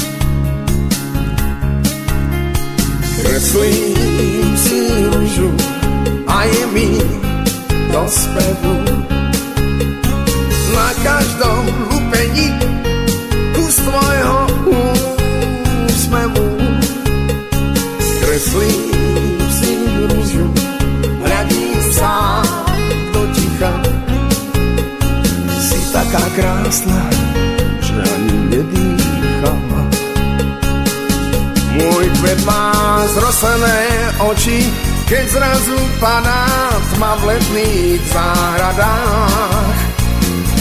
Kreslím 3.21 4.49
si 4.57 4.79
rúžu 5.13 5.51
a 6.25 6.49
je 6.49 6.63
mi 6.73 6.89
do 7.93 8.01
spevu. 8.09 9.05
Každom 11.05 11.69
lupení 11.93 12.49
kus 13.53 13.77
tvojho 13.77 14.41
úsmevu. 15.85 16.47
Kreslím 18.25 18.89
si 19.53 19.69
rúžu, 20.09 20.49
hľadím 21.21 21.77
sám 21.93 22.49
do 23.13 23.21
ticha. 23.37 23.73
Si 25.61 25.77
taká 25.93 26.25
krásna, 26.33 27.05
že 27.85 28.01
ani 28.01 28.37
nedýcham. 28.49 29.61
Môj 31.77 32.05
kvet 32.17 32.39
má 32.49 32.73
zrosené 33.13 33.81
oči, 34.25 34.73
keď 35.05 35.25
zrazu 35.37 35.77
padá 36.01 36.49
tma 36.97 37.13
v 37.13 37.23
letných 37.29 38.01
záhradách. 38.09 39.84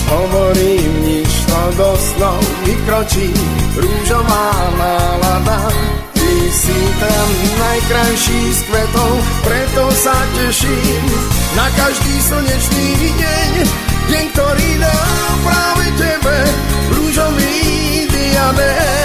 Hovorím 0.05 0.93
nič, 1.05 1.33
to 1.49 1.63
do 1.81 1.91
snov 1.97 2.45
vykročí 2.69 3.33
rúžová 3.73 4.53
nálada. 4.77 5.73
Ty 6.13 6.31
si 6.53 6.79
tam 7.01 7.29
najkrajší 7.59 8.41
z 8.53 8.61
kvetov, 8.69 9.13
preto 9.45 9.85
sa 9.97 10.17
teším 10.37 11.05
na 11.57 11.67
každý 11.73 12.15
slnečný 12.21 13.17
deň, 13.17 13.53
deň, 14.13 14.25
ktorý 14.37 14.71
dá 14.81 15.01
práve 15.41 15.87
tebe 15.97 16.39
rúžový 16.93 17.57
diadém. 18.13 19.05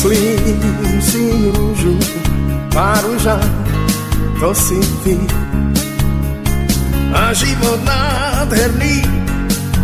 Kreslím 0.00 0.96
si 1.04 1.28
rúžu, 1.52 1.92
tá 2.72 3.04
rúža, 3.04 3.36
to 4.40 4.48
si 4.56 4.80
ty. 5.04 5.12
A 7.12 7.36
život 7.36 7.76
nádherný, 7.84 9.04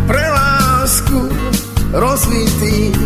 pre 0.08 0.24
lásku 0.24 1.20
rozvitý. 1.92 2.96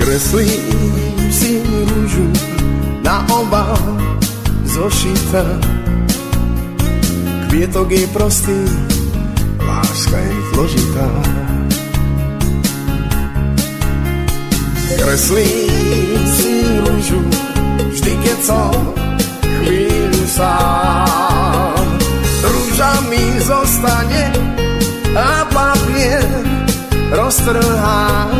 Kreslím 0.00 1.28
si 1.28 1.60
rúžu, 1.68 2.32
na 3.04 3.20
obal 3.28 3.76
zošita. 4.64 5.44
Kvietok 7.52 7.92
je 7.92 8.08
prostý, 8.08 8.56
láska 9.60 10.16
je 10.16 10.32
zložitá. 10.48 11.08
Kreslím 15.06 16.22
si 16.34 16.66
rúžu, 16.82 17.22
vždy 17.94 18.12
keď 18.26 18.38
som 18.42 18.74
chvíľu 19.62 20.24
sám. 20.26 21.86
Rúža 22.42 22.92
mi 23.06 23.22
zostane 23.38 24.34
a 25.14 25.46
papier 25.54 26.26
roztrhá. 27.14 28.34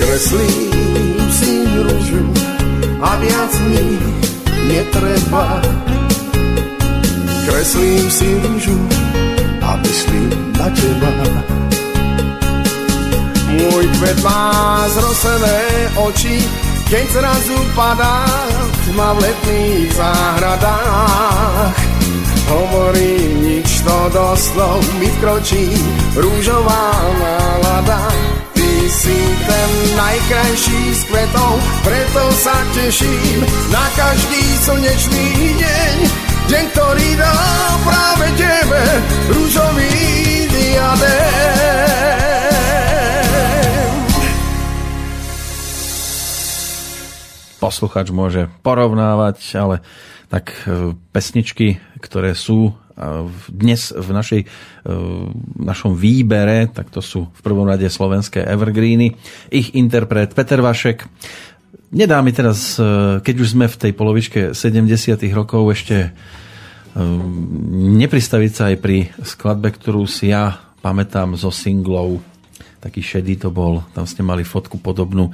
Kreslím 0.00 1.20
si 1.28 1.60
rúžu 1.76 2.24
a 3.04 3.12
viac 3.20 3.52
mi 3.68 4.00
netreba. 4.64 5.60
Kreslím 7.44 8.08
si 8.08 8.28
rúžu 8.48 8.80
a 9.60 9.76
myslím 9.76 10.56
na 10.56 10.72
teba. 10.72 11.51
Môj 13.52 13.84
kvet 14.00 14.18
má 14.24 14.48
zrosené 14.88 15.60
oči, 16.00 16.40
keď 16.88 17.04
zrazu 17.12 17.58
padá 17.76 18.24
tma 18.88 19.12
v 19.12 19.18
letných 19.28 19.90
záhradách. 19.92 21.76
Hovorím 22.48 23.44
nič 23.44 23.80
to 23.84 23.98
doslov 24.12 24.80
mi 25.00 25.08
vkročí 25.20 25.72
rúžová 26.16 26.92
nálada. 27.20 28.08
Ty 28.52 28.70
si 28.88 29.20
ten 29.44 29.70
najkrajší 29.96 30.82
z 30.96 31.02
kvetov, 31.12 31.52
preto 31.84 32.22
sa 32.40 32.56
teším 32.76 33.40
na 33.72 33.84
každý 33.96 34.42
slnečný 34.64 35.28
deň. 35.60 35.96
Deň, 36.52 36.64
ktorý 36.76 37.08
dá 37.16 37.36
práve 37.84 38.26
tebe 38.36 38.82
rúžový 39.32 39.96
diadém. 40.52 42.21
Posluchač 47.62 48.10
môže 48.10 48.50
porovnávať, 48.66 49.38
ale 49.54 49.86
tak 50.26 50.50
e, 50.66 50.98
pesničky, 51.14 51.78
ktoré 52.02 52.34
sú 52.34 52.72
e, 52.72 52.72
dnes 53.46 53.94
v 53.94 54.08
našej, 54.10 54.40
e, 54.42 54.46
v 55.30 55.62
našom 55.62 55.94
výbere, 55.94 56.66
tak 56.66 56.90
to 56.90 56.98
sú 56.98 57.30
v 57.30 57.40
prvom 57.46 57.70
rade 57.70 57.86
slovenské 57.86 58.42
evergreeny. 58.42 59.14
Ich 59.54 59.78
interpret 59.78 60.34
Peter 60.34 60.58
Vašek. 60.58 61.06
Nedá 61.92 62.18
mi 62.24 62.32
teraz, 62.32 62.80
keď 63.20 63.34
už 63.36 63.52
sme 63.52 63.68
v 63.68 63.76
tej 63.76 63.92
polovičke 63.92 64.40
70 64.56 64.88
rokov, 65.36 65.76
ešte 65.76 66.16
nepristaviť 68.00 68.52
sa 68.56 68.72
aj 68.72 68.76
pri 68.80 69.12
skladbe, 69.20 69.68
ktorú 69.76 70.08
si 70.08 70.32
ja 70.32 70.56
pamätám 70.80 71.36
zo 71.36 71.52
singlov. 71.52 72.31
Taký 72.82 72.98
šedý 72.98 73.38
to 73.38 73.54
bol, 73.54 73.86
tam 73.94 74.10
ste 74.10 74.26
mali 74.26 74.42
fotku 74.42 74.82
podobnú 74.82 75.30
e, 75.30 75.32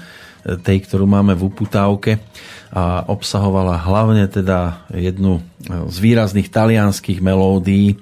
tej, 0.60 0.84
ktorú 0.84 1.08
máme 1.08 1.32
v 1.32 1.48
uputávke 1.48 2.20
a 2.68 3.08
obsahovala 3.08 3.80
hlavne 3.88 4.28
teda 4.28 4.84
jednu 4.92 5.40
e, 5.40 5.42
z 5.88 5.96
výrazných 5.96 6.52
talianských 6.52 7.24
melódií, 7.24 7.96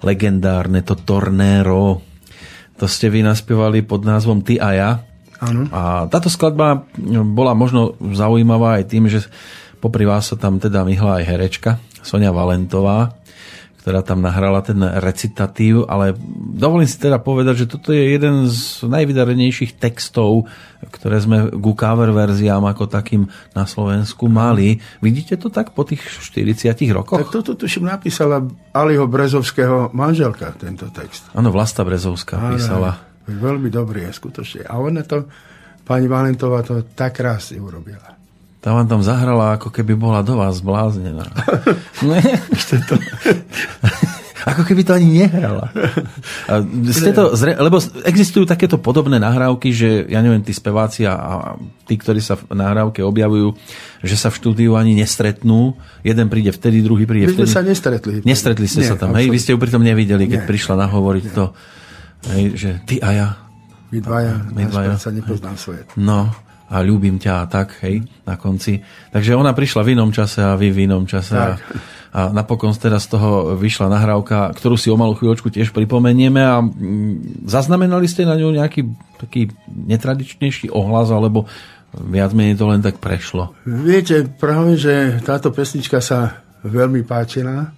legendárne 0.00 0.80
to 0.80 0.96
Tornero. 0.96 2.00
To 2.80 2.88
ste 2.88 3.12
vy 3.12 3.20
naspievali 3.20 3.84
pod 3.84 4.08
názvom 4.08 4.40
Ty 4.40 4.54
a 4.64 4.70
ja. 4.72 4.90
Áno. 5.44 5.68
A 5.68 6.08
táto 6.08 6.32
skladba 6.32 6.88
bola 7.36 7.52
možno 7.52 8.00
zaujímavá 8.00 8.80
aj 8.80 8.84
tým, 8.88 9.12
že 9.12 9.28
popri 9.76 10.08
vás 10.08 10.32
sa 10.32 10.40
tam 10.40 10.56
teda 10.56 10.88
myhla 10.88 11.20
aj 11.20 11.24
herečka 11.28 11.70
Sonia 12.00 12.32
Valentová, 12.32 13.12
ktorá 13.86 14.02
tam 14.02 14.18
nahrala 14.18 14.66
ten 14.66 14.82
recitatív, 14.82 15.86
ale 15.86 16.10
dovolím 16.58 16.90
si 16.90 16.98
teda 16.98 17.22
povedať, 17.22 17.62
že 17.62 17.70
toto 17.70 17.94
je 17.94 18.18
jeden 18.18 18.50
z 18.50 18.82
najvydarenejších 18.82 19.78
textov, 19.78 20.50
ktoré 20.90 21.22
sme 21.22 21.54
ku 21.54 21.70
cover 21.78 22.10
verziám 22.10 22.66
ako 22.66 22.90
takým 22.90 23.30
na 23.54 23.62
Slovensku 23.62 24.26
mali. 24.26 24.82
Vidíte 24.98 25.38
to 25.38 25.54
tak 25.54 25.70
po 25.70 25.86
tých 25.86 26.02
40 26.02 26.74
rokoch? 26.90 27.30
Tak 27.30 27.30
toto 27.30 27.54
tuším 27.54 27.86
napísala 27.86 28.42
Aliho 28.74 29.06
Brezovského 29.06 29.94
manželka, 29.94 30.50
tento 30.58 30.90
text. 30.90 31.30
Áno, 31.38 31.54
Vlasta 31.54 31.86
Brezovská 31.86 32.42
Áno, 32.42 32.58
písala. 32.58 32.98
Veľmi 33.30 33.70
dobrý 33.70 34.10
je 34.10 34.18
skutočne. 34.18 34.66
A 34.66 34.82
ona 34.82 35.06
to, 35.06 35.30
pani 35.86 36.10
Valentová 36.10 36.66
to 36.66 36.82
tak 36.90 37.22
krásne 37.22 37.62
urobila. 37.62 38.15
Tá 38.60 38.74
vám 38.74 38.88
tam 38.90 39.02
zahrala, 39.04 39.54
ako 39.54 39.70
keby 39.70 39.94
bola 39.94 40.22
do 40.26 40.34
vás 40.38 40.58
zbláznená. 40.58 41.26
Ne? 42.02 42.20
ako 44.46 44.62
keby 44.62 44.86
to 44.86 44.94
ani 44.94 45.26
nehrala. 45.26 45.74
A 46.46 46.62
ste 46.94 47.10
to 47.10 47.34
zre... 47.34 47.58
Lebo 47.58 47.82
existujú 48.06 48.46
takéto 48.46 48.78
podobné 48.78 49.18
nahrávky, 49.18 49.74
že 49.74 50.06
ja 50.06 50.22
neviem, 50.22 50.44
tí 50.44 50.54
speváci 50.54 51.02
a, 51.02 51.14
a 51.18 51.32
tí, 51.88 51.98
ktorí 51.98 52.22
sa 52.22 52.38
v 52.38 52.54
nahrávke 52.54 53.02
objavujú, 53.02 53.58
že 54.06 54.14
sa 54.14 54.30
v 54.30 54.38
štúdiu 54.38 54.78
ani 54.78 54.94
nestretnú. 54.94 55.74
Jeden 56.06 56.30
príde 56.30 56.54
vtedy, 56.54 56.78
druhý 56.78 57.10
príde 57.10 57.26
My 57.26 57.34
sme 57.34 57.46
vtedy. 57.48 57.56
sa 57.58 57.62
nestretli. 57.66 58.12
Nestretli 58.22 58.66
ste 58.70 58.86
Nie, 58.86 58.90
sa 58.92 58.94
tam, 58.94 59.18
hej? 59.18 59.26
Vy 59.34 59.38
ste 59.42 59.50
ju 59.50 59.58
pritom 59.58 59.82
nevideli, 59.82 60.30
keď 60.30 60.40
Nie. 60.44 60.48
prišla 60.48 60.74
nahovoriť 60.86 61.24
to, 61.34 61.44
hej, 62.36 62.44
že 62.54 62.70
ty 62.86 63.02
a 63.02 63.08
ja, 63.10 63.28
My 63.90 63.98
dvaja, 64.02 64.34
My 64.50 64.62
dvaja. 64.66 64.94
sa 64.98 65.10
nepoznám 65.10 65.56
svet. 65.58 65.90
No, 65.98 66.30
a 66.66 66.82
ľúbim 66.82 67.22
ťa 67.22 67.32
a 67.42 67.44
tak, 67.46 67.78
hej, 67.86 68.02
na 68.26 68.34
konci. 68.34 68.82
Takže 69.14 69.38
ona 69.38 69.54
prišla 69.54 69.86
v 69.86 69.92
inom 69.94 70.10
čase 70.10 70.42
a 70.42 70.58
vy 70.58 70.74
v 70.74 70.90
inom 70.90 71.06
čase. 71.06 71.34
A, 71.38 71.54
Tak. 71.54 71.60
a 72.10 72.20
napokon 72.34 72.74
teda 72.74 72.98
z 72.98 73.06
toho 73.14 73.54
vyšla 73.54 73.86
nahrávka, 73.86 74.50
ktorú 74.56 74.74
si 74.74 74.90
o 74.90 74.98
malú 74.98 75.14
chvíľočku 75.14 75.46
tiež 75.52 75.70
pripomenieme 75.70 76.42
a 76.42 76.58
mm, 76.58 77.46
zaznamenali 77.46 78.10
ste 78.10 78.26
na 78.26 78.34
ňu 78.34 78.50
nejaký 78.50 78.82
taký 79.22 79.54
netradičnejší 79.68 80.74
ohlas, 80.74 81.14
alebo 81.14 81.46
viac 81.94 82.34
menej 82.34 82.58
to 82.58 82.66
len 82.66 82.82
tak 82.82 82.98
prešlo. 82.98 83.54
Viete, 83.64 84.26
práve, 84.26 84.74
že 84.74 85.22
táto 85.22 85.54
pesnička 85.54 86.02
sa 86.02 86.42
veľmi 86.66 87.06
páčila 87.06 87.70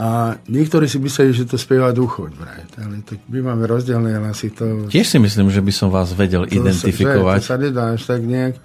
a 0.00 0.32
niektorí 0.48 0.88
si 0.88 0.96
mysleli, 0.96 1.36
že 1.36 1.44
to 1.44 1.60
spieva 1.60 1.92
Duchoň. 1.92 2.32
vraj. 2.32 2.64
Ale 2.80 3.04
tak 3.04 3.20
my 3.28 3.52
máme 3.52 3.68
rozdielne 3.68 4.16
hlasy. 4.16 4.48
To, 4.56 4.88
Tiež 4.88 5.04
si 5.04 5.20
myslím, 5.20 5.52
že 5.52 5.60
by 5.60 5.72
som 5.76 5.92
vás 5.92 6.16
vedel 6.16 6.48
to 6.48 6.56
identifikovať. 6.56 7.40
Sa, 7.44 7.44
to 7.44 7.50
sa 7.52 7.56
nedá 7.60 7.84
až 7.92 8.02
tak 8.08 8.24
nejak. 8.24 8.56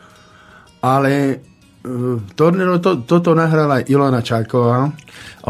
Ale 0.80 1.44
uh, 1.84 2.24
Tornero, 2.40 2.80
to, 2.80 3.04
toto 3.04 3.36
nahrala 3.36 3.84
Ilona 3.84 4.24
Čáková, 4.24 4.96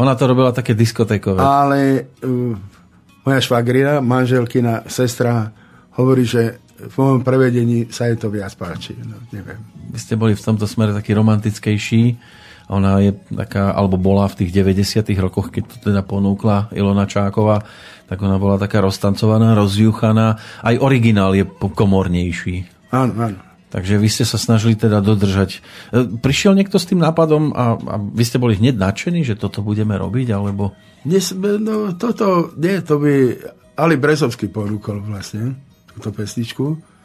Ona 0.02 0.12
to 0.18 0.26
robila 0.26 0.50
také 0.50 0.74
diskotékové. 0.74 1.38
ale 1.38 2.10
uh, 2.26 2.58
moja 3.22 3.38
švagrina, 3.38 4.02
manželkina, 4.02 4.90
sestra 4.90 5.54
hovorí, 5.94 6.26
že 6.26 6.58
v 6.76 6.94
mojom 6.98 7.22
prevedení 7.22 7.88
sa 7.94 8.10
jej 8.10 8.18
to 8.18 8.26
viac 8.28 8.52
páči. 8.58 8.98
No, 9.06 9.22
neviem. 9.30 9.62
Vy 9.94 9.98
ste 10.02 10.18
boli 10.18 10.34
v 10.34 10.42
tomto 10.42 10.66
smere 10.66 10.90
taký 10.92 11.14
romantickejší. 11.14 12.02
Ona 12.66 12.98
je 12.98 13.14
taká, 13.30 13.70
alebo 13.70 13.94
bola 13.94 14.26
v 14.26 14.42
tých 14.42 14.50
90 14.50 15.06
rokoch, 15.22 15.54
keď 15.54 15.62
to 15.70 15.76
teda 15.90 16.02
ponúkla 16.02 16.74
Ilona 16.74 17.06
Čáková, 17.06 17.62
tak 18.10 18.18
ona 18.22 18.38
bola 18.42 18.58
taká 18.58 18.82
roztancovaná, 18.82 19.54
rozjuchaná. 19.54 20.38
Aj 20.62 20.74
originál 20.78 21.34
je 21.38 21.46
komornejší. 21.46 22.66
Áno, 22.90 23.14
áno. 23.18 23.38
Takže 23.66 23.98
vy 23.98 24.08
ste 24.08 24.22
sa 24.22 24.38
snažili 24.38 24.78
teda 24.78 25.02
dodržať. 25.02 25.58
E, 25.90 26.06
Prišiel 26.22 26.54
niekto 26.54 26.78
s 26.78 26.86
tým 26.86 27.02
nápadom 27.02 27.50
a, 27.50 27.74
a 27.76 27.94
vy 27.98 28.24
ste 28.24 28.38
boli 28.38 28.54
hneď 28.54 28.78
nadšení, 28.78 29.26
že 29.26 29.34
toto 29.34 29.60
budeme 29.60 29.98
robiť, 29.98 30.32
alebo... 30.32 30.70
Dnes, 31.02 31.34
no, 31.34 31.94
toto, 31.98 32.54
nie, 32.58 32.78
to 32.82 32.98
by 32.98 33.14
Ali 33.76 34.00
Brezovský 34.00 34.48
ponúkol 34.48 35.02
vlastne, 35.04 35.58
túto 35.92 36.14
pesničku. 36.14 36.95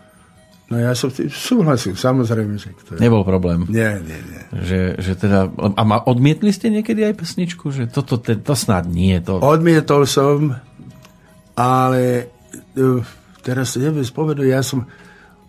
No 0.72 0.80
ja 0.80 0.96
som 0.96 1.12
tým 1.12 1.28
súhlasil, 1.28 2.00
samozrejme, 2.00 2.56
že 2.56 2.72
to 2.88 2.96
je. 2.96 3.04
Nebol 3.04 3.28
problém. 3.28 3.68
Nie, 3.68 4.00
nie, 4.00 4.16
nie. 4.16 4.42
Že, 4.56 4.80
že 5.04 5.14
teda, 5.20 5.52
a 5.52 5.82
ma, 5.84 6.00
odmietli 6.08 6.48
ste 6.56 6.72
niekedy 6.72 7.04
aj 7.04 7.20
pesničku? 7.20 7.76
Že 7.76 7.92
toto, 7.92 8.16
to, 8.16 8.40
to 8.40 8.56
snad 8.56 8.88
nie. 8.88 9.20
To, 9.28 9.44
Odmietol 9.44 10.08
som, 10.08 10.56
ale 11.60 12.32
uh, 12.80 13.04
teraz 13.44 13.76
neviem 13.76 14.08
spomenúť, 14.08 14.48
ja 14.48 14.64
som 14.64 14.88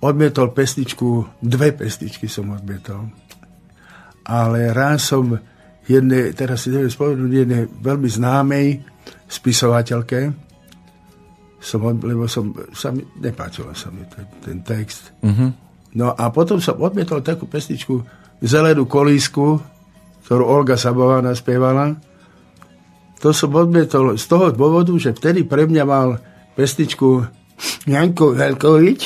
odmietol 0.03 0.51
pesničku, 0.51 1.39
dve 1.39 1.71
pesničky 1.71 2.27
som 2.27 2.51
odmietol. 2.51 3.07
Ale 4.27 4.75
raz 4.75 5.07
som 5.07 5.39
jednej, 5.87 6.35
teraz 6.35 6.67
si 6.67 6.75
neviem 6.75 6.91
spomenúť, 6.91 7.31
jednej 7.31 7.71
veľmi 7.71 8.11
známej 8.11 8.83
spisovateľke, 9.31 10.35
som, 11.63 11.79
lebo 11.87 12.27
som, 12.27 12.51
sa 12.75 12.91
mi, 12.91 13.07
nepáčilo 13.23 13.71
sa 13.73 13.95
mi 13.95 14.03
ten, 14.11 14.27
ten 14.43 14.59
text. 14.67 15.15
Mhm. 15.23 15.47
No 15.95 16.11
a 16.11 16.33
potom 16.33 16.59
som 16.59 16.81
odmietol 16.81 17.23
takú 17.23 17.47
pesničku 17.47 18.03
Zelenú 18.43 18.91
kolísku, 18.91 19.63
ktorú 20.27 20.43
Olga 20.43 20.75
Sabová 20.75 21.23
naspievala. 21.23 21.95
To 23.23 23.31
som 23.31 23.55
odmietol 23.55 24.19
z 24.19 24.25
toho 24.27 24.51
dôvodu, 24.51 24.91
že 24.99 25.15
vtedy 25.15 25.47
pre 25.47 25.69
mňa 25.69 25.85
mal 25.87 26.19
pesničku 26.59 27.23
Janko 27.87 28.35
Veľkovič. 28.35 29.01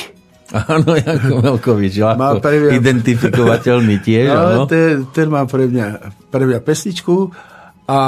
Áno, 0.57 0.95
Janko 0.97 1.37
Veľkovič, 1.53 1.93
ľahko 2.01 2.49
identifikovateľný 2.81 4.01
tiež, 4.01 4.27
áno. 4.33 4.65
Ale 4.65 4.71
ten, 4.71 5.05
ten 5.13 5.27
má 5.29 5.45
pre 5.45 5.69
mňa, 5.69 5.87
pre 6.33 6.43
mňa 6.47 6.59
pesničku 6.63 7.29
a 7.85 7.99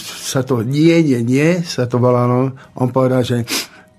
sa 0.00 0.40
to 0.42 0.64
nie, 0.64 1.04
nie, 1.04 1.20
nie, 1.20 1.60
sa 1.60 1.84
to 1.84 2.00
volalo. 2.00 2.56
On 2.80 2.88
povedal, 2.88 3.20
že 3.20 3.44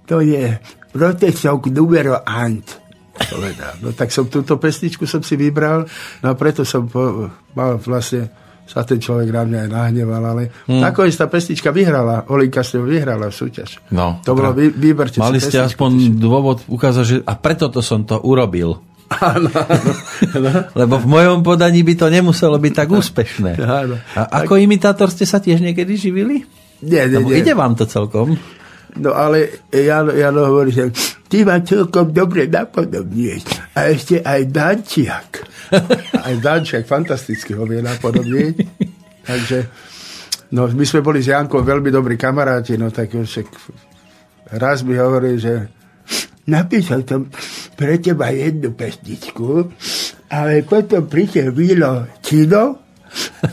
to 0.10 0.22
je 0.22 0.58
protestovk 0.90 1.70
numero 1.70 2.22
ant. 2.26 2.82
Povedal. 3.16 3.80
No 3.80 3.96
tak 3.96 4.12
som 4.12 4.28
túto 4.28 4.60
pesničku 4.60 5.08
som 5.08 5.24
si 5.24 5.40
vybral, 5.40 5.88
no 6.20 6.28
a 6.28 6.36
preto 6.36 6.68
som 6.68 6.92
po, 6.92 7.32
mal 7.56 7.80
vlastne 7.80 8.28
sa 8.66 8.82
ten 8.82 8.98
človek 8.98 9.30
na 9.30 9.46
mňa 9.46 9.60
aj 9.62 9.70
nahneval, 9.70 10.24
ale 10.26 10.44
hmm. 10.66 10.82
nakoniec 10.82 11.14
tá 11.14 11.30
pesnička 11.30 11.70
vyhrala, 11.70 12.26
Olinka 12.34 12.66
s 12.66 12.74
ňou 12.74 12.90
vyhrala 12.90 13.30
súťaž. 13.30 13.78
No, 13.94 14.20
to 14.26 14.34
bolo, 14.34 14.58
vy, 14.58 14.74
vyberte 14.74 15.22
Mali 15.22 15.38
ste 15.38 15.62
aspoň 15.62 16.18
dôvod 16.18 16.66
ukázať, 16.66 17.06
že 17.06 17.16
a 17.30 17.38
preto 17.38 17.70
to 17.70 17.86
som 17.86 18.02
to 18.04 18.18
urobil. 18.26 18.82
Áno, 19.06 19.50
áno. 19.54 19.92
Lebo 20.82 20.98
v 20.98 21.08
mojom 21.08 21.46
podaní 21.46 21.86
by 21.86 21.94
to 21.94 22.08
nemuselo 22.10 22.58
byť 22.58 22.74
tak 22.74 22.90
úspešné. 22.90 23.52
Áno. 23.62 23.96
A 24.18 24.46
ako 24.46 24.58
imitátor 24.58 25.14
ste 25.14 25.30
sa 25.30 25.38
tiež 25.38 25.62
niekedy 25.62 25.94
živili? 25.94 26.42
Nie, 26.82 27.06
nie, 27.06 27.22
Lebo 27.22 27.30
nie. 27.30 27.46
ide 27.46 27.54
vám 27.54 27.78
to 27.78 27.86
celkom. 27.86 28.34
No 28.96 29.12
ale 29.12 29.68
Jano, 29.70 30.16
Jano 30.16 30.48
hovorí, 30.48 30.72
že 30.72 30.90
ty 31.28 31.44
ma 31.44 31.60
celkom 31.60 32.16
dobre 32.16 32.48
napodobnieš. 32.48 33.44
A 33.76 33.92
ešte 33.92 34.24
aj 34.24 34.42
Dančiak. 34.50 35.32
Aj 36.26 36.36
Dančiak 36.38 36.86
fantasticky 36.86 37.58
ho 37.58 37.66
vie 37.66 37.82
napodobniť. 37.82 38.56
Takže, 39.26 39.58
no 40.54 40.70
my 40.70 40.86
sme 40.86 41.02
boli 41.02 41.26
s 41.26 41.34
Jankou 41.34 41.66
veľmi 41.66 41.90
dobrí 41.90 42.16
kamaráti, 42.16 42.78
no 42.78 42.94
tak 42.94 43.18
však 43.18 43.50
raz 44.62 44.86
mi 44.86 44.94
hovorí, 44.94 45.42
že 45.42 45.66
napísal 46.46 47.02
som 47.04 47.26
pre 47.76 48.00
teba 48.00 48.32
jednu 48.32 48.72
pesničku, 48.72 49.72
ale 50.32 50.64
potom 50.64 51.06
prišiel 51.06 51.52
Vilo 51.52 52.08
Čino 52.24 52.86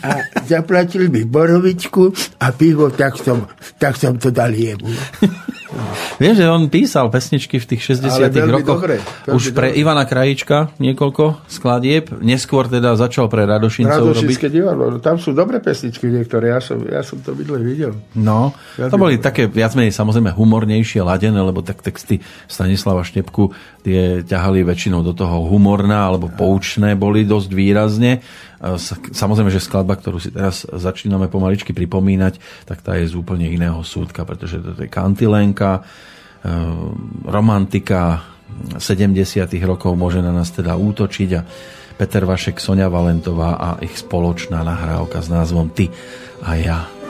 a 0.02 0.10
zaplatil 0.50 1.10
mi 1.10 1.26
borovičku 1.26 2.12
a 2.40 2.50
pivo, 2.54 2.90
tak 2.90 3.18
som, 3.18 3.46
tak 3.78 3.98
som 3.98 4.18
to 4.18 4.30
dal 4.30 4.50
jemu. 4.54 4.90
Viem, 6.20 6.34
že 6.36 6.44
on 6.48 6.68
písal 6.68 7.08
pesničky 7.08 7.56
v 7.56 7.66
tých 7.66 7.96
60 7.96 8.32
rokoch. 8.50 8.80
Dobre, 8.80 8.96
už 9.30 9.54
pre 9.56 9.72
dobre. 9.72 9.80
Ivana 9.80 10.04
Krajička 10.04 10.76
niekoľko 10.76 11.48
skladieb. 11.48 12.12
Neskôr 12.20 12.68
teda 12.68 12.94
začal 12.96 13.30
pre 13.32 13.48
Radošincov 13.48 14.20
robiť. 14.20 14.50
divadlo. 14.52 14.96
No, 14.96 14.98
tam 15.00 15.16
sú 15.16 15.32
dobré 15.32 15.58
pesničky 15.58 16.10
niektoré. 16.10 16.52
Ja 16.52 16.60
som, 16.60 16.82
ja 16.84 17.00
som 17.00 17.20
to 17.24 17.32
bydle 17.32 17.58
videl. 17.62 17.96
No, 18.18 18.52
to 18.76 18.96
boli 19.00 19.16
také 19.18 19.48
viac 19.48 19.72
menej 19.72 19.94
samozrejme 19.94 20.34
humornejšie, 20.36 21.00
ladené, 21.00 21.38
lebo 21.40 21.64
tak 21.64 21.80
texty 21.80 22.20
Stanislava 22.46 23.02
Štepku 23.02 23.54
tie 23.82 24.22
ťahali 24.22 24.62
väčšinou 24.62 25.02
do 25.02 25.12
toho 25.12 25.48
humorná 25.50 26.06
alebo 26.06 26.30
poučné 26.30 26.94
boli 26.94 27.26
dosť 27.26 27.50
výrazne. 27.50 28.22
Samozrejme, 29.10 29.50
že 29.50 29.58
skladba, 29.58 29.98
ktorú 29.98 30.22
si 30.22 30.30
teraz 30.30 30.62
začíname 30.62 31.26
pomaličky 31.26 31.74
pripomínať, 31.74 32.38
tak 32.62 32.78
tá 32.78 32.94
je 32.94 33.10
z 33.10 33.18
úplne 33.18 33.50
iného 33.50 33.82
súdka, 33.82 34.22
pretože 34.22 34.62
to 34.62 34.78
je 34.78 34.86
kantilenka, 34.86 35.82
romantika 37.22 38.26
70 38.78 39.14
rokov 39.62 39.94
môže 39.94 40.20
na 40.20 40.34
nás 40.34 40.50
teda 40.50 40.74
útočiť 40.74 41.30
a 41.38 41.46
Peter 41.96 42.26
Vašek, 42.26 42.58
Sonia 42.58 42.90
Valentová 42.90 43.56
a 43.58 43.68
ich 43.78 43.94
spoločná 43.94 44.66
nahrávka 44.66 45.22
s 45.22 45.30
názvom 45.30 45.70
Ty 45.70 45.86
a 46.42 46.50
ja. 46.58 46.78
sa 46.82 47.02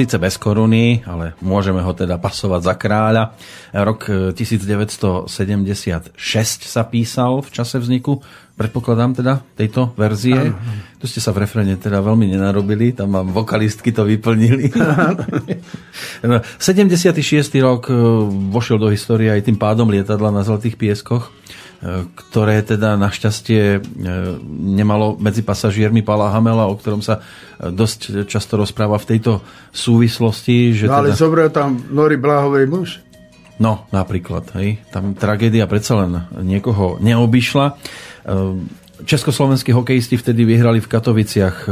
síce 0.00 0.16
bez 0.16 0.40
koruny, 0.40 1.04
ale 1.04 1.36
môžeme 1.44 1.84
ho 1.84 1.92
teda 1.92 2.16
pasovať 2.16 2.60
za 2.64 2.74
kráľa. 2.80 3.36
Rok 3.76 4.32
1976 4.32 6.16
e, 6.16 6.44
sa 6.64 6.82
písal 6.88 7.44
v 7.44 7.48
čase 7.52 7.76
vzniku, 7.76 8.24
predpokladám 8.56 9.20
teda, 9.20 9.44
tejto 9.60 9.92
verzie. 10.00 10.56
Tu 10.96 11.04
ste 11.04 11.20
sa 11.20 11.36
v 11.36 11.44
refrene 11.44 11.76
teda 11.76 12.00
veľmi 12.00 12.32
nenarobili, 12.32 12.96
tam 12.96 13.12
vám 13.12 13.28
vokalistky 13.28 13.92
to 13.92 14.08
vyplnili. 14.08 14.72
no, 16.24 16.40
76. 16.56 17.20
rok 17.60 17.92
e, 17.92 17.96
vošiel 18.48 18.80
do 18.80 18.88
histórie 18.88 19.28
aj 19.28 19.44
tým 19.52 19.60
pádom 19.60 19.92
lietadla 19.92 20.32
na 20.32 20.40
Zlatých 20.40 20.80
pieskoch, 20.80 21.28
e, 21.28 22.08
ktoré 22.08 22.64
teda 22.64 22.96
našťastie 22.96 23.84
nemalo 24.48 25.20
medzi 25.20 25.44
pasažiermi 25.44 26.00
Pala 26.00 26.32
Hamela, 26.32 26.72
o 26.72 26.76
ktorom 26.76 27.04
sa 27.04 27.20
dosť 27.60 28.24
často 28.24 28.56
rozpráva 28.56 28.96
v 28.96 29.08
tejto 29.16 29.44
súvislosti. 29.68 30.72
Že 30.72 30.84
no 30.88 30.96
ale 30.96 31.12
teda... 31.12 31.20
zobral 31.20 31.48
tam 31.52 31.76
Nori 31.92 32.16
Blahovej 32.16 32.64
muž. 32.64 33.04
No, 33.60 33.84
napríklad. 33.92 34.48
Hej. 34.56 34.80
Tam 34.88 35.12
tragédia 35.12 35.68
predsa 35.68 36.00
len 36.00 36.24
niekoho 36.40 36.96
neobyšla. 36.96 37.76
Československí 39.04 39.76
hokejisti 39.76 40.16
vtedy 40.16 40.48
vyhrali 40.48 40.80
v 40.80 40.88
Katoviciach 40.88 41.68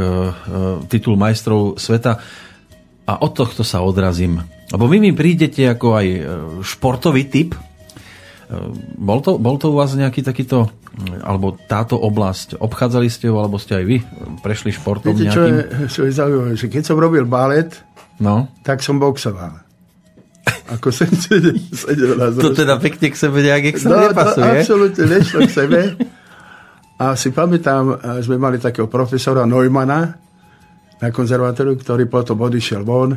titul 0.85 1.17
majstrov 1.17 1.81
sveta 1.81 2.21
a 3.09 3.13
od 3.25 3.33
tohto 3.33 3.65
sa 3.65 3.81
odrazím. 3.81 4.37
Lebo 4.69 4.85
vy 4.85 5.01
mi 5.01 5.17
prídete 5.17 5.65
ako 5.65 5.97
aj 5.97 6.07
športový 6.61 7.25
typ. 7.25 7.57
Bol 8.97 9.21
to, 9.25 9.41
bol 9.41 9.57
to 9.57 9.73
u 9.73 9.77
vás 9.77 9.93
nejaký 9.93 10.21
takýto, 10.21 10.69
alebo 11.23 11.55
táto 11.55 11.95
oblasť, 11.95 12.59
obchádzali 12.59 13.07
ste 13.07 13.31
ho, 13.31 13.39
alebo 13.39 13.55
ste 13.55 13.79
aj 13.79 13.85
vy 13.87 13.97
prešli 14.43 14.75
športom 14.75 15.15
Viete, 15.15 15.31
nejakým? 15.31 15.35
čo 15.35 15.43
je, 15.43 15.61
čo 15.87 16.01
je 16.07 16.11
zaujímavé, 16.11 16.51
že 16.59 16.67
keď 16.67 16.83
som 16.83 16.97
robil 16.99 17.23
balet, 17.23 17.71
no? 18.19 18.51
tak 18.61 18.83
som 18.83 18.99
boxoval. 18.99 19.63
Ako 20.69 20.93
som 20.93 21.09
sedel 21.09 22.13
na 22.17 22.29
To 22.29 22.53
teda 22.53 22.77
pekne 22.77 23.09
k 23.09 23.15
sebe 23.17 23.41
nejak 23.41 23.77
sa 23.77 23.89
no, 23.89 23.97
nepasuje. 24.05 24.43
to 24.43 24.61
absolútne 24.61 25.05
nešlo 25.09 25.39
k 25.45 25.51
sebe. 25.51 25.79
A 26.99 27.15
si 27.15 27.31
pamätám, 27.31 27.95
sme 28.19 28.35
mali 28.35 28.59
takého 28.59 28.91
profesora 28.91 29.47
Neumana 29.47 30.19
na 30.99 31.07
konzervatóriu, 31.15 31.79
ktorý 31.79 32.11
potom 32.11 32.43
odišiel 32.43 32.83
von. 32.83 33.15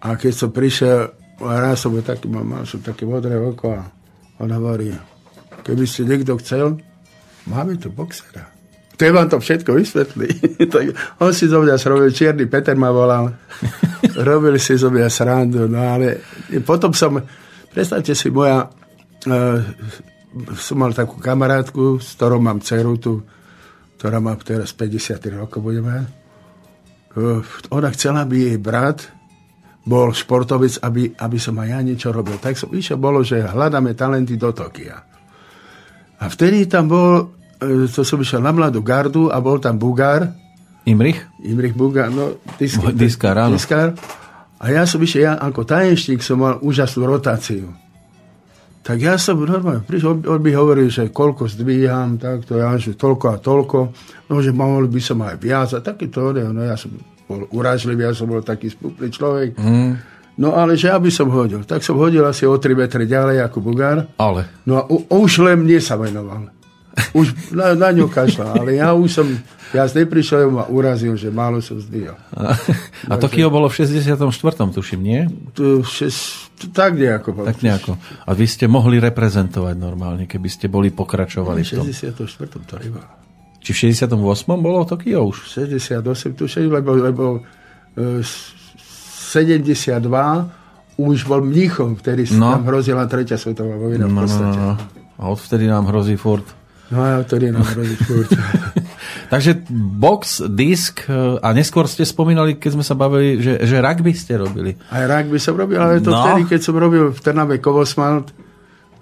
A 0.00 0.08
keď 0.16 0.32
som 0.32 0.50
prišiel, 0.50 1.12
raz 1.40 1.84
som 1.84 1.92
taký, 2.00 2.32
mal 2.32 2.64
som 2.64 2.80
také 2.80 3.04
modré 3.04 3.36
oko 3.36 3.76
a 3.76 3.82
on 4.40 4.50
hovorí, 4.50 4.90
keby 5.62 5.84
ste 5.84 6.08
niekto 6.08 6.40
chcel, 6.40 6.80
máme 7.48 7.76
tu 7.76 7.92
boxera. 7.92 8.54
To 8.94 9.02
vám 9.10 9.26
to 9.26 9.42
všetko 9.42 9.74
vysvetlí. 9.74 10.28
On 11.22 11.34
si 11.34 11.50
zo 11.50 11.58
mňa 11.58 11.74
srobil, 11.74 12.14
Čierny 12.14 12.46
Peter 12.46 12.78
ma 12.78 12.94
volal. 12.94 13.34
Robili 14.28 14.62
si 14.62 14.78
zo 14.78 14.86
mňa 14.86 15.08
srandu, 15.10 15.66
no 15.66 15.82
ale 15.82 16.22
potom 16.62 16.94
som, 16.94 17.18
predstavte 17.74 18.14
si, 18.14 18.30
moja, 18.30 18.70
uh, 18.70 19.58
som 20.54 20.76
mal 20.78 20.94
takú 20.94 21.18
kamarátku, 21.18 21.98
s 21.98 22.14
ktorou 22.14 22.38
mám 22.38 22.62
dceru 22.62 22.94
tu, 23.02 23.18
ktorá 23.98 24.22
má 24.22 24.38
teraz 24.38 24.70
53 24.70 25.42
rokov, 25.42 25.58
budeme. 25.58 26.06
Uh, 27.18 27.42
ona 27.74 27.90
chcela, 27.90 28.22
aby 28.22 28.54
jej 28.54 28.58
brat 28.62 29.10
bol 29.84 30.14
športovec, 30.14 30.78
aby, 30.86 31.10
aby 31.18 31.38
som 31.42 31.58
aj 31.58 31.68
ja 31.68 31.78
niečo 31.82 32.08
robil. 32.14 32.38
Tak 32.38 32.54
som 32.54 32.70
išiel, 32.70 32.96
bolo, 32.96 33.26
že 33.26 33.42
hľadáme 33.42 33.98
talenty 33.98 34.38
do 34.38 34.54
Tokia. 34.54 35.13
A 36.18 36.30
vtedy 36.30 36.70
tam 36.70 36.86
bol 36.90 37.34
to 37.90 38.02
som 38.04 38.20
išiel 38.20 38.42
na 38.42 38.52
mladú 38.52 38.84
gardu 38.84 39.32
a 39.32 39.40
bol 39.40 39.56
tam 39.56 39.80
Bugár. 39.80 40.28
Imrich? 40.84 41.24
Imrich 41.40 41.72
Bugár, 41.72 42.12
no, 42.12 42.36
disk, 42.60 42.80
diskár, 42.92 43.40
áno. 43.40 43.56
Diskár. 43.56 43.96
A 44.60 44.72
ja 44.72 44.84
som 44.84 45.00
išiel, 45.00 45.32
ja 45.32 45.40
ako 45.40 45.64
tajenštík 45.64 46.20
som 46.20 46.40
mal 46.40 46.60
úžasnú 46.60 47.04
rotáciu. 47.08 47.72
Tak 48.84 49.00
ja 49.00 49.16
som 49.16 49.40
normálne 49.40 49.80
prišiel, 49.80 50.20
on, 50.28 50.40
by 50.44 50.50
hovoril, 50.52 50.92
že 50.92 51.08
koľko 51.08 51.48
zdvíham, 51.48 52.20
tak 52.20 52.44
to 52.44 52.60
ja, 52.60 52.76
že 52.76 53.00
toľko 53.00 53.26
a 53.32 53.36
toľko, 53.40 53.78
no, 54.28 54.34
že 54.44 54.52
mohol 54.52 54.92
by 54.92 55.00
som 55.00 55.24
aj 55.24 55.40
viac 55.40 55.72
a 55.72 55.80
takéto, 55.80 56.36
no 56.36 56.60
ja 56.60 56.76
som 56.76 56.92
bol 57.24 57.48
uražlivý, 57.56 58.04
ja 58.04 58.12
som 58.12 58.28
bol 58.28 58.44
taký 58.44 58.68
spúpny 58.68 59.08
človek. 59.08 59.56
Mm. 59.56 59.96
No 60.34 60.58
ale 60.58 60.74
že 60.74 60.90
aby 60.90 61.14
som 61.14 61.30
hodil, 61.30 61.62
tak 61.62 61.86
som 61.86 61.94
hodil 61.94 62.26
asi 62.26 62.42
o 62.42 62.58
3 62.58 62.74
metre 62.74 63.06
ďalej 63.06 63.38
ako 63.46 63.58
Bugár. 63.62 64.10
Ale. 64.18 64.50
No 64.66 64.82
a 64.82 64.86
už 65.14 65.46
len 65.46 65.62
mne 65.62 65.78
sa 65.78 65.94
venoval. 65.94 66.50
Už 67.14 67.54
na, 67.54 67.74
na 67.74 67.90
ňu 67.90 68.06
kašľa, 68.06 68.62
ale 68.62 68.78
ja 68.78 68.94
už 68.94 69.10
som, 69.10 69.26
ja 69.74 69.82
neprišiel, 69.86 70.46
ma 70.46 70.66
urazil, 70.70 71.18
že 71.18 71.26
málo 71.30 71.58
som 71.58 71.78
zdvíhal. 71.78 72.14
A, 73.04 73.14
a 73.14 73.20
Tokio 73.20 73.50
bolo 73.50 73.68
v 73.68 73.84
64. 73.84 74.16
tuším, 74.56 75.00
nie? 75.02 75.20
Tu, 75.52 75.84
šes, 75.84 76.48
tak 76.72 76.96
nejako. 76.96 77.36
Bolo. 77.36 77.46
Tak 77.52 77.60
nejako. 77.60 78.00
A 78.00 78.30
vy 78.32 78.46
ste 78.48 78.64
mohli 78.64 78.96
reprezentovať 78.96 79.76
normálne, 79.76 80.24
keby 80.24 80.48
ste 80.48 80.72
boli 80.72 80.88
pokračovali 80.88 81.60
v 81.60 81.70
tom. 81.82 81.84
V 81.84 81.92
64. 81.92 82.64
to 82.64 82.76
iba. 82.80 83.02
Či 83.60 83.70
v 83.76 83.78
68. 83.92 84.16
bolo 84.56 84.88
Tokio 84.88 85.28
už? 85.28 85.52
68 85.52 86.00
tuším, 86.32 86.72
lebo, 86.72 86.90
lebo 86.96 87.24
uh, 87.42 88.24
72 89.34 89.98
už 90.94 91.26
bol 91.26 91.42
Mníchov, 91.42 91.98
vtedy 91.98 92.22
no. 92.38 92.54
tam 92.54 92.62
hrozila 92.70 93.10
tretia 93.10 93.34
svetová 93.34 93.74
vojna 93.74 94.06
no, 94.06 94.14
v 94.14 94.16
podstate. 94.22 94.58
No, 94.58 94.78
no. 94.78 94.82
A 95.18 95.22
odvtedy 95.26 95.66
nám 95.66 95.90
hrozí 95.90 96.14
furt. 96.14 96.46
No 96.94 97.02
a 97.02 97.18
odtedy 97.18 97.50
nám 97.50 97.66
hrozí 97.66 97.98
furt. 97.98 98.30
Takže 99.32 99.66
box, 99.98 100.46
disk 100.46 101.02
a 101.42 101.48
neskôr 101.50 101.90
ste 101.90 102.06
spomínali, 102.06 102.54
keď 102.54 102.70
sme 102.78 102.84
sa 102.86 102.94
bavili, 102.94 103.42
že, 103.42 103.66
že 103.66 103.82
rugby 103.82 104.14
ste 104.14 104.38
robili. 104.38 104.78
Aj 104.94 105.02
rugby 105.02 105.42
som 105.42 105.58
robil, 105.58 105.82
ale 105.82 105.98
to 105.98 106.14
No. 106.14 106.22
vtedy, 106.22 106.46
keď 106.46 106.60
som 106.62 106.78
robil 106.78 107.10
v 107.10 107.18
Trnave 107.18 107.58
Kovosmalt, 107.58 108.30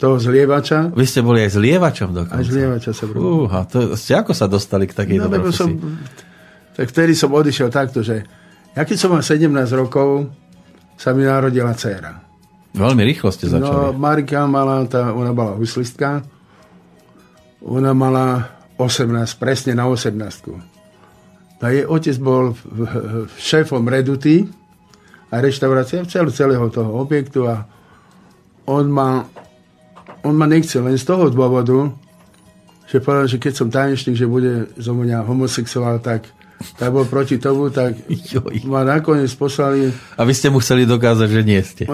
toho 0.01 0.19
zlievača. 0.19 0.91
Vy 0.91 1.07
ste 1.07 1.23
boli 1.23 1.47
aj 1.47 1.55
zlievačom 1.55 2.11
dokonca. 2.11 2.35
Aj 2.35 2.43
zlievača 2.43 2.91
som 2.91 3.07
robil. 3.15 3.47
Uha, 3.47 3.61
to 3.71 3.95
ste 3.95 4.19
ako 4.19 4.35
sa 4.35 4.51
dostali 4.51 4.91
k 4.91 4.99
takejto 4.99 5.23
No, 5.23 5.31
lebo 5.31 5.55
som, 5.55 5.79
profesii? 5.79 6.75
tak 6.75 6.87
vtedy 6.91 7.13
som 7.15 7.31
odišiel 7.31 7.71
takto, 7.71 8.03
že 8.03 8.27
ja 8.73 8.83
keď 8.83 8.97
som 8.97 9.13
mal 9.13 9.25
17 9.25 9.49
rokov, 9.77 10.29
sa 10.97 11.13
mi 11.13 11.27
narodila 11.27 11.75
dcéra. 11.75 12.23
Veľmi 12.73 13.03
rýchlo 13.05 13.29
ste 13.29 13.53
No, 13.53 13.61
začali. 13.61 14.01
Marika 14.01 14.49
mala, 14.49 14.87
tá, 14.89 15.13
ona 15.13 15.37
bola 15.37 15.53
huslistka, 15.61 16.25
ona 17.61 17.93
mala 17.93 18.49
18, 18.81 19.13
presne 19.37 19.77
na 19.77 19.85
18. 19.85 20.17
A 21.63 21.71
jej 21.71 21.87
otec 21.87 22.17
bol 22.19 22.59
šéfom 23.39 23.87
Reduty 23.87 24.49
a 25.31 25.39
reštaurácia 25.39 26.03
cel, 26.11 26.27
celého 26.35 26.67
toho 26.75 26.99
objektu 26.99 27.47
a 27.47 27.63
on 28.67 28.91
ma, 28.91 29.23
on 30.27 30.35
ma 30.35 30.47
nechcel 30.51 30.83
len 30.83 30.99
z 30.99 31.07
toho 31.07 31.31
dôvodu, 31.31 31.87
že 32.91 32.99
povedal, 32.99 33.31
že 33.31 33.39
keď 33.39 33.53
som 33.55 33.69
tajemšník, 33.71 34.17
že 34.19 34.27
bude 34.27 34.75
zo 34.75 34.93
mňa 34.93 35.23
homosexuál, 35.23 36.03
tak, 36.03 36.27
tak 36.79 36.89
bol 36.95 37.05
proti 37.05 37.37
tomu, 37.39 37.69
tak 37.69 37.99
Joj. 38.09 38.65
ma 38.67 38.87
nakoniec 38.87 39.31
poslali 39.35 39.91
A 40.17 40.23
vy 40.23 40.33
ste 40.33 40.49
museli 40.49 40.87
dokázať, 40.87 41.29
že 41.29 41.43
nie 41.43 41.61
ste. 41.63 41.85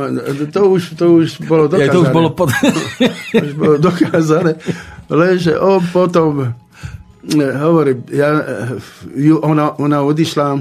to 0.53 0.61
už, 0.69 0.95
to 0.95 1.21
už 1.25 1.43
bolo 1.49 1.67
dokázané. 1.67 1.89
Ja, 1.89 1.95
to 1.95 2.01
už 2.05 2.11
bolo 2.13 2.31
pod... 2.33 2.49
už 3.49 3.53
bolo 3.57 3.77
dokázané. 3.81 4.61
Lenže 5.09 5.57
on 5.57 5.81
potom, 5.89 6.45
eh, 6.45 7.55
hovorím, 7.59 8.05
ja, 8.13 8.29
eh, 8.37 8.77
ju, 9.17 9.41
ona, 9.41 9.75
ona 9.81 10.05
odišla 10.05 10.61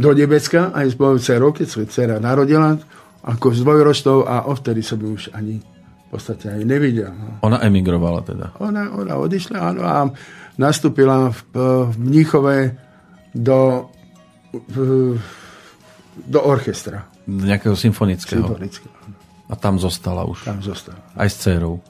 do 0.00 0.10
Nebecka 0.16 0.72
aj 0.72 0.86
s 0.92 0.94
mojou 0.96 1.16
dcerou, 1.20 1.50
keď 1.52 1.66
sa 1.68 1.78
dcera 1.84 2.16
narodila, 2.16 2.76
ako 3.20 3.52
s 3.52 3.60
dvojročnou 3.60 4.24
a 4.24 4.48
odtedy 4.48 4.80
som 4.80 4.96
ju 4.96 5.12
už 5.12 5.32
ani 5.36 5.60
v 5.60 6.18
podstate 6.18 6.50
ani 6.50 6.64
nevidel. 6.64 7.12
no. 7.12 7.38
Ona 7.46 7.62
emigrovala 7.62 8.24
teda. 8.24 8.56
Ona, 8.58 8.90
ona 8.96 9.14
odišla 9.20 9.56
áno, 9.60 9.82
a 9.86 10.08
nastúpila 10.58 11.30
v, 11.30 11.38
v 11.86 11.94
Mníchove 12.00 12.56
do, 13.34 13.90
do 16.26 16.42
orchestra. 16.42 17.04
Do 17.26 17.46
nejakého 17.46 17.76
symfonického. 17.76 18.42
Symfonického. 18.42 18.94
A 19.50 19.56
tam 19.58 19.78
zostala 19.78 20.24
už. 20.26 20.44
Tam 20.46 20.62
zostala. 20.62 20.98
Aj 21.18 21.26
s 21.26 21.34
dcerou. 21.42 21.80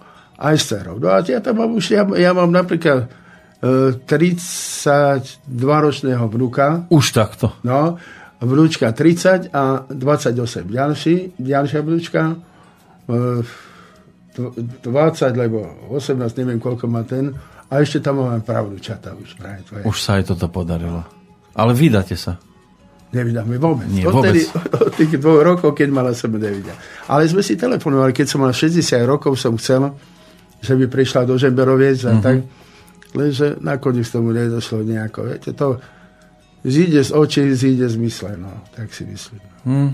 Aj 0.40 0.56
s 0.56 0.64
dcerou. 0.64 0.96
No 0.96 1.12
a 1.12 1.20
ja 1.20 1.40
tam 1.44 1.60
mám 1.60 1.76
už, 1.76 1.92
ja, 1.92 2.08
ja 2.16 2.32
mám 2.32 2.48
napríklad 2.48 3.04
e, 3.60 3.92
32-ročného 4.08 6.24
vnúka, 6.24 6.88
Už 6.88 7.12
takto. 7.12 7.52
no, 7.60 8.00
vnúčka 8.40 8.96
30 8.96 9.52
a 9.52 9.84
28. 9.92 10.32
Ďalší, 10.64 11.36
ďalšia 11.36 11.80
vnúčka 11.84 12.32
e, 12.32 12.36
dv- 14.32 14.56
20, 14.80 15.36
lebo 15.36 15.60
18, 15.92 16.16
neviem 16.40 16.56
koľko 16.56 16.88
má 16.88 17.04
ten, 17.04 17.36
a 17.68 17.76
ešte 17.78 18.00
tam 18.00 18.24
mám 18.24 18.40
pravnúčata 18.40 19.12
už. 19.14 19.36
Práve. 19.36 19.84
Už 19.84 20.00
sa 20.00 20.16
aj 20.18 20.32
toto 20.32 20.48
podarilo. 20.48 21.04
Ale 21.60 21.76
vydáte 21.76 22.16
sa. 22.16 22.40
Nevydáme 23.10 23.58
vôbec. 23.58 23.90
Nie, 23.90 24.06
Odtedy, 24.06 24.46
vôbec. 24.48 24.86
od 24.86 24.92
tých 24.94 25.12
dvoch 25.18 25.42
rokov, 25.42 25.74
keď 25.74 25.88
mala 25.90 26.14
som 26.14 26.30
nevidia. 26.30 26.72
Ale 27.04 27.26
sme 27.26 27.42
si 27.42 27.58
telefonovali, 27.58 28.14
keď 28.14 28.26
som 28.26 28.40
mal 28.40 28.54
60 28.54 28.80
rokov, 29.04 29.34
som 29.36 29.58
chcel, 29.58 29.92
že 30.62 30.72
by 30.72 30.86
prišla 30.86 31.26
do 31.26 31.34
Žemberoviec 31.34 31.98
a 32.06 32.16
tak. 32.22 32.46
Lenže 33.10 33.58
nakoniec 33.58 34.06
tomu 34.06 34.30
nedošlo 34.30 34.86
nejako. 34.86 35.26
Viete, 35.26 35.50
to 35.52 35.82
zíde 36.62 37.02
z 37.02 37.10
očí, 37.10 37.42
zíde 37.50 37.90
z 37.90 37.98
mysle. 37.98 38.38
No, 38.38 38.62
tak 38.78 38.94
si 38.94 39.02
myslím. 39.02 39.42
Hm. 39.66 39.90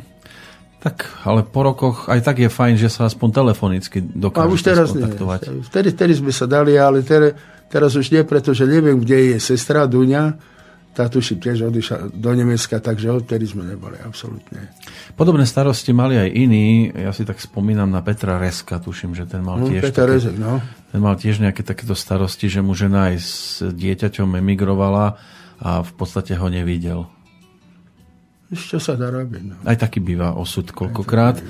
Tak, 0.76 1.24
ale 1.24 1.40
po 1.43 1.64
rokoch 1.64 2.12
aj 2.12 2.20
tak 2.20 2.36
je 2.38 2.52
fajn, 2.52 2.76
že 2.76 2.93
sa 2.93 3.09
aspoň 3.09 3.28
telefonicky 3.32 4.05
A 4.05 4.06
dokážete 4.28 4.52
už 4.52 4.60
teraz 4.60 4.86
nie. 4.93 5.02
skontaktovať. 5.02 5.40
Vtedy, 5.72 5.88
vtedy 5.97 6.12
sme 6.14 6.32
sa 6.36 6.44
dali, 6.44 6.76
ale 6.76 7.01
teraz, 7.01 7.32
teraz 7.66 7.97
už 7.97 8.12
nie, 8.12 8.22
pretože 8.22 8.68
neviem, 8.68 9.01
kde 9.01 9.34
je 9.34 9.36
sestra 9.40 9.88
Duňa, 9.88 10.36
tá 10.97 11.12
tuším 11.12 11.44
tiež 11.44 11.68
odišla 11.68 12.09
do 12.16 12.31
Nemecka, 12.32 12.81
takže 12.81 13.12
odtedy 13.12 13.44
sme 13.44 13.68
neboli 13.68 14.01
absolútne. 14.01 14.73
Podobné 15.12 15.44
starosti 15.44 15.93
mali 15.93 16.16
aj 16.16 16.28
iní. 16.32 16.89
Ja 16.89 17.12
si 17.12 17.28
tak 17.28 17.36
spomínam 17.36 17.93
na 17.93 18.01
Petra 18.01 18.40
Reska, 18.40 18.81
tuším, 18.81 19.12
že 19.12 19.28
ten 19.28 19.44
mal 19.44 19.60
No, 19.60 19.68
tiež 19.68 19.93
Peter 19.93 20.09
také, 20.09 20.16
Rezek, 20.16 20.36
no. 20.40 20.64
ten 20.64 21.01
mal 21.05 21.20
tiež 21.20 21.44
nejaké 21.44 21.60
takéto 21.60 21.93
starosti, 21.93 22.48
že 22.48 22.64
mu 22.64 22.73
žena 22.73 23.12
aj 23.12 23.16
s 23.20 23.36
dieťaťom 23.60 24.40
emigrovala 24.40 25.20
a 25.60 25.85
v 25.85 25.93
podstate 25.93 26.32
ho 26.32 26.48
nevidel. 26.48 27.05
Čo 28.48 28.81
sa 28.81 28.97
dá 28.97 29.12
robiť, 29.12 29.43
no. 29.44 29.55
Aj 29.68 29.77
taký 29.77 30.01
býva 30.01 30.32
osud 30.32 30.73
koľkokrát. 30.73 31.44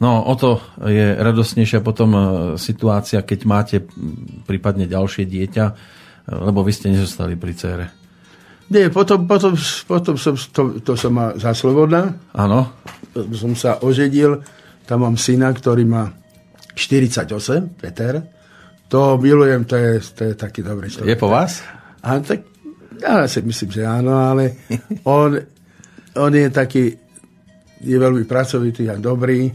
No, 0.00 0.24
o 0.24 0.34
to 0.36 0.60
je 0.88 1.16
radosnejšia 1.16 1.80
potom 1.80 2.12
e, 2.12 2.20
situácia, 2.60 3.24
keď 3.24 3.40
máte 3.48 3.76
prípadne 4.44 4.84
ďalšie 4.84 5.24
dieťa, 5.24 5.64
e, 5.64 5.74
lebo 6.36 6.60
vy 6.60 6.72
ste 6.72 6.92
nezostali 6.92 7.32
pri 7.36 7.52
cére. 7.56 7.86
Nie, 8.66 8.90
potom, 8.90 9.30
potom, 9.30 9.54
potom 9.86 10.14
som, 10.18 10.34
to, 10.34 10.82
to 10.82 10.98
som 10.98 11.14
mal 11.14 11.38
za 11.38 11.54
Slobodná, 11.54 12.18
Áno, 12.34 12.74
som 13.14 13.54
sa 13.54 13.78
ožedil, 13.78 14.42
tam 14.86 15.06
mám 15.06 15.14
syna, 15.14 15.54
ktorý 15.54 15.86
má 15.86 16.10
48, 16.74 17.78
Peter. 17.78 18.26
To 18.90 19.18
milujem, 19.18 19.66
to 19.66 19.74
je, 19.78 19.92
to 20.14 20.22
je 20.30 20.34
taký 20.34 20.66
dobrý 20.66 20.90
človek. 20.90 21.14
je 21.14 21.18
po 21.18 21.30
vás? 21.30 21.62
A 22.02 22.18
tak, 22.22 22.42
ja 22.98 23.26
si 23.26 23.42
myslím, 23.42 23.70
že 23.70 23.82
áno, 23.86 24.14
ale 24.14 24.66
on, 25.06 25.38
on 26.18 26.32
je 26.34 26.46
taký, 26.50 26.84
je 27.82 27.96
veľmi 27.96 28.26
pracovitý 28.26 28.90
a 28.90 28.98
dobrý, 28.98 29.50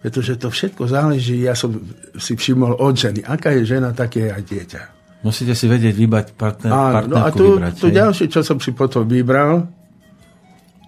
pretože 0.00 0.40
to 0.40 0.48
všetko 0.48 0.88
záleží, 0.88 1.44
ja 1.44 1.52
som 1.52 1.76
si 2.16 2.32
všimol 2.36 2.80
od 2.80 2.96
ženy. 2.96 3.20
Aká 3.20 3.52
je 3.52 3.68
žena, 3.68 3.92
také 3.92 4.28
je 4.28 4.30
aj 4.32 4.42
dieťa. 4.48 4.82
Musíte 5.20 5.52
si 5.52 5.68
vedieť 5.68 5.92
vybrať 5.92 6.26
partner, 6.32 6.72
Áno, 6.72 6.94
partnerku 6.96 7.12
no 7.12 7.18
a 7.20 7.28
tu, 7.30 7.46
vybrať. 7.60 7.72
tu 7.76 7.86
ďalšie, 7.92 8.26
čo 8.32 8.40
som 8.40 8.56
si 8.56 8.72
potom 8.72 9.04
vybral, 9.04 9.68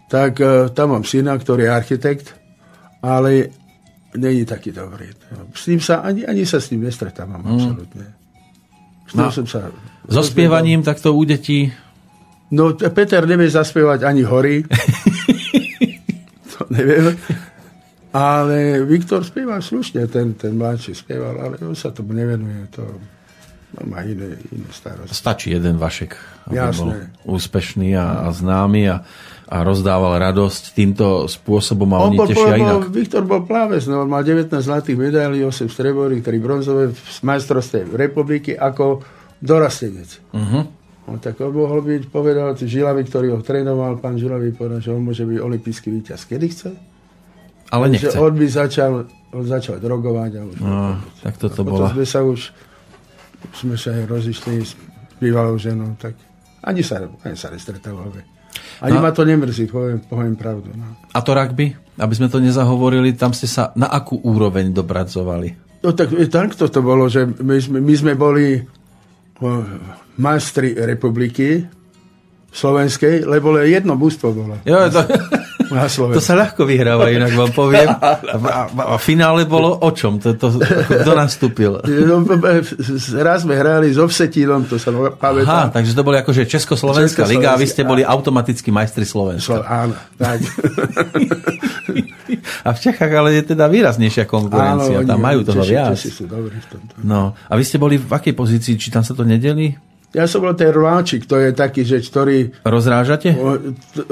tak 0.09 0.41
uh, 0.41 0.73
tam 0.73 0.97
mám 0.97 1.05
syna, 1.05 1.37
ktorý 1.37 1.69
je 1.69 1.71
architekt, 1.73 2.27
ale 3.05 3.53
není 4.17 4.45
taký 4.49 4.73
dobrý. 4.73 5.13
S 5.53 5.69
ním 5.69 5.81
sa, 5.81 6.01
ani, 6.01 6.25
ani 6.25 6.49
sa 6.49 6.61
s 6.61 6.73
ním 6.73 6.85
nestretávam, 6.89 7.45
mm. 7.45 7.49
absolútne. 7.49 8.07
S 9.09 9.13
No. 9.13 9.29
som 9.29 9.45
sa... 9.45 9.69
So 10.09 10.25
spievaním 10.25 10.81
takto 10.81 11.13
u 11.13 11.21
detí 11.29 11.69
No, 12.53 12.77
Peter 12.77 13.25
nevie 13.25 13.49
zaspievať 13.49 14.05
ani 14.05 14.29
hory. 14.29 14.61
to 16.53 16.69
neviem. 16.69 17.17
Ale 18.13 18.85
Viktor 18.85 19.25
spieva 19.25 19.57
slušne, 19.57 20.05
ten, 20.13 20.37
ten 20.37 20.53
mladší 20.61 20.93
spieval, 20.93 21.33
ale 21.41 21.57
on 21.65 21.73
sa 21.73 21.97
tomu 21.97 22.13
nevenuje. 22.13 22.69
To 22.77 22.85
on 23.81 23.87
má 23.89 24.05
iné, 24.05 24.37
iné 24.53 24.69
starosti. 24.69 25.17
stačí 25.17 25.49
jeden 25.53 25.81
Vašek, 25.81 26.13
aby 26.49 26.57
Jasné. 26.61 26.77
bol 26.77 26.89
úspešný 27.37 27.97
a, 27.97 28.29
a 28.29 28.35
známy 28.35 28.83
a, 28.93 29.01
a 29.49 29.57
rozdával 29.65 30.21
radosť 30.21 30.77
týmto 30.77 31.25
spôsobom 31.25 31.89
a 31.97 32.05
oni 32.05 32.17
On 32.17 32.21
bol, 32.21 32.29
tešia 32.29 32.53
bol, 32.53 32.61
inak. 32.61 32.83
Viktor 32.93 33.23
bol 33.25 33.43
pláves, 33.49 33.89
no, 33.89 34.05
on 34.05 34.11
mal 34.13 34.21
19 34.21 34.53
zlatých 34.53 34.97
medailí, 35.01 35.41
8 35.41 35.73
streborí, 35.73 36.21
3 36.21 36.37
bronzové 36.37 36.93
v 36.93 37.19
majstrovstve 37.25 37.97
republiky 37.97 38.53
ako 38.53 39.01
dorastenec. 39.41 40.21
Uh-huh. 40.37 40.69
On 41.11 41.19
tak 41.19 41.41
on 41.43 41.51
mohol 41.51 41.83
byť, 41.83 42.13
povedal 42.15 42.55
Žilavy, 42.55 43.03
ktorý 43.11 43.35
ho 43.35 43.41
trénoval, 43.43 43.99
pán 43.99 44.21
Žilavy 44.21 44.55
povedal, 44.55 44.79
že 44.79 44.95
on 44.95 45.03
môže 45.03 45.27
byť 45.27 45.39
olimpijský 45.43 45.89
víťaz, 45.91 46.29
kedy 46.29 46.47
chce. 46.53 46.71
Ale 47.73 47.89
nechce. 47.89 48.15
on 48.21 48.37
by 48.37 48.47
začal, 48.47 49.09
on 49.33 49.45
začal 49.49 49.81
drogovať. 49.81 50.31
A 50.37 50.41
už 50.45 50.55
No, 50.61 51.01
tak 51.25 51.41
toto 51.41 51.65
bola. 51.65 51.89
sme 51.91 52.05
sa 52.05 52.21
už 52.21 52.53
sme 53.53 53.75
sa 53.75 53.93
aj 53.93 54.05
rozišli 54.07 54.55
s 54.59 54.73
bývalou 55.19 55.57
ženou, 55.57 55.95
tak 55.97 56.15
ani 56.63 56.81
sa, 56.81 57.03
ani 57.23 57.35
sa 57.35 57.51
nestretávame. 57.51 58.23
Ani 58.79 58.95
No. 58.95 59.03
ma 59.03 59.11
to 59.11 59.23
nemrzí, 59.23 59.67
poviem, 59.67 59.99
poviem 60.01 60.35
pravdu. 60.35 60.71
No. 60.73 60.99
A 61.09 61.19
to 61.21 61.33
rugby? 61.33 61.73
Aby 61.95 62.15
sme 62.15 62.29
to 62.29 62.39
nezahovorili, 62.39 63.13
tam 63.13 63.33
ste 63.33 63.47
sa 63.47 63.71
na 63.75 63.87
akú 63.87 64.19
úroveň 64.19 64.71
dopracovali? 64.71 65.81
No 65.83 65.91
tak 65.91 66.13
e, 66.13 66.27
takto 66.27 66.67
to 66.67 66.81
bolo, 66.81 67.07
že 67.07 67.27
my 67.27 67.59
sme, 67.59 67.79
my 67.81 67.95
sme 67.95 68.13
boli 68.15 68.63
o, 69.39 69.49
majstri 70.15 70.75
republiky 70.77 71.65
slovenskej, 72.51 73.25
lebo 73.25 73.51
len 73.51 73.73
jedno 73.73 73.97
mústvo 73.97 74.31
bolo 74.31 74.61
Jo, 74.63 74.87
to, 74.89 75.01
na 75.73 75.89
to 75.89 75.93
Slovensku. 75.93 76.23
sa 76.23 76.35
ľahko 76.37 76.63
vyhráva, 76.65 77.09
inak 77.09 77.33
vám 77.33 77.53
poviem. 77.53 77.89
A, 78.43 78.67
a, 78.69 78.97
finále 79.01 79.45
bolo 79.45 79.73
o 79.73 79.91
čom? 79.93 80.21
To, 80.21 80.35
to, 80.37 80.61
kto 80.61 81.13
nastúpil? 81.13 81.81
No, 81.85 82.25
Raz 83.19 83.45
sme 83.45 83.57
hrali 83.57 83.93
s 83.93 83.99
Ovsetínom, 83.99 84.65
to 84.69 84.77
sa 84.77 84.91
Aha, 84.91 85.15
pamätám. 85.15 85.69
takže 85.73 85.93
to 85.93 86.03
boli 86.03 86.17
akože 86.19 86.45
Československá 86.45 87.25
liga 87.25 87.53
a 87.53 87.57
vy 87.57 87.67
ste 87.67 87.83
boli 87.83 88.03
automaticky 88.03 88.69
majstri 88.69 89.05
Slovenska. 89.05 89.63
Slo- 89.63 89.67
Áno, 89.67 89.95
tak. 90.17 90.39
A 92.63 92.73
v 92.73 92.79
Čechách 92.81 93.13
ale 93.13 93.37
je 93.37 93.55
teda 93.55 93.69
výraznejšia 93.69 94.25
konkurencia, 94.25 95.03
Áno, 95.03 95.09
tam 95.09 95.19
majú 95.21 95.45
toho 95.45 95.63
viac. 95.63 95.95
Češi 95.95 96.11
sú 96.11 96.25
dobrí 96.27 96.57
v 96.57 96.67
tomto. 96.71 96.93
No, 97.03 97.35
a 97.37 97.53
vy 97.55 97.63
ste 97.63 97.77
boli 97.77 97.99
v 97.99 98.09
akej 98.09 98.33
pozícii? 98.33 98.75
Či 98.79 98.89
tam 98.89 99.05
sa 99.05 99.13
to 99.13 99.23
nedeli? 99.23 99.75
Ja 100.13 100.29
som 100.29 100.45
bol 100.45 100.53
ten 100.53 100.69
rváčik, 100.69 101.25
to 101.25 101.41
je 101.41 101.57
taký, 101.57 101.89
že 101.89 102.05
ktorý 102.05 102.53
Rozrážate? 102.69 103.33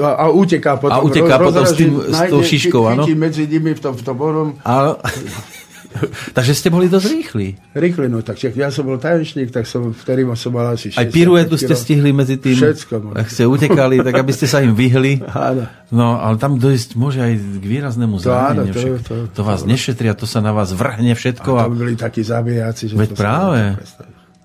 a, 0.01 0.09
a 0.17 0.25
uteká 0.33 0.81
potom. 0.81 0.97
A 0.97 1.05
uteká 1.05 1.37
potom 1.37 1.61
s 1.61 1.77
tým- 1.77 2.01
s 2.09 2.19
tou 2.25 2.41
šiškou, 2.41 2.83
áno? 2.89 3.05
medzi 3.13 3.45
nimi 3.45 3.77
v 3.77 3.81
tom, 3.81 3.93
v 3.93 4.01
tom 4.01 4.17
onom. 4.17 4.49
A... 4.65 4.97
Takže 6.37 6.55
ste 6.55 6.71
boli 6.71 6.87
dosť 6.87 7.07
rýchli. 7.11 7.47
Rýchli, 7.75 8.07
no 8.07 8.23
tak 8.23 8.39
ja 8.39 8.71
som 8.71 8.87
bol 8.87 8.95
tajemčník, 8.95 9.51
tak 9.51 9.67
som, 9.67 9.91
vtedy 9.91 10.23
som 10.39 10.55
mal 10.55 10.71
asi 10.71 10.87
60 10.87 10.95
Aj 10.95 11.07
piruetu 11.11 11.55
ste 11.59 11.75
stihli 11.75 12.15
medzi 12.15 12.39
tým. 12.39 12.55
Všetko. 12.55 12.93
no. 13.03 13.09
Ak 13.11 13.27
ste 13.27 13.43
utekali, 13.43 13.99
tak 13.99 14.15
aby 14.15 14.31
ste 14.31 14.47
sa 14.47 14.63
im 14.63 14.71
vyhli. 14.71 15.19
Áno. 15.51 15.67
No, 15.91 16.15
ale 16.15 16.39
tam 16.39 16.55
dojsť 16.55 16.95
môže 16.95 17.19
aj 17.19 17.33
k 17.35 17.65
výraznému 17.67 18.15
To 18.17 18.23
zraneniu. 18.23 18.71
to- 18.71 18.79
však 18.79 18.93
to- 19.03 19.27
to 19.35 19.41
vás 19.43 19.67
nešetria, 19.67 20.15
to 20.15 20.23
sa 20.23 20.39
na 20.39 20.55
vás 20.55 20.71
vrhne 20.71 21.11
všetko. 21.11 21.49
A 21.59 21.67
tam 21.67 21.75
boli 21.75 21.99
takí 21.99 22.23
zabijáci, 22.23 22.87
že 22.87 22.95
Veď 22.95 23.09
to 23.11 23.19
práve. 23.19 23.61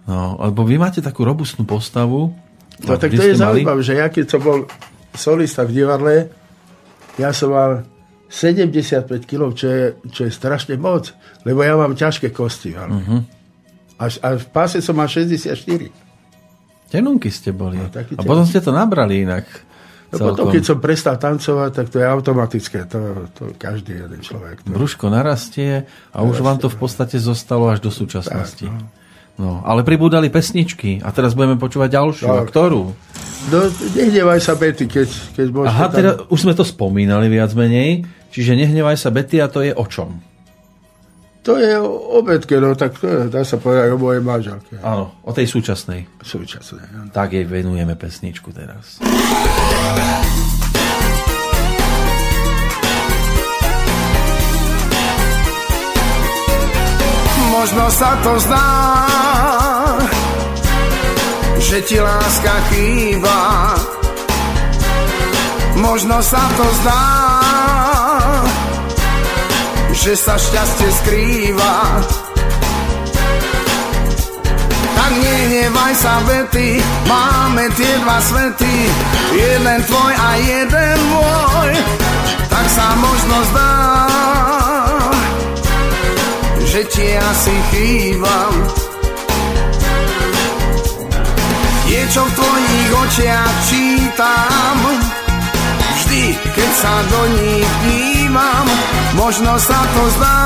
No, 0.06 0.38
lebo 0.40 0.62
vy 0.62 0.78
máte 0.80 1.04
takú 1.04 1.26
robustnú 1.26 1.66
postavu. 1.66 2.32
No 2.82 2.94
tak 2.96 3.12
vy 3.12 3.18
to 3.18 3.30
je 3.32 3.40
zaujímavé, 3.40 3.80
že 3.82 3.94
ja 3.98 4.06
keď 4.08 4.24
som 4.26 4.40
bol 4.40 4.58
solista 5.16 5.64
v 5.64 5.72
divadle, 5.82 6.14
ja 7.16 7.32
som 7.32 7.52
mal 7.52 7.84
75 8.28 9.06
kg, 9.24 9.54
čo 9.54 9.66
je, 9.70 9.84
čo 10.10 10.20
je 10.26 10.32
strašne 10.34 10.76
moc, 10.76 11.14
lebo 11.46 11.62
ja 11.62 11.78
mám 11.78 11.94
ťažké 11.96 12.34
kosti. 12.34 12.74
Ale. 12.76 12.90
Uh-huh. 12.92 13.20
A, 13.96 14.04
a 14.10 14.28
v 14.36 14.46
páse 14.52 14.82
som 14.84 14.98
mal 14.98 15.08
64. 15.08 15.56
Tenunky 16.86 17.32
ste 17.32 17.50
boli. 17.50 17.80
No, 17.80 17.88
a 17.90 18.22
potom 18.22 18.44
ste 18.44 18.60
to 18.60 18.70
nabrali 18.70 19.24
inak. 19.24 19.46
No 20.14 20.30
potom, 20.32 20.54
keď 20.54 20.62
som 20.62 20.78
prestal 20.78 21.18
tancovať, 21.18 21.70
tak 21.74 21.86
to 21.90 21.98
je 21.98 22.06
automatické. 22.06 22.86
To, 22.94 23.26
to 23.34 23.42
každý 23.58 24.06
jeden 24.06 24.22
človek. 24.22 24.62
To, 24.62 24.70
Brúško 24.70 25.10
narastie 25.10 25.82
a 26.14 26.22
už 26.22 26.46
vám 26.46 26.62
to 26.62 26.70
v 26.70 26.78
podstate 26.78 27.18
zostalo 27.18 27.66
až 27.66 27.82
do 27.82 27.90
súčasnosti. 27.90 28.70
Tak, 28.70 28.74
No, 28.74 29.05
ale 29.40 29.84
pribúdali 29.84 30.32
pesničky 30.32 31.04
a 31.04 31.12
teraz 31.12 31.36
budeme 31.36 31.60
počúvať 31.60 31.92
ďalšiu. 31.92 32.24
A 32.26 32.34
Tak. 32.42 32.48
ktorú? 32.50 32.82
no, 33.52 33.58
nehnevaj 33.94 34.40
sa, 34.40 34.56
Betty, 34.56 34.88
keď, 34.88 35.08
keď 35.36 35.46
môžete 35.52 35.70
Aha, 35.76 35.86
tam... 35.86 35.96
teda 35.96 36.10
už 36.32 36.38
sme 36.40 36.54
to 36.56 36.64
spomínali 36.64 37.28
viac 37.28 37.52
menej, 37.52 38.02
čiže 38.32 38.56
nehnevaj 38.56 38.96
sa 38.96 39.12
Betty 39.12 39.38
a 39.38 39.46
to 39.46 39.60
je 39.62 39.76
o 39.76 39.84
čom? 39.86 40.18
To 41.46 41.54
je 41.54 41.78
o 41.78 42.18
obetke, 42.18 42.58
no 42.58 42.74
tak 42.74 42.98
to 42.98 43.06
je, 43.06 43.18
dá 43.30 43.46
sa 43.46 43.54
povedať 43.54 43.94
o 43.94 43.98
mojej 44.02 44.18
manželke. 44.18 44.82
Áno, 44.82 45.14
o 45.22 45.30
tej 45.30 45.46
súčasnej. 45.46 46.10
Súčasné. 46.18 46.82
áno. 46.90 47.14
Tak 47.14 47.38
jej 47.38 47.46
venujeme 47.46 47.94
pesničku 47.94 48.50
teraz. 48.50 48.98
Možno 57.54 57.84
sa 57.90 58.10
to 58.22 58.32
zdá, 58.42 58.66
že 61.58 61.82
ti 61.82 61.96
láska 62.00 62.54
chýba. 62.70 63.40
Možno 65.76 66.20
sa 66.24 66.40
to 66.56 66.66
zdá, 66.80 67.04
že 69.92 70.12
sa 70.16 70.34
šťastie 70.40 70.88
skrýva. 71.04 71.74
Tak 74.96 75.12
nehnevaj 75.20 75.94
sa, 76.00 76.14
Betty, 76.24 76.80
máme 77.04 77.68
tie 77.76 77.92
dva 78.00 78.18
svety, 78.24 78.76
jeden 79.36 79.78
tvoj 79.84 80.12
a 80.16 80.30
jeden 80.40 80.98
môj. 81.12 81.72
Tak 82.48 82.66
sa 82.72 82.88
možno 82.96 83.36
zdá, 83.52 83.74
že 86.64 86.80
ti 86.88 87.06
asi 87.20 87.54
chýbam. 87.72 88.85
Je 91.96 92.04
čo 92.12 92.28
v 92.28 92.32
tvojich 92.36 92.90
očiach 92.92 93.56
čítam, 93.72 94.78
vždy, 95.96 96.36
keď 96.52 96.70
sa 96.76 96.92
do 97.08 97.20
nich 97.40 97.70
dívam, 97.88 98.68
možno 99.16 99.56
sa 99.56 99.80
to 99.96 100.02
zdá, 100.20 100.40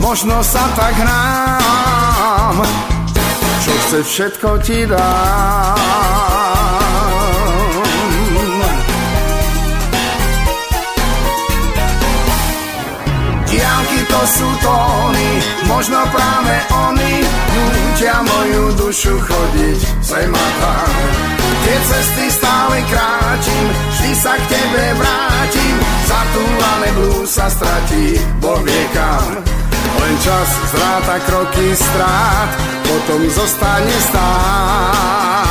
možno 0.00 0.40
sa 0.40 0.64
tak 0.80 0.96
hrám. 0.96 2.56
Čo 3.60 3.72
chce 3.84 3.98
všetko 4.00 4.48
ti 4.64 4.88
dám. 4.88 6.23
Sú 14.24 14.48
tóny, 14.64 15.28
možno 15.68 16.00
práve 16.10 16.54
oni 16.72 17.14
Nútia 17.94 18.18
moju 18.26 18.74
dušu 18.74 19.14
chodiť. 19.22 19.80
Sem 20.02 20.26
a 20.26 20.46
tam. 20.58 20.90
Tie 21.62 21.78
cesty 21.78 22.26
stále 22.26 22.82
krátim, 22.90 23.66
vždy 23.94 24.12
sa 24.18 24.34
k 24.34 24.44
tebe 24.50 24.98
vrátim. 24.98 25.78
Zatúlané 26.10 26.90
blú 26.98 27.22
sa 27.22 27.46
stratí, 27.46 28.18
Boh 28.42 28.58
vie 28.66 28.84
kam. 28.90 29.40
Len 29.94 30.14
čas 30.26 30.48
zráta 30.74 31.22
kroky 31.22 31.70
strát, 31.78 32.50
potom 32.82 33.30
zostane 33.30 33.94
stáť. 34.10 35.44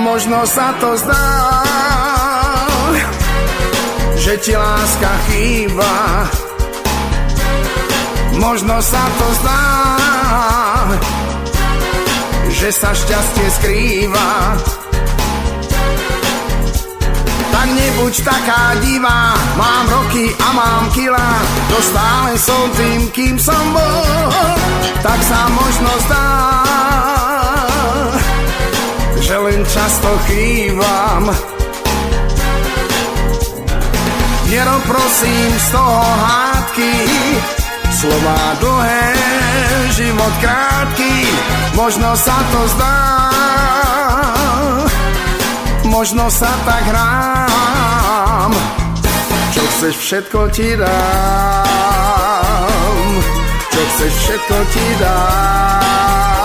Možno 0.00 0.48
sa 0.48 0.72
to 0.80 0.96
zdá, 0.96 1.28
že 4.22 4.38
ti 4.38 4.54
láska 4.54 5.12
chýba. 5.26 5.94
Možno 8.38 8.78
sa 8.78 9.02
to 9.18 9.26
zdá, 9.42 9.66
že 12.54 12.68
sa 12.70 12.94
šťastie 12.94 13.46
skrýva. 13.58 14.30
Tak 17.50 17.66
nebuď 17.66 18.14
taká 18.22 18.62
divá, 18.78 19.34
mám 19.58 19.84
roky 19.90 20.30
a 20.38 20.48
mám 20.54 20.84
kila, 20.94 21.30
to 21.70 21.78
stále 21.82 22.30
som 22.38 22.64
tým, 22.78 23.00
kým 23.10 23.36
som 23.38 23.62
bol, 23.74 24.06
tak 25.02 25.18
sa 25.18 25.50
možno 25.50 25.92
zdá, 26.06 26.30
že 29.18 29.34
len 29.34 29.60
často 29.66 30.10
chývam. 30.30 31.61
Nerob 34.52 34.84
prosím 34.84 35.50
z 35.56 35.66
toho 35.72 36.04
hádky, 36.04 36.92
slova 37.88 38.52
dlhé, 38.60 39.16
život 39.96 40.28
krátky, 40.44 41.24
možno 41.72 42.12
sa 42.12 42.36
to 42.52 42.60
zdá, 42.76 43.32
možno 45.88 46.28
sa 46.28 46.52
tak 46.68 46.84
hrám, 46.84 48.52
čo 49.56 49.64
chceš 49.72 49.96
všetko 49.96 50.40
ti 50.52 50.76
dám, 50.76 50.92
čo 53.72 53.80
chceš 53.88 54.12
všetko 54.20 54.56
ti 54.68 54.84
dám. 55.00 56.41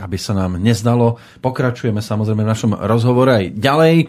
Tak, 0.00 0.08
aby 0.08 0.16
sa 0.16 0.32
nám 0.32 0.56
nezdalo, 0.56 1.20
pokračujeme 1.44 2.00
samozrejme 2.00 2.40
v 2.40 2.48
našom 2.48 2.72
rozhovore 2.72 3.36
aj 3.36 3.44
ďalej. 3.52 3.94
E, 4.00 4.06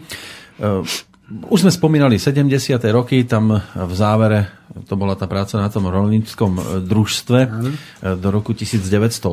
Už 1.52 1.68
sme 1.68 1.72
spomínali 1.72 2.16
70. 2.16 2.48
roky, 2.88 3.28
tam 3.28 3.60
v 3.60 3.92
závere, 3.92 4.56
to 4.88 4.96
bola 4.96 5.20
tá 5.20 5.28
práca 5.28 5.60
na 5.60 5.68
tom 5.68 5.84
rolníckom 5.92 6.80
družstve 6.88 7.40
e, 7.44 7.48
do 8.16 8.28
roku 8.32 8.56
1980. 8.56 9.28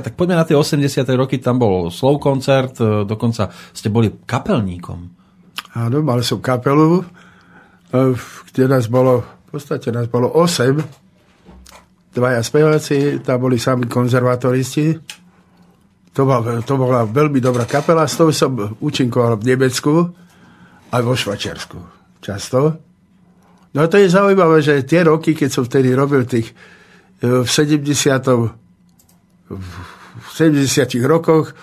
Tak 0.00 0.16
poďme 0.16 0.40
na 0.40 0.48
tie 0.48 0.56
80. 0.56 1.04
roky, 1.12 1.36
tam 1.36 1.60
bol 1.60 1.92
slov 1.92 2.24
koncert, 2.24 2.80
e, 2.80 3.04
dokonca 3.04 3.52
ste 3.76 3.92
boli 3.92 4.08
kapelníkom. 4.24 5.12
Áno, 5.76 6.00
mal 6.00 6.24
som 6.24 6.40
kapelu, 6.40 7.04
e, 7.92 8.16
kde 8.48 8.64
nás 8.64 8.88
bolo, 8.88 9.28
v 9.44 9.60
podstate 9.60 9.92
nás 9.92 10.08
bolo 10.08 10.32
8, 10.32 10.72
dvaja 12.16 12.40
speváci, 12.40 13.20
tam 13.20 13.44
boli 13.44 13.60
sami 13.60 13.84
konzervatoristi. 13.84 15.18
To, 16.18 16.26
bola, 16.26 16.58
to 16.66 16.74
bola 16.74 17.06
veľmi 17.06 17.38
dobrá 17.38 17.62
kapela, 17.62 18.02
s 18.02 18.18
tou 18.18 18.34
som 18.34 18.50
účinkoval 18.82 19.38
v 19.38 19.54
Nemecku 19.54 20.10
aj 20.90 21.02
vo 21.06 21.14
Švačiarsku. 21.14 21.78
Často. 22.18 22.74
No 23.70 23.78
a 23.78 23.86
to 23.86 24.02
je 24.02 24.10
zaujímavé, 24.10 24.58
že 24.58 24.82
tie 24.82 25.06
roky, 25.06 25.38
keď 25.38 25.46
som 25.54 25.62
vtedy 25.62 25.94
robil 25.94 26.26
tých 26.26 26.50
e, 27.22 27.46
v 27.46 27.46
70. 27.46 28.18
v 29.46 30.28
70 30.34 31.06
rokoch, 31.06 31.54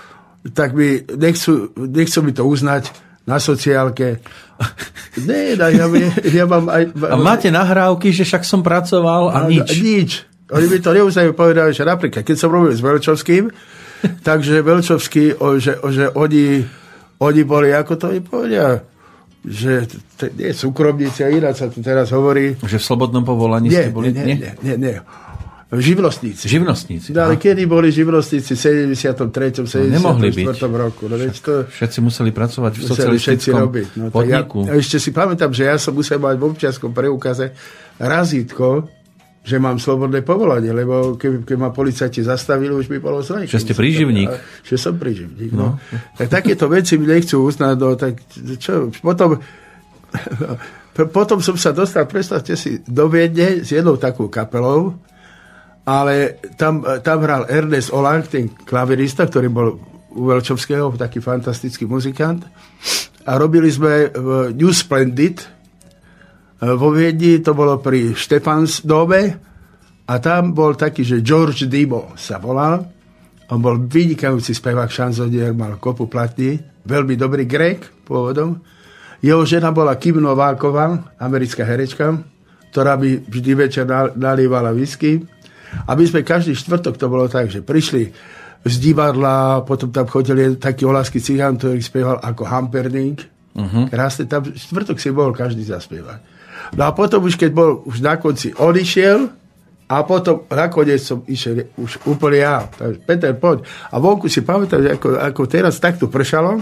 tak 0.56 0.72
mi 0.72 1.04
nechcú, 1.04 1.76
nechcú 1.76 2.24
mi 2.24 2.32
to 2.32 2.48
uznať 2.48 2.96
na 3.28 3.44
sociálke. 3.44 4.24
Nie, 5.28 5.60
no, 5.60 5.68
ja, 5.68 5.88
ja 6.32 6.46
mám 6.48 6.72
aj... 6.72 6.96
A 6.96 7.20
máte 7.20 7.52
nahrávky, 7.52 8.16
že 8.16 8.24
však 8.24 8.48
som 8.48 8.64
pracoval 8.64 9.36
a 9.36 9.52
nič. 9.52 9.68
Nič. 9.84 10.12
Oni 10.48 10.72
mi 10.72 10.80
to 10.80 10.96
neuznajú, 10.96 11.36
povedali, 11.36 11.76
že 11.76 11.84
napríklad, 11.84 12.24
keď 12.24 12.38
som 12.40 12.54
robil 12.56 12.72
s 12.72 12.80
Velčovským, 12.80 13.52
takže 14.28 14.62
Velčovský, 14.62 15.38
o, 15.40 15.60
že, 15.60 15.78
že 15.90 16.10
oni, 16.14 16.64
oni 17.20 17.42
boli, 17.44 17.72
ako 17.74 17.94
to 17.96 18.06
mi 18.12 18.20
povedia, 18.22 18.82
že 19.46 19.86
to 20.18 20.30
nie 20.34 20.50
súkromníci 20.52 21.22
a 21.22 21.30
ináč 21.30 21.62
sa 21.62 21.68
tu 21.70 21.80
teraz 21.86 22.10
hovorí. 22.10 22.58
Že 22.66 22.78
v 22.82 22.86
slobodnom 22.86 23.22
povolaní 23.22 23.70
Nie, 23.70 23.90
ste 23.90 23.94
boli? 23.94 24.10
nie, 24.10 24.42
nie, 24.42 24.52
nie, 24.66 24.76
nie. 24.78 24.98
Živnostníci. 25.76 26.46
Živnostníci. 26.46 27.10
No, 27.12 27.26
ale 27.26 27.42
kedy 27.42 27.66
boli 27.66 27.90
živnostníci 27.90 28.54
v 28.54 28.60
73. 28.94 29.66
74. 29.66 29.98
nemohli 29.98 30.30
byť. 30.32 30.46
roku? 30.72 31.10
No, 31.10 31.18
veď 31.18 31.36
to 31.42 31.54
Všetci 31.68 31.98
museli 32.06 32.30
pracovať 32.32 32.72
v 32.72 32.82
museli 32.86 33.18
všetci 33.18 33.50
socialistickom 33.50 33.60
robiť. 33.66 33.88
No, 33.98 34.06
tak 34.14 34.26
ja, 34.30 34.46
podniku. 34.46 34.58
ešte 34.78 34.98
si 35.02 35.10
pamätám, 35.10 35.52
že 35.52 35.66
ja 35.68 35.76
som 35.82 35.98
musel 35.98 36.22
mať 36.22 36.36
v 36.38 36.44
občianskom 36.46 36.92
preukaze 36.94 37.52
razítko, 37.98 38.88
že 39.46 39.62
mám 39.62 39.78
slobodné 39.78 40.26
povolanie, 40.26 40.74
lebo 40.74 41.22
keď, 41.22 41.46
keď 41.46 41.58
ma 41.62 41.70
policajti 41.70 42.26
zastavili, 42.26 42.74
už 42.74 42.90
by 42.90 42.98
bolo 42.98 43.22
zle. 43.22 43.46
Že 43.46 43.62
ste 43.62 43.74
príživník. 43.78 44.34
Že 44.66 44.76
som 44.82 44.94
príživník, 44.98 45.54
no. 45.54 45.78
no. 45.78 45.98
Tak 46.18 46.42
takéto 46.42 46.66
veci 46.66 46.98
mi 46.98 47.06
nechcú 47.06 47.46
uznať, 47.46 47.76
no, 47.78 47.94
tak 47.94 48.26
čo, 48.58 48.90
potom, 49.06 49.38
potom 51.18 51.38
som 51.46 51.54
sa 51.62 51.70
dostal, 51.70 52.10
predstavte 52.10 52.58
si, 52.58 52.82
do 52.90 53.06
Viedne 53.06 53.62
s 53.62 53.70
jednou 53.70 54.02
takou 54.02 54.34
kapelou, 54.34 54.98
ale 55.86 56.42
tam, 56.58 56.82
tam 57.06 57.22
hral 57.22 57.46
Ernest 57.46 57.94
Olang, 57.94 58.26
ten 58.26 58.50
klavirista, 58.50 59.30
ktorý 59.30 59.48
bol 59.54 59.78
u 60.10 60.26
Velčovského, 60.26 60.90
taký 60.98 61.22
fantastický 61.22 61.86
muzikant. 61.86 62.42
A 63.30 63.38
robili 63.38 63.70
sme 63.70 64.10
v 64.10 64.58
New 64.58 64.74
Splendid 64.74 65.55
vo 66.62 66.90
Viedni, 66.96 67.44
to 67.44 67.52
bolo 67.52 67.84
pri 67.84 68.16
Štefans 68.16 68.88
dome 68.88 69.22
a 70.08 70.14
tam 70.24 70.56
bol 70.56 70.78
taký, 70.78 71.04
že 71.04 71.20
George 71.20 71.68
Dimo 71.68 72.16
sa 72.16 72.40
volal. 72.40 72.80
On 73.52 73.60
bol 73.62 73.78
vynikajúci 73.86 74.56
spevák, 74.56 74.90
šanzonier, 74.90 75.54
mal 75.54 75.78
kopu 75.78 76.10
platní, 76.10 76.58
veľmi 76.88 77.14
dobrý 77.20 77.46
grek 77.46 78.08
pôvodom. 78.08 78.58
Jeho 79.22 79.42
žena 79.46 79.70
bola 79.74 79.98
Kim 79.98 80.18
Nováková, 80.22 81.14
americká 81.18 81.66
herečka, 81.66 82.14
ktorá 82.72 82.98
by 82.98 83.26
vždy 83.26 83.52
večer 83.54 83.86
nal- 83.86 84.14
nalievala 84.16 84.74
whisky. 84.74 85.22
A 85.86 85.94
my 85.94 86.04
sme 86.08 86.24
každý 86.24 86.56
štvrtok, 86.56 86.96
to 86.96 87.12
bolo 87.12 87.28
tak, 87.28 87.52
že 87.52 87.66
prišli 87.66 88.14
z 88.66 88.76
divadla, 88.82 89.62
potom 89.62 89.94
tam 89.94 90.10
chodil 90.10 90.58
taký 90.58 90.90
olársky 90.90 91.22
cigán, 91.22 91.58
ktorý 91.62 91.82
spieval 91.82 92.18
ako 92.18 92.50
Hamperník. 92.50 93.22
Uh-huh. 93.56 93.86
Krásne, 93.88 94.26
tam 94.26 94.46
štvrtok 94.52 94.98
si 94.98 95.14
bol 95.14 95.32
každý 95.32 95.64
zaspievať. 95.64 96.35
No 96.74 96.88
a 96.88 96.92
potom 96.92 97.24
už 97.24 97.36
keď 97.36 97.52
bol 97.52 97.82
už 97.86 98.02
na 98.02 98.18
konci 98.18 98.52
odišiel 98.52 99.30
a 99.86 99.96
potom 100.02 100.50
nakoniec 100.50 101.00
som 101.00 101.22
išiel 101.26 101.70
už 101.78 102.02
úplne 102.10 102.42
ja. 102.42 102.66
Takže 102.66 103.00
Peter, 103.06 103.32
poď. 103.38 103.64
A 103.94 104.02
vonku 104.02 104.26
si 104.26 104.42
pamätám, 104.42 104.82
že 104.82 104.90
ako, 104.98 105.08
ako 105.22 105.42
teraz 105.46 105.78
takto 105.78 106.10
pršalo. 106.10 106.58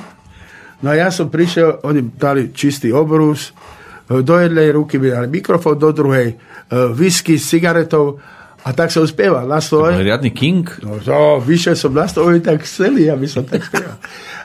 No 0.83 0.87
a 0.91 0.95
ja 0.99 1.07
som 1.07 1.31
prišiel, 1.31 1.79
oni 1.87 2.03
dali 2.19 2.51
čistý 2.51 2.91
obrus, 2.91 3.55
do 4.03 4.35
jednej 4.35 4.75
ruky 4.75 4.99
mi 4.99 5.07
dali 5.07 5.31
mikrofón, 5.31 5.79
do 5.79 5.95
druhej 5.95 6.35
uh, 6.35 6.91
whisky 6.91 7.39
s 7.39 7.47
cigaretou 7.55 8.19
a 8.63 8.71
tak 8.75 8.91
som 8.91 9.07
spieval 9.07 9.47
na 9.47 9.63
To 9.63 9.79
stole. 9.79 9.95
riadny 9.95 10.31
king. 10.31 10.67
No, 10.83 10.99
to, 10.99 11.39
vyšiel 11.39 11.75
som 11.75 11.95
na 11.95 12.07
stole 12.07 12.39
tak 12.43 12.67
celý, 12.67 13.07
aby 13.07 13.27
som 13.27 13.47
tak 13.47 13.63
spieval. 13.63 13.95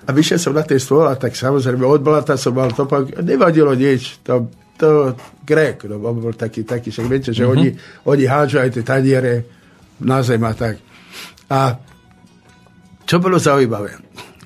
A 0.07 0.15
vyšiel 0.15 0.39
som 0.39 0.55
na 0.55 0.63
ten 0.63 0.79
stôl 0.79 1.07
a 1.07 1.19
tak 1.19 1.35
samozrejme 1.35 1.83
od 1.83 2.03
blata 2.03 2.39
som 2.39 2.55
mal 2.55 2.71
to, 2.71 2.87
nevadilo 3.19 3.75
nič. 3.75 4.23
To, 4.27 4.47
to 4.79 5.19
Grek, 5.43 5.85
no, 5.91 5.99
on 5.99 6.23
bol 6.23 6.35
taký, 6.39 6.63
taký, 6.63 6.95
však 6.95 7.07
viete, 7.11 7.31
že 7.35 7.43
mm-hmm. 7.43 7.55
oni, 7.59 7.69
oni 8.07 8.25
hádžu 8.25 8.63
aj 8.63 8.71
tie 8.79 8.85
taniere 8.87 9.35
na 9.99 10.23
zem 10.23 10.41
a 10.47 10.55
tak. 10.55 10.79
A 11.51 11.75
čo 13.03 13.19
bolo 13.19 13.41
zaujímavé? 13.41 13.99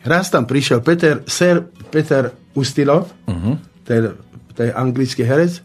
Raz 0.03 0.33
tam 0.33 0.49
prišiel 0.49 0.81
Peter, 0.81 1.23
Sir 1.29 1.63
Peter 1.93 2.33
Ustinov, 2.57 3.13
uh-huh. 3.29 3.55
ten, 3.85 4.17
ten 4.57 4.73
anglický 4.73 5.23
herec, 5.23 5.63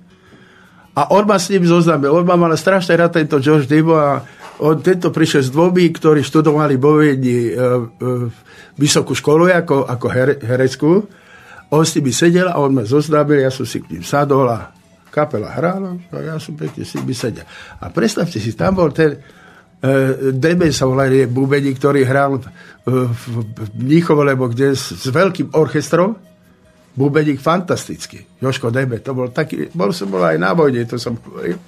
a 0.98 1.14
on 1.14 1.30
ma 1.30 1.38
s 1.38 1.54
ním 1.54 1.62
zoznámil. 1.62 2.10
On 2.10 2.26
ma 2.26 2.34
mal 2.34 2.58
strašne 2.58 2.98
rád 2.98 3.14
tento 3.14 3.38
George 3.38 3.70
Dimo 3.70 3.94
a 3.94 4.26
on 4.58 4.82
tento 4.82 5.14
prišiel 5.14 5.46
s 5.46 5.54
dvomi, 5.54 5.94
ktorí 5.94 6.26
študovali 6.26 6.74
vo 6.82 6.98
Viedni 6.98 7.54
e, 7.54 7.54
e, 7.54 7.66
vysokú 8.82 9.14
školu 9.14 9.54
ako, 9.54 9.86
ako 9.86 10.08
here, 10.10 10.42
hereckú. 10.42 11.06
On 11.70 11.84
s 11.84 11.96
nimi 12.00 12.16
sedel 12.16 12.48
a 12.48 12.56
on 12.64 12.72
ma 12.72 12.88
zoznámil, 12.88 13.44
ja 13.44 13.52
som 13.52 13.68
si 13.68 13.84
k 13.84 13.92
ním 13.92 14.04
sadol 14.04 14.48
a 14.48 14.72
kapela 15.12 15.52
hrála 15.52 15.98
a 16.14 16.18
ja 16.24 16.36
som 16.40 16.56
pekne 16.56 16.88
si 16.88 16.96
by 17.02 17.14
sedel. 17.16 17.44
A 17.84 17.92
predstavte 17.92 18.40
si, 18.40 18.56
tam 18.56 18.80
bol 18.80 18.94
ten 18.96 19.18
e, 19.84 20.32
DB 20.32 20.72
sa 20.72 20.88
volá, 20.88 21.12
je 21.12 21.28
bubení, 21.28 21.76
ktorý 21.76 22.08
hral 22.08 22.40
v, 22.40 22.46
v, 23.12 23.62
Mníchove, 23.84 24.24
lebo 24.24 24.48
kde 24.48 24.78
s, 24.78 24.96
s 24.96 25.12
veľkým 25.12 25.52
orchestrom, 25.58 26.16
bubeník 26.98 27.44
fantastický. 27.44 28.26
Joško 28.40 28.72
DB, 28.72 29.04
to 29.04 29.12
bol 29.12 29.28
taký, 29.30 29.68
bol 29.76 29.92
som 29.92 30.08
bol 30.08 30.24
aj 30.24 30.38
na 30.40 30.56
vojne, 30.56 30.88
to 30.88 30.96
som 30.96 31.20
hovoril. 31.20 31.60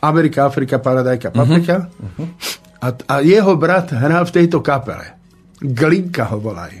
Amerika, 0.00 0.48
Afrika, 0.48 0.80
Paradajka, 0.80 1.28
Paprika. 1.28 1.92
Uh-huh. 1.92 2.28
A, 2.80 2.88
a 2.96 3.14
jeho 3.20 3.52
brat 3.60 3.92
hral 3.92 4.24
v 4.24 4.32
tejto 4.32 4.64
kapele. 4.64 5.12
Glinka 5.60 6.24
ho 6.32 6.40
volajú. 6.40 6.80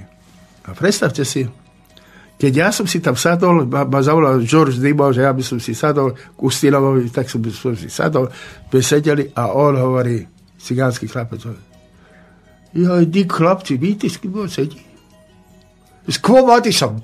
A 0.64 0.72
predstavte 0.72 1.20
si, 1.28 1.44
keď 2.40 2.52
ja 2.56 2.68
som 2.72 2.88
si 2.88 3.04
tam 3.04 3.20
sadol, 3.20 3.68
ma, 3.68 3.84
ma 3.84 4.00
zavolal 4.00 4.40
George 4.48 4.80
Dimo, 4.80 5.12
že 5.12 5.28
ja 5.28 5.36
by 5.36 5.44
som 5.44 5.60
si 5.60 5.76
sadol 5.76 6.16
k 6.16 6.40
Ustinovovi, 6.40 7.12
tak 7.12 7.28
som, 7.28 7.44
som 7.52 7.76
si 7.76 7.92
sadol, 7.92 8.32
sme 8.72 8.80
sedeli 8.80 9.28
a 9.36 9.52
on 9.52 9.76
hovorí, 9.76 10.24
cigánsky 10.56 11.04
chlapec, 11.04 11.44
jo, 12.72 13.04
ty 13.04 13.28
chlapci, 13.28 13.76
víte, 13.76 14.08
s 14.08 14.16
kým 14.16 14.40
on 14.40 14.48
sedí? 14.48 14.80
S 16.08 16.16
Kvomaty 16.16 16.72
som. 16.72 16.96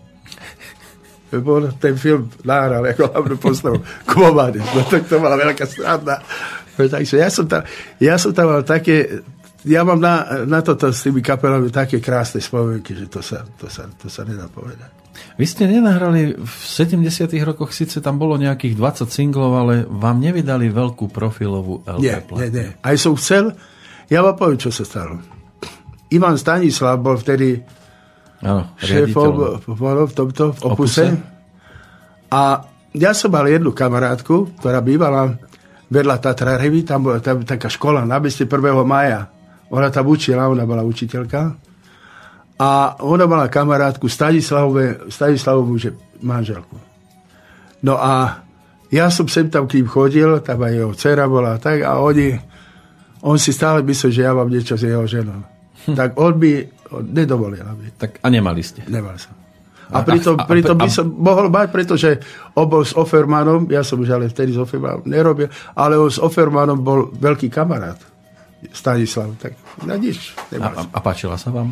Bol 1.37 1.69
ten 1.83 1.99
film 2.01 2.33
nahral 2.47 2.87
ako 2.87 3.13
hlavnú 3.13 3.37
postavu 3.37 3.79
Kvomaty. 4.11 4.63
No 4.63 4.89
tak 4.89 5.05
to 5.05 5.21
bola 5.21 5.37
veľká 5.37 5.67
strana. 5.69 6.23
Takže 6.77 7.17
ja 7.21 7.29
som 7.29 7.45
tam, 7.45 7.61
ja 8.01 8.15
som 8.17 8.33
tam 8.33 8.53
mal 8.53 8.63
také, 8.65 9.21
ja 9.65 9.83
mám 9.83 10.01
na, 10.01 10.45
na 10.45 10.61
toto 10.61 10.93
s 10.93 11.03
tými 11.03 11.25
kapelami 11.25 11.73
také 11.73 11.99
krásne 12.01 12.41
spomienky, 12.41 12.93
že 12.93 13.09
to 13.09 13.21
sa, 13.25 13.43
to 13.57 13.67
sa, 13.67 13.89
to 13.97 14.07
sa 14.09 14.23
nedá 14.25 14.47
povedať. 14.49 15.06
Vy 15.37 15.45
ste 15.45 15.69
nenahrali 15.69 16.37
v 16.37 16.53
70 16.65 17.05
rokoch, 17.45 17.73
síce 17.77 18.01
tam 18.01 18.17
bolo 18.17 18.41
nejakých 18.41 18.75
20 18.77 19.09
singlov, 19.13 19.53
ale 19.53 19.75
vám 19.85 20.21
nevydali 20.21 20.73
veľkú 20.73 21.13
profilovú 21.13 21.85
LP 21.85 22.01
nie, 22.03 22.17
Nie, 22.41 22.49
nie. 22.49 22.69
Aj 22.81 22.97
som 22.97 23.13
chcel, 23.21 23.53
ja 24.09 24.25
vám 24.25 24.37
poviem, 24.37 24.61
čo 24.61 24.73
sa 24.73 24.85
stalo. 24.87 25.21
Ivan 26.15 26.39
Stanislav 26.39 27.03
bol 27.03 27.19
vtedy 27.19 27.59
ano, 28.41 28.77
šéfom 28.79 29.65
v 29.67 30.13
tomto 30.15 30.55
v 30.55 30.61
opuse. 30.63 31.05
opuse. 31.05 31.05
A 32.31 32.63
ja 32.97 33.13
som 33.13 33.29
mal 33.29 33.47
jednu 33.51 33.77
kamarátku, 33.77 34.57
ktorá 34.61 34.81
bývala 34.81 35.37
vedľa 35.91 36.17
Tatra 36.19 36.59
Revy, 36.59 36.83
tam 36.83 37.07
bola 37.07 37.23
tam 37.23 37.47
taká 37.47 37.71
škola 37.71 38.03
na 38.03 38.19
1. 38.19 38.47
maja. 38.83 39.31
Ona 39.71 39.91
tam 39.91 40.07
učila, 40.11 40.51
ona 40.51 40.63
bola 40.63 40.83
učiteľka. 40.87 41.66
A 42.57 42.97
ona 43.05 43.29
mala 43.29 43.53
kamarátku 43.53 44.09
Stanislavovu, 44.09 45.77
že 45.77 45.93
manželku. 46.25 46.77
No 47.85 48.01
a 48.01 48.41
ja 48.89 49.13
som 49.13 49.29
sem 49.29 49.53
tam 49.53 49.69
k 49.69 49.83
ním 49.83 49.89
chodil, 49.91 50.41
tam 50.41 50.65
aj 50.65 50.73
jeho 50.73 50.93
dcera 50.97 51.29
bola 51.29 51.61
tak 51.61 51.85
a 51.85 52.01
oni, 52.01 52.33
on 53.21 53.37
si 53.37 53.53
stále 53.53 53.85
myslel, 53.85 54.11
že 54.15 54.25
ja 54.25 54.33
mám 54.33 54.49
niečo 54.49 54.79
s 54.79 54.89
jeho 54.89 55.05
ženou. 55.05 55.45
Hm. 55.87 55.95
Tak 55.95 56.09
on 56.17 56.33
by 56.41 56.51
on 56.97 57.05
nedovolil. 57.13 57.67
Aby. 57.67 57.93
Tak 57.99 58.23
a 58.23 58.29
nemali 58.31 58.63
ste? 58.63 58.87
Nemal 58.87 59.19
som. 59.19 59.35
A, 59.87 60.03
a 60.03 60.07
pritom, 60.07 60.35
a, 60.35 60.43
a, 60.43 60.51
pritom 60.51 60.75
by 60.75 60.91
som 60.91 61.07
mohol 61.07 61.47
mať, 61.47 61.71
pretože 61.71 62.11
on 62.59 62.67
bol 62.67 62.83
s 62.83 62.91
Offermanom, 62.99 63.71
ja 63.71 63.87
som 63.87 64.03
už 64.03 64.19
ale 64.19 64.27
vtedy 64.27 64.51
s 64.51 64.59
Offermanom 64.59 65.07
nerobil, 65.07 65.47
ale 65.79 65.95
on 65.95 66.11
s 66.11 66.19
Offermanom 66.19 66.83
bol 66.83 67.15
veľký 67.15 67.47
kamarát. 67.47 67.99
Stanislav, 68.75 69.39
tak 69.39 69.55
na 69.87 69.95
nič. 69.95 70.35
A, 70.59 70.75
a, 70.75 70.83
a 70.91 70.99
páčila 70.99 71.39
sa 71.39 71.55
vám? 71.55 71.71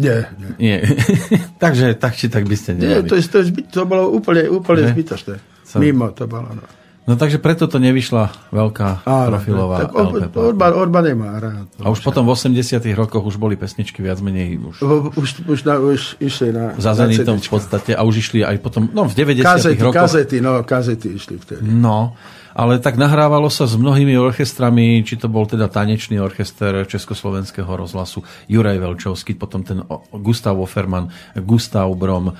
Nie. 0.00 0.24
nie. 0.40 0.50
nie. 0.56 0.78
Takže 1.62 1.92
tak 2.00 2.16
či 2.16 2.32
tak 2.32 2.48
by 2.48 2.56
ste 2.56 2.76
nemali. 2.76 2.88
Nie, 2.88 2.98
to, 3.04 3.14
je, 3.16 3.22
to, 3.28 3.36
je 3.44 3.44
zbyt, 3.52 3.64
to 3.68 3.84
bolo 3.84 4.08
úplne, 4.08 4.48
úplne 4.48 4.88
zbytočné. 4.88 5.36
Som... 5.68 5.84
Mimo 5.84 6.08
to 6.16 6.24
bolo. 6.24 6.48
No. 6.52 6.64
no 7.08 7.12
takže 7.20 7.36
preto 7.36 7.68
to 7.68 7.76
nevyšla 7.76 8.52
veľká 8.52 9.04
Áno, 9.04 9.36
profilová 9.36 9.76
tak 9.84 9.92
LP. 9.92 10.32
Orban, 10.36 10.72
Orban 10.72 11.04
nemá 11.04 11.36
rád. 11.36 11.68
A 11.80 11.92
už 11.92 12.00
potom 12.00 12.24
v 12.24 12.32
80 12.32 12.80
rokoch 12.96 13.24
už 13.24 13.36
boli 13.36 13.60
pesničky 13.60 14.00
viac 14.00 14.20
menej 14.24 14.56
už... 14.56 14.80
Už, 15.12 15.28
už, 15.44 15.58
na, 15.68 15.76
už 15.76 16.16
išli 16.20 16.52
na... 16.56 16.72
Za 16.80 16.96
Zenitom 16.96 17.36
v 17.36 17.48
podstate 17.52 17.92
a 17.92 18.00
už 18.04 18.14
išli 18.20 18.40
aj 18.40 18.56
potom, 18.64 18.88
no 18.92 19.04
v 19.08 19.12
90 19.12 19.44
kazety, 19.44 19.80
rokoch... 19.84 19.96
Kazety, 20.08 20.36
no, 20.40 20.64
kazety 20.64 21.08
išli 21.16 21.36
vtedy. 21.36 21.68
No, 21.68 22.16
ale 22.52 22.78
tak 22.78 23.00
nahrávalo 23.00 23.48
sa 23.48 23.64
s 23.64 23.74
mnohými 23.76 24.16
orchestrami, 24.16 25.00
či 25.04 25.16
to 25.16 25.28
bol 25.28 25.48
teda 25.48 25.68
tanečný 25.72 26.20
orchester 26.20 26.84
Československého 26.84 27.68
rozhlasu, 27.68 28.20
Juraj 28.48 28.78
Velčovský, 28.78 29.36
potom 29.36 29.64
ten 29.64 29.80
Gustav 30.12 30.56
Offerman, 30.60 31.08
Gustav 31.40 31.88
Brom, 31.96 32.32
e, 32.32 32.34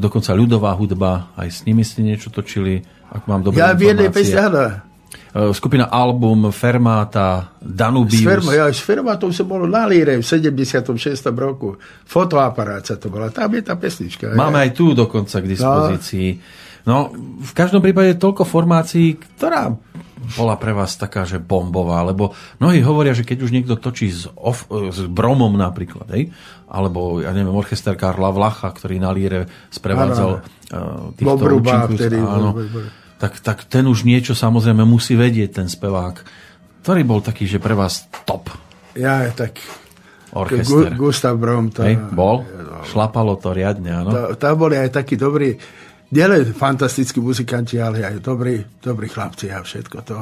dokonca 0.00 0.32
ľudová 0.32 0.72
hudba, 0.76 1.32
aj 1.36 1.48
s 1.48 1.58
nimi 1.68 1.84
ste 1.84 2.00
niečo 2.00 2.32
točili, 2.32 2.80
ak 3.12 3.28
mám 3.28 3.44
dobré 3.44 3.60
ja 3.60 3.72
informácie. 3.76 4.32
Ja 4.32 4.84
e, 5.32 5.52
Skupina 5.52 5.92
Album, 5.92 6.48
Fermata, 6.48 7.52
Danubius. 7.60 8.24
S, 8.24 8.28
Ferma, 8.28 8.52
ja, 8.56 8.66
s 8.72 8.80
Fermatou 8.80 9.28
som 9.32 9.44
bol 9.44 9.68
na 9.68 9.84
Líre 9.84 10.16
v 10.16 10.24
76. 10.24 10.96
roku. 11.36 11.76
Fotoaparát 12.08 12.84
sa 12.84 12.96
to 12.96 13.12
bola. 13.12 13.28
Tam 13.28 13.52
je 13.52 13.60
tá 13.60 13.76
pesnička. 13.76 14.32
Máme 14.32 14.64
ja. 14.64 14.68
aj 14.68 14.70
tu 14.72 14.96
dokonca 14.96 15.36
k 15.44 15.46
dispozícii. 15.46 16.28
No. 16.32 16.66
No, 16.88 17.12
v 17.44 17.52
každom 17.52 17.84
prípade 17.84 18.16
toľko 18.16 18.48
formácií, 18.48 19.20
ktorá 19.20 19.76
bola 20.40 20.56
pre 20.56 20.72
vás 20.72 20.96
taká, 20.96 21.28
že 21.28 21.36
bombová, 21.36 22.00
lebo 22.00 22.32
mnohí 22.58 22.80
hovoria, 22.80 23.12
že 23.12 23.28
keď 23.28 23.38
už 23.44 23.52
niekto 23.52 23.76
točí 23.76 24.08
s, 24.08 24.24
off, 24.32 24.64
s 24.72 25.04
Bromom 25.04 25.52
napríklad, 25.52 26.08
hej, 26.16 26.32
alebo, 26.68 27.20
ja 27.20 27.30
neviem, 27.36 27.52
orchester 27.52 27.92
Karla 27.92 28.32
Vlacha, 28.32 28.72
ktorý 28.72 28.96
na 28.98 29.12
líre 29.12 29.44
sprevádzal 29.68 30.30
ano. 30.32 31.12
uh, 31.12 31.16
týchto 31.16 31.28
Bobruba, 31.28 31.86
vtedy, 31.92 32.18
áno, 32.18 32.56
tak, 33.20 33.36
tak 33.44 33.68
ten 33.68 33.84
už 33.84 34.08
niečo 34.08 34.32
samozrejme 34.32 34.82
musí 34.88 35.12
vedieť, 35.12 35.60
ten 35.60 35.68
spevák. 35.68 36.16
Ktorý 36.82 37.02
bol 37.04 37.20
taký, 37.20 37.44
že 37.44 37.60
pre 37.60 37.76
vás 37.76 38.08
top? 38.24 38.48
Ja, 38.96 39.28
tak 39.36 39.60
orchester. 40.32 40.94
Gustav 40.96 41.36
Brom. 41.36 41.68
To, 41.74 41.84
Hej, 41.84 42.00
bol? 42.14 42.46
Šlapalo 42.88 43.36
to 43.36 43.52
riadne, 43.52 43.92
áno. 43.92 44.10
Tam 44.40 44.54
boli 44.56 44.78
aj 44.78 45.02
takí 45.02 45.18
dobrí 45.18 45.56
nielen 46.12 46.56
fantastickí 46.56 47.20
muzikanti, 47.20 47.76
ale 47.80 48.04
aj 48.04 48.24
dobrí, 48.24 48.64
dobrí 48.80 49.08
chlapci 49.08 49.52
a 49.52 49.60
všetko 49.60 49.96
to. 50.04 50.16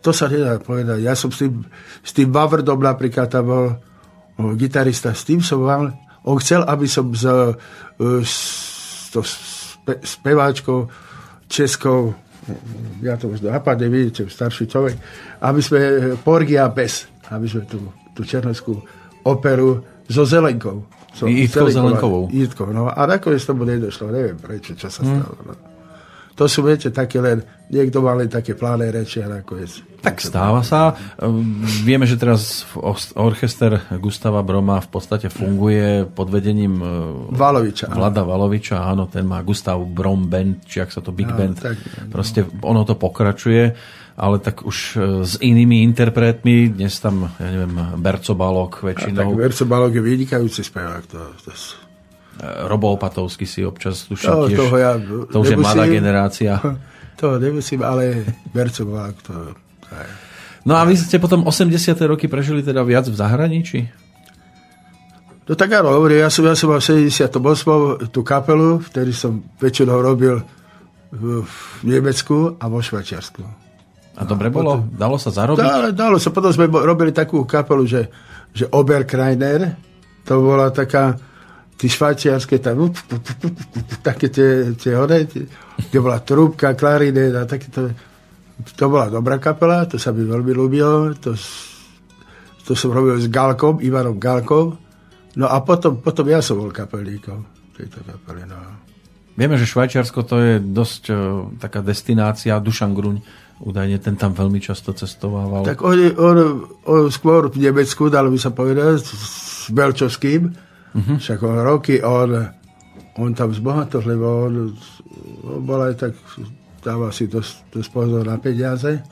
To 0.00 0.10
sa 0.16 0.32
nedá 0.32 0.56
povedať. 0.56 1.04
Ja 1.04 1.12
som 1.12 1.28
s 1.28 1.44
tým, 1.44 1.60
s 2.00 2.10
tým 2.16 2.32
Bavrdom 2.32 2.80
napríklad 2.80 3.28
tam 3.28 3.44
bol 3.44 3.66
o, 4.40 4.56
gitarista, 4.56 5.12
s 5.12 5.28
tým 5.28 5.44
som 5.44 5.60
mal, 5.60 5.92
on 6.24 6.40
chcel, 6.40 6.64
aby 6.64 6.88
som 6.88 7.12
s, 7.12 7.28
s, 8.00 8.36
to 9.12 9.20
spe, 9.20 10.00
speváčkou 10.00 10.88
českou, 11.52 12.16
ja 13.04 13.20
to 13.20 13.28
už 13.28 13.44
napadne, 13.44 13.92
vidíte, 13.92 14.32
starší 14.32 14.64
človek, 14.72 14.96
aby 15.44 15.60
sme 15.60 15.80
Porgia 16.24 16.64
bez, 16.72 17.04
aby 17.28 17.44
sme 17.44 17.68
tú, 17.68 17.92
tú 18.16 18.24
černovskú 18.24 18.80
operu 19.28 19.84
so 20.08 20.24
Zelenkou 20.24 20.99
som 21.14 21.26
Jitkou 21.26 21.70
Zelenkovou. 21.70 22.30
Jitkou, 22.30 22.70
no. 22.70 22.86
A 22.90 23.00
nakoniec 23.06 23.42
tomu 23.42 23.66
nedošlo, 23.66 24.10
neviem 24.14 24.38
prečo, 24.38 24.78
čo 24.78 24.86
sa 24.86 25.02
stalo. 25.02 25.34
Hmm. 25.42 25.52
No. 25.52 25.70
To 26.40 26.48
sú, 26.48 26.64
viete, 26.64 26.88
také 26.88 27.20
len, 27.20 27.44
niekto 27.68 28.00
mal 28.00 28.16
len 28.16 28.32
také 28.32 28.56
pláne 28.56 28.88
reči 28.88 29.20
a 29.20 29.28
nakoniec. 29.28 29.84
Tak 30.00 30.24
stáva 30.24 30.64
sa. 30.64 30.96
Ehm, 31.20 31.60
vieme, 31.84 32.08
že 32.08 32.16
teraz 32.16 32.64
orchester 33.12 33.76
Gustava 34.00 34.40
Broma 34.40 34.80
v 34.80 34.88
podstate 34.88 35.28
funguje 35.28 36.08
pod 36.08 36.32
vedením 36.32 36.80
e, 36.80 36.88
Valoviča. 37.36 37.92
Vlada 37.92 38.24
Valoviča, 38.24 38.88
áno, 38.88 39.04
ten 39.04 39.28
má 39.28 39.44
Gustav 39.44 39.76
Brom 39.84 40.32
Band, 40.32 40.64
či 40.64 40.80
ak 40.80 40.88
sa 40.88 41.04
to 41.04 41.12
Big 41.12 41.28
no, 41.28 41.36
Band. 41.36 41.60
Tak, 41.60 41.76
Proste 42.08 42.48
ono 42.64 42.88
to 42.88 42.96
pokračuje 42.96 43.76
ale 44.20 44.36
tak 44.36 44.60
už 44.68 44.78
e, 45.00 45.24
s 45.24 45.40
inými 45.40 45.80
interpretmi, 45.80 46.76
dnes 46.76 47.00
tam, 47.00 47.32
ja 47.40 47.48
neviem, 47.48 47.72
Berco 47.96 48.36
Balok 48.36 48.84
väčšinou. 48.84 49.16
A 49.16 49.32
tak 49.32 49.40
Berco 49.48 49.64
Balok 49.64 49.92
je 49.96 50.02
vynikajúci 50.04 50.60
spevák. 50.60 51.04
To, 51.08 51.18
to... 51.40 51.50
E, 51.50 52.68
Robo 52.68 52.92
Opatovský 52.92 53.48
si 53.48 53.64
občas 53.64 54.04
tuším 54.04 54.28
no, 54.28 54.44
tiež. 54.44 54.58
Toho 54.60 54.76
ja 54.76 54.92
to 55.00 55.40
už 55.40 55.56
nemusím, 55.56 55.56
je 55.56 55.64
mladá 55.64 55.84
generácia. 55.88 56.52
To 57.20 57.36
nemusím, 57.36 57.84
ale 57.84 58.24
Berco 58.48 58.80
Balok 58.88 59.16
to... 59.20 59.32
Aj. 59.92 60.08
No 60.64 60.72
a 60.80 60.88
vy 60.88 60.96
ste 60.96 61.20
potom 61.20 61.44
80. 61.44 61.92
roky 62.08 62.32
prežili 62.32 62.64
teda 62.64 62.80
viac 62.80 63.04
v 63.04 63.12
zahraničí? 63.12 63.84
No 65.44 65.52
tak 65.52 65.68
áno, 65.68 66.00
hovorím, 66.00 66.24
ja 66.24 66.32
som, 66.32 66.48
ja 66.48 66.56
som 66.56 66.72
mal 66.72 66.80
v 66.80 67.12
78. 67.12 68.08
tú 68.08 68.24
kapelu, 68.24 68.80
vtedy 68.80 69.12
som 69.12 69.44
väčšinou 69.60 70.00
robil 70.00 70.40
v, 71.12 71.44
v 71.44 71.54
Nemecku 71.84 72.56
a 72.56 72.64
vo 72.72 72.80
Švajčiarsku. 72.80 73.69
A 74.18 74.22
dobre 74.26 74.50
bolo? 74.50 74.82
Dalo 74.90 75.16
sa 75.16 75.30
zarobiť? 75.30 75.62
Dalo, 75.62 75.88
dalo 75.94 76.16
sa. 76.18 76.34
Potom 76.34 76.50
sme 76.50 76.66
robili 76.66 77.14
takú 77.14 77.46
kapelu, 77.46 77.86
že, 77.86 78.10
že 78.50 78.66
Oberkreiner, 78.68 79.78
to 80.26 80.42
bola 80.42 80.68
taká, 80.74 81.14
tí 81.78 81.86
švajčiarske, 81.88 82.58
tam, 82.58 82.90
také 84.04 84.28
tie, 84.28 84.74
tie 84.76 84.92
hore, 84.98 85.24
kde 85.24 85.98
bola 86.02 86.20
trúbka, 86.20 86.76
klarinet 86.76 87.32
a 87.32 87.46
takéto. 87.48 87.94
To 88.60 88.84
bola 88.92 89.08
dobrá 89.08 89.40
kapela, 89.40 89.88
to 89.88 89.96
sa 89.96 90.12
mi 90.12 90.26
veľmi 90.28 90.52
ľúbilo. 90.52 91.16
To, 91.24 91.32
to 92.68 92.72
som 92.76 92.92
robil 92.92 93.16
s 93.16 93.32
Galkom, 93.32 93.80
Ivanom 93.80 94.20
Galkom. 94.20 94.76
No 95.40 95.46
a 95.48 95.64
potom, 95.64 96.04
potom 96.04 96.28
ja 96.28 96.44
som 96.44 96.60
bol 96.60 96.68
kapelníkom 96.68 97.40
tejto 97.72 98.04
kapely. 98.04 98.44
No. 98.44 98.58
Vieme, 99.38 99.56
že 99.56 99.64
Švajčiarsko 99.64 100.20
to 100.28 100.36
je 100.36 100.54
dosť 100.60 101.02
uh, 101.08 101.16
taká 101.56 101.80
destinácia. 101.80 102.60
Dušan 102.60 102.92
Gruň 102.92 103.24
údajne 103.60 104.00
ten 104.00 104.16
tam 104.16 104.32
veľmi 104.32 104.56
často 104.58 104.96
cestovával. 104.96 105.68
Tak 105.68 105.84
on, 105.84 105.96
on, 106.16 106.36
on 106.88 107.04
skôr 107.12 107.52
v 107.52 107.60
Nemecku, 107.60 108.08
dalo 108.08 108.32
by 108.32 108.38
sa 108.40 108.50
povedať, 108.56 109.04
s 109.04 109.68
Belčovským. 109.68 110.48
Uh-huh. 110.90 111.16
Však 111.20 111.38
on 111.44 111.60
roky, 111.60 112.00
on, 112.00 112.40
on 113.20 113.30
tam 113.36 113.52
zbohatol, 113.52 114.02
lebo 114.08 114.26
on, 114.48 114.52
on 115.44 115.60
bol 115.62 115.80
aj 115.84 115.94
tak, 116.00 116.12
dáva 116.80 117.12
si 117.12 117.28
dosť, 117.28 117.68
dosť 117.68 117.88
pozor 117.92 118.24
na 118.24 118.40
peniaze. 118.40 119.04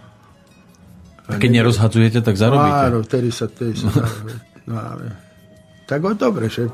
A 1.28 1.36
keď 1.36 1.60
nerozhadzujete, 1.60 2.24
tak 2.24 2.40
zarobíte. 2.40 2.88
Áno, 2.88 3.04
vtedy 3.04 3.28
sa, 3.28 3.52
vtedy 3.52 3.76
sa 3.76 3.92
no, 4.68 4.74
ale, 4.74 5.12
tak 5.84 6.00
on 6.00 6.16
dobre, 6.16 6.48
že 6.48 6.66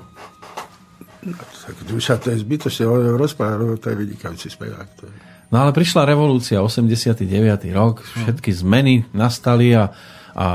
No, 1.25 1.41
tak 1.41 1.89
duša, 1.89 2.21
to 2.21 2.37
je 2.37 2.45
zbytočne, 2.45 2.85
on 2.85 3.17
rozpráva, 3.17 3.57
no, 3.57 3.81
to 3.81 3.89
je 3.89 3.97
vynikajúci 3.97 4.53
spevák. 4.53 4.89
To 5.01 5.09
je. 5.09 5.34
No 5.55 5.63
ale 5.63 5.71
prišla 5.71 6.03
revolúcia, 6.03 6.59
89. 6.59 7.31
rok, 7.71 8.03
všetky 8.03 8.51
zmeny 8.51 9.07
nastali 9.15 9.71
a, 9.71 9.87
a, 10.35 10.43
a 10.43 10.47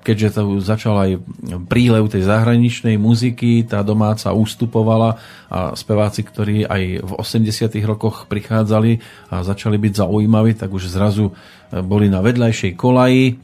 keďže 0.00 0.40
to 0.40 0.56
začal 0.64 0.96
aj 0.96 1.20
prílev 1.68 2.08
tej 2.08 2.24
zahraničnej 2.24 2.96
muziky, 2.96 3.68
tá 3.68 3.84
domáca 3.84 4.32
ústupovala 4.32 5.20
a 5.52 5.76
speváci, 5.76 6.24
ktorí 6.24 6.64
aj 6.64 6.82
v 7.04 7.12
80. 7.20 7.76
rokoch 7.84 8.24
prichádzali 8.24 9.04
a 9.28 9.44
začali 9.44 9.76
byť 9.76 10.00
zaujímaví, 10.00 10.56
tak 10.56 10.72
už 10.72 10.96
zrazu 10.96 11.28
e, 11.28 11.84
boli 11.84 12.08
na 12.08 12.24
vedľajšej 12.24 12.72
kolaji. 12.72 13.36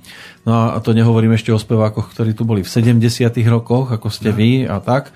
No 0.48 0.72
a 0.72 0.80
to 0.80 0.96
nehovorím 0.96 1.36
ešte 1.36 1.52
o 1.52 1.60
spevákoch, 1.60 2.16
ktorí 2.16 2.32
tu 2.32 2.48
boli 2.48 2.64
v 2.64 2.72
70. 2.72 3.28
rokoch, 3.52 3.92
ako 3.92 4.08
ste 4.08 4.32
no. 4.32 4.40
vy 4.40 4.64
a 4.64 4.80
tak. 4.80 5.12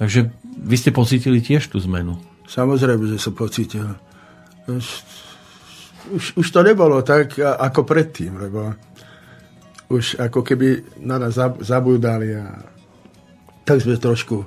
Takže 0.00 0.32
vy 0.64 0.76
ste 0.80 0.96
pocítili 0.96 1.44
tiež 1.44 1.68
tú 1.68 1.76
zmenu. 1.84 2.16
Samozrejme, 2.48 3.04
že 3.04 3.20
som 3.20 3.36
pocítil. 3.36 3.84
Už, 6.12 6.38
už, 6.38 6.46
to 6.50 6.60
nebolo 6.62 7.02
tak, 7.02 7.38
ako 7.38 7.82
predtým, 7.82 8.38
lebo 8.38 8.70
už 9.90 10.18
ako 10.18 10.42
keby 10.42 10.98
na 11.02 11.18
nás 11.18 11.38
zabúdali 11.62 12.34
a 12.34 12.58
tak 13.66 13.82
sme 13.82 13.98
trošku 13.98 14.46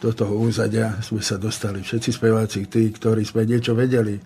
do 0.00 0.10
toho 0.16 0.32
úzadia 0.40 0.96
sme 1.04 1.20
sa 1.20 1.36
dostali. 1.36 1.84
Všetci 1.84 2.10
speváci, 2.10 2.66
tí, 2.66 2.88
ktorí 2.88 3.22
sme 3.22 3.44
niečo 3.44 3.76
vedeli. 3.76 4.16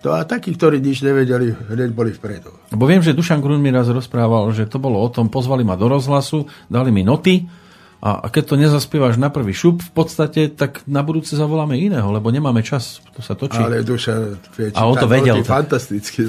To 0.00 0.16
a 0.16 0.24
takí, 0.24 0.56
ktorí 0.56 0.80
nič 0.80 1.04
nevedeli, 1.04 1.52
hneď 1.52 1.92
boli 1.92 2.16
vpredu. 2.16 2.72
Bo 2.72 2.88
viem, 2.88 3.04
že 3.04 3.12
Dušan 3.12 3.44
Grun 3.44 3.60
mi 3.60 3.68
raz 3.68 3.84
rozprával, 3.92 4.48
že 4.56 4.64
to 4.64 4.80
bolo 4.80 4.96
o 4.96 5.08
tom, 5.12 5.28
pozvali 5.28 5.60
ma 5.60 5.76
do 5.76 5.92
rozhlasu, 5.92 6.48
dali 6.72 6.88
mi 6.88 7.04
noty 7.04 7.44
a 8.00 8.32
keď 8.32 8.44
to 8.48 8.54
nezaspievaš 8.56 9.20
na 9.20 9.28
prvý 9.28 9.52
šup, 9.52 9.84
v 9.84 9.92
podstate, 9.92 10.48
tak 10.48 10.80
na 10.88 11.04
budúce 11.04 11.36
zavoláme 11.36 11.76
iného, 11.76 12.08
lebo 12.08 12.32
nemáme 12.32 12.64
čas, 12.64 13.04
to 13.12 13.20
sa 13.20 13.36
točí. 13.36 13.60
Ale 13.60 13.84
duša, 13.84 14.40
vie, 14.56 14.72
a 14.72 14.88
on 14.88 14.96
to 14.96 15.04
vedel. 15.04 15.44
Fantasticky. 15.44 16.24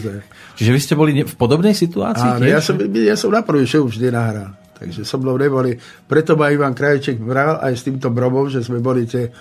Čiže 0.60 0.72
vy 0.76 0.80
ste 0.84 1.00
boli 1.00 1.16
v 1.24 1.36
podobnej 1.40 1.72
situácii? 1.72 2.44
Áno, 2.44 2.44
ja 2.44 2.60
som, 2.60 2.76
ja 2.76 3.16
som 3.16 3.32
na 3.32 3.40
prvý 3.40 3.64
šup 3.64 3.88
vždy 3.88 4.12
nahral. 4.12 4.52
Takže 4.76 5.08
so 5.08 5.16
mnou 5.16 5.40
neboli. 5.40 5.80
Preto 6.12 6.36
ma 6.36 6.52
Ivan 6.52 6.76
Krajček 6.76 7.24
bral 7.24 7.64
aj 7.64 7.74
s 7.80 7.88
týmto 7.88 8.12
brobom, 8.12 8.52
že 8.52 8.60
sme 8.66 8.84
boli 8.84 9.08
tie... 9.08 9.32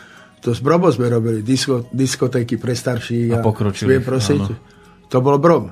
To 0.47 0.55
s 0.55 0.63
brobom 0.63 0.93
sme 0.95 1.11
robili, 1.11 1.43
disko, 1.43 1.91
diskotéky 1.91 2.63
pre 2.63 2.79
starších. 2.79 3.35
A, 3.35 3.41
a 3.41 3.45
pokročili. 3.45 3.99
prosiť. 3.99 4.43
To 5.11 5.19
bol 5.19 5.43
brom. 5.43 5.67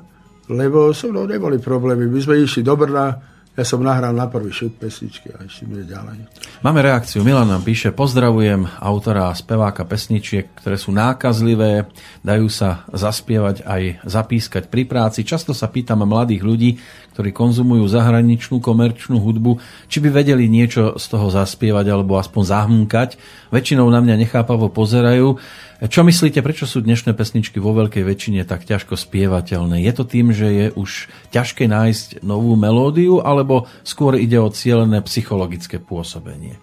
Lebo 0.50 0.90
so 0.90 1.12
mnou 1.12 1.28
neboli 1.28 1.62
problémy. 1.62 2.10
My 2.10 2.18
sme 2.18 2.42
išli 2.42 2.66
do 2.66 2.74
Brna, 2.74 3.37
ja 3.58 3.66
som 3.66 3.82
nahral 3.82 4.14
na 4.14 4.30
prvý 4.30 4.54
šup 4.54 4.78
pesničky 4.78 5.34
a 5.34 5.42
ešte 5.42 5.66
ďalej. 5.66 6.30
Máme 6.62 6.78
reakciu. 6.78 7.26
Milan 7.26 7.50
nám 7.50 7.66
píše, 7.66 7.90
pozdravujem 7.90 8.70
autora 8.78 9.34
a 9.34 9.34
speváka 9.34 9.82
pesničiek, 9.82 10.54
ktoré 10.62 10.78
sú 10.78 10.94
nákazlivé, 10.94 11.90
dajú 12.22 12.46
sa 12.46 12.86
zaspievať 12.94 13.66
aj 13.66 14.06
zapískať 14.06 14.70
pri 14.70 14.86
práci. 14.86 15.26
Často 15.26 15.50
sa 15.50 15.66
pýtam 15.66 16.06
mladých 16.06 16.46
ľudí, 16.46 16.70
ktorí 17.18 17.34
konzumujú 17.34 17.82
zahraničnú 17.90 18.62
komerčnú 18.62 19.18
hudbu, 19.18 19.58
či 19.90 19.98
by 19.98 20.22
vedeli 20.22 20.46
niečo 20.46 20.94
z 21.02 21.06
toho 21.10 21.34
zaspievať 21.34 21.90
alebo 21.90 22.14
aspoň 22.14 22.42
zahmkať. 22.46 23.18
Väčšinou 23.50 23.90
na 23.90 23.98
mňa 23.98 24.22
nechápavo 24.22 24.70
pozerajú. 24.70 25.34
Čo 25.82 26.06
myslíte, 26.06 26.38
prečo 26.46 26.70
sú 26.70 26.78
dnešné 26.78 27.18
pesničky 27.18 27.58
vo 27.58 27.74
veľkej 27.74 28.06
väčšine 28.06 28.46
tak 28.46 28.70
ťažko 28.70 28.94
spievateľné? 28.94 29.82
Je 29.82 29.92
to 29.98 30.06
tým, 30.06 30.30
že 30.30 30.46
je 30.46 30.66
už 30.78 31.10
ťažké 31.34 31.66
nájsť 31.66 32.22
novú 32.22 32.54
melódiu, 32.54 33.18
alebo 33.18 33.66
skôr 33.82 34.14
ide 34.14 34.38
o 34.38 34.46
cieľené 34.54 35.02
psychologické 35.02 35.82
pôsobenie? 35.82 36.54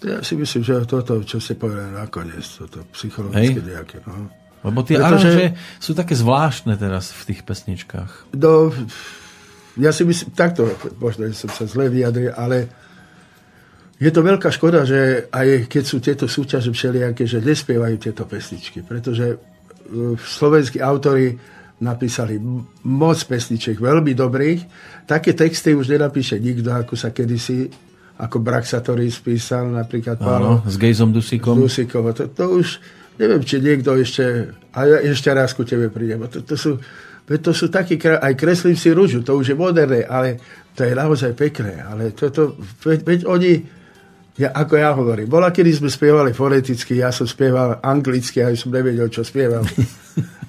Ja 0.00 0.24
si 0.24 0.32
myslím, 0.32 0.64
že 0.64 0.80
toto, 0.88 1.20
čo 1.28 1.44
ste 1.44 1.60
povedali 1.60 1.92
nakoniec, 1.92 2.40
toto 2.56 2.88
psychologické 2.96 3.60
Hej. 3.60 3.68
nejaké. 3.68 4.00
No. 4.08 4.32
Lebo 4.64 4.80
tie 4.80 4.96
Pretože, 4.96 5.28
aranže 5.28 5.44
sú 5.76 5.92
také 5.92 6.16
zvláštne 6.16 6.80
teraz 6.80 7.12
v 7.12 7.22
tých 7.34 7.44
pesničkách. 7.44 8.32
Do, 8.32 8.72
ja 9.80 9.90
si 9.92 10.04
myslím, 10.04 10.36
takto, 10.36 10.68
možno 11.00 11.28
som 11.32 11.48
sa 11.48 11.64
zle 11.64 11.88
vyjadril, 11.88 12.32
ale 12.36 12.68
je 14.02 14.10
to 14.10 14.20
veľká 14.20 14.50
škoda, 14.50 14.82
že 14.82 15.30
aj 15.30 15.70
keď 15.70 15.84
sú 15.86 15.96
tieto 16.02 16.26
súťaže 16.26 16.74
všelijaké, 16.74 17.22
že 17.22 17.38
nespievajú 17.38 17.96
tieto 18.02 18.26
pesničky, 18.26 18.82
pretože 18.82 19.38
uh, 19.38 20.18
slovenskí 20.18 20.82
autory 20.82 21.38
napísali 21.82 22.38
moc 22.86 23.18
pesniček, 23.26 23.82
veľmi 23.82 24.14
dobrých. 24.14 24.60
Také 25.06 25.34
texty 25.34 25.74
už 25.74 25.90
nenapíše 25.90 26.38
nikto, 26.38 26.70
ako 26.70 26.94
sa 26.94 27.10
kedysi, 27.10 27.66
ako 28.22 28.38
Braxatory 28.38 29.10
spísal 29.10 29.66
napríklad. 29.74 30.22
Áno, 30.22 30.62
s 30.62 30.78
Gejzom 30.78 31.10
Dusikom. 31.10 31.58
S 31.58 31.60
Dusikom. 31.66 32.06
To, 32.14 32.30
to 32.30 32.44
už, 32.62 32.78
neviem, 33.18 33.42
či 33.42 33.58
niekto 33.58 33.98
ešte, 33.98 34.54
a 34.70 34.78
ja 34.86 34.98
ešte 35.02 35.34
raz 35.34 35.58
ku 35.58 35.66
tebe 35.66 35.90
prídem. 35.90 36.22
To, 36.30 36.38
to 36.46 36.54
sú, 36.54 36.78
to 37.26 37.54
sú 37.54 37.70
takí, 37.70 37.96
aj 38.02 38.34
kreslím 38.34 38.74
si 38.74 38.90
rúžu, 38.90 39.22
to 39.22 39.38
už 39.38 39.54
je 39.54 39.56
moderné, 39.56 40.02
ale 40.02 40.42
to 40.74 40.82
je 40.82 40.92
naozaj 40.92 41.32
pekné. 41.38 41.78
Ale 41.84 42.10
toto, 42.12 42.58
veď, 42.82 42.98
veď 43.06 43.20
oni, 43.30 43.52
ja, 44.40 44.50
ako 44.50 44.74
ja 44.74 44.90
hovorím, 44.90 45.30
bola, 45.30 45.54
kedy 45.54 45.70
sme 45.70 45.88
spievali 45.88 46.34
foneticky, 46.34 46.98
ja 46.98 47.14
som 47.14 47.28
spieval 47.28 47.78
anglicky, 47.78 48.42
a 48.42 48.50
som 48.58 48.74
nevedel, 48.74 49.06
čo 49.06 49.22
spievam. 49.22 49.62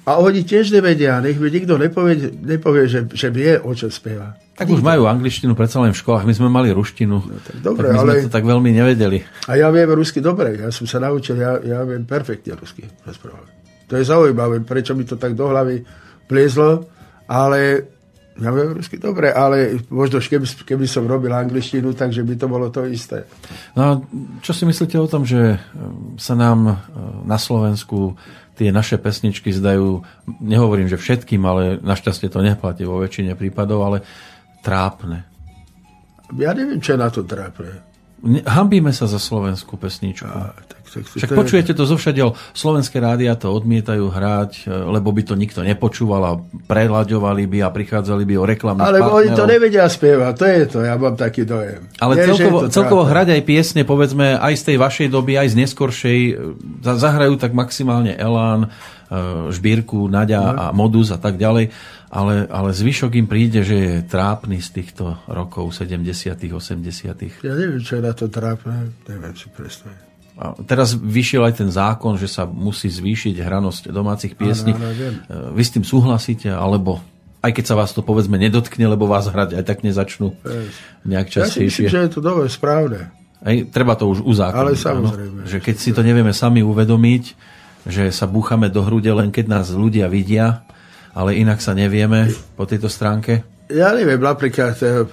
A 0.03 0.19
oni 0.19 0.43
tiež 0.43 0.75
nevedia, 0.75 1.23
nech 1.23 1.39
mi 1.39 1.47
nikto 1.47 1.79
nepovie, 1.79 2.35
nepovie 2.43 2.91
že, 2.91 3.07
že 3.15 3.31
vie, 3.31 3.55
o 3.55 3.71
čo 3.71 3.87
spieva. 3.87 4.35
Tak 4.51 4.67
už 4.67 4.83
majú 4.83 5.07
angličtinu 5.07 5.55
predsa 5.55 5.79
len 5.79 5.95
v 5.95 6.01
školách, 6.03 6.27
my 6.27 6.35
sme 6.35 6.51
mali 6.51 6.75
ruštinu, 6.75 7.23
no, 7.23 7.39
tak, 7.39 7.63
dobre, 7.63 7.87
tak 7.87 7.95
my 7.95 7.99
ale... 8.03 8.11
sme 8.19 8.27
to 8.27 8.35
tak 8.35 8.43
veľmi 8.43 8.69
nevedeli. 8.75 9.23
A 9.47 9.55
ja 9.55 9.71
viem 9.71 9.87
rusky 9.95 10.19
dobre, 10.19 10.59
ja 10.59 10.67
som 10.75 10.83
sa 10.83 10.99
naučil, 10.99 11.39
ja, 11.39 11.55
ja 11.63 11.87
viem 11.87 12.03
perfektne 12.03 12.59
rusky 12.59 12.83
rozprávať. 13.07 13.47
To 13.87 13.93
je 13.95 14.03
zaujímavé, 14.03 14.59
prečo 14.67 14.91
mi 14.91 15.07
to 15.07 15.15
tak 15.15 15.39
do 15.39 15.47
hlavy 15.47 15.79
pliezlo, 16.27 16.87
ale 17.27 17.89
ja 18.33 18.49
viem 18.49 18.73
rusky 18.73 18.97
dobre, 18.97 19.29
ale 19.29 19.77
možno 19.93 20.17
keby, 20.17 20.65
keby 20.65 20.85
som 20.89 21.05
robil 21.05 21.29
angličtinu, 21.29 21.93
takže 21.93 22.25
by 22.25 22.33
to 22.33 22.47
bolo 22.49 22.73
to 22.73 22.81
isté. 22.89 23.29
No 23.77 24.09
čo 24.41 24.57
si 24.57 24.65
myslíte 24.65 24.97
o 24.97 25.05
tom, 25.05 25.21
že 25.21 25.53
e, 25.53 25.57
sa 26.17 26.33
nám 26.33 26.59
e, 26.65 26.73
na 27.29 27.37
Slovensku 27.37 28.17
tie 28.57 28.73
naše 28.73 28.97
pesničky 28.97 29.53
zdajú, 29.53 30.01
nehovorím, 30.41 30.89
že 30.89 30.97
všetkým, 30.97 31.41
ale 31.45 31.77
našťastie 31.81 32.29
to 32.29 32.41
neplatí 32.41 32.85
vo 32.85 33.01
väčšine 33.01 33.37
prípadov, 33.37 33.85
ale 33.85 33.97
trápne. 34.65 35.25
Ja 36.33 36.57
neviem, 36.57 36.81
čo 36.81 36.97
je 36.97 37.01
na 37.01 37.09
to 37.13 37.21
trápne. 37.21 37.85
Hambíme 38.47 38.89
sa 38.95 39.05
za 39.05 39.21
slovenskú 39.21 39.77
pesničku. 39.77 40.25
A, 40.25 40.55
Však 41.01 41.33
počujete 41.33 41.73
to 41.73 41.89
zo 41.89 41.97
všadiel. 41.97 42.37
Slovenské 42.53 43.01
rádia 43.01 43.33
to 43.33 43.49
odmietajú 43.49 44.05
hrať, 44.13 44.51
e, 44.65 44.73
lebo 44.93 45.09
by 45.09 45.23
to 45.25 45.33
nikto 45.33 45.65
nepočúval 45.65 46.21
a 46.21 46.33
prelaďovali 46.69 47.49
by 47.49 47.57
a 47.65 47.69
prichádzali 47.73 48.23
by 48.29 48.33
o 48.37 48.45
reklamných 48.45 48.85
Ale 48.85 48.99
partnerov. 49.01 49.17
oni 49.17 49.29
to 49.33 49.45
nevedia 49.49 49.85
spievať, 49.89 50.33
to 50.37 50.45
je 50.45 50.63
to, 50.69 50.77
ja 50.85 50.93
mám 50.99 51.15
taký 51.17 51.47
dojem. 51.47 51.89
Ale 51.97 52.13
Nie, 52.19 52.25
celkovo, 52.29 52.57
celkovo 52.69 53.03
hrať 53.09 53.33
aj 53.33 53.41
piesne, 53.41 53.81
povedzme, 53.81 54.37
aj 54.37 54.53
z 54.53 54.63
tej 54.69 54.77
vašej 54.77 55.07
doby, 55.09 55.33
aj 55.41 55.47
z 55.49 55.55
neskoršej, 55.65 56.19
e, 56.29 56.33
zahrajú 56.85 57.41
tak 57.41 57.57
maximálne 57.57 58.13
Elán, 58.13 58.67
e, 58.67 58.69
Žbírku, 59.49 60.05
Naďa 60.05 60.41
no. 60.43 60.53
a 60.53 60.65
Modus 60.75 61.09
a 61.09 61.17
tak 61.17 61.41
ďalej 61.41 61.73
ale, 62.13 62.45
ale 62.45 62.69
zvyšok 62.69 63.17
im 63.17 63.25
príde, 63.25 63.65
že 63.65 63.73
je 63.73 63.93
trápny 64.05 64.61
z 64.61 64.69
týchto 64.69 65.17
rokov 65.25 65.73
70 65.73 66.37
80 66.37 67.41
Ja 67.41 67.53
neviem, 67.57 67.81
čo 67.81 67.97
je 67.97 68.03
na 68.05 68.13
to 68.13 68.29
trápne, 68.29 68.93
neviem 69.09 69.33
si 69.33 69.49
predstaviť. 69.49 70.12
A 70.33 70.57
teraz 70.65 70.97
vyšiel 70.97 71.45
aj 71.45 71.61
ten 71.61 71.69
zákon, 71.69 72.17
že 72.17 72.25
sa 72.25 72.49
musí 72.49 72.89
zvýšiť 72.89 73.37
hranosť 73.37 73.93
domácich 73.93 74.33
piesní. 74.33 74.73
Áno, 74.73 74.89
áno, 74.89 75.53
Vy 75.53 75.61
s 75.61 75.71
tým 75.77 75.85
súhlasíte, 75.85 76.49
alebo 76.49 77.05
aj 77.43 77.51
keď 77.53 77.65
sa 77.69 77.75
vás 77.77 77.91
to 77.91 78.01
povedzme 78.01 78.39
nedotkne, 78.39 78.87
lebo 78.87 79.05
vás 79.05 79.29
hrať 79.29 79.59
aj 79.59 79.63
tak 79.67 79.85
nezačnú 79.85 80.33
nejak 81.05 81.27
častejšie. 81.29 81.85
Ja 81.85 81.91
si 81.91 81.91
myslím, 81.91 81.93
že 81.93 82.03
je 82.07 82.11
to 82.11 82.21
dobre 82.23 82.47
správne. 82.47 83.11
Aj, 83.43 83.55
treba 83.67 83.99
to 83.99 84.07
už 84.07 84.23
uzákoniť. 84.23 84.63
Ale 84.63 84.71
samozrejme. 84.79 85.39
Áno? 85.43 85.49
Že 85.51 85.57
keď 85.59 85.75
si 85.75 85.91
to 85.91 86.01
nevieme 86.01 86.31
sami 86.31 86.63
uvedomiť, 86.63 87.23
že 87.83 88.07
sa 88.15 88.23
búchame 88.23 88.71
do 88.71 88.79
hrude 88.79 89.11
len 89.11 89.29
keď 89.29 89.45
nás 89.51 89.67
ľudia 89.75 90.07
vidia, 90.07 90.63
ale 91.11 91.35
inak 91.35 91.59
sa 91.59 91.75
nevieme 91.75 92.31
po 92.55 92.63
tejto 92.63 92.87
stránke? 92.87 93.43
Ja 93.67 93.91
neviem, 93.91 94.19
napríklad, 94.19 94.75
eh, 94.79 95.03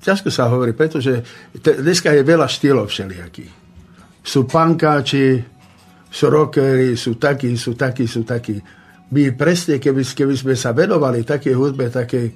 ťažko 0.00 0.30
sa 0.30 0.46
hovorí, 0.46 0.70
pretože 0.72 1.26
dneska 1.58 2.14
je 2.14 2.22
veľa 2.22 2.46
štýlov 2.46 2.86
všelijakých. 2.86 3.61
Sú 4.22 4.46
pankáči, 4.46 5.42
sú 6.12 6.24
rockery, 6.30 6.94
sú 6.94 7.18
takí, 7.18 7.56
sú 7.58 7.74
takí, 7.74 8.04
sú 8.06 8.22
takí. 8.22 8.56
My 9.12 9.32
presne, 9.36 9.76
keby, 9.76 10.02
keby 10.06 10.34
sme 10.38 10.54
sa 10.56 10.72
venovali 10.72 11.26
také 11.26 11.52
hudbe, 11.52 11.92
také, 11.92 12.32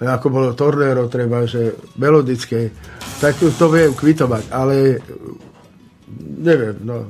ako 0.00 0.26
bolo 0.32 0.56
Tornero, 0.56 1.10
treba, 1.10 1.44
že 1.44 1.92
melodické, 2.00 2.72
tak 3.20 3.36
to 3.40 3.66
viem 3.68 3.92
kvitovať, 3.92 4.44
ale 4.52 5.00
neviem, 6.40 6.76
no. 6.84 7.08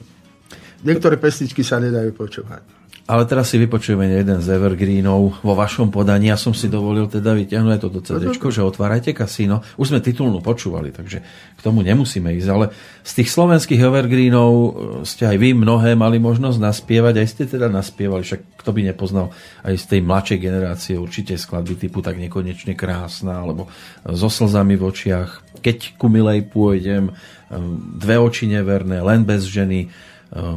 Niektoré 0.84 1.16
pesničky 1.16 1.64
sa 1.64 1.80
nedajú 1.80 2.12
počúvať. 2.12 2.62
Ale 3.05 3.28
teraz 3.28 3.52
si 3.52 3.60
vypočujeme 3.60 4.09
jeden 4.09 4.40
z 4.40 4.56
Evergreenov 4.56 5.44
vo 5.44 5.52
vašom 5.52 5.93
podaní. 5.93 6.32
Ja 6.32 6.40
som 6.40 6.56
si 6.56 6.72
dovolil 6.72 7.05
teda 7.05 7.36
vyťahnuť 7.36 7.76
toto 7.76 8.01
CD, 8.01 8.32
že 8.32 8.64
otvárajte 8.64 9.12
kasíno. 9.12 9.60
Už 9.76 9.93
sme 9.93 10.01
titulnú 10.01 10.40
počúvali, 10.40 10.89
takže 10.89 11.20
k 11.52 11.60
tomu 11.60 11.85
nemusíme 11.85 12.32
ísť. 12.32 12.48
Ale 12.48 12.72
z 13.05 13.12
tých 13.20 13.28
slovenských 13.28 13.85
Evergreenov 13.85 14.52
e, 14.56 14.70
ste 15.05 15.28
aj 15.28 15.36
vy 15.36 15.52
mnohé 15.52 15.93
mali 16.01 16.16
možnosť 16.16 16.56
naspievať. 16.56 17.14
Aj 17.20 17.28
ste 17.28 17.44
teda 17.44 17.68
naspievali, 17.68 18.24
však 18.24 18.64
kto 18.64 18.70
by 18.72 18.81
nepoznal 18.89 19.36
aj 19.68 19.76
z 19.76 19.85
tej 19.85 20.01
mladšej 20.01 20.39
generácie 20.40 20.94
určite 20.97 21.36
skladby 21.36 21.76
typu 21.76 22.01
tak 22.01 22.16
nekonečne 22.16 22.72
krásna, 22.72 23.44
alebo 23.44 23.68
so 24.09 24.32
slzami 24.32 24.81
v 24.81 24.82
očiach. 24.89 25.60
Keď 25.60 26.01
ku 26.01 26.09
milej 26.09 26.48
pôjdem, 26.48 27.12
e, 27.12 27.60
dve 28.01 28.16
oči 28.16 28.48
neverné, 28.48 29.05
len 29.05 29.28
bez 29.28 29.44
ženy, 29.44 29.93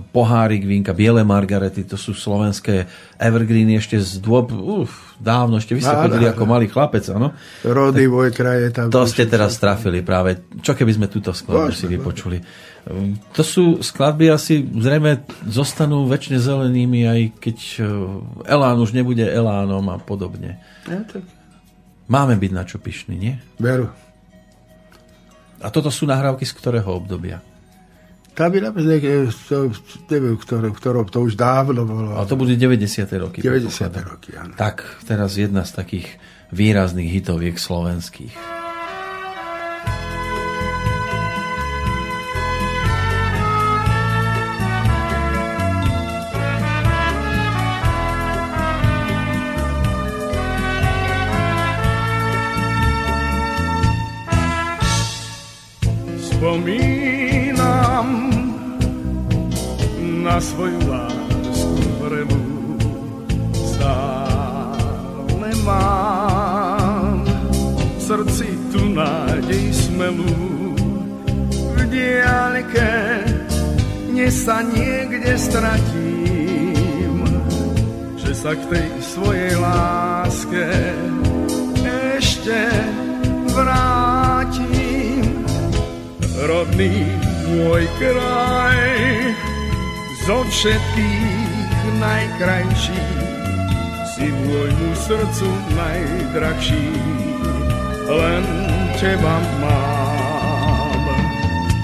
pohárik 0.10 0.66
vínka, 0.66 0.90
biele 0.90 1.22
margarety, 1.22 1.86
to 1.86 2.02
sú 2.02 2.18
slovenské 2.18 2.90
evergreeny 3.22 3.78
ešte 3.78 4.02
z 4.02 4.18
dôb, 4.18 4.50
uf, 4.50 5.14
dávno, 5.22 5.62
ešte 5.62 5.78
vy 5.78 5.86
ste 5.86 5.94
chodili 5.94 6.26
ako 6.26 6.44
malý 6.50 6.66
chlapec, 6.66 7.06
áno? 7.14 7.38
Rody, 7.62 8.10
môj 8.10 8.34
kraje 8.34 8.74
tam. 8.74 8.90
To 8.90 9.06
ste 9.06 9.30
teraz 9.30 9.62
trafili 9.62 10.02
práve. 10.02 10.50
Čo 10.66 10.74
keby 10.74 10.98
sme 10.98 11.08
túto 11.14 11.30
skladbu 11.30 11.78
si 11.78 11.86
vypočuli? 11.86 12.42
Eh, 12.42 13.14
to 13.38 13.46
sú 13.46 13.78
skladby 13.86 14.34
asi 14.34 14.66
zrejme 14.66 15.22
zostanú 15.46 16.10
väčšine 16.10 16.42
zelenými, 16.42 17.00
aj 17.06 17.22
keď 17.38 17.58
eh, 17.78 17.86
Elán 18.50 18.82
už 18.82 18.98
nebude 18.98 19.30
Elánom 19.30 19.86
a 19.94 20.02
podobne. 20.02 20.58
Ja, 20.90 21.06
tak. 21.06 21.22
Máme 22.10 22.34
byť 22.40 22.52
na 22.56 22.64
čo 22.66 22.82
pyšný, 22.82 23.14
nie? 23.14 23.36
Veru. 23.62 23.94
A 25.62 25.70
toto 25.70 25.94
sú 25.94 26.10
nahrávky 26.10 26.50
z 26.50 26.54
ktorého 26.58 26.98
obdobia? 26.98 27.46
Je 28.38 28.62
napríklad, 28.62 29.34
to, 29.50 29.74
neviem, 30.14 30.38
to 31.10 31.20
už 31.26 31.34
dávno 31.34 31.90
bolo. 31.90 32.14
Ale 32.14 32.30
to 32.30 32.38
budú 32.38 32.54
90. 32.54 33.10
roky. 33.18 33.42
90. 33.42 33.66
roky, 34.06 34.38
áno. 34.38 34.54
Tak, 34.54 35.02
teraz 35.10 35.42
jedna 35.42 35.66
z 35.66 35.74
takých 35.74 36.22
výrazných 36.54 37.10
hitoviek 37.10 37.58
slovenských. 37.58 38.38
Spomínam 56.38 57.17
na 60.28 60.44
svoju 60.44 60.76
lásku 60.92 61.84
vrelú. 62.04 62.76
Stále 63.56 65.50
mám 65.64 67.24
v 67.96 68.00
srdci 68.04 68.52
tu 68.68 68.92
nádej 68.92 69.72
smelú. 69.72 70.76
V 71.48 71.80
diaľke 71.88 73.24
dnes 74.12 74.36
sa 74.44 74.60
niekde 74.68 75.32
stratím, 75.40 77.24
že 78.20 78.36
sa 78.36 78.52
k 78.52 78.68
tej 78.68 78.90
svojej 79.00 79.56
láske 79.56 80.68
ešte 82.20 82.68
vrátim. 83.56 85.24
Rodný 86.36 87.16
môj 87.48 87.88
kraj, 87.96 88.78
zo 90.28 90.44
všetkých 90.44 91.72
najkrajší, 92.04 93.00
si 94.12 94.28
môjmu 94.28 94.92
srdcu 95.08 95.48
najdrahší, 95.72 96.88
len 98.12 98.44
teba 99.00 99.40
mám. 99.64 101.08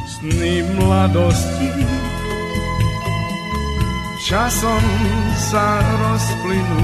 Sny 0.04 0.60
mladosti. 0.76 1.72
Časom 4.28 4.84
sa 5.40 5.80
rozplynú, 6.04 6.84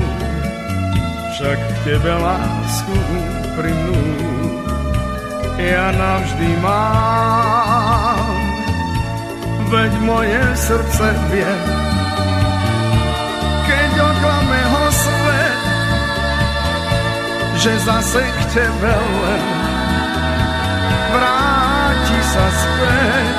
však 1.36 1.60
k 1.60 1.72
tebe 1.84 2.14
lásku 2.24 2.96
primnú, 3.60 4.04
ja 5.60 5.92
navždy 5.92 6.50
mám 6.64 8.09
veď 9.70 9.94
moje 10.02 10.42
srdce 10.58 11.06
vie. 11.30 11.54
Keď 13.70 13.92
oklame 14.02 14.62
ho 14.66 14.86
svet, 14.90 15.62
že 17.62 17.74
zase 17.86 18.22
k 18.26 18.40
tebe 18.50 18.94
len 18.98 19.46
vráti 21.14 22.20
sa 22.34 22.46
späť. 22.50 23.38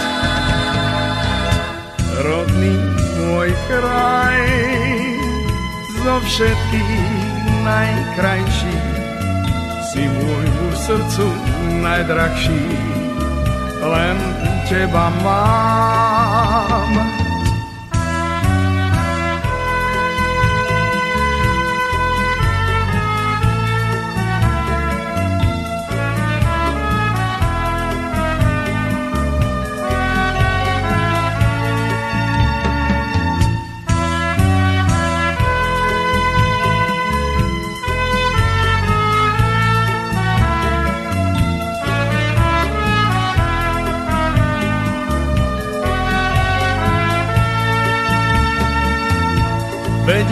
Rodný 2.21 2.79
môj 3.27 3.51
kraj, 3.67 4.45
zo 6.05 6.17
všetkých 6.21 6.93
najkrajší, 7.65 8.79
si 9.91 10.03
môjmu 10.05 10.69
srdcu 10.79 11.27
najdrahší, 11.81 12.65
len 13.83 14.30
teba 14.71 15.11
mám. 15.27 17.20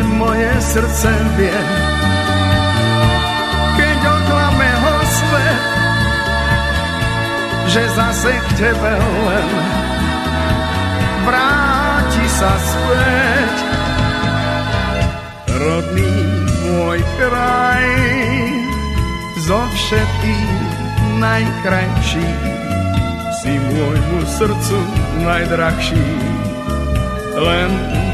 Moje 0.05 0.53
srdce 0.61 1.11
vie. 1.39 1.61
Keď 3.79 3.99
oklame 4.03 4.71
ho 4.83 4.97
svet, 5.07 5.65
že 7.69 7.83
zase 7.95 8.33
k 8.33 8.49
tebe 8.57 8.93
len 8.99 9.51
vráti 11.29 12.25
sa 12.33 12.53
späť. 12.57 13.57
Rodný 15.59 16.15
môj 16.65 16.99
kraj, 17.21 17.89
zo 19.45 19.61
všetkých 19.75 20.53
najkrajší, 21.19 22.31
si 23.43 23.53
môjmu 23.53 24.21
srdcu 24.27 24.79
najdrahší, 25.27 26.09
len 27.37 27.71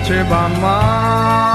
teba 0.08 0.50
mám. 0.58 1.53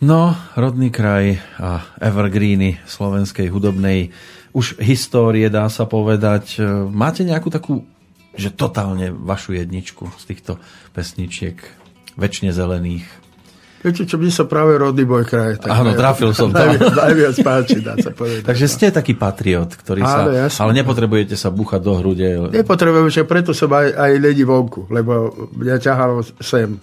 No, 0.00 0.32
rodný 0.56 0.88
kraj 0.88 1.36
a 1.60 1.84
evergreeny 2.00 2.80
slovenskej 2.88 3.52
hudobnej 3.52 4.08
už 4.56 4.80
histórie, 4.80 5.44
dá 5.52 5.68
sa 5.68 5.84
povedať. 5.84 6.56
Máte 6.88 7.20
nejakú 7.20 7.52
takú, 7.52 7.84
že 8.32 8.48
totálne 8.48 9.12
vašu 9.12 9.60
jedničku 9.60 10.08
z 10.16 10.24
týchto 10.24 10.56
pesničiek 10.96 11.60
väčšine 12.16 12.48
zelených? 12.48 13.04
Viete, 13.80 14.04
čo 14.04 14.20
mne 14.20 14.28
sa 14.28 14.44
práve 14.44 14.76
rodný 14.76 15.08
boj 15.08 15.24
kraj. 15.24 15.56
Tak 15.60 15.68
Áno, 15.68 15.96
trafil 15.96 16.36
som 16.36 16.52
to. 16.52 16.60
Najviac, 16.60 16.96
najviac 16.96 17.36
páči, 17.40 17.78
dá 17.80 17.96
sa 17.96 18.12
povedať. 18.16 18.44
Takže 18.44 18.66
ste 18.68 18.92
taký 18.92 19.16
patriot, 19.16 19.72
ktorý 19.72 20.04
sa... 20.04 20.28
Áno, 20.28 20.32
jasne. 20.36 20.60
ale 20.64 20.70
nepotrebujete 20.80 21.32
sa 21.32 21.48
búchať 21.48 21.80
do 21.80 21.92
hrude. 21.96 22.28
Nepotrebujem, 22.52 23.08
že 23.08 23.24
preto 23.24 23.56
som 23.56 23.72
aj, 23.72 23.88
aj 23.96 24.12
ledi 24.20 24.44
vonku, 24.44 24.88
lebo 24.92 25.32
mňa 25.56 25.76
ťahalo 25.80 26.20
sem. 26.44 26.76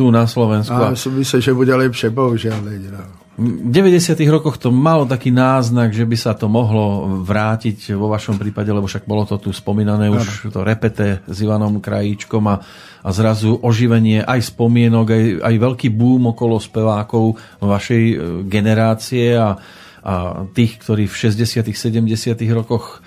Tu 0.00 0.08
na 0.08 0.24
Slovensku. 0.24 0.72
A 0.72 0.96
som 0.96 1.12
myslel, 1.12 1.44
že 1.44 1.52
bude 1.52 1.76
lepšie, 1.76 2.08
bohužiaľ. 2.08 2.56
No. 2.88 3.04
V 3.36 3.68
90. 3.68 4.16
rokoch 4.32 4.56
to 4.56 4.72
malo 4.72 5.04
taký 5.04 5.28
náznak, 5.28 5.92
že 5.92 6.08
by 6.08 6.16
sa 6.16 6.32
to 6.32 6.48
mohlo 6.48 7.20
vrátiť 7.20 7.92
vo 8.00 8.08
vašom 8.08 8.40
prípade, 8.40 8.72
lebo 8.72 8.88
však 8.88 9.04
bolo 9.04 9.28
to 9.28 9.36
tu 9.36 9.52
spomínané 9.52 10.08
už 10.08 10.48
to 10.48 10.64
repete 10.64 11.20
s 11.28 11.36
Ivanom 11.44 11.84
Krajíčkom 11.84 12.48
a, 12.48 12.64
a 13.04 13.08
zrazu 13.12 13.60
oživenie 13.60 14.24
aj 14.24 14.56
spomienok, 14.56 15.06
aj, 15.12 15.24
aj 15.44 15.54
veľký 15.56 15.88
boom 15.92 16.32
okolo 16.32 16.56
spevákov 16.56 17.36
vašej 17.60 18.04
e, 18.08 18.16
generácie 18.48 19.36
a, 19.36 19.52
a 20.00 20.44
tých, 20.56 20.80
ktorí 20.80 21.04
v 21.04 21.16
60. 21.28 21.60
70. 21.76 22.40
rokoch 22.56 23.04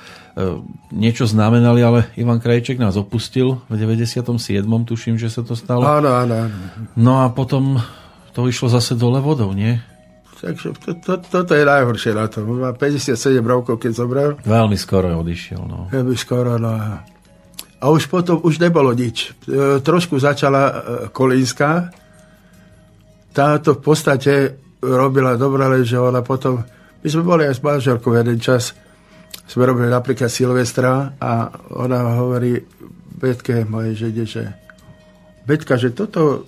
niečo 0.89 1.30
znamenali, 1.30 1.85
ale 1.85 1.99
Ivan 2.18 2.41
Krajček 2.41 2.81
nás 2.81 2.97
opustil 2.97 3.61
v 3.69 3.73
97. 3.77 4.65
tuším, 4.65 5.22
že 5.22 5.30
sa 5.30 5.45
to 5.45 5.53
stalo. 5.53 5.85
Áno, 5.85 6.10
áno, 6.10 6.49
áno. 6.49 6.55
No 6.97 7.22
a 7.22 7.30
potom 7.30 7.77
to 8.34 8.49
išlo 8.49 8.65
zase 8.73 8.97
dole 8.97 9.22
vodou, 9.22 9.53
nie? 9.53 9.77
Takže 10.43 10.76
to, 10.76 10.89
to, 10.99 11.14
toto 11.23 11.53
je 11.55 11.64
najhoršie 11.64 12.11
na 12.18 12.27
tom. 12.27 12.49
Má 12.60 12.73
57 12.76 13.15
rokov, 13.45 13.80
keď 13.80 13.91
zobral. 13.93 14.30
Veľmi 14.43 14.76
skoro 14.76 15.07
odišiel, 15.22 15.61
no. 15.64 15.88
Veľmi 15.93 16.18
skoro, 16.18 16.57
no. 16.57 16.73
a- 16.73 17.14
už 17.84 18.07
potom 18.11 18.39
už 18.43 18.60
nebolo 18.60 18.91
nič. 18.91 19.31
E, 19.47 19.80
trošku 19.80 20.19
začala 20.19 20.61
e, 20.68 20.73
Kolínska. 21.11 21.91
Táto 23.31 23.76
v 23.76 23.81
podstate 23.84 24.34
robila 24.84 25.35
dobre, 25.39 25.64
ale 25.64 25.88
že 25.88 25.99
ona 25.99 26.19
potom... 26.23 26.64
My 27.03 27.07
sme 27.07 27.23
boli 27.23 27.43
aj 27.47 27.60
s 27.60 27.61
manželkou 27.64 28.15
jeden 28.15 28.39
čas. 28.39 28.76
Sme 29.44 29.68
robili 29.68 29.91
napríklad 29.91 30.32
Silvestra 30.32 31.14
a 31.20 31.52
ona 31.76 32.18
hovorí 32.18 32.57
Betke 33.20 33.64
mojej 33.68 33.94
žene, 34.07 34.24
že 34.26 34.44
Betka, 35.44 35.76
že 35.76 35.91
toto 35.91 36.48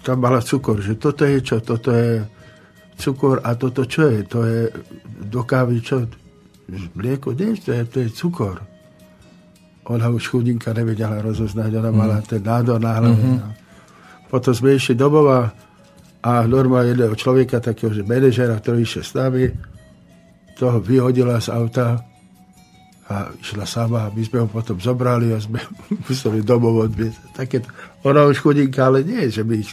tam 0.00 0.22
mala 0.22 0.40
cukor, 0.40 0.80
že 0.80 0.96
toto 0.96 1.28
je 1.28 1.38
čo? 1.44 1.60
Toto 1.60 1.92
je 1.92 2.24
cukor 2.96 3.44
a 3.44 3.52
toto 3.58 3.84
čo 3.84 4.08
je? 4.08 4.24
To 4.32 4.46
je 4.46 4.60
do 5.28 5.44
kávy 5.44 5.84
čo? 5.84 6.08
Mlieko? 6.96 7.36
Nie, 7.36 7.58
to 7.60 7.70
je, 7.76 7.82
to 7.84 7.96
je 8.06 8.08
cukor. 8.14 8.64
Ona 9.86 10.10
už 10.10 10.32
chudinka 10.32 10.74
nevedela 10.74 11.22
rozoznať, 11.22 11.70
ona 11.78 11.90
mala 11.94 12.18
ten 12.24 12.42
nádor 12.42 12.82
na 12.82 12.98
hlave. 12.98 13.22
Mm-hmm. 13.22 13.52
Potom 14.26 14.50
sme 14.50 14.74
išli 14.74 14.98
domov 14.98 15.30
a 16.26 16.32
normálne 16.50 16.90
jedného 16.90 17.14
človeka, 17.14 17.62
takého, 17.62 17.94
že 17.94 18.02
manažera, 18.02 18.58
ktorý 18.58 18.82
išiel 18.82 19.04
s 19.06 19.14
nami, 19.14 19.46
toho 20.56 20.78
vyhodila 20.78 21.36
z 21.36 21.48
auta 21.48 22.00
a 23.06 23.14
išla 23.30 23.62
sama 23.62 23.98
a 24.02 24.10
my 24.10 24.18
sme 24.18 24.38
ho 24.40 24.48
potom 24.48 24.74
zobrali 24.76 25.30
a 25.30 25.38
sme 25.38 25.60
museli 26.04 26.40
domov 26.40 26.90
odviezť. 26.90 27.18
Takéto. 27.32 27.68
Ona 28.02 28.24
už 28.24 28.40
chudinka, 28.40 28.82
ale 28.84 29.04
nie, 29.04 29.28
že 29.28 29.40
by 29.40 29.54
ich, 29.54 29.70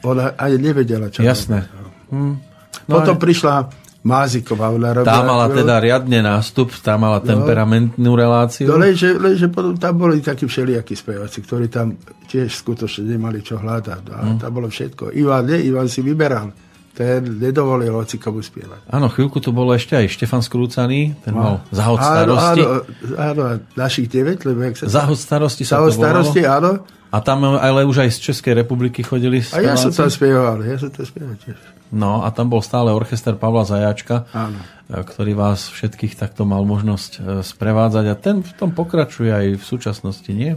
ona 0.00 0.32
ani 0.34 0.56
nevedela, 0.62 1.06
čo 1.06 1.20
Jasné. 1.20 1.68
Hm. 2.08 2.34
No 2.82 2.92
Potom 2.94 3.16
aj- 3.16 3.22
prišla 3.22 3.54
Máziková, 4.02 4.66
ona 4.68 4.90
robila... 4.90 5.06
Tá 5.06 5.22
mala 5.22 5.46
teda 5.46 5.78
riadne 5.78 6.18
nástup, 6.20 6.74
tá 6.74 6.98
mala 6.98 7.22
temperamentnú 7.22 8.18
reláciu. 8.18 8.66
No 8.66 8.74
lenže, 8.74 9.14
lenže 9.14 9.46
potom 9.46 9.78
tam 9.78 9.94
boli 9.94 10.18
takí 10.18 10.42
všelijakí 10.42 10.90
speváci, 10.92 11.38
ktorí 11.38 11.70
tam 11.70 11.94
tiež 12.26 12.50
skutočne 12.50 13.06
nemali 13.06 13.46
čo 13.46 13.62
hľadať. 13.62 14.02
No, 14.02 14.14
Hm. 14.16 14.26
a 14.26 14.42
tam 14.42 14.50
bolo 14.50 14.66
všetko. 14.66 15.14
Ivan, 15.14 15.46
nie, 15.46 15.70
Ivan 15.70 15.86
si 15.86 16.02
vyberal. 16.02 16.50
Ten 16.92 17.40
nedovolil 17.40 17.88
hoci 17.90 18.16
komu 18.16 18.38
spievať. 18.38 18.84
Áno, 18.86 19.08
chvíľku 19.08 19.38
tu 19.38 19.48
bolo 19.48 19.72
ešte 19.72 19.96
aj 19.96 20.12
Štefan 20.12 20.40
Skrúcaný, 20.40 21.16
ten 21.18 21.32
mal 21.32 21.64
zahod 21.70 21.96
Áno, 21.96 22.04
starosti. 22.36 22.60
Áno, 22.60 22.74
áno, 23.16 23.42
našich 23.74 24.06
9, 24.06 24.44
lebo 24.44 24.60
jak 24.62 24.76
sa... 24.76 24.84
Zahod 25.00 25.16
starosti 25.16 25.64
sa 25.64 25.80
Zahod 25.80 25.88
to 25.88 25.96
starosti, 25.96 26.40
volalo. 26.40 26.52
áno. 26.52 26.72
A 27.08 27.20
tam 27.20 27.38
ale 27.50 27.84
už 27.84 27.96
aj 27.98 28.10
z 28.10 28.18
Českej 28.26 28.52
republiky 28.58 29.00
chodili 29.00 29.40
A 29.52 29.60
ja 29.62 29.72
som 29.74 29.88
tam 29.88 30.08
speváci. 30.08 30.16
spieval, 30.16 30.56
ja 30.60 30.76
som 30.76 30.88
tam 30.88 31.04
spieval 31.04 31.36
tiež. 31.38 31.56
No 31.90 32.20
a 32.20 32.28
tam 32.28 32.48
bol 32.48 32.60
stále 32.60 32.88
orchester 32.88 33.36
Pavla 33.36 33.64
Zajačka, 33.64 34.28
Áno. 34.30 34.56
e, 34.86 34.96
ktorý 34.98 35.32
vás 35.34 35.68
všetkých 35.68 36.12
takto 36.14 36.44
mal 36.44 36.60
možnosť 36.62 37.10
e, 37.10 37.20
sprevádzať 37.42 38.04
a 38.06 38.14
ten 38.14 38.40
v 38.40 38.52
tom 38.54 38.68
pokračuje 38.70 39.28
aj 39.28 39.46
v 39.54 39.64
súčasnosti, 39.66 40.28
nie? 40.28 40.56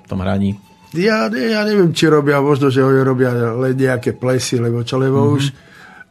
V 0.00 0.06
tom 0.06 0.20
hraní. 0.20 0.56
Ja, 0.92 1.28
ja 1.28 1.60
neviem, 1.62 1.90
či 1.90 2.06
robia, 2.06 2.38
možno, 2.38 2.68
že 2.68 2.80
oni 2.80 3.00
robia 3.00 3.32
len 3.32 3.72
nejaké 3.72 4.12
plesy, 4.12 4.56
lebo 4.58 4.80
čo, 4.82 4.96
lebo 4.96 5.16
Mhm. 5.18 5.24
mm-hmm. 5.26 5.36
už 5.38 5.44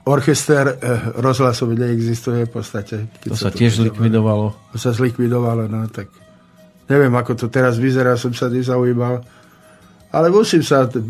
orchester 0.06 0.66
eh, 0.70 0.78
rozhlasový 1.18 1.76
neexistuje 1.76 2.46
v 2.46 2.52
podstate. 2.52 2.96
Keď 3.22 3.30
To 3.30 3.38
sa 3.38 3.52
tiež 3.52 3.82
zlikvidovalo. 3.82 4.54
To 4.74 4.78
sa 4.78 4.94
zlikvidovalo, 4.94 5.66
no 5.66 5.90
tak 5.90 6.14
neviem, 6.86 7.14
ako 7.14 7.34
to 7.34 7.46
teraz 7.50 7.82
vyzerá, 7.82 8.14
som 8.16 8.32
sa 8.32 8.48
nezaujímal. 8.48 9.22
Ale 10.16 10.32
musím 10.32 10.64
sa 10.64 10.88
t- 10.88 11.04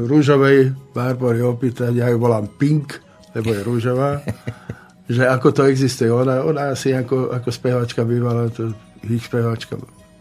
rúžovej 0.00 0.72
Barbory 0.96 1.44
opýtať, 1.44 1.92
ja 1.92 2.08
ju 2.08 2.16
volám 2.16 2.48
Pink, 2.56 2.96
lebo 3.36 3.52
je 3.52 3.60
rúžová, 3.60 4.24
že 5.12 5.28
ako 5.28 5.52
to 5.52 5.62
existuje. 5.68 6.08
Ona, 6.08 6.40
ona 6.40 6.72
asi 6.72 6.96
ako, 6.96 7.36
ako 7.36 7.48
spevačka 7.52 8.08
bývala, 8.08 8.48
to 8.48 8.72
ich 9.04 9.28
spevačka 9.28 9.76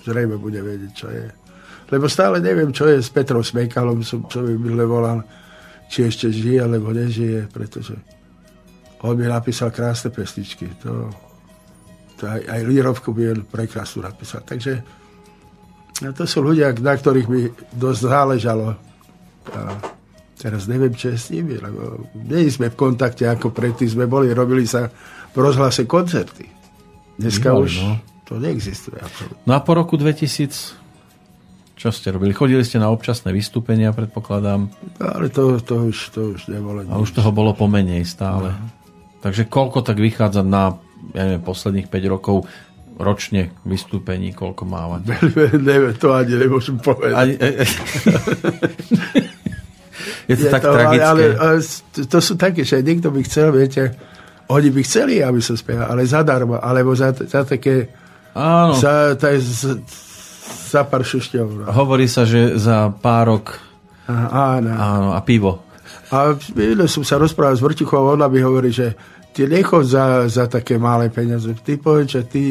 zrejme 0.08 0.40
bude 0.40 0.64
vedieť, 0.64 0.92
čo 0.96 1.08
je. 1.12 1.28
Lebo 1.88 2.12
stále 2.12 2.44
neviem, 2.44 2.72
čo 2.76 2.88
je 2.88 3.00
s 3.00 3.12
Petrom 3.12 3.44
Smejkalom, 3.44 4.04
som, 4.04 4.24
by 4.28 4.56
mi 4.56 4.72
volal, 4.84 5.24
či 5.88 6.08
ešte 6.08 6.28
žije, 6.32 6.64
alebo 6.64 6.92
nežije, 6.92 7.48
pretože 7.52 7.96
on 9.02 9.16
mi 9.16 9.30
napísal 9.30 9.70
krásne 9.72 10.10
pesničky. 10.10 10.68
To, 10.84 11.12
to 12.18 12.24
aj, 12.26 12.42
aj 12.50 12.62
Lírovku 12.66 13.14
on 13.14 13.46
prekrásnu 13.46 14.04
napísal. 14.04 14.42
Takže 14.42 14.82
no 16.02 16.10
to 16.12 16.24
sú 16.26 16.42
ľudia, 16.42 16.74
na 16.82 16.94
ktorých 16.98 17.28
mi 17.30 17.48
dosť 17.78 18.02
záležalo. 18.04 18.68
A 19.54 19.60
teraz 20.36 20.66
neviem, 20.66 20.94
čo 20.94 21.14
je 21.14 21.18
s 21.18 21.28
nimi, 21.32 21.56
lebo 21.56 22.10
nie 22.14 22.50
sme 22.50 22.74
v 22.74 22.78
kontakte 22.78 23.30
ako 23.30 23.54
predtým 23.54 23.90
sme 23.90 24.06
boli, 24.10 24.34
robili 24.34 24.66
sa 24.66 24.90
v 25.32 25.38
rozhlase 25.38 25.86
koncerty. 25.86 26.46
Dneska 27.18 27.50
Bývali, 27.50 27.64
už 27.66 27.74
no. 27.82 27.92
to 28.26 28.34
neexistuje. 28.38 28.98
absolútne. 28.98 29.42
No 29.46 29.52
a 29.58 29.60
po 29.62 29.74
roku 29.74 29.98
2000 29.98 30.87
čo 31.78 31.94
ste 31.94 32.10
robili? 32.10 32.34
Chodili 32.34 32.66
ste 32.66 32.82
na 32.82 32.90
občasné 32.90 33.30
vystúpenia, 33.30 33.94
predpokladám. 33.94 34.66
No, 34.98 35.06
ale 35.06 35.30
to, 35.30 35.62
to, 35.62 35.94
už, 35.94 35.98
to 36.10 36.34
už 36.34 36.50
nebolo 36.50 36.82
A 36.90 36.98
už 36.98 37.14
toho 37.14 37.30
bolo 37.30 37.54
pomenej 37.54 38.02
stále. 38.02 38.50
Takže 39.22 39.46
koľko 39.46 39.86
tak 39.86 40.02
vychádza 40.02 40.42
na 40.42 40.82
ja 41.14 41.24
neviem, 41.30 41.46
posledných 41.46 41.88
5 41.94 42.14
rokov 42.14 42.50
ročne 42.98 43.54
vystúpení, 43.62 44.34
koľko 44.34 44.66
mávať? 44.66 45.02
neviem, 45.70 45.94
to 45.94 46.18
ani 46.18 46.34
nemôžem 46.34 46.82
povedať. 46.82 47.14
Ani, 47.14 47.34
e, 47.38 47.50
e. 47.62 47.66
Je 50.28 50.36
to 50.36 50.52
tak 50.52 50.60
to, 50.66 50.76
tragické. 50.76 51.08
ale, 51.08 51.24
ale 51.40 51.58
to, 52.04 52.20
sú 52.20 52.36
také, 52.36 52.68
že 52.68 52.84
niekto 52.84 53.08
by 53.16 53.24
chcel, 53.24 53.48
viete, 53.56 53.96
oni 54.52 54.76
by 54.76 54.82
chceli, 54.84 55.24
aby 55.24 55.40
som 55.40 55.56
spieval, 55.56 55.88
ale 55.88 56.04
zadarmo, 56.04 56.60
alebo 56.60 56.92
za, 56.92 57.16
za 57.16 57.48
také, 57.48 57.88
Áno, 58.36 58.76
za, 58.76 59.16
taj, 59.16 59.40
za, 59.40 59.80
za 60.68 60.84
pár 60.84 61.08
šušťov. 61.08 61.48
No. 61.48 61.64
hovorí 61.72 62.12
sa, 62.12 62.28
že 62.28 62.60
za 62.60 62.92
pár 62.92 63.32
rok 63.32 63.46
A, 64.08 64.58
áno. 64.60 64.72
áno, 64.76 65.10
a 65.16 65.20
pivo. 65.24 65.64
A 66.12 66.36
som 66.88 67.04
sa 67.04 67.20
rozprával 67.20 67.56
s 67.56 67.64
Vrtichou, 67.64 68.16
ona 68.16 68.32
mi 68.32 68.40
hovorí, 68.40 68.72
že 68.72 68.96
ty 69.36 69.44
nechod 69.48 69.84
za, 69.84 70.28
za 70.32 70.48
také 70.48 70.80
malé 70.80 71.12
peniaze. 71.12 71.52
Ty 71.52 71.76
povedz, 71.80 72.16
že 72.16 72.24
ty, 72.24 72.44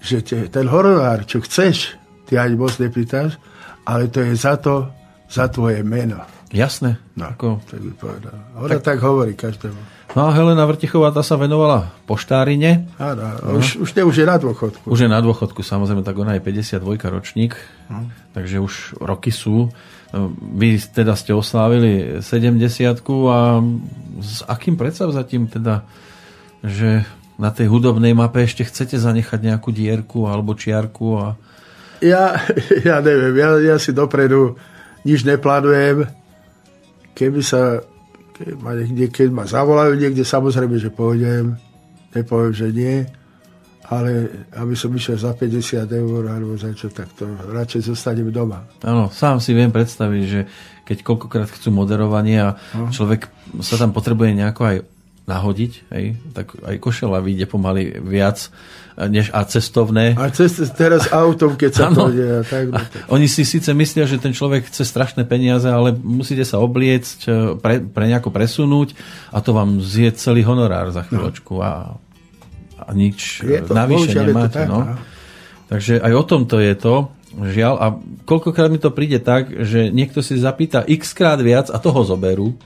že 0.00 0.20
te, 0.20 0.48
ten 0.52 0.68
honorár, 0.68 1.24
čo 1.24 1.40
chceš, 1.40 1.96
ty 2.28 2.36
ani 2.36 2.54
moc 2.54 2.76
nepýtaš, 2.76 3.40
ale 3.88 4.12
to 4.12 4.20
je 4.20 4.36
za 4.36 4.60
to, 4.60 4.92
za 5.26 5.48
tvoje 5.48 5.80
meno. 5.80 6.20
Jasné. 6.54 7.00
No, 7.18 7.32
Ako, 7.32 7.58
tak 7.66 7.80
by 7.82 7.92
povedal. 7.98 8.36
Ona 8.60 8.78
tak, 8.78 8.82
tak 8.84 8.98
hovorí 9.02 9.34
každému. 9.34 9.80
No 10.16 10.20
a 10.26 10.34
Helena 10.34 10.64
Vrtichová, 10.64 11.12
tá 11.12 11.20
sa 11.20 11.36
venovala 11.36 11.92
poštárine. 12.08 12.88
Áno, 12.96 13.36
no. 13.44 13.60
už, 13.60 13.84
už, 13.84 13.92
ne, 13.94 14.02
už 14.08 14.24
je 14.24 14.26
na 14.26 14.40
dôchodku. 14.40 14.88
Už 14.88 15.04
je 15.04 15.10
na 15.12 15.20
dôchodku, 15.20 15.60
samozrejme, 15.60 16.00
tak 16.00 16.16
ona 16.16 16.34
je 16.34 16.42
52 16.42 16.80
ročník, 17.12 17.52
No. 17.86 18.08
takže 18.32 18.58
už 18.58 18.98
roky 18.98 19.30
sú. 19.30 19.70
Vy 20.56 20.80
teda 20.80 21.12
ste 21.14 21.36
oslávili 21.36 22.24
70 22.24 22.56
a 23.28 23.38
s 24.16 24.40
akým 24.48 24.74
predsavzatím 24.80 25.46
teda, 25.46 25.84
že 26.64 27.04
na 27.36 27.52
tej 27.52 27.68
hudobnej 27.68 28.16
mape 28.16 28.40
ešte 28.40 28.64
chcete 28.64 28.96
zanechať 28.96 29.44
nejakú 29.44 29.68
dierku 29.68 30.24
alebo 30.24 30.56
čiarku 30.56 31.20
a 31.20 31.26
Ja, 32.00 32.40
ja 32.88 33.00
neviem, 33.04 33.36
ja, 33.36 33.56
ja 33.60 33.76
si 33.76 33.92
dopredu 33.92 34.56
nič 35.04 35.22
neplánujem. 35.22 36.08
Keby 37.16 37.40
sa, 37.40 37.84
keď 38.36 38.52
ma, 38.60 38.76
niekde, 38.76 39.08
keď 39.08 39.28
ma 39.32 39.44
zavolajú 39.44 39.96
niekde, 39.96 40.22
samozrejme, 40.22 40.76
že 40.76 40.92
pôjdem. 40.92 41.56
Nepoviem, 42.12 42.52
že 42.52 42.68
nie. 42.70 42.96
Ale 43.86 44.26
aby 44.58 44.74
som 44.74 44.90
išiel 44.90 45.14
za 45.14 45.30
50 45.30 45.86
eur 45.86 46.22
alebo 46.26 46.58
za 46.58 46.74
čo, 46.74 46.90
tak 46.90 47.06
to 47.14 47.22
radšej 47.48 47.86
zostanem 47.86 48.34
doma. 48.34 48.66
Áno, 48.82 49.08
sám 49.08 49.38
si 49.38 49.54
viem 49.54 49.70
predstaviť, 49.70 50.22
že 50.26 50.40
keď 50.82 51.06
koľkokrát 51.06 51.46
chcú 51.48 51.70
moderovanie 51.70 52.42
a 52.42 52.58
No. 52.74 52.90
človek 52.90 53.30
sa 53.62 53.78
tam 53.78 53.94
potrebuje 53.94 54.34
nejako 54.34 54.62
aj 54.66 54.76
nahodiť, 55.26 55.72
hej, 55.90 56.06
tak 56.32 56.54
aj 56.62 56.78
košela 56.78 57.18
vyjde 57.18 57.50
pomaly 57.50 57.98
viac 57.98 58.46
než 58.96 59.28
a 59.34 59.44
cestovné. 59.44 60.16
A 60.16 60.32
cest, 60.32 60.62
teraz 60.72 61.12
autom, 61.12 61.58
keď 61.58 61.70
sa 61.74 61.84
Áno. 61.92 62.08
to 62.08 62.16
deje. 62.16 62.40
Tak, 62.48 62.64
no, 62.72 62.78
tak. 62.80 63.02
Oni 63.14 63.28
si 63.28 63.44
síce 63.44 63.68
myslia, 63.76 64.08
že 64.08 64.16
ten 64.16 64.32
človek 64.32 64.70
chce 64.72 64.88
strašné 64.88 65.28
peniaze, 65.28 65.68
ale 65.68 65.92
musíte 65.92 66.48
sa 66.48 66.62
obliecť, 66.64 67.18
e, 67.26 67.30
pre, 67.60 67.84
pre 67.84 68.04
nejako 68.08 68.32
presunúť 68.32 68.96
a 69.34 69.44
to 69.44 69.52
vám 69.52 69.84
zje 69.84 70.16
celý 70.16 70.46
honorár 70.46 70.88
za 70.94 71.04
chvíľočku 71.04 71.60
a, 71.60 72.00
a 72.80 72.88
nič 72.96 73.44
Je 73.44 73.60
to, 73.60 73.76
navyše 73.76 74.16
bohužiaľ 74.16 74.24
to 74.24 74.30
nemáte. 74.32 74.56
tak, 74.56 74.66
no. 74.70 74.80
no. 74.80 74.96
Takže 75.66 75.98
aj 75.98 76.12
o 76.14 76.24
tomto 76.24 76.56
je 76.62 76.74
to, 76.78 76.96
žiaľ. 77.36 77.74
A 77.76 77.86
koľkokrát 78.24 78.70
mi 78.70 78.78
to 78.80 78.94
príde 78.94 79.20
tak, 79.20 79.50
že 79.50 79.92
niekto 79.92 80.24
si 80.24 80.38
zapýta 80.38 80.86
x 80.86 81.12
krát 81.12 81.36
viac 81.42 81.68
a 81.68 81.76
toho 81.76 82.00
zoberú. 82.06 82.56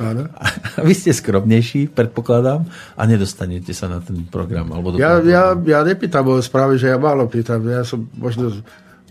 Áno. 0.00 0.32
A 0.32 0.80
vy 0.88 0.96
ste 0.96 1.12
skromnejší, 1.12 1.92
predpokladám, 1.92 2.64
a 2.96 3.02
nedostanete 3.04 3.76
sa 3.76 3.86
na 3.86 4.00
ten 4.00 4.24
program. 4.24 4.72
Alebo 4.72 4.96
do 4.96 4.96
Ja, 4.96 5.20
ja, 5.20 5.52
ja 5.52 5.80
nepýtam 5.84 6.24
o 6.32 6.40
správy, 6.40 6.80
že 6.80 6.88
ja 6.88 6.96
málo 6.96 7.28
pýtam. 7.28 7.60
Ja 7.68 7.84
som 7.84 8.08
možno 8.16 8.64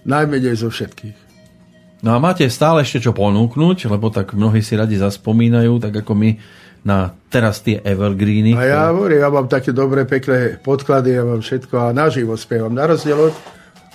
najmenej 0.04 0.58
zo 0.58 0.74
všetkých. 0.74 1.30
No 2.00 2.16
a 2.16 2.18
máte 2.18 2.48
stále 2.48 2.82
ešte 2.82 3.06
čo 3.06 3.12
ponúknuť, 3.12 3.92
lebo 3.92 4.08
tak 4.10 4.32
mnohí 4.32 4.64
si 4.64 4.74
radi 4.74 4.96
zaspomínajú, 4.96 5.84
tak 5.84 6.00
ako 6.02 6.16
my 6.16 6.30
na 6.80 7.12
teraz 7.28 7.60
tie 7.60 7.84
evergreeny. 7.84 8.56
A 8.56 8.64
ja 8.64 8.82
hovorím, 8.96 9.20
ja 9.20 9.28
mám 9.28 9.52
také 9.52 9.76
dobré, 9.76 10.08
pekné 10.08 10.64
podklady, 10.64 11.20
ja 11.20 11.28
mám 11.28 11.44
všetko 11.44 11.76
a 11.76 11.88
naživo 11.92 12.40
spievam. 12.40 12.72
Na 12.72 12.88
rozdiel 12.88 13.20
od, 13.20 13.36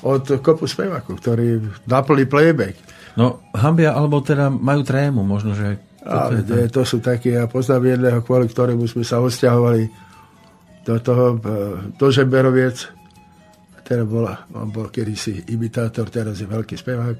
od 0.04 0.24
kopu 0.44 0.68
spevákov, 0.68 1.16
ktorí 1.24 1.64
naplní 1.88 2.28
playback. 2.28 2.76
No, 3.16 3.40
hambia, 3.56 3.96
alebo 3.96 4.20
teda 4.20 4.52
majú 4.52 4.84
trému, 4.84 5.24
možno, 5.24 5.56
že... 5.56 5.80
A 6.04 6.28
to, 6.44 6.54
to 6.68 6.82
sú 6.84 7.00
také, 7.00 7.40
ja 7.40 7.48
poznám 7.48 7.96
jedného, 7.96 8.20
kvôli 8.20 8.44
ktorému 8.44 8.84
sme 8.84 9.04
sa 9.08 9.24
odsťahovali 9.24 9.88
do 10.84 10.96
toho, 11.00 11.26
e, 11.40 11.48
do 11.96 12.06
Žemberoviec. 12.12 12.76
Teda 13.84 14.04
bola, 14.04 14.44
on 14.52 14.68
bol 14.68 14.92
kedysi 14.92 15.48
imitátor, 15.52 16.12
teraz 16.12 16.40
je 16.40 16.48
veľký 16.48 16.76
spevák. 16.76 17.16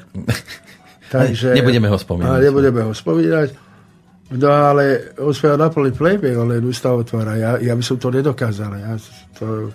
Takže, 1.14 1.56
Nebudeme 1.56 1.88
ho 1.88 1.96
spomínať. 1.96 2.38
Nebudeme 2.44 2.80
ho 2.84 2.92
spomínať. 2.92 3.48
No 4.34 4.48
ale 4.48 5.16
on 5.20 5.32
spieval 5.36 5.60
na 5.60 5.68
plný 5.68 5.92
playback, 5.92 6.36
len 6.36 6.64
ústa 6.64 6.92
otvára. 6.92 7.36
Ja, 7.36 7.50
ja 7.60 7.76
by 7.76 7.84
som 7.84 8.00
to 8.00 8.08
nedokázal. 8.08 8.72
Ja 8.80 8.96
to, 9.36 9.72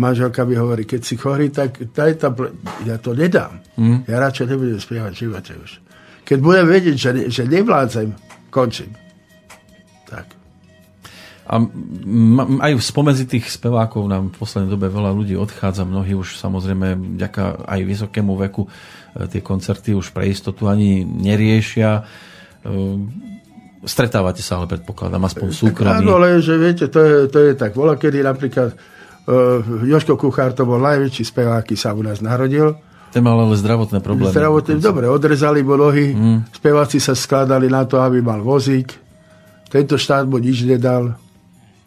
manželka 0.00 0.42
mi 0.48 0.56
hovorí, 0.56 0.88
keď 0.88 1.00
si 1.04 1.14
chorý, 1.20 1.52
tak 1.52 1.92
daj 1.92 2.12
tam, 2.16 2.32
ja 2.88 2.96
to 2.96 3.12
nedám. 3.12 3.60
Mm. 3.76 4.08
Ja 4.08 4.20
radšej 4.24 4.46
nebudem 4.50 4.80
spievať 4.80 5.12
v 5.12 5.20
živote 5.28 5.52
už. 5.60 5.70
Keď 6.24 6.38
budem 6.40 6.66
vedieť, 6.66 6.96
že, 6.96 7.10
že 7.28 7.42
nevládzem, 7.44 8.08
končím. 8.54 8.94
Tak. 10.06 10.30
A 11.44 11.60
aj 12.64 12.72
spomedzi 12.80 13.28
tých 13.28 13.50
spevákov 13.52 14.06
nám 14.08 14.32
v 14.32 14.38
poslednej 14.40 14.70
dobe 14.72 14.88
veľa 14.88 15.12
ľudí 15.12 15.36
odchádza, 15.36 15.84
mnohí 15.84 16.16
už 16.16 16.40
samozrejme 16.40 17.18
vďaka 17.20 17.68
aj 17.68 17.80
vysokému 17.84 18.32
veku 18.48 18.64
e, 18.64 18.70
tie 19.28 19.44
koncerty 19.44 19.92
už 19.92 20.14
pre 20.14 20.30
istotu 20.30 20.70
ani 20.72 21.04
neriešia. 21.04 22.00
E, 22.00 23.22
Stretávate 23.84 24.40
sa 24.40 24.56
ale 24.56 24.72
predpokladám, 24.72 25.28
aspoň 25.28 25.46
v 25.52 25.56
súkromí. 25.68 26.00
Áno, 26.00 26.16
ale 26.16 26.40
že 26.40 26.56
viete, 26.56 26.88
to 26.88 27.04
je, 27.04 27.16
to 27.28 27.38
je 27.44 27.52
tak. 27.52 27.76
Bola 27.76 28.00
kedy 28.00 28.24
napríklad 28.24 28.72
uh, 28.72 29.84
Joško 29.84 30.16
Kuchár, 30.16 30.56
to 30.56 30.64
bol 30.64 30.80
najväčší 30.80 31.20
spevák, 31.20 31.68
sa 31.76 31.92
u 31.92 32.00
nás 32.00 32.24
narodil. 32.24 32.80
Ten 33.14 33.22
mal 33.22 33.38
ale 33.38 33.54
zdravotné 33.54 34.02
problémy. 34.02 34.34
Zdravotne, 34.34 34.82
dobre, 34.82 35.06
odrezali 35.06 35.62
mu 35.62 35.78
nohy, 35.78 36.10
mm. 36.10 36.50
speváci 36.50 36.98
sa 36.98 37.14
skladali 37.14 37.70
na 37.70 37.86
to, 37.86 38.02
aby 38.02 38.18
mal 38.18 38.42
vozík. 38.42 38.90
Tento 39.70 39.94
štát 39.94 40.26
mu 40.26 40.42
nič 40.42 40.66
nedal 40.66 41.14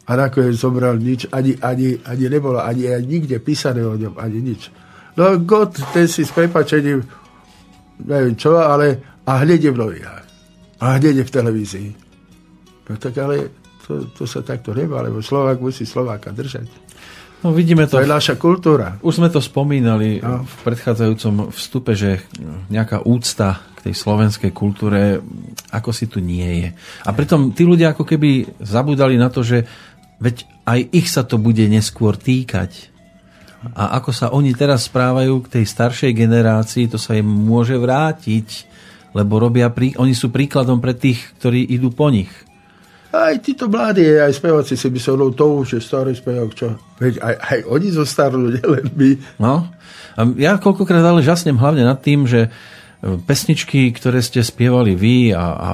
a 0.08 0.12
nakoniec 0.16 0.56
zomrel 0.56 0.96
nič, 0.96 1.28
ani, 1.36 1.60
ani, 1.60 2.00
ani 2.08 2.26
nebolo, 2.32 2.64
ani, 2.64 2.88
ani 2.96 3.20
nikde 3.20 3.44
písané 3.44 3.84
o 3.84 4.00
ňom, 4.00 4.16
ani 4.16 4.40
nič. 4.40 4.72
No 5.20 5.36
God, 5.44 5.76
ten 5.92 6.08
si 6.08 6.24
s 6.24 6.32
prepačením, 6.32 7.04
neviem 8.08 8.40
čo, 8.40 8.56
ale 8.56 9.20
a 9.28 9.44
hneď 9.44 9.68
je 9.68 9.72
v 9.76 9.82
novinách. 9.84 10.26
A 10.80 10.96
hneď 10.96 11.20
je 11.20 11.26
v 11.28 11.36
televízii. 11.36 11.90
No 12.88 12.96
tak 12.96 13.20
ale 13.20 13.52
to, 13.84 14.08
to 14.16 14.24
sa 14.24 14.40
takto 14.48 14.72
nemá, 14.72 15.04
lebo 15.04 15.20
Slovák 15.20 15.60
musí 15.60 15.84
Slováka 15.84 16.32
držať. 16.32 16.87
No 17.38 17.54
vidíme 17.54 17.86
To 17.86 17.98
to. 17.98 18.02
je 18.02 18.10
naša 18.10 18.36
kultúra. 18.36 18.98
Už 19.00 19.18
sme 19.18 19.30
to 19.30 19.38
spomínali 19.38 20.18
No. 20.18 20.42
v 20.42 20.56
predchádzajúcom 20.64 21.54
vstupe, 21.54 21.94
že 21.94 22.26
nejaká 22.68 23.06
úcta 23.06 23.62
k 23.78 23.90
tej 23.90 23.94
slovenskej 23.94 24.52
kultúre 24.52 25.22
ako 25.70 25.94
si 25.94 26.10
tu 26.10 26.18
nie 26.18 26.66
je. 26.66 26.70
A 27.06 27.14
pritom 27.14 27.54
tí 27.54 27.62
ľudia 27.62 27.94
ako 27.94 28.04
keby 28.04 28.58
zabudali 28.58 29.16
na 29.16 29.30
to, 29.30 29.46
že 29.46 29.70
veď 30.18 30.36
aj 30.66 30.80
ich 30.92 31.08
sa 31.08 31.22
to 31.22 31.38
bude 31.38 31.62
neskôr 31.62 32.18
týkať. 32.18 32.90
A 33.74 33.98
ako 33.98 34.10
sa 34.10 34.30
oni 34.30 34.54
teraz 34.54 34.86
správajú 34.86 35.46
k 35.46 35.62
tej 35.62 35.66
staršej 35.66 36.12
generácii, 36.14 36.90
to 36.90 36.98
sa 36.98 37.14
im 37.14 37.26
môže 37.26 37.74
vrátiť, 37.74 38.66
lebo 39.14 39.38
robia 39.38 39.70
prí, 39.70 39.94
oni 39.94 40.14
sú 40.14 40.30
príkladom 40.30 40.78
pre 40.78 40.94
tých, 40.94 41.22
ktorí 41.38 41.66
idú 41.66 41.90
po 41.90 42.10
nich. 42.10 42.30
Aj 43.18 43.34
títo 43.42 43.66
mladí, 43.66 44.06
aj 44.06 44.38
speváci 44.38 44.78
si 44.78 44.88
mysleli, 44.88 45.18
no 45.18 45.34
to 45.34 45.66
už 45.66 45.78
je 45.78 45.82
starý 45.82 46.14
spevák, 46.14 46.52
čo? 46.54 46.78
Veď 47.02 47.18
aj, 47.18 47.36
aj 47.42 47.60
oni 47.66 47.88
zostarnú, 47.90 48.54
nielen 48.54 48.94
my. 48.94 49.10
No. 49.42 49.66
A 50.14 50.22
ja 50.38 50.62
koľkokrát 50.62 51.02
ale 51.02 51.26
žasnem 51.26 51.58
hlavne 51.58 51.82
nad 51.82 51.98
tým, 51.98 52.30
že 52.30 52.46
e, 52.46 52.50
pesničky, 53.18 53.90
ktoré 53.90 54.22
ste 54.22 54.46
spievali 54.46 54.94
vy 54.94 55.34
a, 55.34 55.46
a 55.58 55.70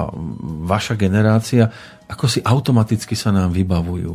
vaša 0.64 0.96
generácia, 0.96 1.68
ako 2.08 2.24
si 2.28 2.40
automaticky 2.40 3.12
sa 3.12 3.28
nám 3.28 3.52
vybavujú. 3.52 4.14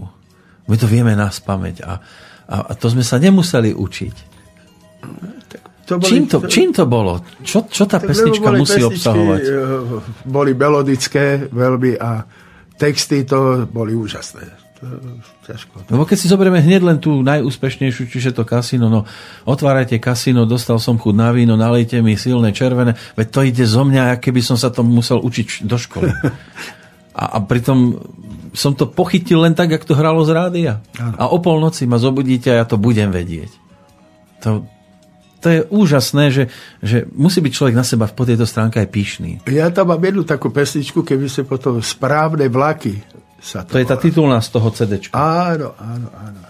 My 0.65 0.75
to 0.77 0.85
vieme 0.85 1.13
nás 1.13 1.37
pamäť 1.41 1.81
a, 1.85 1.97
a, 2.45 2.55
a 2.69 2.71
to 2.73 2.89
sme 2.89 3.01
sa 3.05 3.17
nemuseli 3.17 3.73
učiť. 3.73 4.15
To 5.89 5.97
Čím 5.97 6.29
to, 6.29 6.45
čím 6.45 6.69
to 6.69 6.85
bolo? 6.85 7.17
Čo, 7.41 7.65
čo 7.65 7.89
tá 7.89 7.97
tak 7.97 8.13
pesnička 8.13 8.45
boli 8.45 8.61
musí 8.61 8.77
pesničky, 8.77 8.93
obsahovať? 8.93 9.41
eh, 9.41 9.57
Boli 10.29 10.51
melodické 10.53 11.49
veľmi 11.49 11.97
a 11.97 12.21
texty 12.79 13.27
to 13.27 13.67
boli 13.67 13.91
úžasné. 13.91 14.47
To, 14.79 14.87
ťažko. 15.43 15.91
Lebo 15.91 16.07
keď 16.07 16.17
si 16.17 16.31
zoberieme 16.31 16.63
hneď 16.63 16.81
len 16.87 16.97
tú 17.03 17.19
najúspešnejšiu, 17.19 18.07
čiže 18.07 18.31
to 18.31 18.47
kasino, 18.47 18.87
no 18.87 19.03
otvárajte 19.43 19.99
kasino, 19.99 20.47
dostal 20.47 20.79
som 20.79 20.95
chuť 20.95 21.15
na 21.19 21.35
víno, 21.35 21.59
nalejte 21.59 21.99
mi 21.99 22.15
silné 22.15 22.55
červené, 22.55 22.95
veď 23.19 23.27
to 23.27 23.39
ide 23.43 23.65
zo 23.67 23.83
mňa, 23.83 24.15
ako 24.15 24.23
keby 24.23 24.39
som 24.39 24.55
sa 24.55 24.71
to 24.71 24.87
musel 24.87 25.19
učiť 25.19 25.67
do 25.67 25.75
školy. 25.75 26.07
A, 27.19 27.35
a 27.35 27.37
pritom 27.43 27.99
som 28.55 28.71
to 28.71 28.87
pochytil 28.87 29.43
len 29.43 29.51
tak, 29.51 29.75
jak 29.75 29.83
to 29.83 29.91
hralo 29.91 30.23
z 30.23 30.31
rádia. 30.31 30.73
A 30.95 31.27
o 31.27 31.43
polnoci 31.43 31.83
ma 31.83 31.99
zobudíte 31.99 32.47
a 32.47 32.63
ja 32.63 32.65
to 32.65 32.79
budem 32.79 33.11
vedieť. 33.11 33.51
To, 34.47 34.63
to 35.39 35.47
je 35.47 35.59
úžasné, 35.65 36.23
že, 36.29 36.43
že 36.79 37.07
musí 37.11 37.39
byť 37.39 37.51
človek 37.51 37.75
na 37.75 37.83
seba 37.83 38.05
po 38.05 38.27
tejto 38.27 38.43
stránke 38.43 38.77
aj 38.77 38.89
pyšný. 38.91 39.31
Ja 39.47 39.71
tam 39.71 39.89
mám 39.89 40.03
jednu 40.03 40.27
takú 40.27 40.51
pesničku, 40.51 41.01
keby 41.01 41.25
ste 41.25 41.47
potom 41.47 41.79
správne 41.79 42.51
vlaky 42.51 42.99
sa 43.39 43.63
to, 43.63 43.75
To 43.75 43.79
je 43.79 43.87
tá 43.87 43.95
titulná 43.95 44.43
z 44.43 44.49
toho 44.51 44.67
CD. 44.75 44.99
Áno, 45.15 45.71
áno, 45.79 46.07
áno. 46.11 46.41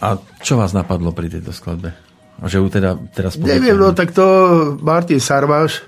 A 0.00 0.14
čo 0.40 0.56
vás 0.56 0.72
napadlo 0.72 1.10
pri 1.10 1.28
tejto 1.28 1.50
skladbe? 1.50 1.92
A 2.40 2.48
že 2.48 2.56
ju 2.56 2.70
teda 2.72 2.96
teraz 3.12 3.36
Neviem, 3.36 3.76
poviete? 3.76 3.82
no 3.82 3.92
tak 3.92 4.16
to 4.16 4.24
Martin 4.80 5.20
Sarváš 5.20 5.84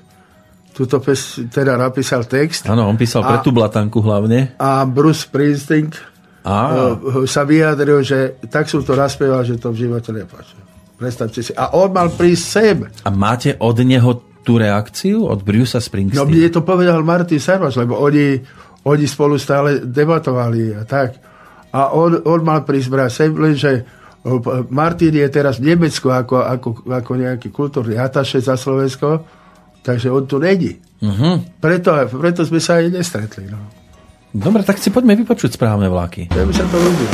túto 0.72 1.01
pes, 1.01 1.40
teda 1.48 1.76
napísal 1.76 2.24
text 2.24 2.64
Áno, 2.64 2.89
on 2.89 2.97
písal 2.97 3.20
pre 3.22 3.40
A- 3.40 3.44
tú 3.44 3.52
blatanku 3.52 4.01
hlavne. 4.01 4.56
a 4.56 4.84
Bruce 4.84 5.24
Springsteen 5.24 5.93
Á, 6.43 6.59
uh, 6.98 7.22
sa 7.22 7.47
vyjadril, 7.47 8.02
že 8.02 8.34
tak 8.51 8.66
som 8.66 8.82
to 8.82 8.98
naspieval, 8.98 9.47
že 9.47 9.62
to 9.62 9.70
v 9.70 9.86
živote 9.86 10.10
nepáčil. 10.10 10.59
Predstavte 11.03 11.43
si. 11.43 11.51
A 11.53 11.74
on 11.74 11.91
mal 11.91 12.15
prísť 12.15 12.45
sem. 12.47 12.77
a 12.87 13.11
máte 13.11 13.59
od 13.59 13.74
neho 13.83 14.15
tú 14.47 14.55
reakciu? 14.55 15.27
Od 15.27 15.43
Brucea 15.43 15.79
No 15.79 15.83
Springsteena? 15.83 16.31
mne 16.31 16.51
to 16.51 16.62
povedal 16.62 17.03
Martin 17.03 17.43
Sarvaš, 17.43 17.74
lebo 17.74 17.99
oni, 17.99 18.39
oni 18.87 19.05
spolu 19.07 19.35
stále 19.35 19.83
debatovali 19.83 20.79
a 20.79 20.87
tak. 20.87 21.19
A 21.74 21.91
on, 21.91 22.23
on 22.23 22.41
mal 22.43 22.62
prísť 22.62 22.89
brať 22.89 23.11
sem, 23.11 23.31
lenže 23.33 23.83
Martin 24.70 25.19
je 25.19 25.27
teraz 25.27 25.59
v 25.59 25.74
Nemecku 25.74 26.07
ako, 26.07 26.47
ako, 26.47 26.69
ako 26.87 27.11
nejaký 27.16 27.51
kultúrny 27.51 27.99
ataše 27.99 28.39
za 28.39 28.55
Slovensko, 28.55 29.27
takže 29.83 30.07
on 30.07 30.23
tu 30.23 30.39
není. 30.39 30.79
Uh-huh. 31.03 31.43
Preto, 31.59 31.91
preto 32.15 32.47
sme 32.47 32.62
sa 32.62 32.79
aj 32.79 32.95
nestretli. 32.95 33.51
No. 33.51 33.59
Dobre, 34.31 34.62
tak 34.62 34.79
si 34.79 34.95
poďme 34.95 35.19
vypočuť 35.19 35.59
správne 35.59 35.91
vláky. 35.91 36.31
Ja 36.31 36.47
by 36.47 36.55
sa 36.55 36.62
to 36.70 36.79
ľúbil. 36.79 37.11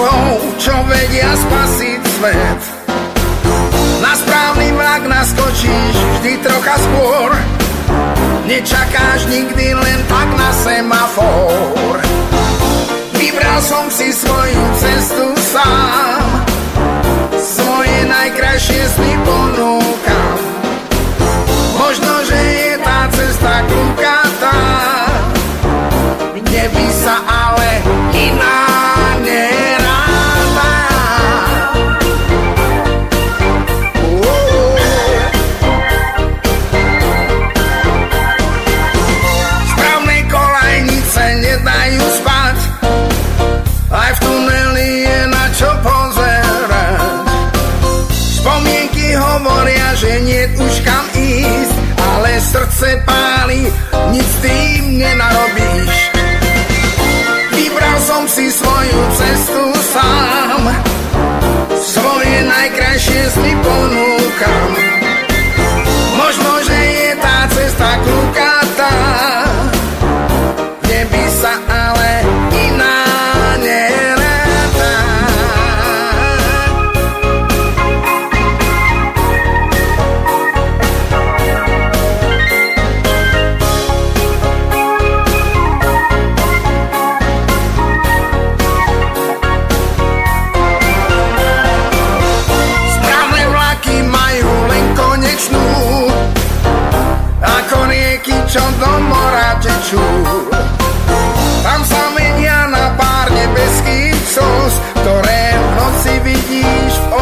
Druhov, 0.00 0.40
čo 0.56 0.72
vedia 0.88 1.28
spasiť 1.36 2.00
svet. 2.16 2.60
Na 4.00 4.16
správny 4.16 4.72
vlak 4.72 5.04
naskočí 5.04 5.76
vždy 6.16 6.40
trocha 6.40 6.76
skôr. 6.80 7.30
Nečakáš 8.48 9.28
nikdy 9.28 9.76
len 9.76 10.00
tak 10.08 10.28
na 10.40 10.50
semafor. 10.56 12.00
Vybral 13.12 13.60
som 13.60 13.92
si 13.92 14.08
svoju 14.08 14.64
cestu 14.80 15.28
sám, 15.52 16.48
svoje 17.36 17.98
najkrajšie 18.08 18.80
sny 18.96 19.12
ponúkam. 19.20 20.38
Možno, 21.76 22.24
že 22.24 22.40
je 22.40 22.72
tá 22.80 23.04
cesta 23.12 23.54
kľukatá, 23.68 24.60
kde 26.40 26.64
by 26.72 26.86
sa 26.88 27.16
ale 27.28 27.70
iná 28.16 28.79
srdce 52.80 52.96
páli, 53.04 53.68
nic 54.08 54.28
tým 54.40 54.96
nenarobíš. 54.96 55.92
Vybral 57.52 57.98
som 58.00 58.24
si 58.24 58.48
svoju 58.48 59.00
cestu 59.20 59.68
sám, 59.92 60.64
svoje 61.76 62.40
najkrajšie 62.48 63.22
sny 63.36 63.52
ponúkam. 63.60 64.09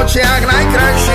Vidíš 0.09 0.25
v 0.25 0.25
očiach 0.25 0.47
najkrajších 0.47 1.08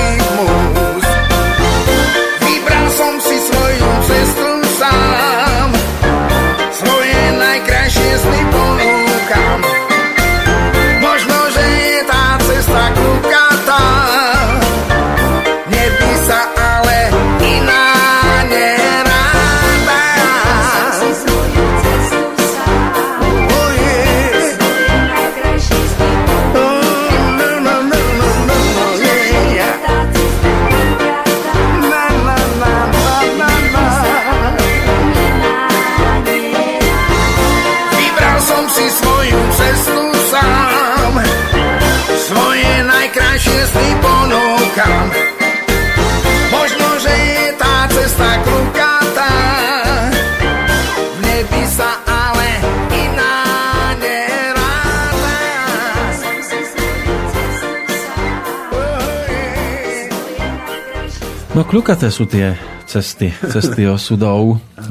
kľukaté 61.73 62.13
sú 62.13 62.29
tie 62.29 62.53
cesty, 62.85 63.33
cesty 63.33 63.89
osudov. 63.89 64.61
E, 64.77 64.85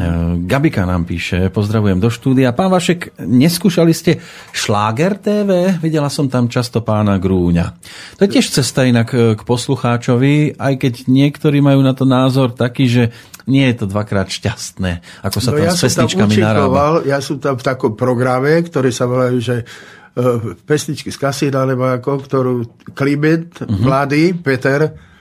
Gabika 0.50 0.82
nám 0.82 1.06
píše, 1.06 1.46
pozdravujem 1.54 2.02
do 2.02 2.10
štúdia. 2.10 2.50
Pán 2.50 2.74
Vašek, 2.74 3.22
neskúšali 3.22 3.94
ste 3.94 4.18
Šláger 4.50 5.14
TV? 5.14 5.78
Videla 5.78 6.10
som 6.10 6.26
tam 6.26 6.50
často 6.50 6.82
pána 6.82 7.22
Grúňa. 7.22 7.78
To 8.18 8.26
je 8.26 8.34
tiež 8.34 8.50
cesta 8.50 8.82
inak 8.82 9.14
e, 9.14 9.38
k 9.38 9.46
poslucháčovi, 9.46 10.59
aj 10.59 10.74
keď 10.82 10.94
niektorí 11.06 11.62
majú 11.62 11.86
na 11.86 11.94
to 11.94 12.02
názor 12.02 12.50
taký, 12.50 12.90
že 12.90 13.04
nie 13.46 13.62
je 13.70 13.78
to 13.78 13.86
dvakrát 13.86 14.26
šťastné, 14.26 15.22
ako 15.22 15.38
sa 15.38 15.54
tam 15.54 15.62
No 15.62 15.66
ja 15.70 15.78
s 15.78 15.86
tam 15.86 15.86
pesničkami 15.86 16.34
narába. 16.42 17.06
ja 17.06 17.22
som 17.22 17.38
tam 17.38 17.54
v 17.54 17.62
takom 17.62 17.94
programe, 17.94 18.59
ktorý 18.59 18.90
sa 18.90 19.06
volajú, 19.06 19.38
že 19.38 19.62
uh, 19.62 20.59
pesničky 20.66 21.14
z 21.14 21.18
kasína, 21.18 21.62
alebo 21.62 21.86
ako, 21.94 22.26
ktorú 22.26 22.52
Kliment, 22.90 23.62
uh-huh. 23.62 23.70
mladý 23.70 24.34
Peter, 24.34 25.11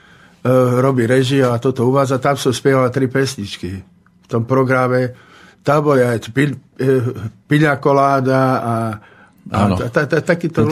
robí 0.82 1.06
režiu 1.06 1.50
a 1.50 1.58
toto 1.62 1.86
uvádza. 1.86 2.18
Tam 2.18 2.34
som 2.34 2.50
spieval 2.50 2.90
tri 2.90 3.06
pesničky 3.06 3.70
v 3.78 4.26
tom 4.26 4.42
programe. 4.42 5.14
Tam 5.62 5.86
boli 5.86 6.02
aj 6.02 6.18
uh, 6.18 6.50
Piľa 7.46 7.78
Koláda 7.78 8.42
a 8.58 8.74
Áno. 9.50 9.74
Ta, 9.74 10.06
ta, 10.06 10.22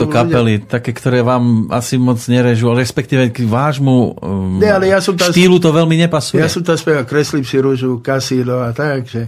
kapely, 0.07 0.63
také, 0.63 0.95
ktoré 0.95 1.19
vám 1.19 1.67
asi 1.75 1.99
moc 1.99 2.23
nerežú, 2.31 2.71
ale 2.71 2.87
respektíve 2.87 3.27
k 3.27 3.43
vášmu 3.43 4.15
um, 4.15 4.63
Nie, 4.63 4.71
ale 4.71 4.87
ja 4.87 5.03
som 5.03 5.11
tam- 5.19 5.27
štýlu 5.27 5.59
to 5.59 5.75
veľmi 5.75 5.99
nepasuje. 6.07 6.39
Ja 6.39 6.47
som 6.47 6.63
tam 6.63 6.79
spieval 6.79 7.03
Kreslím 7.03 7.43
si 7.43 7.59
rúžu, 7.59 7.99
kasíno 7.99 8.63
a 8.63 8.71
tak, 8.71 9.11
že 9.11 9.27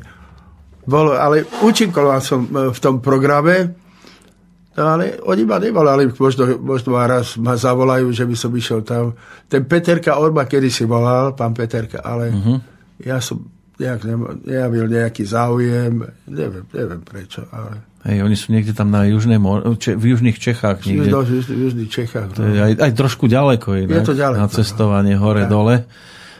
bolo, 0.88 1.20
ale 1.20 1.44
účinkoval 1.60 2.24
som 2.24 2.48
e, 2.48 2.72
v 2.72 2.80
tom 2.80 3.03
programe, 3.03 3.82
no 4.74 4.84
ale 4.84 5.18
oni 5.20 5.44
ma 5.44 5.58
nevolali, 5.58 6.10
možno, 6.10 6.44
možno 6.58 6.91
ma 6.91 7.06
raz 7.06 7.36
ma 7.36 7.54
zavolajú, 7.54 8.10
že 8.10 8.24
by 8.24 8.34
som 8.34 8.52
išiel 8.52 8.82
tam. 8.82 9.14
Ten 9.45 9.64
Peterka 9.64 10.16
Orba 10.16 10.44
kedy 10.44 10.68
si 10.68 10.84
volal, 10.84 11.32
pán 11.32 11.52
Peterka, 11.52 12.00
ale 12.00 12.30
uh-huh. 12.30 12.58
ja 13.00 13.18
som 13.18 13.41
nejak 13.76 14.02
nemo- 14.04 14.34
nejavil 14.40 14.86
nejaký 14.86 15.24
záujem, 15.24 15.98
neviem, 16.26 16.66
neviem 16.68 17.02
prečo, 17.02 17.45
ale 17.50 17.90
Hej, 18.04 18.20
oni 18.20 18.36
sú 18.36 18.52
niekde 18.52 18.76
tam 18.76 18.91
na 18.91 19.08
južnej, 19.08 19.40
mor- 19.40 19.64
če, 19.74 19.95
v 19.95 20.12
južných 20.12 20.36
Čechách 20.36 20.84
v 20.84 21.00
niekde. 21.00 21.08
južných, 21.10 21.48
južných 21.48 21.88
Čechách. 21.90 22.36
To 22.36 22.44
No. 22.44 22.52
je 22.52 22.60
aj, 22.62 22.74
aj 22.78 22.91
trošku 22.94 23.26
ďaleko 23.26 23.80
inak, 23.80 24.04
Je 24.04 24.04
to 24.04 24.12
ďaleko, 24.14 24.40
na 24.40 24.48
cestovanie 24.52 25.16
no. 25.16 25.24
hore-dole. 25.24 25.88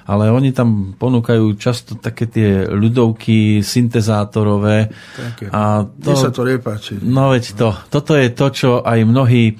Ale 0.03 0.27
oni 0.27 0.51
tam 0.51 0.91
ponúkajú 0.99 1.55
často 1.55 1.95
také 1.95 2.27
tie 2.27 2.67
ľudovky 2.67 3.63
syntezátorové. 3.63 4.91
Také. 5.15 5.47
A 5.47 5.88
Mne 5.88 6.15
sa 6.19 6.31
to 6.31 6.43
nepáči. 6.43 6.99
No 6.99 7.31
veď 7.31 7.55
to. 7.55 7.69
Toto 7.88 8.13
je 8.19 8.27
to, 8.35 8.47
čo 8.51 8.69
aj 8.84 8.99
mnohí 9.07 9.43
e, 9.49 9.53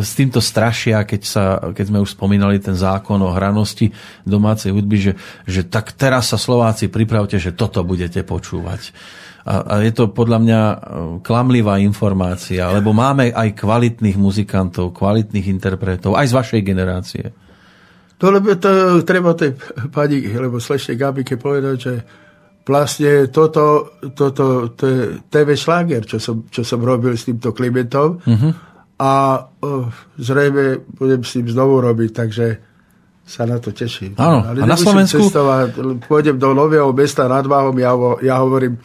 s 0.00 0.16
týmto 0.16 0.40
strašia, 0.40 1.04
keď, 1.04 1.22
sa, 1.22 1.44
keď 1.76 1.84
sme 1.92 1.98
už 2.00 2.16
spomínali 2.16 2.56
ten 2.58 2.72
zákon 2.72 3.20
o 3.20 3.30
hranosti 3.30 3.92
domácej 4.24 4.72
hudby, 4.72 4.96
že, 4.96 5.12
že 5.44 5.68
tak 5.68 5.92
teraz 5.92 6.32
sa 6.32 6.40
Slováci 6.40 6.88
pripravte, 6.88 7.36
že 7.36 7.52
toto 7.52 7.84
budete 7.84 8.24
počúvať. 8.24 8.96
A, 9.44 9.64
a 9.64 9.74
je 9.80 9.92
to 9.92 10.12
podľa 10.12 10.38
mňa 10.40 10.60
e, 10.60 10.76
klamlivá 11.24 11.80
informácia, 11.80 12.68
lebo 12.72 12.92
máme 12.92 13.32
aj 13.32 13.56
kvalitných 13.56 14.16
muzikantov, 14.20 14.92
kvalitných 14.92 15.48
interpretov, 15.48 16.16
aj 16.16 16.28
z 16.28 16.36
vašej 16.36 16.60
generácie. 16.60 17.24
To, 18.20 18.28
lebo 18.28 18.52
to 18.60 19.00
treba 19.08 19.32
tej 19.32 19.56
pani, 19.88 20.20
lebo 20.28 20.60
slečne 20.60 20.92
Gabike 20.92 21.40
povedať, 21.40 21.76
že 21.80 21.94
vlastne 22.68 23.32
toto, 23.32 23.96
toto 24.12 24.70
to 24.76 24.84
je 24.84 25.00
TV 25.32 25.56
šláger, 25.56 26.04
čo 26.04 26.20
som, 26.20 26.46
čo 26.52 26.60
som 26.60 26.84
robil 26.84 27.16
s 27.16 27.26
týmto 27.26 27.56
Klimentom 27.56 28.20
uh-huh. 28.20 28.52
a 29.00 29.12
uh, 29.42 29.88
zrejme 30.20 30.84
budem 30.92 31.24
s 31.24 31.34
tým 31.34 31.48
znovu 31.48 31.80
robiť, 31.80 32.10
takže 32.12 32.46
sa 33.30 33.46
na 33.46 33.62
to 33.62 33.70
teším. 33.70 34.18
Áno, 34.18 34.42
Ale 34.42 34.62
a 34.62 34.66
na 34.66 34.74
Slovensku? 34.74 35.22
Cestovať, 35.22 35.78
pôjdem 36.04 36.36
do 36.36 36.50
nového 36.50 36.90
mesta 36.90 37.30
nad 37.30 37.46
Váhom, 37.46 37.74
ja, 37.78 37.94
ho- 37.94 38.18
ja 38.18 38.42
hovorím 38.42 38.76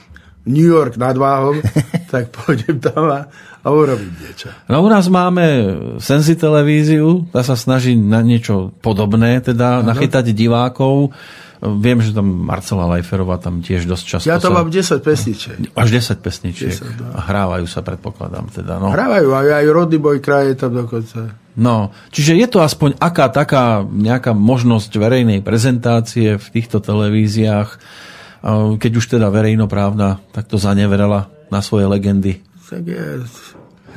New 0.46 0.70
York 0.70 1.02
nad 1.02 1.18
Váhom, 1.18 1.60
tak 2.14 2.30
pôjdem 2.30 2.78
tam 2.78 3.10
a, 3.10 3.26
a 3.26 3.55
urobím 3.74 4.14
niečo. 4.22 4.54
No 4.70 4.86
u 4.86 4.90
nás 4.92 5.10
máme 5.10 5.44
Senzi 5.98 6.38
televíziu, 6.38 7.26
tá 7.34 7.42
sa 7.42 7.58
snaží 7.58 7.98
na 7.98 8.22
niečo 8.22 8.70
podobné, 8.86 9.42
teda 9.42 9.82
ano. 9.82 9.90
nachytať 9.90 10.30
divákov. 10.36 11.16
Viem, 11.66 12.04
že 12.04 12.14
tam 12.14 12.30
Marcela 12.46 12.86
Lajferová 12.86 13.42
tam 13.42 13.64
tiež 13.64 13.90
dosť 13.90 14.06
často 14.06 14.28
Ja 14.30 14.38
tam 14.38 14.54
sa... 14.54 14.62
mám 14.62 14.70
10 14.70 15.02
pesničiek. 15.02 15.58
Až 15.74 15.88
10 15.98 16.22
pesničiek. 16.22 16.78
10, 16.78 17.02
no. 17.02 17.16
A 17.16 17.20
hrávajú 17.26 17.66
sa, 17.66 17.82
predpokladám. 17.82 18.54
Teda, 18.54 18.78
no. 18.78 18.94
Hrávajú 18.94 19.34
aj, 19.34 19.48
aj 19.64 19.66
rodný 19.74 19.98
boj 19.98 20.22
kraje 20.22 20.54
tam 20.54 20.76
dokonca. 20.78 21.34
No, 21.56 21.96
čiže 22.12 22.36
je 22.36 22.48
to 22.52 22.60
aspoň 22.60 23.00
aká 23.00 23.32
taká 23.32 23.82
nejaká 23.88 24.36
možnosť 24.36 24.92
verejnej 25.00 25.40
prezentácie 25.40 26.36
v 26.36 26.48
týchto 26.52 26.84
televíziách, 26.84 27.80
a 28.46 28.76
keď 28.76 28.92
už 29.00 29.06
teda 29.18 29.32
verejnoprávna 29.32 30.22
takto 30.36 30.60
zaneverala 30.60 31.32
na 31.50 31.64
svoje 31.64 31.88
legendy. 31.88 32.44
Tak 32.68 32.84
je. 32.84 33.24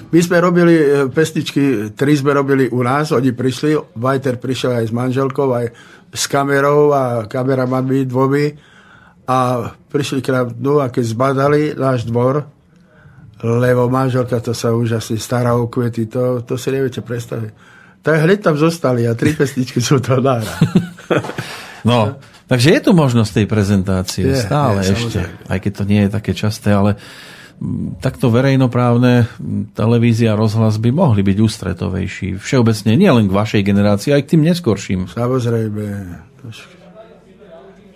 My 0.09 0.21
sme 0.25 0.41
robili 0.41 0.75
e, 0.75 0.87
pesničky, 1.13 1.93
tri 1.93 2.17
sme 2.17 2.33
robili 2.33 2.65
u 2.73 2.81
nás, 2.81 3.13
oni 3.13 3.37
prišli, 3.37 3.77
Vajter 3.97 4.41
prišiel 4.41 4.81
aj 4.81 4.85
s 4.89 4.93
manželkou, 4.97 5.49
aj 5.53 5.67
s 6.09 6.25
kamerou 6.25 6.97
a 6.97 7.29
kameramanmi 7.29 8.09
dvomi 8.09 8.47
a 9.29 9.69
prišli 9.93 10.25
k 10.25 10.33
nám 10.33 10.57
dnu 10.57 10.81
a 10.81 10.89
keď 10.89 11.05
zbadali 11.05 11.61
náš 11.77 12.09
dvor, 12.09 12.49
lebo 13.45 13.93
manželka 13.93 14.41
to 14.41 14.57
sa 14.57 14.73
úžasne 14.73 15.21
stará 15.21 15.53
o 15.53 15.69
kvety, 15.69 16.09
to, 16.09 16.41
to 16.41 16.57
si 16.57 16.73
neviete 16.73 17.05
predstaviť. 17.05 17.53
Tak 18.01 18.15
hneď 18.25 18.41
tam 18.41 18.57
zostali 18.57 19.05
a 19.05 19.13
tri 19.13 19.37
pesničky 19.37 19.85
sú 19.85 20.01
to 20.01 20.17
nára. 20.19 20.49
No, 21.87 22.19
takže 22.51 22.75
je 22.75 22.81
tu 22.83 22.91
možnosť 22.91 23.39
tej 23.39 23.47
prezentácie 23.47 24.27
Je, 24.27 24.35
stále 24.35 24.83
je, 24.83 24.99
ešte, 24.99 25.23
samozrejme. 25.23 25.47
aj 25.47 25.59
keď 25.63 25.73
to 25.73 25.85
nie 25.87 26.01
je 26.05 26.11
také 26.11 26.33
časté, 26.35 26.69
ale 26.75 26.99
takto 27.99 28.31
verejnoprávne 28.31 29.27
televízia 29.75 30.39
rozhlas 30.39 30.79
by 30.79 30.91
mohli 30.95 31.27
byť 31.27 31.39
ústretovejší. 31.43 32.29
Všeobecne, 32.39 32.95
nielen 32.95 33.27
k 33.27 33.35
vašej 33.35 33.63
generácii, 33.67 34.15
aj 34.15 34.23
k 34.27 34.31
tým 34.37 34.43
neskorším. 34.47 35.01
Samozrejme. 35.11 35.85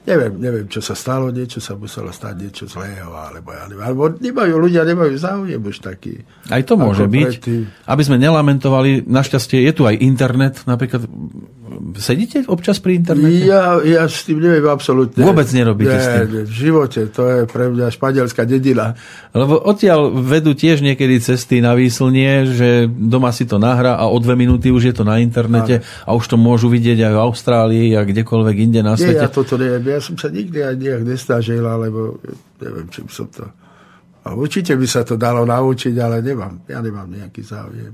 Neviem, 0.02 0.34
neviem, 0.42 0.66
čo 0.66 0.82
sa 0.82 0.98
stalo, 0.98 1.30
niečo 1.30 1.62
sa 1.62 1.78
muselo 1.78 2.10
stať, 2.10 2.34
niečo 2.34 2.66
zlého, 2.66 3.14
alebo 3.14 3.54
ja 3.54 3.70
neviem. 3.70 3.86
Alebo 3.86 4.10
nemajú, 4.10 4.54
ľudia 4.58 4.82
nemajú 4.82 5.14
záujem 5.14 5.62
už 5.62 5.78
taký. 5.78 6.26
Aj 6.50 6.58
to 6.66 6.74
môže 6.74 7.06
byť. 7.06 7.26
predtým. 7.38 7.62
Aby 7.86 8.02
sme 8.02 8.18
nelamentovali, 8.18 9.06
našťastie 9.06 9.62
je 9.62 9.72
tu 9.78 9.86
aj 9.86 10.02
internet, 10.02 10.66
napríklad 10.66 11.06
sedíte 11.96 12.44
občas 12.48 12.78
pri 12.78 13.00
internete? 13.00 13.48
Ja, 13.48 13.80
ja 13.82 14.04
s 14.04 14.26
tým 14.26 14.42
neviem 14.42 14.66
absolútne. 14.68 15.22
Vôbec 15.22 15.48
nerobíte 15.50 15.92
nie, 15.92 16.02
s 16.02 16.08
tým? 16.08 16.28
Nie, 16.28 16.42
v 16.44 16.54
živote, 16.54 17.00
to 17.08 17.22
je 17.26 17.38
pre 17.48 17.70
mňa 17.72 17.86
španielská 17.92 18.42
dedina. 18.44 18.94
Lebo 19.32 19.60
odtiaľ 19.60 20.12
vedú 20.12 20.52
tiež 20.52 20.84
niekedy 20.84 21.18
cesty 21.18 21.64
na 21.64 21.72
výslnie, 21.72 22.46
že 22.52 22.68
doma 22.88 23.32
si 23.32 23.48
to 23.48 23.56
nahrá 23.56 23.96
a 23.96 24.06
o 24.08 24.16
dve 24.20 24.36
minúty 24.36 24.68
už 24.68 24.92
je 24.92 24.94
to 24.94 25.04
na 25.06 25.18
internete 25.22 25.80
a 26.04 26.10
už 26.12 26.24
to 26.32 26.36
môžu 26.36 26.68
vidieť 26.68 27.08
aj 27.08 27.12
v 27.16 27.20
Austrálii 27.20 27.88
a 27.96 28.04
kdekoľvek 28.04 28.56
inde 28.60 28.80
na 28.84 28.94
Nie, 28.94 29.12
svete. 29.12 29.24
ja 29.24 29.30
toto 29.32 29.54
neviem. 29.56 29.82
Ja 29.88 30.00
som 30.00 30.14
sa 30.20 30.28
nikdy 30.28 30.58
aj 30.60 30.74
nejak 30.78 31.02
nesnažil, 31.08 31.64
alebo 31.64 32.20
neviem, 32.60 32.86
čím 32.92 33.06
som 33.08 33.26
to... 33.32 33.48
A 34.22 34.38
určite 34.38 34.78
by 34.78 34.86
sa 34.86 35.02
to 35.02 35.18
dalo 35.18 35.42
naučiť, 35.42 35.98
ale 35.98 36.22
nemám. 36.22 36.62
Ja 36.70 36.78
nemám 36.78 37.10
nejaký 37.10 37.42
záujem. 37.42 37.90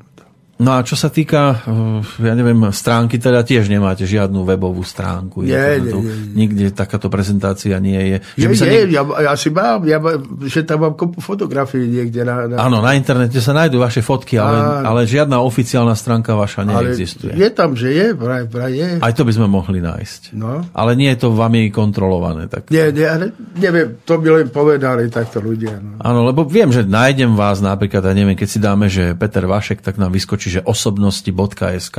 No 0.58 0.74
a 0.74 0.82
čo 0.82 0.98
sa 0.98 1.06
týka, 1.06 1.62
eh, 1.62 2.26
ja 2.26 2.34
neviem, 2.34 2.58
stránky, 2.74 3.22
teda 3.22 3.46
tiež 3.46 3.70
nemáte 3.70 4.02
žiadnu 4.02 4.42
webovú 4.42 4.82
stránku. 4.82 5.46
Nie, 5.46 5.78
internetu. 5.78 6.02
nie, 6.02 6.10
nie, 6.10 6.18
nie. 6.18 6.34
Nikde 6.34 6.64
takáto 6.74 7.06
prezentácia 7.06 7.78
nie 7.78 7.94
je. 7.94 8.16
Je, 8.34 8.46
by 8.50 8.56
sa 8.58 8.66
je, 8.66 8.90
niek- 8.90 8.90
ja, 8.90 9.02
ja 9.06 9.32
si 9.38 9.54
mám, 9.54 9.86
ja, 9.86 10.02
mám- 10.02 10.18
že 10.50 10.66
tam 10.66 10.82
mám 10.82 10.94
kopu 10.98 11.22
fotografií 11.22 11.86
niekde. 11.86 12.26
Na, 12.26 12.50
na, 12.50 12.58
Áno, 12.58 12.82
na 12.82 12.98
internete 12.98 13.38
sa 13.38 13.54
nájdú 13.54 13.78
vaše 13.78 14.02
fotky, 14.02 14.34
ale, 14.34 14.58
Áno. 14.82 14.98
ale 14.98 15.00
žiadna 15.06 15.38
oficiálna 15.38 15.94
stránka 15.94 16.34
vaša 16.34 16.66
ale 16.66 16.90
neexistuje. 16.90 17.38
je 17.38 17.48
tam, 17.54 17.78
že 17.78 17.94
je, 17.94 18.06
vraj, 18.18 18.50
vraj 18.50 18.72
je. 18.74 18.90
Aj 18.98 19.14
to 19.14 19.22
by 19.22 19.32
sme 19.38 19.46
mohli 19.46 19.78
nájsť. 19.78 20.34
No. 20.34 20.66
Ale 20.74 20.98
nie 20.98 21.06
je 21.14 21.22
to 21.22 21.38
vami 21.38 21.70
kontrolované. 21.70 22.50
Tak... 22.50 22.74
Nie, 22.74 22.90
nie, 22.90 23.06
ale 23.06 23.30
neviem, 23.54 24.02
to 24.02 24.18
by 24.18 24.42
len 24.42 24.50
povedali 24.50 25.06
takto 25.06 25.38
ľudia. 25.38 25.78
No. 25.78 26.02
Áno, 26.02 26.26
lebo 26.26 26.42
viem, 26.42 26.74
že 26.74 26.82
nájdem 26.82 27.38
vás 27.38 27.62
napríklad, 27.62 28.02
ja 28.02 28.10
neviem, 28.10 28.34
keď 28.34 28.48
si 28.50 28.58
dáme, 28.58 28.90
že 28.90 29.14
Peter 29.14 29.46
Vašek, 29.46 29.78
tak 29.86 30.02
nám 30.02 30.10
vyskočí, 30.10 30.47
že 30.48 30.64
osobnosti.sk 30.64 31.98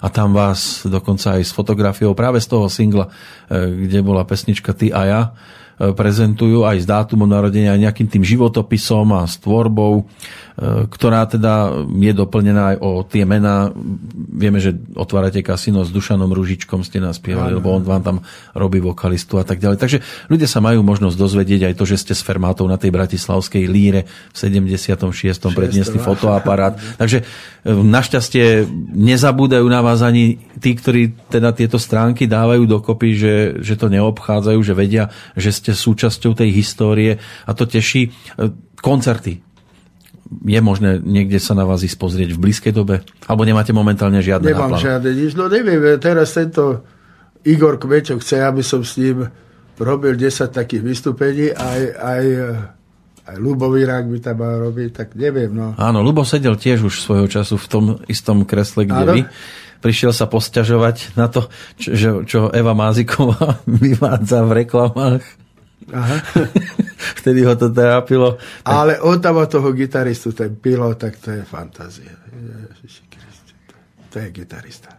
a 0.00 0.06
tam 0.12 0.28
vás 0.36 0.84
dokonca 0.84 1.40
aj 1.40 1.42
s 1.48 1.52
fotografiou 1.56 2.12
práve 2.12 2.38
z 2.38 2.48
toho 2.52 2.68
singla, 2.68 3.08
e, 3.48 3.88
kde 3.88 4.04
bola 4.04 4.28
pesnička 4.28 4.76
Ty 4.76 4.86
a 4.92 5.02
ja, 5.08 5.20
prezentujú 5.80 6.68
aj 6.68 6.84
s 6.84 6.86
dátumom 6.86 7.24
narodenia, 7.24 7.72
aj 7.72 7.88
nejakým 7.88 8.08
tým 8.12 8.20
životopisom 8.20 9.16
a 9.16 9.24
s 9.24 9.40
tvorbou, 9.40 10.04
e, 10.04 10.84
ktorá 10.92 11.24
teda 11.24 11.72
je 11.88 12.12
doplnená 12.12 12.76
aj 12.76 12.84
o 12.84 13.00
tie 13.00 13.24
mená. 13.24 13.72
Vieme, 14.28 14.60
že 14.60 14.76
otvárate 14.92 15.40
kasino 15.40 15.80
s 15.80 15.88
Dušanom 15.88 16.36
Ružičkom, 16.36 16.84
ste 16.84 17.00
nás 17.00 17.16
spievali, 17.16 17.56
lebo 17.56 17.72
on 17.72 17.80
vám 17.80 18.04
tam 18.04 18.16
robí 18.52 18.76
vokalistu 18.76 19.40
a 19.40 19.44
tak 19.48 19.56
ďalej. 19.56 19.80
Takže 19.80 19.98
ľudia 20.28 20.44
sa 20.44 20.60
majú 20.60 20.84
možnosť 20.84 21.16
dozvedieť 21.16 21.72
aj 21.72 21.74
to, 21.80 21.84
že 21.88 21.96
ste 21.96 22.12
s 22.12 22.20
Fermátou 22.20 22.68
na 22.68 22.76
tej 22.76 22.92
bratislavskej 22.92 23.64
líre 23.64 24.04
v 24.04 24.36
76. 24.36 25.08
predniesli 25.56 25.96
fotoaparát. 25.96 26.76
Takže 27.00 27.24
e, 27.24 27.72
našťastie 27.72 28.68
nezabúdajú 28.92 29.64
na 29.64 29.80
vás 29.80 30.04
ani 30.04 30.44
tí, 30.60 30.76
ktorí 30.76 31.32
teda 31.32 31.56
tieto 31.56 31.80
stránky 31.80 32.28
dávajú 32.28 32.68
dokopy, 32.68 33.08
že, 33.16 33.34
že 33.64 33.80
to 33.80 33.88
neobchádzajú, 33.88 34.60
že 34.60 34.76
vedia, 34.76 35.08
že 35.32 35.56
ste 35.56 35.69
súčasťou 35.72 36.32
tej 36.34 36.50
histórie 36.52 37.18
a 37.46 37.50
to 37.54 37.64
teší. 37.64 38.08
E, 38.08 38.10
Koncerty. 38.80 39.40
Je 40.30 40.60
možné 40.62 41.02
niekde 41.02 41.42
sa 41.42 41.58
na 41.58 41.66
vás 41.66 41.82
ísť 41.82 41.98
pozrieť 41.98 42.30
v 42.38 42.42
blízkej 42.48 42.70
dobe? 42.70 43.02
Alebo 43.26 43.42
nemáte 43.42 43.74
momentálne 43.74 44.22
žiadne 44.22 44.46
Nemám 44.46 44.78
náplavy? 44.78 44.86
žiadne 44.86 45.10
nič. 45.10 45.32
No 45.34 45.50
neviem, 45.50 45.82
teraz 45.98 46.38
tento 46.38 46.86
Igor 47.42 47.82
Kmečo 47.82 48.20
chce, 48.22 48.38
aby 48.38 48.62
som 48.62 48.86
s 48.86 48.94
ním 48.94 49.26
robil 49.80 50.14
10 50.14 50.52
takých 50.52 50.84
vystúpení, 50.84 51.50
aj, 51.50 51.80
aj, 51.96 52.24
aj 53.26 53.36
Lubový 53.40 53.88
rák 53.88 54.06
by 54.06 54.18
tam 54.20 54.36
mal 54.44 54.60
robiť, 54.60 54.88
tak 54.92 55.08
neviem. 55.16 55.50
No. 55.50 55.72
Áno, 55.80 56.04
Lubo 56.04 56.22
sedel 56.22 56.54
tiež 56.60 56.84
už 56.84 57.00
svojho 57.00 57.26
času 57.26 57.56
v 57.56 57.66
tom 57.66 57.84
istom 58.06 58.44
kresle, 58.44 58.84
kde 58.84 59.02
Áno. 59.02 59.14
vy. 59.16 59.22
Prišiel 59.80 60.12
sa 60.12 60.28
posťažovať 60.28 61.16
na 61.16 61.32
to, 61.32 61.48
čo, 61.80 62.20
čo 62.28 62.52
Eva 62.52 62.76
Máziková 62.76 63.64
vyvádza 63.82 64.44
v 64.44 64.52
reklamách. 64.62 65.24
Aha. 65.90 66.16
Vtedy 67.20 67.42
ho 67.42 67.52
to 67.52 67.68
trápilo. 67.68 68.36
Ale 68.62 68.98
on 68.98 69.16
tam 69.16 69.34
má 69.34 69.44
toho 69.44 69.70
gitaristu, 69.70 70.30
ten 70.30 70.54
pilot, 70.54 70.96
tak 70.96 71.16
to 71.16 71.30
je 71.32 71.42
fantázia. 71.42 72.12
To- 72.12 73.78
To 74.10 74.16
je 74.16 74.28
gitarista. 74.32 74.90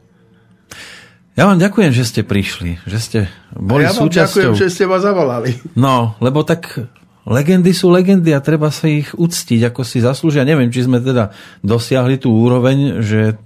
Ja 1.31 1.43
vám 1.45 1.57
ďakujem, 1.57 1.89
že 1.89 2.03
ste 2.03 2.21
prišli, 2.21 2.83
že 2.85 2.97
ste 2.97 3.19
boli 3.53 3.81
a 3.81 3.89
ja 3.89 3.93
vám 3.93 4.03
súčasťou. 4.05 4.51
ďakujem, 4.51 4.51
že 4.57 4.67
ste 4.69 4.83
ma 4.83 4.99
zavolali. 4.99 5.51
No, 5.73 6.19
lebo 6.19 6.43
tak 6.43 6.75
legendy 7.23 7.71
sú 7.71 7.87
legendy 7.87 8.29
a 8.29 8.39
treba 8.39 8.67
sa 8.67 8.85
ich 8.85 9.11
uctiť, 9.11 9.63
ako 9.65 9.81
si 9.81 9.99
zaslúžia. 9.99 10.43
Neviem, 10.43 10.67
či 10.67 10.83
sme 10.83 10.99
teda 10.99 11.31
dosiahli 11.61 12.17
tú 12.17 12.35
úroveň, 12.35 12.99
že 12.99 13.39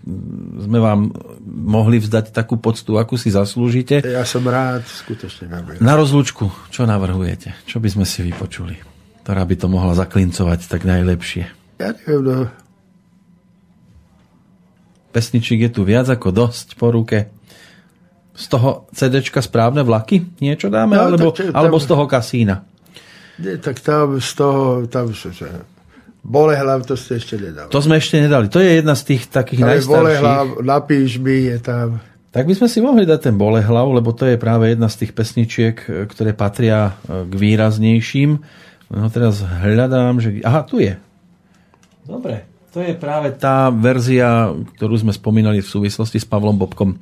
sme 0.59 0.77
vám 0.77 1.13
mohli 1.55 2.03
vzdať 2.03 2.35
takú 2.35 2.59
poctu, 2.59 2.99
akú 2.99 3.15
si 3.15 3.31
zaslúžite. 3.31 4.03
Ja 4.03 4.27
som 4.27 4.43
rád, 4.43 4.83
skutočne 4.83 5.47
rád. 5.47 5.79
Na 5.79 5.95
rozlúčku, 5.95 6.51
čo 6.67 6.83
navrhujete? 6.83 7.55
Čo 7.63 7.79
by 7.79 7.87
sme 7.87 8.03
si 8.03 8.27
vypočuli? 8.27 8.75
Ktorá 9.23 9.47
by 9.47 9.55
to 9.55 9.71
mohla 9.71 9.95
zaklincovať 9.95 10.67
tak 10.67 10.83
najlepšie? 10.83 11.47
Ja 11.79 11.95
neviem, 11.95 12.21
no, 12.21 12.37
Pesničiek 15.15 15.63
je 15.63 15.71
tu 15.71 15.87
viac 15.87 16.11
ako 16.11 16.27
dosť 16.35 16.75
po 16.75 16.91
ruke. 16.91 17.31
Z 18.35 18.51
toho 18.51 18.83
CDčka 18.91 19.39
správne 19.39 19.79
vlaky 19.79 20.27
niečo 20.43 20.67
dáme? 20.67 20.99
No, 20.99 21.07
alebo, 21.07 21.31
tak 21.31 21.47
tam- 21.49 21.55
alebo 21.55 21.77
z 21.79 21.87
toho 21.87 22.03
kasína? 22.03 22.67
nie, 23.39 23.55
tak 23.59 23.79
tam 23.79 24.19
z 24.19 24.31
toho, 24.35 24.83
tam, 24.91 25.11
že 25.15 25.31
Bolehlav, 26.25 26.81
to 26.89 26.97
ste 26.97 27.21
ešte 27.21 27.37
nedali. 27.37 27.69
To 27.69 27.79
sme 27.85 28.01
ešte 28.01 28.17
nedali. 28.17 28.49
To 28.49 28.57
je 28.57 28.81
jedna 28.81 28.97
z 28.97 29.13
tých 29.13 29.29
takých 29.29 29.61
je 29.61 29.65
najstarších. 29.69 29.93
Bolehlav, 29.93 30.45
napíš 30.65 31.21
mi, 31.21 31.53
je 31.53 31.57
tam. 31.61 32.01
Tak 32.33 32.49
by 32.49 32.53
sme 32.57 32.67
si 32.67 32.81
mohli 32.81 33.05
dať 33.05 33.29
ten 33.29 33.35
Bolehlav, 33.37 33.85
lebo 33.93 34.09
to 34.09 34.25
je 34.25 34.41
práve 34.41 34.73
jedna 34.73 34.89
z 34.89 35.05
tých 35.05 35.11
pesničiek, 35.13 35.77
e, 35.85 36.09
ktoré 36.09 36.33
patria 36.33 36.97
e, 37.05 37.29
k 37.29 37.33
výraznejším. 37.37 38.41
No 38.89 39.07
teraz 39.13 39.45
hľadám, 39.45 40.17
že... 40.17 40.41
Aha, 40.41 40.65
tu 40.65 40.81
je. 40.81 40.97
Dobre. 42.09 42.49
To 42.73 42.81
je 42.81 42.97
práve 42.97 43.31
tá 43.37 43.71
verzia, 43.71 44.51
ktorú 44.75 44.99
sme 44.99 45.13
spomínali 45.15 45.61
v 45.61 45.71
súvislosti 45.71 46.19
s 46.19 46.27
Pavlom 46.27 46.57
Bobkom. 46.59 46.99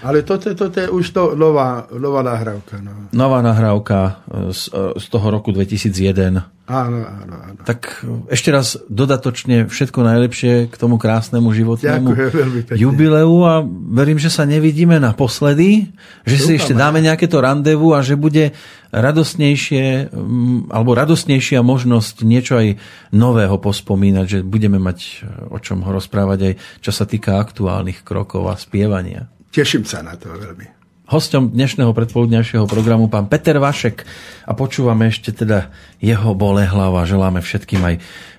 Ale 0.00 0.24
toto, 0.24 0.52
toto 0.56 0.76
je 0.80 0.88
už 0.88 1.06
to 1.12 1.22
nová, 1.36 1.84
nová 1.92 2.24
nahrávka. 2.24 2.80
No. 2.80 3.12
Nová 3.12 3.44
nahrávka 3.44 4.24
e, 4.28 4.52
z, 4.52 4.72
e, 4.72 4.96
z 4.96 5.06
toho 5.12 5.26
roku 5.28 5.52
2001. 5.52 6.60
Áno, 6.70 7.02
áno, 7.02 7.34
áno. 7.34 7.60
Tak 7.66 8.06
ešte 8.30 8.54
raz 8.54 8.78
dodatočne 8.86 9.66
všetko 9.66 10.06
najlepšie 10.06 10.70
k 10.70 10.74
tomu 10.78 11.02
krásnemu 11.02 11.50
životnému 11.50 12.08
Ďakujem 12.14 12.78
jubileu 12.78 13.42
a 13.42 13.58
verím, 13.90 14.22
že 14.22 14.30
sa 14.30 14.46
nevidíme 14.46 15.02
naposledy, 15.02 15.90
že 16.22 16.36
si 16.38 16.54
Dúfam, 16.54 16.58
ešte 16.62 16.72
aj. 16.78 16.78
dáme 16.78 16.98
nejaké 17.02 17.26
to 17.26 17.42
randevu 17.42 17.90
a 17.90 18.06
že 18.06 18.14
bude 18.14 18.54
radosnejšie, 18.94 20.14
mm, 20.14 20.70
alebo 20.70 20.94
radosnejšia 20.94 21.58
možnosť 21.66 22.22
niečo 22.22 22.54
aj 22.62 22.78
nového 23.10 23.58
pospomínať, 23.58 24.26
že 24.30 24.38
budeme 24.46 24.78
mať 24.78 25.26
e, 25.26 25.50
o 25.50 25.58
čom 25.58 25.82
ho 25.82 25.90
rozprávať 25.90 26.38
aj 26.38 26.54
čo 26.86 26.94
sa 26.94 27.02
týka 27.02 27.42
aktuálnych 27.42 28.06
krokov 28.06 28.46
a 28.46 28.54
spievania. 28.54 29.26
Teším 29.50 29.82
sa 29.82 29.98
na 30.06 30.14
to 30.14 30.30
veľmi. 30.30 30.78
Hosťom 31.10 31.50
dnešného 31.50 31.90
predpoludňajšieho 31.90 32.70
programu 32.70 33.10
pán 33.10 33.26
Peter 33.26 33.58
Vašek 33.58 34.06
a 34.46 34.54
počúvame 34.54 35.10
ešte 35.10 35.34
teda 35.34 35.74
jeho 35.98 36.38
bole 36.38 36.62
hlava. 36.62 37.02
Želáme 37.02 37.42
všetkým 37.42 37.82
aj 37.82 37.94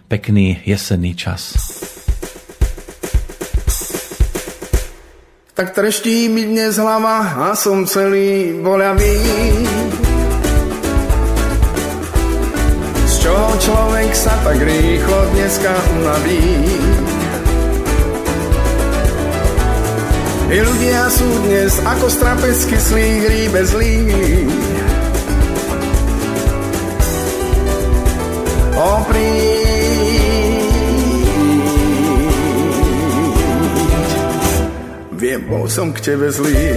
pekný 0.08 0.64
jesenný 0.64 1.12
čas. 1.20 1.60
Tak 5.52 5.76
treští 5.76 6.32
mi 6.32 6.48
dnes 6.48 6.80
hlava 6.80 7.52
a 7.52 7.60
som 7.60 7.84
celý 7.84 8.56
boľavý. 8.64 9.20
Z 13.04 13.16
čoho 13.20 13.52
človek 13.60 14.16
sa 14.16 14.32
tak 14.48 14.64
rýchlo 14.64 15.20
dneska 15.36 15.76
unaví? 16.00 17.21
I 20.52 20.60
ľudia 20.60 21.08
sú 21.08 21.32
dnes 21.48 21.80
ako 21.80 22.12
strapecky 22.12 22.76
slých 22.76 23.24
hríbe 23.24 23.62
zlí. 23.64 23.96
Opríď 28.76 29.62
Viem, 35.16 35.42
bol 35.48 35.72
som 35.72 35.96
k 35.96 36.04
tebe 36.04 36.28
zlý. 36.28 36.68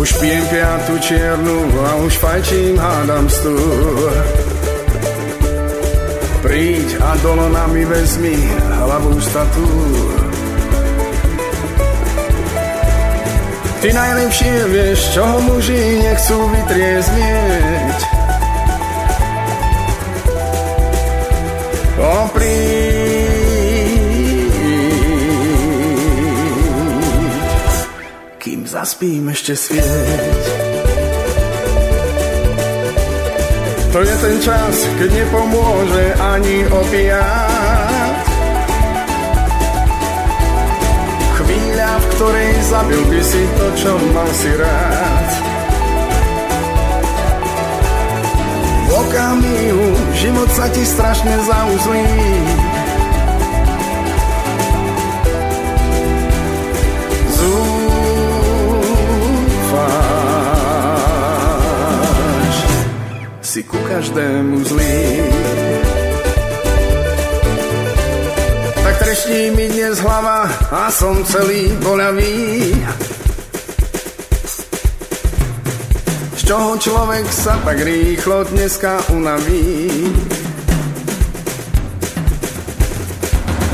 Už 0.00 0.08
pijem 0.16 0.44
piatu 0.48 0.94
čiernu 0.96 1.60
a 1.84 2.00
už 2.00 2.16
fajčím 2.16 2.80
hádam 2.80 3.28
stúr. 3.28 4.43
Príď 6.44 7.00
a 7.00 7.16
dolona 7.24 7.64
mi 7.72 7.88
vezmi 7.88 8.36
hlavu 8.84 9.16
statúr. 9.16 10.12
Ty 13.80 13.88
najlepšie 13.88 14.68
vieš, 14.68 15.16
čoho 15.16 15.40
muži 15.40 16.04
nechcú 16.04 16.36
vytrieznieť. 16.52 17.98
Opríď, 21.96 22.52
kým 28.36 28.68
zaspím 28.68 29.32
ešte 29.32 29.56
svieť. 29.56 30.63
To 33.94 34.02
je 34.02 34.10
ten 34.18 34.42
čas, 34.42 34.90
keď 34.98 35.06
nepomôže 35.22 36.18
ani 36.18 36.66
opiat. 36.66 38.26
Chvíľa, 41.38 41.90
v 42.02 42.06
ktorej 42.18 42.52
zabil 42.74 43.02
by 43.06 43.20
si 43.22 43.42
to, 43.54 43.66
čo 43.78 43.94
mal 44.10 44.26
si 44.34 44.50
rád. 44.58 45.30
V 48.82 48.90
okamihu 48.98 49.86
život 50.18 50.50
sa 50.50 50.66
ti 50.74 50.82
strašne 50.82 51.38
zauzlí. 51.46 52.10
Si 63.54 63.62
ku 63.62 63.78
každému 63.86 64.66
zlý. 64.66 64.98
Tak 68.82 68.94
treští 68.98 69.54
mi 69.54 69.70
dnes 69.70 70.02
hlava 70.02 70.50
a 70.74 70.90
som 70.90 71.22
celý 71.22 71.70
boľavý. 71.78 72.74
Z 76.34 76.42
čoho 76.50 76.74
človek 76.82 77.30
sa 77.30 77.54
tak 77.62 77.78
rýchlo 77.78 78.42
dneska 78.50 78.98
unaví? 79.14 79.86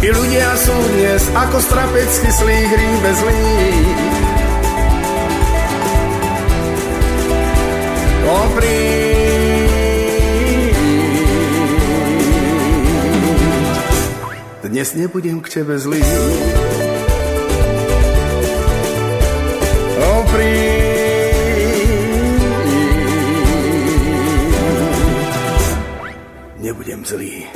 I 0.04 0.08
ľudia 0.12 0.48
sú 0.60 0.76
dnes 0.92 1.24
ako 1.32 1.56
strapecky 1.56 2.28
slých 2.28 2.68
hríbe 2.68 3.10
zlí. 3.16 3.48
Opríď. 8.28 9.09
Dnes 14.70 14.94
nebudem 14.94 15.42
k 15.42 15.48
tebe 15.50 15.74
zlý. 15.78 15.98
Opríď. 19.98 21.10
Nebudem 26.62 27.02
zlý. 27.02 27.50